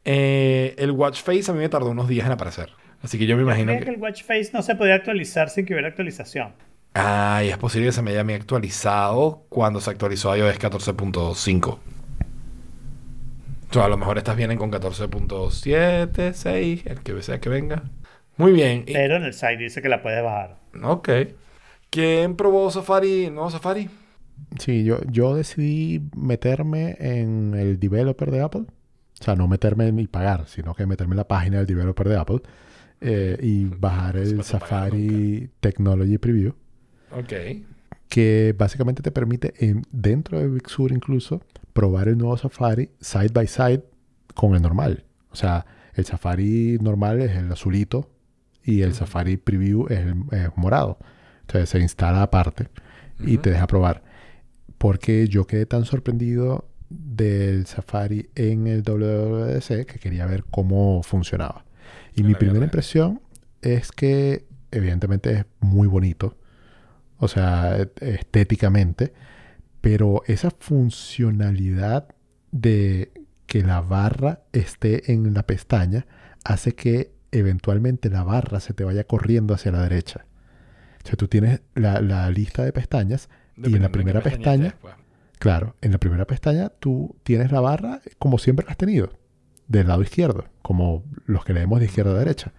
eh, 0.04 0.74
el 0.78 0.92
watch 0.92 1.20
face 1.22 1.50
a 1.50 1.52
mí 1.54 1.58
me 1.60 1.68
tardó 1.68 1.90
unos 1.90 2.08
días 2.08 2.26
en 2.26 2.32
aparecer. 2.32 2.70
Así 3.02 3.18
que 3.18 3.26
yo 3.26 3.36
me 3.36 3.42
imagino 3.42 3.66
Creía 3.66 3.80
que 3.80 3.84
que... 3.86 3.90
el 3.92 4.00
watch 4.00 4.22
face 4.24 4.50
no 4.52 4.62
se 4.62 4.74
podía 4.74 4.94
actualizar 4.94 5.48
sin 5.50 5.64
que 5.66 5.72
hubiera 5.74 5.88
actualización. 5.88 6.52
Ay, 6.92 7.48
es 7.48 7.56
posible 7.58 7.86
que 7.86 7.92
se 7.92 8.02
me 8.02 8.10
haya 8.10 8.34
actualizado 8.34 9.44
cuando 9.48 9.80
se 9.80 9.90
actualizó 9.90 10.36
iOS 10.36 10.58
14.5. 10.58 11.68
O 13.70 13.72
sea, 13.72 13.84
a 13.84 13.88
lo 13.88 13.96
mejor 13.96 14.18
estas 14.18 14.36
vienen 14.36 14.58
con 14.58 14.70
14.7, 14.72 16.32
6, 16.32 16.82
el 16.86 17.00
que 17.02 17.22
sea 17.22 17.40
que 17.40 17.48
venga. 17.48 17.84
Muy 18.36 18.52
bien. 18.52 18.84
y- 18.86 18.92
Pero 18.92 19.16
en 19.16 19.22
el 19.24 19.32
site 19.32 19.58
dice 19.58 19.80
que 19.80 19.88
la 19.88 20.02
puedes 20.02 20.22
bajar. 20.22 20.56
ok. 20.82 21.08
¿Quién 21.90 22.36
probó 22.36 22.70
Safari? 22.70 23.26
¿El 23.26 23.34
nuevo 23.34 23.50
Safari? 23.50 23.88
Sí, 24.58 24.84
yo, 24.84 25.00
yo 25.10 25.34
decidí 25.34 26.00
meterme 26.16 26.96
en 27.00 27.54
el 27.54 27.78
developer 27.80 28.30
de 28.30 28.40
Apple. 28.42 28.62
O 29.20 29.24
sea, 29.24 29.34
no 29.36 29.46
meterme 29.48 29.90
ni 29.92 30.06
pagar, 30.06 30.46
sino 30.46 30.74
que 30.74 30.86
meterme 30.86 31.14
en 31.14 31.18
la 31.18 31.28
página 31.28 31.58
del 31.58 31.66
developer 31.66 32.08
de 32.08 32.16
Apple 32.16 32.40
eh, 33.00 33.38
y 33.40 33.64
bajar 33.64 34.16
el 34.16 34.42
Safari 34.44 35.50
Technology 35.60 36.18
Preview, 36.18 36.52
Ok. 37.12 37.32
que 38.08 38.54
básicamente 38.58 39.02
te 39.02 39.10
permite 39.10 39.54
en- 39.58 39.82
dentro 39.90 40.38
de 40.38 40.48
Big 40.48 40.68
Sur 40.68 40.92
incluso 40.92 41.40
probar 41.72 42.08
el 42.08 42.18
nuevo 42.18 42.36
Safari 42.36 42.90
side 43.00 43.30
by 43.32 43.46
side 43.46 43.82
con 44.34 44.54
el 44.54 44.62
normal. 44.62 45.04
O 45.30 45.36
sea, 45.36 45.64
el 45.94 46.04
Safari 46.04 46.78
normal 46.80 47.20
es 47.20 47.36
el 47.36 47.50
azulito 47.50 48.10
y 48.64 48.82
el 48.82 48.94
Safari 48.94 49.36
Preview 49.36 49.86
es 49.88 50.00
el 50.00 50.14
morado. 50.56 50.98
Entonces 51.42 51.68
se 51.70 51.80
instala 51.80 52.22
aparte 52.22 52.68
y 53.18 53.38
te 53.38 53.50
deja 53.50 53.66
probar. 53.66 54.02
Porque 54.78 55.26
yo 55.28 55.46
quedé 55.46 55.66
tan 55.66 55.84
sorprendido 55.84 56.68
del 56.88 57.66
Safari 57.66 58.28
en 58.34 58.66
el 58.66 58.82
WWDC 58.82 59.84
que 59.86 59.98
quería 60.00 60.26
ver 60.26 60.44
cómo 60.50 61.02
funcionaba. 61.02 61.64
Y 62.14 62.20
En 62.22 62.28
mi 62.28 62.34
primera 62.34 62.64
impresión 62.64 63.20
es 63.62 63.92
que 63.92 64.46
evidentemente 64.70 65.32
es 65.32 65.44
muy 65.60 65.88
bonito. 65.88 66.36
O 67.18 67.28
sea, 67.28 67.76
estéticamente. 68.00 69.12
Pero 69.80 70.22
esa 70.26 70.50
funcionalidad 70.50 72.08
de 72.52 73.12
que 73.46 73.62
la 73.62 73.80
barra 73.80 74.42
esté 74.52 75.12
en 75.12 75.34
la 75.34 75.44
pestaña 75.44 76.06
hace 76.44 76.74
que 76.74 77.12
eventualmente 77.32 78.10
la 78.10 78.22
barra 78.22 78.60
se 78.60 78.74
te 78.74 78.84
vaya 78.84 79.04
corriendo 79.04 79.54
hacia 79.54 79.72
la 79.72 79.82
derecha. 79.82 80.26
O 81.02 81.06
sea, 81.06 81.16
tú 81.16 81.28
tienes 81.28 81.62
la, 81.74 82.00
la 82.00 82.28
lista 82.30 82.64
de 82.64 82.72
pestañas 82.72 83.28
y 83.56 83.74
en 83.74 83.82
la 83.82 83.90
primera 83.90 84.20
pestaña 84.20 84.70
pestaña, 84.70 84.74
pues. 84.80 84.94
claro, 85.38 85.76
en 85.80 85.92
la 85.92 85.98
primera 85.98 86.26
pestaña 86.26 86.68
tú 86.68 87.16
tienes 87.22 87.52
la 87.52 87.60
barra 87.60 88.00
como 88.18 88.38
siempre 88.38 88.66
la 88.66 88.72
has 88.72 88.78
tenido, 88.78 89.12
del 89.70 89.88
lado 89.88 90.02
izquierdo, 90.02 90.44
como 90.62 91.04
los 91.26 91.44
que 91.46 91.54
leemos 91.54 91.80
de 91.80 91.86
izquierda 91.86 92.12
a 92.12 92.18
derecha. 92.18 92.52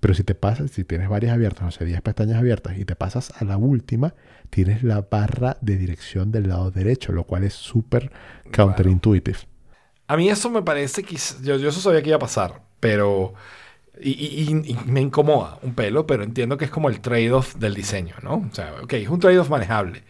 Pero 0.00 0.14
si 0.14 0.24
te 0.24 0.34
pasas, 0.34 0.70
si 0.72 0.84
tienes 0.84 1.08
varias 1.08 1.32
abiertas, 1.32 1.62
no 1.62 1.70
sé, 1.70 1.84
10 1.84 2.02
pestañas 2.02 2.38
abiertas 2.38 2.76
y 2.78 2.84
te 2.84 2.96
pasas 2.96 3.32
a 3.40 3.44
la 3.44 3.56
última, 3.56 4.14
tienes 4.50 4.82
la 4.82 5.02
barra 5.02 5.56
de 5.62 5.76
dirección 5.76 6.32
del 6.32 6.48
lado 6.48 6.70
derecho, 6.72 7.12
lo 7.12 7.24
cual 7.24 7.44
es 7.44 7.54
súper 7.54 8.10
counterintuitive. 8.54 9.38
A 10.08 10.16
mí 10.16 10.28
eso 10.28 10.50
me 10.50 10.62
parece 10.62 11.02
que... 11.02 11.16
Yo, 11.42 11.56
yo 11.56 11.68
eso 11.70 11.80
sabía 11.80 12.02
que 12.02 12.08
iba 12.10 12.16
a 12.16 12.20
pasar, 12.20 12.62
pero... 12.80 13.34
Y, 14.00 14.10
y- 14.10 14.50
y- 14.64 14.72
y 14.72 14.76
me 14.86 15.00
incomoda 15.00 15.58
un 15.62 15.74
pelo, 15.74 16.06
pero 16.06 16.24
entiendo 16.24 16.58
que 16.58 16.64
es 16.66 16.70
como 16.70 16.88
el 16.88 17.00
trade-off 17.00 17.54
del 17.56 17.74
diseño, 17.74 18.16
¿no? 18.22 18.46
O 18.50 18.54
sea, 18.54 18.74
ok, 18.82 18.92
es 18.94 19.08
un 19.08 19.20
trade-off 19.20 19.50
manejable. 19.50 20.02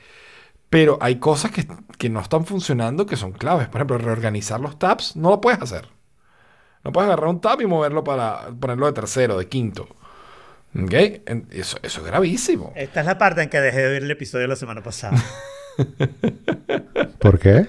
Pero 0.70 0.98
hay 1.00 1.16
cosas 1.16 1.50
que, 1.52 1.66
que 1.98 2.10
no 2.10 2.20
están 2.20 2.46
funcionando 2.46 3.06
que 3.06 3.16
son 3.16 3.32
claves. 3.32 3.68
Por 3.68 3.76
ejemplo, 3.78 3.98
reorganizar 3.98 4.60
los 4.60 4.78
tabs 4.78 5.16
no 5.16 5.30
lo 5.30 5.40
puedes 5.40 5.60
hacer. 5.62 5.88
No 6.84 6.92
puedes 6.92 7.06
agarrar 7.08 7.28
un 7.30 7.40
tab 7.40 7.60
y 7.60 7.66
moverlo 7.66 8.04
para 8.04 8.48
ponerlo 8.60 8.86
de 8.86 8.92
tercero, 8.92 9.38
de 9.38 9.48
quinto. 9.48 9.88
¿Ok? 10.76 10.92
Eso, 11.50 11.78
eso 11.82 12.00
es 12.00 12.04
gravísimo. 12.06 12.72
Esta 12.76 13.00
es 13.00 13.06
la 13.06 13.16
parte 13.16 13.42
en 13.42 13.48
que 13.48 13.60
dejé 13.60 13.78
de 13.80 13.88
oír 13.94 14.02
el 14.02 14.10
episodio 14.10 14.46
la 14.46 14.56
semana 14.56 14.82
pasada. 14.82 15.16
¿Por 17.18 17.38
qué? 17.38 17.68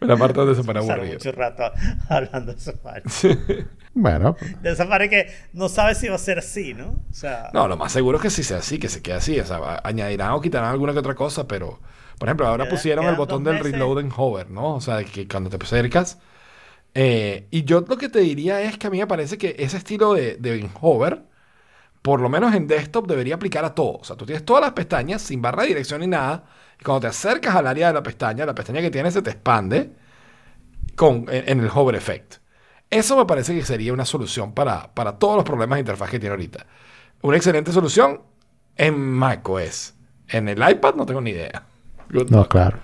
La 0.00 0.16
parte 0.16 0.38
donde 0.38 0.54
se 0.54 0.62
Pasaron 0.62 0.90
aburrido. 0.90 1.14
mucho 1.14 1.32
rato 1.32 1.64
hablando 2.08 2.52
de 2.54 2.60
Safari. 2.60 3.02
Bueno, 3.94 4.36
De 4.62 4.76
Safari 4.76 5.08
que 5.08 5.26
no 5.52 5.68
sabes 5.68 5.98
si 5.98 6.08
va 6.08 6.14
a 6.14 6.18
ser 6.18 6.38
así, 6.38 6.72
¿no? 6.74 6.90
O 7.10 7.12
sea, 7.14 7.50
No, 7.52 7.66
lo 7.66 7.76
más 7.76 7.90
seguro 7.90 8.18
es 8.18 8.22
que 8.22 8.30
sí 8.30 8.44
sea 8.44 8.58
así, 8.58 8.78
que 8.78 8.88
se 8.88 9.02
quede 9.02 9.16
así. 9.16 9.40
O 9.40 9.44
sea, 9.44 9.80
añadirán 9.82 10.30
o 10.32 10.40
quitarán 10.40 10.70
alguna 10.70 10.92
que 10.92 11.00
otra 11.00 11.16
cosa, 11.16 11.48
pero, 11.48 11.80
por 12.18 12.28
ejemplo, 12.28 12.46
ahora 12.46 12.68
pusieron 12.68 13.06
el 13.06 13.16
botón 13.16 13.42
del 13.42 13.54
meses. 13.54 13.72
reload 13.72 13.98
en 14.00 14.12
hover, 14.16 14.50
¿no? 14.50 14.76
O 14.76 14.80
sea, 14.80 15.02
que 15.02 15.26
cuando 15.26 15.50
te 15.50 15.56
acercas. 15.56 16.18
Eh, 16.94 17.46
y 17.50 17.64
yo 17.64 17.80
lo 17.82 17.96
que 17.98 18.08
te 18.08 18.20
diría 18.20 18.60
es 18.62 18.78
que 18.78 18.86
a 18.88 18.90
mí 18.90 18.98
me 18.98 19.06
parece 19.06 19.38
que 19.38 19.56
ese 19.58 19.76
estilo 19.78 20.14
de, 20.14 20.36
de 20.36 20.58
en 20.58 20.70
hover, 20.80 21.22
por 22.02 22.20
lo 22.20 22.28
menos 22.28 22.54
en 22.54 22.66
desktop, 22.68 23.06
debería 23.08 23.36
aplicar 23.36 23.64
a 23.64 23.74
todo. 23.74 23.98
O 23.98 24.04
sea, 24.04 24.16
tú 24.16 24.26
tienes 24.26 24.44
todas 24.44 24.62
las 24.62 24.72
pestañas 24.72 25.22
sin 25.22 25.42
barra 25.42 25.62
de 25.62 25.70
dirección 25.70 26.00
ni 26.00 26.08
nada. 26.08 26.44
Y 26.80 26.84
cuando 26.84 27.02
te 27.02 27.06
acercas 27.08 27.56
al 27.56 27.66
área 27.66 27.88
de 27.88 27.94
la 27.94 28.02
pestaña, 28.02 28.46
la 28.46 28.54
pestaña 28.54 28.80
que 28.80 28.90
tienes 28.90 29.14
se 29.14 29.22
te 29.22 29.30
expande 29.30 29.92
con, 30.96 31.26
en, 31.28 31.48
en 31.48 31.60
el 31.60 31.70
hover 31.72 31.94
effect. 31.96 32.36
Eso 32.90 33.16
me 33.16 33.26
parece 33.26 33.54
que 33.54 33.64
sería 33.64 33.92
una 33.92 34.04
solución 34.04 34.54
para, 34.54 34.94
para 34.94 35.18
todos 35.18 35.36
los 35.36 35.44
problemas 35.44 35.76
de 35.76 35.80
interfaz 35.80 36.10
que 36.10 36.18
tiene 36.18 36.32
ahorita. 36.32 36.66
Una 37.22 37.36
excelente 37.36 37.72
solución 37.72 38.22
en 38.76 38.98
macOS. 38.98 39.94
En 40.28 40.48
el 40.48 40.58
iPad 40.68 40.94
no 40.94 41.06
tengo 41.06 41.20
ni 41.20 41.30
idea. 41.30 41.66
Good 42.10 42.30
no, 42.30 42.44
luck. 42.44 42.48
claro. 42.48 42.78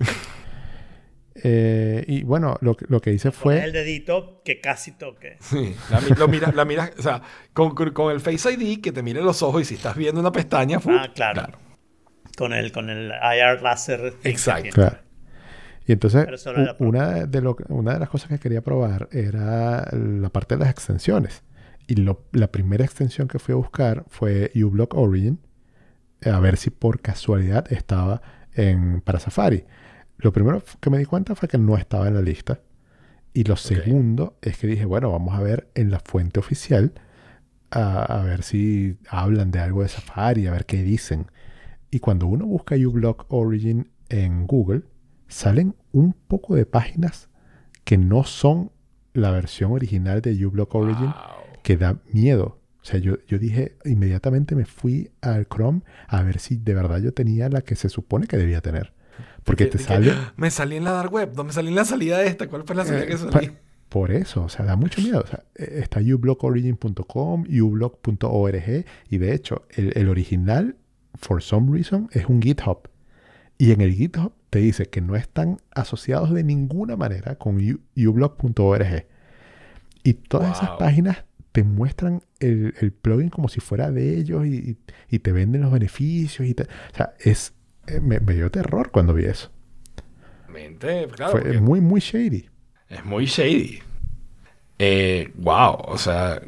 Eh, 1.44 2.04
y 2.06 2.22
bueno, 2.22 2.56
lo, 2.60 2.76
que- 2.76 2.86
lo 2.88 3.00
que 3.00 3.12
hice 3.12 3.32
fue... 3.32 3.64
el 3.64 3.72
dedito 3.72 4.42
que 4.44 4.60
casi 4.60 4.92
toque. 4.92 5.36
Sí, 5.40 5.74
la, 5.90 6.00
lo 6.16 6.28
mira, 6.28 6.52
la 6.54 6.64
miras, 6.64 6.92
o 6.98 7.02
sea, 7.02 7.20
con, 7.52 7.74
con- 7.74 8.12
el 8.12 8.20
Face 8.20 8.52
ID 8.52 8.80
que 8.80 8.92
te 8.92 9.02
mire 9.02 9.22
los 9.22 9.42
ojos 9.42 9.62
y 9.62 9.64
si 9.64 9.74
estás 9.74 9.96
viendo 9.96 10.20
una 10.20 10.30
pestaña, 10.30 10.78
¡fu! 10.78 10.90
Ah, 10.92 11.08
claro. 11.14 11.48
Con 12.38 12.52
el, 12.52 12.70
con 12.70 12.90
el 12.90 13.08
IR 13.10 13.60
láser. 13.62 14.14
Exacto. 14.24 14.70
Claro. 14.72 14.98
Y 15.84 15.92
entonces, 15.92 16.26
una 16.78 17.26
de, 17.26 17.40
lo, 17.40 17.56
una 17.68 17.94
de 17.94 17.98
las 17.98 18.08
cosas 18.08 18.28
que 18.28 18.38
quería 18.38 18.60
probar 18.62 19.08
era 19.10 19.88
la 19.92 20.28
parte 20.30 20.54
de 20.54 20.60
las 20.60 20.70
extensiones. 20.70 21.42
Y 21.88 21.96
lo- 21.96 22.24
la 22.30 22.52
primera 22.52 22.84
extensión 22.84 23.26
que 23.26 23.40
fui 23.40 23.52
a 23.52 23.56
buscar 23.56 24.04
fue 24.08 24.52
uBlock 24.54 24.94
Origin, 24.94 25.40
a 26.24 26.38
ver 26.38 26.56
si 26.56 26.70
por 26.70 27.00
casualidad 27.00 27.70
estaba 27.72 28.22
en, 28.54 29.00
para 29.00 29.18
Safari. 29.18 29.64
Lo 30.22 30.32
primero 30.32 30.62
que 30.80 30.88
me 30.90 30.98
di 30.98 31.04
cuenta 31.04 31.34
fue 31.34 31.48
que 31.48 31.58
no 31.58 31.76
estaba 31.76 32.08
en 32.08 32.14
la 32.14 32.22
lista. 32.22 32.60
Y 33.34 33.44
lo 33.44 33.56
segundo 33.56 34.36
es 34.42 34.58
que 34.58 34.66
dije, 34.66 34.84
bueno, 34.84 35.10
vamos 35.10 35.34
a 35.34 35.42
ver 35.42 35.68
en 35.74 35.90
la 35.90 36.00
fuente 36.00 36.38
oficial, 36.40 36.92
a, 37.70 38.02
a 38.04 38.22
ver 38.22 38.42
si 38.42 38.98
hablan 39.08 39.50
de 39.50 39.58
algo 39.60 39.82
de 39.82 39.88
Safari, 39.88 40.46
a 40.46 40.52
ver 40.52 40.66
qué 40.66 40.82
dicen. 40.82 41.26
Y 41.90 41.98
cuando 42.00 42.26
uno 42.26 42.46
busca 42.46 42.74
uBlock 42.76 43.26
Origin 43.28 43.90
en 44.10 44.46
Google, 44.46 44.82
salen 45.28 45.74
un 45.92 46.12
poco 46.12 46.54
de 46.54 46.66
páginas 46.66 47.28
que 47.84 47.96
no 47.98 48.24
son 48.24 48.70
la 49.14 49.30
versión 49.30 49.72
original 49.72 50.20
de 50.20 50.46
uBlock 50.46 50.74
Origin, 50.74 51.06
Wow. 51.06 51.60
que 51.62 51.76
da 51.76 51.98
miedo. 52.12 52.58
O 52.80 52.84
sea, 52.84 52.98
yo, 52.98 53.16
yo 53.26 53.38
dije, 53.38 53.76
inmediatamente 53.84 54.54
me 54.54 54.64
fui 54.66 55.10
al 55.20 55.46
Chrome 55.46 55.82
a 56.08 56.22
ver 56.22 56.38
si 56.38 56.56
de 56.56 56.74
verdad 56.74 56.98
yo 56.98 57.12
tenía 57.14 57.48
la 57.48 57.62
que 57.62 57.76
se 57.76 57.88
supone 57.88 58.26
que 58.26 58.36
debía 58.36 58.60
tener. 58.60 58.92
Porque 59.44 59.66
te 59.66 59.78
que- 59.78 59.84
sale... 59.84 60.12
Me 60.36 60.50
salí 60.50 60.76
en 60.76 60.84
la 60.84 60.92
dark 60.92 61.12
web, 61.12 61.32
no 61.36 61.44
me 61.44 61.52
salí 61.52 61.68
en 61.68 61.74
la 61.74 61.84
salida 61.84 62.18
de 62.18 62.26
esta. 62.28 62.48
¿Cuál 62.48 62.64
fue 62.64 62.76
la 62.76 62.84
salida 62.84 63.04
Eh, 63.04 63.06
que 63.08 63.16
pa- 63.16 63.32
salí? 63.32 63.50
por 63.88 64.10
eso, 64.12 64.44
o 64.44 64.48
sea, 64.48 64.64
da 64.64 64.76
mucho 64.76 65.00
miedo. 65.02 65.20
O 65.20 65.26
sea, 65.26 65.42
eh, 65.56 65.80
está 65.82 66.00
ublockorigin.com, 66.00 67.44
ublog.org 67.60 68.84
y 69.10 69.18
de 69.18 69.34
hecho 69.34 69.66
el, 69.70 69.92
el 69.96 70.08
original, 70.08 70.76
for 71.14 71.42
some 71.42 71.72
reason, 71.72 72.08
es 72.12 72.26
un 72.26 72.40
GitHub. 72.40 72.88
Y 73.58 73.72
en 73.72 73.80
el 73.80 73.92
GitHub 73.94 74.32
te 74.50 74.58
dice 74.60 74.86
que 74.86 75.00
no 75.00 75.14
están 75.16 75.58
asociados 75.74 76.32
de 76.32 76.42
ninguna 76.44 76.96
manera 76.96 77.36
con 77.36 77.58
ublog.org. 77.96 79.06
Y 80.04 80.14
todas 80.14 80.56
esas 80.56 80.70
páginas 80.78 81.24
te 81.52 81.62
muestran 81.62 82.22
el, 82.40 82.74
el 82.80 82.92
plugin 82.92 83.28
como 83.28 83.48
si 83.48 83.60
fuera 83.60 83.90
de 83.90 84.18
ellos 84.18 84.46
y, 84.46 84.78
y- 85.10 85.18
te 85.18 85.32
venden 85.32 85.60
los 85.62 85.70
beneficios. 85.72 86.48
Y 86.48 86.54
te- 86.54 86.64
o 86.64 86.96
sea, 86.96 87.14
es, 87.20 87.52
me, 88.00 88.20
me 88.20 88.34
dio 88.34 88.50
terror 88.50 88.90
cuando 88.90 89.14
vi 89.14 89.24
eso. 89.26 89.50
Mente, 90.48 91.08
claro, 91.08 91.32
Fue 91.32 91.60
muy, 91.60 91.80
muy 91.80 92.00
shady. 92.00 92.48
es 92.88 93.04
muy 93.04 93.26
shady. 93.26 93.80
Eh, 94.78 95.30
wow, 95.36 95.76
o 95.86 95.98
sea. 95.98 96.40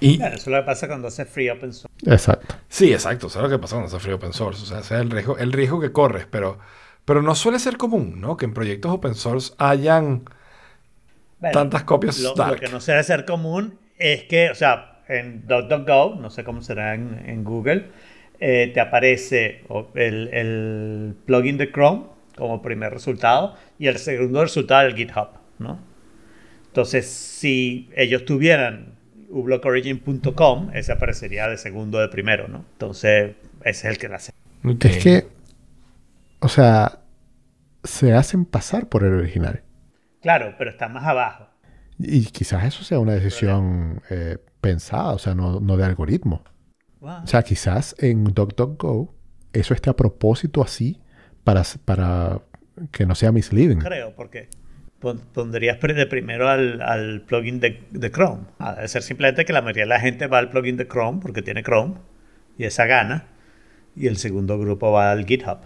Y, 0.00 0.16
Claro, 0.18 0.34
eso 0.36 0.50
es 0.50 0.56
lo 0.56 0.62
que 0.62 0.66
pasa 0.66 0.88
cuando 0.88 1.08
haces 1.08 1.28
free 1.28 1.48
open 1.50 1.72
source. 1.72 1.88
Exacto. 2.06 2.56
Sí, 2.68 2.92
exacto. 2.92 3.28
Eso 3.28 3.38
es 3.38 3.42
lo 3.44 3.48
que 3.48 3.58
pasa 3.60 3.76
cuando 3.76 3.90
se 3.90 4.00
frío 4.00 4.16
open 4.16 4.32
source. 4.32 4.62
O 4.62 4.66
sea, 4.66 4.80
ese 4.80 4.96
es 4.96 5.00
el 5.00 5.10
riesgo, 5.10 5.38
el 5.38 5.52
riesgo 5.52 5.80
que 5.80 5.92
corres. 5.92 6.26
Pero, 6.30 6.58
pero 7.04 7.22
no 7.22 7.34
suele 7.34 7.58
ser 7.58 7.76
común, 7.76 8.20
¿no? 8.20 8.36
Que 8.36 8.44
en 8.46 8.54
proyectos 8.54 8.90
open 8.92 9.14
source 9.14 9.54
hayan 9.58 10.24
Bueno, 11.38 11.52
tantas 11.52 11.84
copias 11.84 12.18
Lo, 12.18 12.34
lo 12.34 12.56
que 12.56 12.68
no 12.68 12.80
suele 12.80 13.02
ser 13.04 13.24
común 13.24 13.78
es 13.98 14.24
que, 14.24 14.50
o 14.50 14.54
sea, 14.54 15.02
en 15.08 15.46
DuckDuckGo, 15.46 16.16
no 16.20 16.30
sé 16.30 16.42
cómo 16.44 16.60
será 16.62 16.94
en, 16.94 17.22
en 17.26 17.44
Google, 17.44 17.90
eh, 18.46 18.70
te 18.74 18.78
aparece 18.78 19.64
el, 19.94 20.28
el 20.28 21.16
plugin 21.24 21.56
de 21.56 21.72
Chrome 21.72 22.04
como 22.36 22.60
primer 22.60 22.92
resultado 22.92 23.54
y 23.78 23.86
el 23.86 23.96
segundo 23.96 24.42
resultado 24.42 24.86
el 24.86 24.94
GitHub, 24.94 25.28
¿no? 25.58 25.80
Entonces, 26.66 27.06
si 27.06 27.88
ellos 27.96 28.26
tuvieran 28.26 28.96
ublockorigin.com, 29.30 30.72
ese 30.74 30.92
aparecería 30.92 31.48
de 31.48 31.56
segundo 31.56 31.98
de 32.00 32.08
primero, 32.08 32.46
¿no? 32.46 32.66
Entonces, 32.72 33.34
ese 33.64 33.88
es 33.88 33.94
el 33.94 33.98
que. 33.98 34.08
Ok. 34.08 34.84
Es 34.84 35.02
que, 35.02 35.26
o 36.40 36.48
sea, 36.48 37.00
se 37.82 38.12
hacen 38.12 38.44
pasar 38.44 38.90
por 38.90 39.04
el 39.04 39.14
original. 39.14 39.62
Claro, 40.20 40.54
pero 40.58 40.68
está 40.68 40.88
más 40.90 41.04
abajo. 41.04 41.48
Y 41.98 42.26
quizás 42.26 42.62
eso 42.64 42.84
sea 42.84 42.98
una 42.98 43.14
decisión 43.14 44.02
eh, 44.10 44.36
pensada, 44.60 45.14
o 45.14 45.18
sea, 45.18 45.34
no, 45.34 45.60
no 45.60 45.78
de 45.78 45.84
algoritmo. 45.86 46.44
Wow. 47.04 47.24
O 47.24 47.26
sea, 47.26 47.42
quizás 47.42 47.94
en 47.98 48.24
DuckDuckGo 48.24 49.14
eso 49.52 49.74
esté 49.74 49.90
a 49.90 49.94
propósito 49.96 50.62
así 50.62 50.98
para, 51.44 51.62
para 51.84 52.40
que 52.90 53.04
no 53.06 53.14
sea 53.14 53.30
misleading. 53.30 53.78
creo, 53.78 54.14
porque 54.16 54.48
pon- 55.00 55.20
pondrías 55.32 55.78
de 55.80 56.06
primero 56.06 56.48
al, 56.48 56.80
al 56.82 57.20
plugin 57.22 57.60
de, 57.60 57.82
de 57.90 58.10
Chrome. 58.10 58.44
Debe 58.58 58.88
ser 58.88 59.02
simplemente 59.02 59.44
que 59.44 59.52
la 59.52 59.60
mayoría 59.62 59.82
de 59.84 59.88
la 59.90 60.00
gente 60.00 60.26
va 60.26 60.38
al 60.38 60.48
plugin 60.50 60.76
de 60.78 60.88
Chrome 60.88 61.20
porque 61.20 61.42
tiene 61.42 61.62
Chrome 61.62 61.94
y 62.58 62.64
esa 62.64 62.86
gana. 62.86 63.26
Y 63.94 64.06
el 64.08 64.16
segundo 64.16 64.58
grupo 64.58 64.90
va 64.90 65.12
al 65.12 65.24
GitHub 65.26 65.58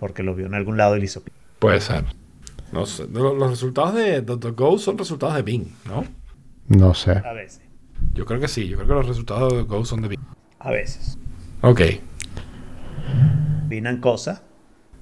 porque 0.00 0.22
lo 0.22 0.34
vio 0.34 0.46
en 0.46 0.54
algún 0.54 0.76
lado 0.78 0.96
y 0.96 1.00
le 1.00 1.04
hizo. 1.04 1.22
Puede 1.58 1.80
ser. 1.80 2.04
No 2.72 2.86
sé. 2.86 3.06
Los, 3.12 3.36
los 3.36 3.50
resultados 3.50 3.94
de 3.94 4.22
DuckDuckGo 4.22 4.78
son 4.78 4.96
resultados 4.98 5.36
de 5.36 5.42
Bing, 5.42 5.66
¿no? 5.86 6.04
No 6.68 6.94
sé. 6.94 7.12
A 7.12 7.32
veces. 7.34 7.60
Yo 8.14 8.24
creo 8.24 8.40
que 8.40 8.48
sí. 8.48 8.66
Yo 8.68 8.76
creo 8.76 8.88
que 8.88 8.94
los 8.94 9.06
resultados 9.06 9.52
de 9.52 9.58
DuckDuckGo 9.58 9.84
son 9.84 10.02
de 10.02 10.08
Bing. 10.08 10.20
A 10.68 10.70
veces. 10.70 11.16
Ok. 11.62 11.80
Vinan 13.68 14.00
cosas, 14.00 14.42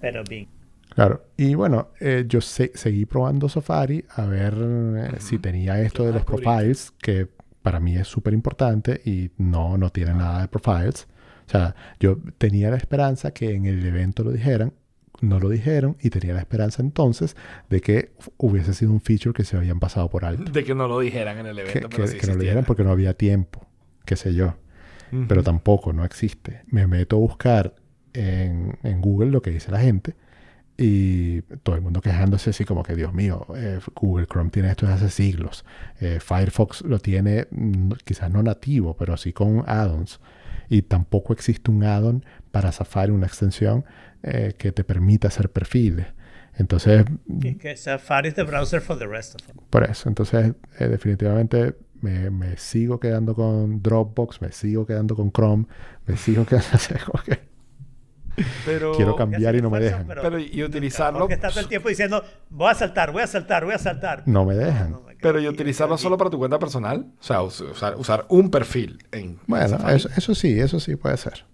pero 0.01 0.23
bien. 0.23 0.47
Claro. 0.95 1.25
Y 1.37 1.55
bueno, 1.55 1.89
eh, 2.01 2.25
yo 2.29 2.41
se- 2.41 2.71
seguí 2.75 3.05
probando 3.05 3.49
Safari 3.49 4.05
a 4.15 4.27
ver 4.27 4.55
eh, 4.59 5.11
si 5.19 5.39
tenía 5.39 5.81
esto 5.81 6.05
de 6.05 6.11
Lo 6.11 6.15
los 6.19 6.25
profiles, 6.25 6.93
que 7.03 7.29
para 7.63 7.81
mí 7.81 7.97
es 7.97 8.07
súper 8.07 8.33
importante 8.33 9.01
y 9.05 9.31
no, 9.39 9.77
no 9.77 9.91
tiene 9.91 10.15
nada 10.15 10.43
de 10.43 10.49
profiles. 10.49 11.09
O 11.47 11.51
sea, 11.51 11.75
yo 12.01 12.19
tenía 12.39 12.71
la 12.71 12.77
esperanza 12.77 13.33
que 13.33 13.53
en 13.55 13.67
el 13.67 13.85
evento 13.85 14.23
lo 14.25 14.31
dijeran, 14.31 14.73
no 15.21 15.41
lo 15.41 15.49
dijeron 15.49 15.97
y 16.01 16.11
tenía 16.11 16.35
la 16.35 16.41
esperanza 16.41 16.81
entonces 16.83 17.37
de 17.71 17.81
que 17.81 18.13
hubiese 18.37 18.73
sido 18.73 18.93
un 18.93 19.01
feature 19.01 19.33
que 19.35 19.45
se 19.45 19.57
habían 19.57 19.81
pasado 19.81 20.09
por 20.11 20.25
alto. 20.25 20.51
De 20.53 20.63
que 20.65 20.75
no 20.77 20.87
lo 20.89 21.01
dijeran 21.01 21.39
en 21.39 21.47
el 21.47 21.57
Que, 21.57 21.63
evento, 21.63 21.89
que- 21.89 21.97
pero 21.97 22.09
sí 22.09 22.19
que 22.19 22.27
no 22.29 22.35
lo 22.35 22.41
dijeran 22.41 22.65
porque 22.65 22.85
no 22.85 22.91
había 22.91 23.15
tiempo, 23.15 23.67
qué 24.05 24.15
sé 24.17 24.33
yo. 24.33 24.55
Pero 25.29 25.43
tampoco, 25.43 25.93
no 25.93 26.05
existe. 26.05 26.63
Me 26.67 26.87
meto 26.87 27.17
a 27.17 27.19
buscar 27.21 27.75
en, 28.13 28.79
en 28.83 29.01
Google 29.01 29.31
lo 29.31 29.41
que 29.43 29.51
dice 29.51 29.71
la 29.71 29.81
gente 29.81 30.15
y 30.79 31.41
todo 31.63 31.75
el 31.77 31.81
mundo 31.81 32.01
quejándose 32.03 32.51
así 32.51 32.65
como 32.65 32.83
que, 32.83 32.95
Dios 32.95 33.15
mío, 33.15 33.47
eh, 33.57 33.81
Google 33.95 34.27
Chrome 34.27 34.51
tiene 34.51 34.69
esto 34.71 34.87
desde 34.87 35.07
hace 35.07 35.11
siglos. 35.11 35.65
Eh, 36.01 36.19
Firefox 36.21 36.83
lo 36.83 36.99
tiene 36.99 37.47
mm, 37.51 37.93
quizás 38.05 38.31
no 38.31 38.43
nativo, 38.43 38.97
pero 38.97 39.17
sí 39.17 39.33
con 39.33 39.65
add-ons. 39.67 40.21
Y 40.69 40.83
tampoco 40.83 41.33
existe 41.33 41.71
un 41.71 41.85
add-on 41.85 42.25
para 42.51 42.73
Safari, 42.73 43.13
una 43.13 43.27
extensión 43.27 43.85
eh, 44.23 44.55
que 44.59 44.73
te 44.73 44.85
permita 44.85 45.29
hacer 45.29 45.51
perfiles. 45.51 46.09
Entonces, 46.59 47.05
Que, 47.41 47.51
es 47.51 47.57
que 47.59 47.77
Safari 47.77 48.29
es 48.29 48.35
the 48.35 48.43
browser 48.43 48.81
for 48.81 48.99
the 48.99 49.07
rest 49.07 49.35
of 49.35 49.47
them. 49.47 49.57
por 49.71 49.85
eso, 49.85 50.09
entonces 50.09 50.55
eh, 50.79 50.89
definitivamente 50.89 51.75
me, 52.01 52.31
me 52.31 52.57
sigo 52.57 52.99
quedando 53.01 53.35
con 53.35 53.83
Dropbox, 53.83 54.41
me 54.43 54.53
sigo 54.53 54.87
quedando 54.87 55.15
con 55.17 55.33
Chrome, 55.33 55.67
me 56.07 56.17
sigo 56.17 56.45
quedando 56.47 56.69
que 57.25 57.39
Pero, 58.67 58.93
quiero 58.93 59.17
cambiar 59.17 59.55
y 59.57 59.63
no 59.63 59.71
me 59.71 59.81
dejan. 59.81 60.07
pero- 60.07 60.21
pero 60.23 60.39
y 60.39 60.63
utilizarlo. 60.63 61.21
Porque 61.21 61.35
está 61.35 61.49
todo 61.49 61.61
el 61.61 61.69
tiempo 61.69 61.89
diciendo, 61.89 62.23
voy 62.51 62.71
a 62.71 62.75
saltar, 62.75 63.11
voy 63.13 63.23
a 63.23 63.27
saltar, 63.27 63.65
voy 63.65 63.75
a 63.75 63.79
saltar. 63.79 64.25
No 64.27 64.45
me 64.45 64.55
dejan. 64.55 64.91
No, 64.91 65.01
me 65.01 65.13
quedo 65.17 65.21
Pero 65.23 65.41
y 65.41 65.49
utilizarlo 65.49 65.97
solo 65.97 66.19
para 66.19 66.29
tu 66.29 66.37
cuenta 66.39 66.59
personal. 66.59 67.07
O 67.19 67.23
sea, 67.23 67.43
us- 67.43 67.61
usar, 67.63 67.97
usar 67.97 68.27
un 68.29 68.51
perfil 68.51 68.99
en 69.13 69.39
Bueno, 69.47 69.89
eso, 69.89 70.09
eso 70.17 70.35
sí, 70.35 70.61
eso 70.61 70.79
sí 70.81 70.97
puede 70.97 71.17
ser. 71.17 71.45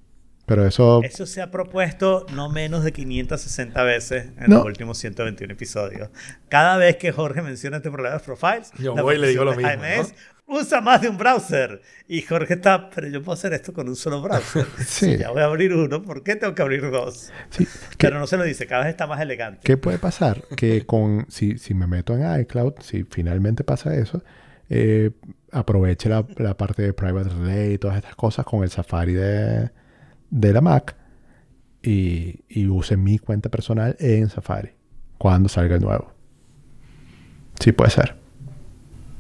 Pero 0.45 0.67
eso, 0.67 1.01
Eso 1.05 1.25
se 1.25 1.41
ha 1.41 1.53
propuesto 1.53 2.27
no 2.35 2.49
menos 2.51 2.83
de 2.83 2.93
560 2.93 3.81
veces 3.85 4.33
en 4.39 4.51
No. 4.51 4.57
los 4.57 4.65
últimos 4.67 4.99
121 4.99 5.53
episodios. 5.53 6.11
Cada 6.49 6.77
vez 6.79 6.97
que 6.97 7.13
Jorge 7.13 7.43
menciona 7.43 7.77
este 7.77 7.93
problema 7.93 8.17
de 8.19 8.25
profiles, 8.25 8.73
Yo 8.77 8.93
voy 8.97 9.15
y 9.15 9.19
le 9.19 9.29
digo 9.29 9.45
lo 9.45 9.53
mismo, 9.53 9.69
Jaime 9.69 9.97
¿no? 9.99 10.03
es, 10.03 10.15
usa 10.47 10.81
más 10.81 11.01
de 11.01 11.09
un 11.09 11.17
browser. 11.17 11.81
Y 12.09 12.23
Jorge 12.23 12.55
está, 12.55 12.91
pero 12.91 13.09
yo 13.09 13.23
puedo 13.23 13.35
hacer 13.35 13.53
esto 13.53 13.73
con 13.73 13.89
un 13.89 13.97
solo 13.97 14.21
browser. 14.23 14.67
Sí. 14.79 15.13
Si 15.13 15.19
ya 15.19 15.31
voy 15.31 15.43
a 15.43 15.47
abrir 15.47 15.73
uno, 15.75 16.03
¿por 16.03 16.23
qué 16.23 16.37
tengo 16.37 16.55
que 16.55 16.63
abrir 16.63 16.91
dos? 16.91 17.31
sí, 17.51 17.67
¿qué, 17.97 18.09
Pero 18.09 18.19
no 18.19 18.27
se 18.27 18.37
lo 18.37 18.45
dice, 18.45 18.67
cada 18.67 18.85
vez 18.85 18.91
está 18.91 19.07
más 19.07 19.21
elegante. 19.21 19.61
qué 19.65 19.77
puede 19.77 19.99
pasar? 19.99 20.43
Que 20.57 20.85
con, 20.87 21.27
si, 21.29 21.59
si 21.59 21.75
me 21.75 21.87
meto 21.87 22.17
en 22.17 22.41
iCloud, 22.41 22.75
si 22.81 23.05
finalmente 23.05 23.65
pasa 23.65 23.95
eso, 23.95 24.23
eh, 24.69 25.11
aproveche 25.51 26.09
la, 26.09 26.27
la 26.37 26.57
parte 26.57 26.83
de 26.83 26.93
Private 26.93 27.31
Relay 27.31 27.75
y 27.75 27.79
todas 27.79 27.97
estas 27.97 28.17
cosas 28.17 28.45
con 28.45 28.63
el 28.63 28.71
Safari 28.71 29.13
de, 29.13 29.71
de 30.31 30.53
la 30.53 30.61
Mac 30.61 30.97
y, 31.83 32.45
y 32.49 32.67
use 32.69 32.97
mi 32.97 33.19
cuenta 33.19 33.49
personal 33.51 33.97
en 33.99 34.29
Safari 34.29 34.71
cuando 35.19 35.49
salga 35.49 35.77
el 35.77 35.83
nuevo. 35.83 36.13
Sí 37.61 37.73
puede 37.73 37.91
ser. 37.91 38.17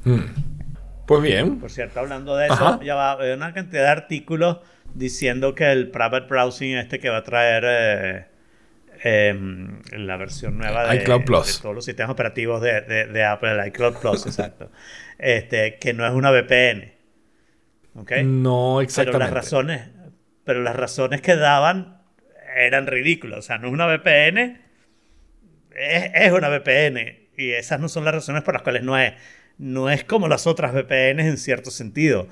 Mm. 0.05 0.52
Pues 1.07 1.23
bien. 1.23 1.59
Por 1.59 1.71
cierto, 1.71 2.01
hablando 2.01 2.37
de 2.37 2.47
eso, 2.47 2.55
Ajá. 2.55 2.81
ya 2.83 2.95
va, 2.95 3.21
hay 3.21 3.33
una 3.33 3.53
cantidad 3.53 3.83
de 3.83 3.89
artículos 3.89 4.59
diciendo 4.95 5.55
que 5.55 5.71
el 5.73 5.91
private 5.91 6.27
browsing 6.29 6.77
este 6.77 6.99
que 7.01 7.09
va 7.11 7.19
a 7.19 7.23
traer 7.25 7.65
eh, 7.67 8.27
em, 9.03 9.81
la 9.93 10.17
versión 10.17 10.59
nueva 10.59 10.87
de, 10.89 10.97
iCloud 10.97 11.25
Plus. 11.25 11.57
de 11.57 11.63
todos 11.63 11.75
los 11.75 11.85
sistemas 11.85 12.13
operativos 12.13 12.61
de, 12.63 12.81
de- 12.83 13.07
de 13.07 13.25
Apple, 13.25 13.51
el 13.53 13.67
iCloud 13.69 13.97
Plus, 14.01 14.27
exacto, 14.27 14.71
este, 15.19 15.79
que 15.79 15.93
no 15.93 16.07
es 16.07 16.13
una 16.13 16.31
VPN. 16.31 16.93
¿Ok? 17.95 18.13
No 18.25 18.75
pero 18.77 18.81
exactamente. 18.83 19.19
las 19.25 19.31
razones, 19.33 19.89
pero 20.45 20.63
las 20.63 20.77
razones 20.77 21.21
que 21.21 21.37
daban 21.37 22.01
eran 22.57 22.87
ridículas. 22.87 23.39
O 23.41 23.43
sea, 23.43 23.59
no 23.59 23.69
es 23.69 23.73
una 23.75 23.87
VPN, 23.87 24.61
es, 25.77 26.11
es 26.15 26.33
una 26.33 26.49
VPN. 26.49 27.19
Y 27.37 27.51
esas 27.53 27.81
no 27.81 27.89
son 27.89 28.05
las 28.05 28.15
razones 28.15 28.43
por 28.43 28.55
las 28.55 28.63
cuales 28.63 28.83
no 28.83 28.97
es. 28.99 29.13
No 29.63 29.91
es 29.91 30.03
como 30.05 30.27
las 30.29 30.47
otras 30.47 30.73
VPNs 30.75 31.25
en 31.27 31.39
cierto 31.39 31.71
sentido. 31.71 32.27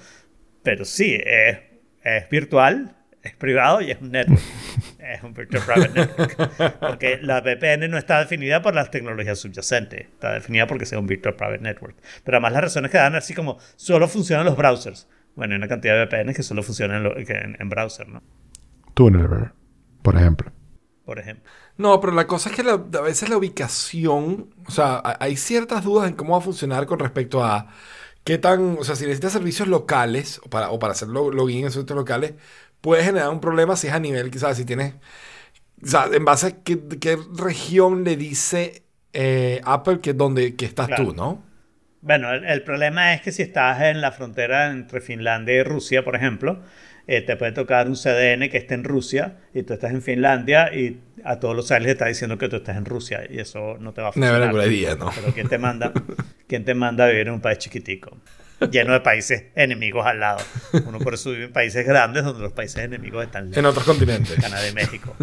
Pero 0.63 0.85
sí, 0.85 1.17
es, 1.25 1.59
es 2.03 2.29
virtual, 2.29 2.97
es 3.23 3.35
privado 3.37 3.81
y 3.81 3.93
es 3.93 4.01
un 4.01 4.11
network. 4.11 4.41
es 4.99 5.23
un 5.23 5.33
Virtual 5.33 5.63
Private 5.65 5.93
Network. 5.95 6.79
Porque 6.81 7.19
la 7.23 7.41
VPN 7.41 7.89
no 7.89 7.99
está 7.99 8.19
definida 8.19 8.63
por 8.63 8.75
las 8.75 8.91
tecnologías 8.91 9.39
subyacentes. 9.39 10.01
Está 10.03 10.33
definida 10.35 10.67
porque 10.67 10.87
sea 10.87 10.99
un 10.99 11.07
Virtual 11.07 11.37
Private 11.37 11.61
Network. 11.63 11.97
Pero 12.25 12.37
además 12.39 12.53
las 12.53 12.63
razones 12.63 12.91
que 12.91 12.99
dan 12.99 13.15
así 13.15 13.33
como 13.33 13.59
solo 13.77 14.09
funcionan 14.09 14.45
los 14.47 14.57
browsers. 14.57 15.09
Bueno, 15.37 15.55
hay 15.55 15.59
una 15.59 15.69
cantidad 15.69 15.95
de 15.95 16.05
VPNs 16.07 16.37
que 16.37 16.43
solo 16.43 16.63
funcionan 16.65 17.07
en, 17.07 17.13
en- 17.29 17.57
en 17.61 17.69
browser, 17.69 18.09
¿no? 18.09 18.23
Tunnelbear, 18.95 19.53
por 20.03 20.17
ejemplo. 20.17 20.53
Por 21.05 21.19
ejemplo. 21.19 21.51
No, 21.81 21.99
pero 22.01 22.13
la 22.13 22.27
cosa 22.27 22.51
es 22.51 22.57
que 22.57 22.63
la- 22.63 22.73
a 22.75 23.01
veces 23.01 23.29
la 23.31 23.39
ubicación, 23.39 24.55
o 24.67 24.71
sea, 24.71 24.97
ha- 24.97 25.17
hay 25.21 25.37
ciertas 25.37 25.83
dudas 25.85 26.09
en 26.09 26.15
cómo 26.17 26.33
va 26.33 26.39
a 26.39 26.41
funcionar 26.43 26.87
con 26.87 26.99
respecto 26.99 27.43
a 27.43 27.69
qué 28.25 28.37
tan, 28.39 28.77
o 28.79 28.85
sea, 28.85 28.97
si 28.97 29.05
necesitas 29.05 29.33
servicios 29.33 29.67
locales 29.69 30.41
o 30.45 30.51
para, 30.51 30.71
o 30.71 30.79
para 30.79 30.93
hacer 30.93 31.09
lo- 31.09 31.31
login 31.31 31.65
en 31.67 31.73
servicios 31.73 31.97
locales, 31.97 32.35
puede 32.83 33.03
generar 33.05 33.31
un 33.31 33.41
problema 33.41 33.77
si 33.77 33.87
es 33.89 33.95
a 33.95 34.01
nivel, 34.01 34.31
quizás, 34.31 34.57
si 34.59 34.65
tienes, 34.67 34.95
o 35.85 35.89
sea, 35.89 36.07
en 36.13 36.25
base 36.27 36.47
a 36.49 36.53
qué, 36.65 36.81
qué 37.01 37.19
región 37.37 38.05
le 38.05 38.17
dice 38.17 38.85
eh, 39.15 39.61
Apple 39.65 40.01
que 40.01 40.15
donde 40.15 40.57
que 40.57 40.67
estás 40.67 40.89
Claro. 40.89 40.95
tú, 40.95 41.15
¿no? 41.15 41.43
Bueno, 42.03 42.33
el, 42.33 42.45
el 42.47 42.65
problema 42.65 43.15
es 43.15 43.23
que 43.23 43.33
si 43.33 43.43
estás 43.43 43.83
en 43.83 44.01
la 44.01 44.13
frontera 44.13 44.71
entre 44.73 45.01
Finlandia 45.01 45.55
y 45.57 45.63
Rusia, 45.63 46.05
por 46.05 46.17
ejemplo, 46.17 46.63
eh, 47.07 47.23
te 47.23 47.37
puede 47.37 47.53
tocar 47.53 47.89
un 47.89 47.95
CDN 47.95 48.49
que 48.51 48.59
esté 48.59 48.75
en 48.75 48.85
Rusia 48.85 49.39
y 49.55 49.63
tú 49.63 49.75
estás 49.75 49.91
en 49.91 50.03
Finlandia 50.03 50.75
y 50.75 51.01
a 51.25 51.41
todos 51.41 51.57
los 51.57 51.71
aliens 51.71 51.93
está 51.93 52.07
diciendo 52.07 52.39
que 52.39 52.49
tú 52.49 52.57
estás 52.57 52.77
en 52.77 52.85
Rusia 52.85 53.27
y 53.29 53.39
eso 53.39 53.77
no 53.79 53.93
te 53.93 54.03
va 54.03 54.09
a 54.09 54.13
funcionar. 54.13 54.53
good 54.53 54.65
idea, 54.65 54.95
¿no? 54.95 55.11
Pero 55.15 55.33
¿quién 55.33 55.49
te 55.49 55.59
manda? 55.59 55.93
¿Quién 56.47 56.65
te 56.65 56.75
manda 56.75 57.05
a 57.05 57.09
vivir 57.09 57.29
en 57.29 57.35
un 57.35 57.41
país 57.41 57.59
chiquitico? 57.59 58.17
Lleno 58.71 58.93
de 58.93 59.01
países 59.01 59.45
enemigos 59.55 60.05
al 60.07 60.21
lado. 60.21 60.41
Uno 60.87 60.99
por 60.99 61.15
eso 61.15 61.31
vive 61.31 61.45
en 61.47 61.53
países 61.53 61.87
grandes 61.87 62.25
donde 62.25 62.43
los 62.43 62.53
países 62.53 62.85
enemigos 62.85 63.25
están 63.25 63.45
lejos. 63.45 63.57
En 63.57 63.65
otros 63.65 63.85
continentes. 63.85 64.39
Canadá 64.39 64.69
y 64.69 64.75
México. 64.75 65.17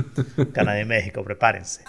Canadá 0.54 0.82
y 0.82 0.86
México, 0.86 1.24
prepárense. 1.24 1.84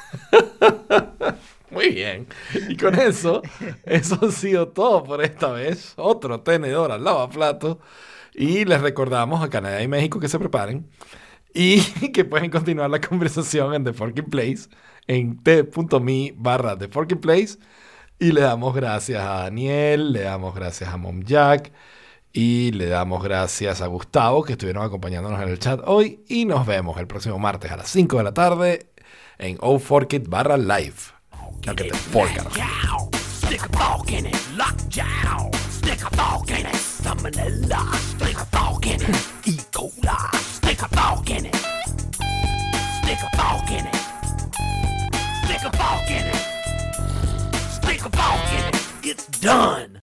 Muy 1.71 1.91
bien. 1.91 2.27
Y 2.69 2.77
con 2.77 2.95
eso, 2.99 3.43
eso 3.85 4.19
ha 4.23 4.31
sido 4.31 4.69
todo 4.69 5.05
por 5.05 5.23
esta 5.23 5.51
vez. 5.53 5.95
Otro 5.97 6.41
tenedor 6.41 6.93
al 6.93 7.05
lavaplato. 7.05 7.81
Y 8.39 8.65
les 8.65 8.81
recordamos 8.81 9.43
a 9.43 9.51
Canadá 9.51 9.83
y 9.83 9.89
México 9.89 10.21
que 10.21 10.29
se 10.29 10.39
preparen. 10.39 10.89
Y 11.53 11.81
que 12.13 12.25
pueden 12.25 12.51
continuar 12.53 12.89
la 12.89 13.01
conversación 13.01 13.75
en 13.75 13.83
The 13.83 13.93
Forking 13.93 14.31
Place. 14.31 14.69
En 15.09 15.43
t.me 15.43 16.35
barra 16.37 16.79
The 16.79 16.87
Forking 16.87 17.19
Place. 17.19 17.59
Y 18.21 18.31
le 18.31 18.43
damos 18.43 18.77
gracias 18.77 19.25
a 19.25 19.43
Daniel, 19.43 20.13
le 20.13 20.21
damos 20.21 20.55
gracias 20.55 20.89
a 20.89 20.97
Mom 20.97 21.25
Jack. 21.25 21.73
Y 22.33 22.71
le 22.71 22.87
damos 22.87 23.25
gracias 23.25 23.83
a 23.83 23.89
Gustavo 23.89 24.45
que 24.45 24.53
estuvieron 24.53 24.85
acompañándonos 24.85 25.43
en 25.43 25.49
el 25.49 25.59
chat 25.59 25.81
hoy. 25.85 26.23
Y 26.29 26.45
nos 26.45 26.65
vemos 26.65 26.97
el 26.99 27.09
próximo 27.09 27.41
martes 27.41 27.73
a 27.73 27.77
las 27.77 27.89
5 27.89 28.19
de 28.19 28.23
la 28.23 28.35
tarde 28.35 28.91
en 29.39 29.59
O4Kit 29.59 30.29
barra 30.29 30.57
live. 30.57 30.95
No 31.67 31.75
que 31.75 31.91
te. 31.91 33.28
Stick 33.49 33.63
a 33.63 33.79
fork 33.79 34.13
in 34.13 34.27
it, 34.27 34.49
lockjaw. 34.59 35.51
Stick 35.71 36.03
a 36.03 36.11
fork 36.17 36.51
in 36.51 36.67
it, 36.67 36.75
salmonella. 36.75 37.95
Stick 37.95 38.37
a 38.37 38.45
fork 38.45 38.87
in 38.87 39.01
it, 39.01 39.09
E. 39.47 39.57
coli. 39.73 40.35
Stick 40.37 40.83
a 40.83 40.89
fork 40.89 41.31
in 41.31 41.47
it. 41.47 41.55
Stick 43.01 43.23
a 43.23 43.37
fork 43.39 43.71
in 43.71 43.87
it. 43.87 43.95
Stick 45.45 45.65
a 45.65 45.71
fork 45.79 46.11
in 46.11 46.27
it. 46.27 46.45
Stick 47.73 48.05
a 48.05 48.11
fork 48.11 48.53
in 48.53 48.65
it. 48.69 48.77
It's 49.03 49.27
done. 49.41 50.03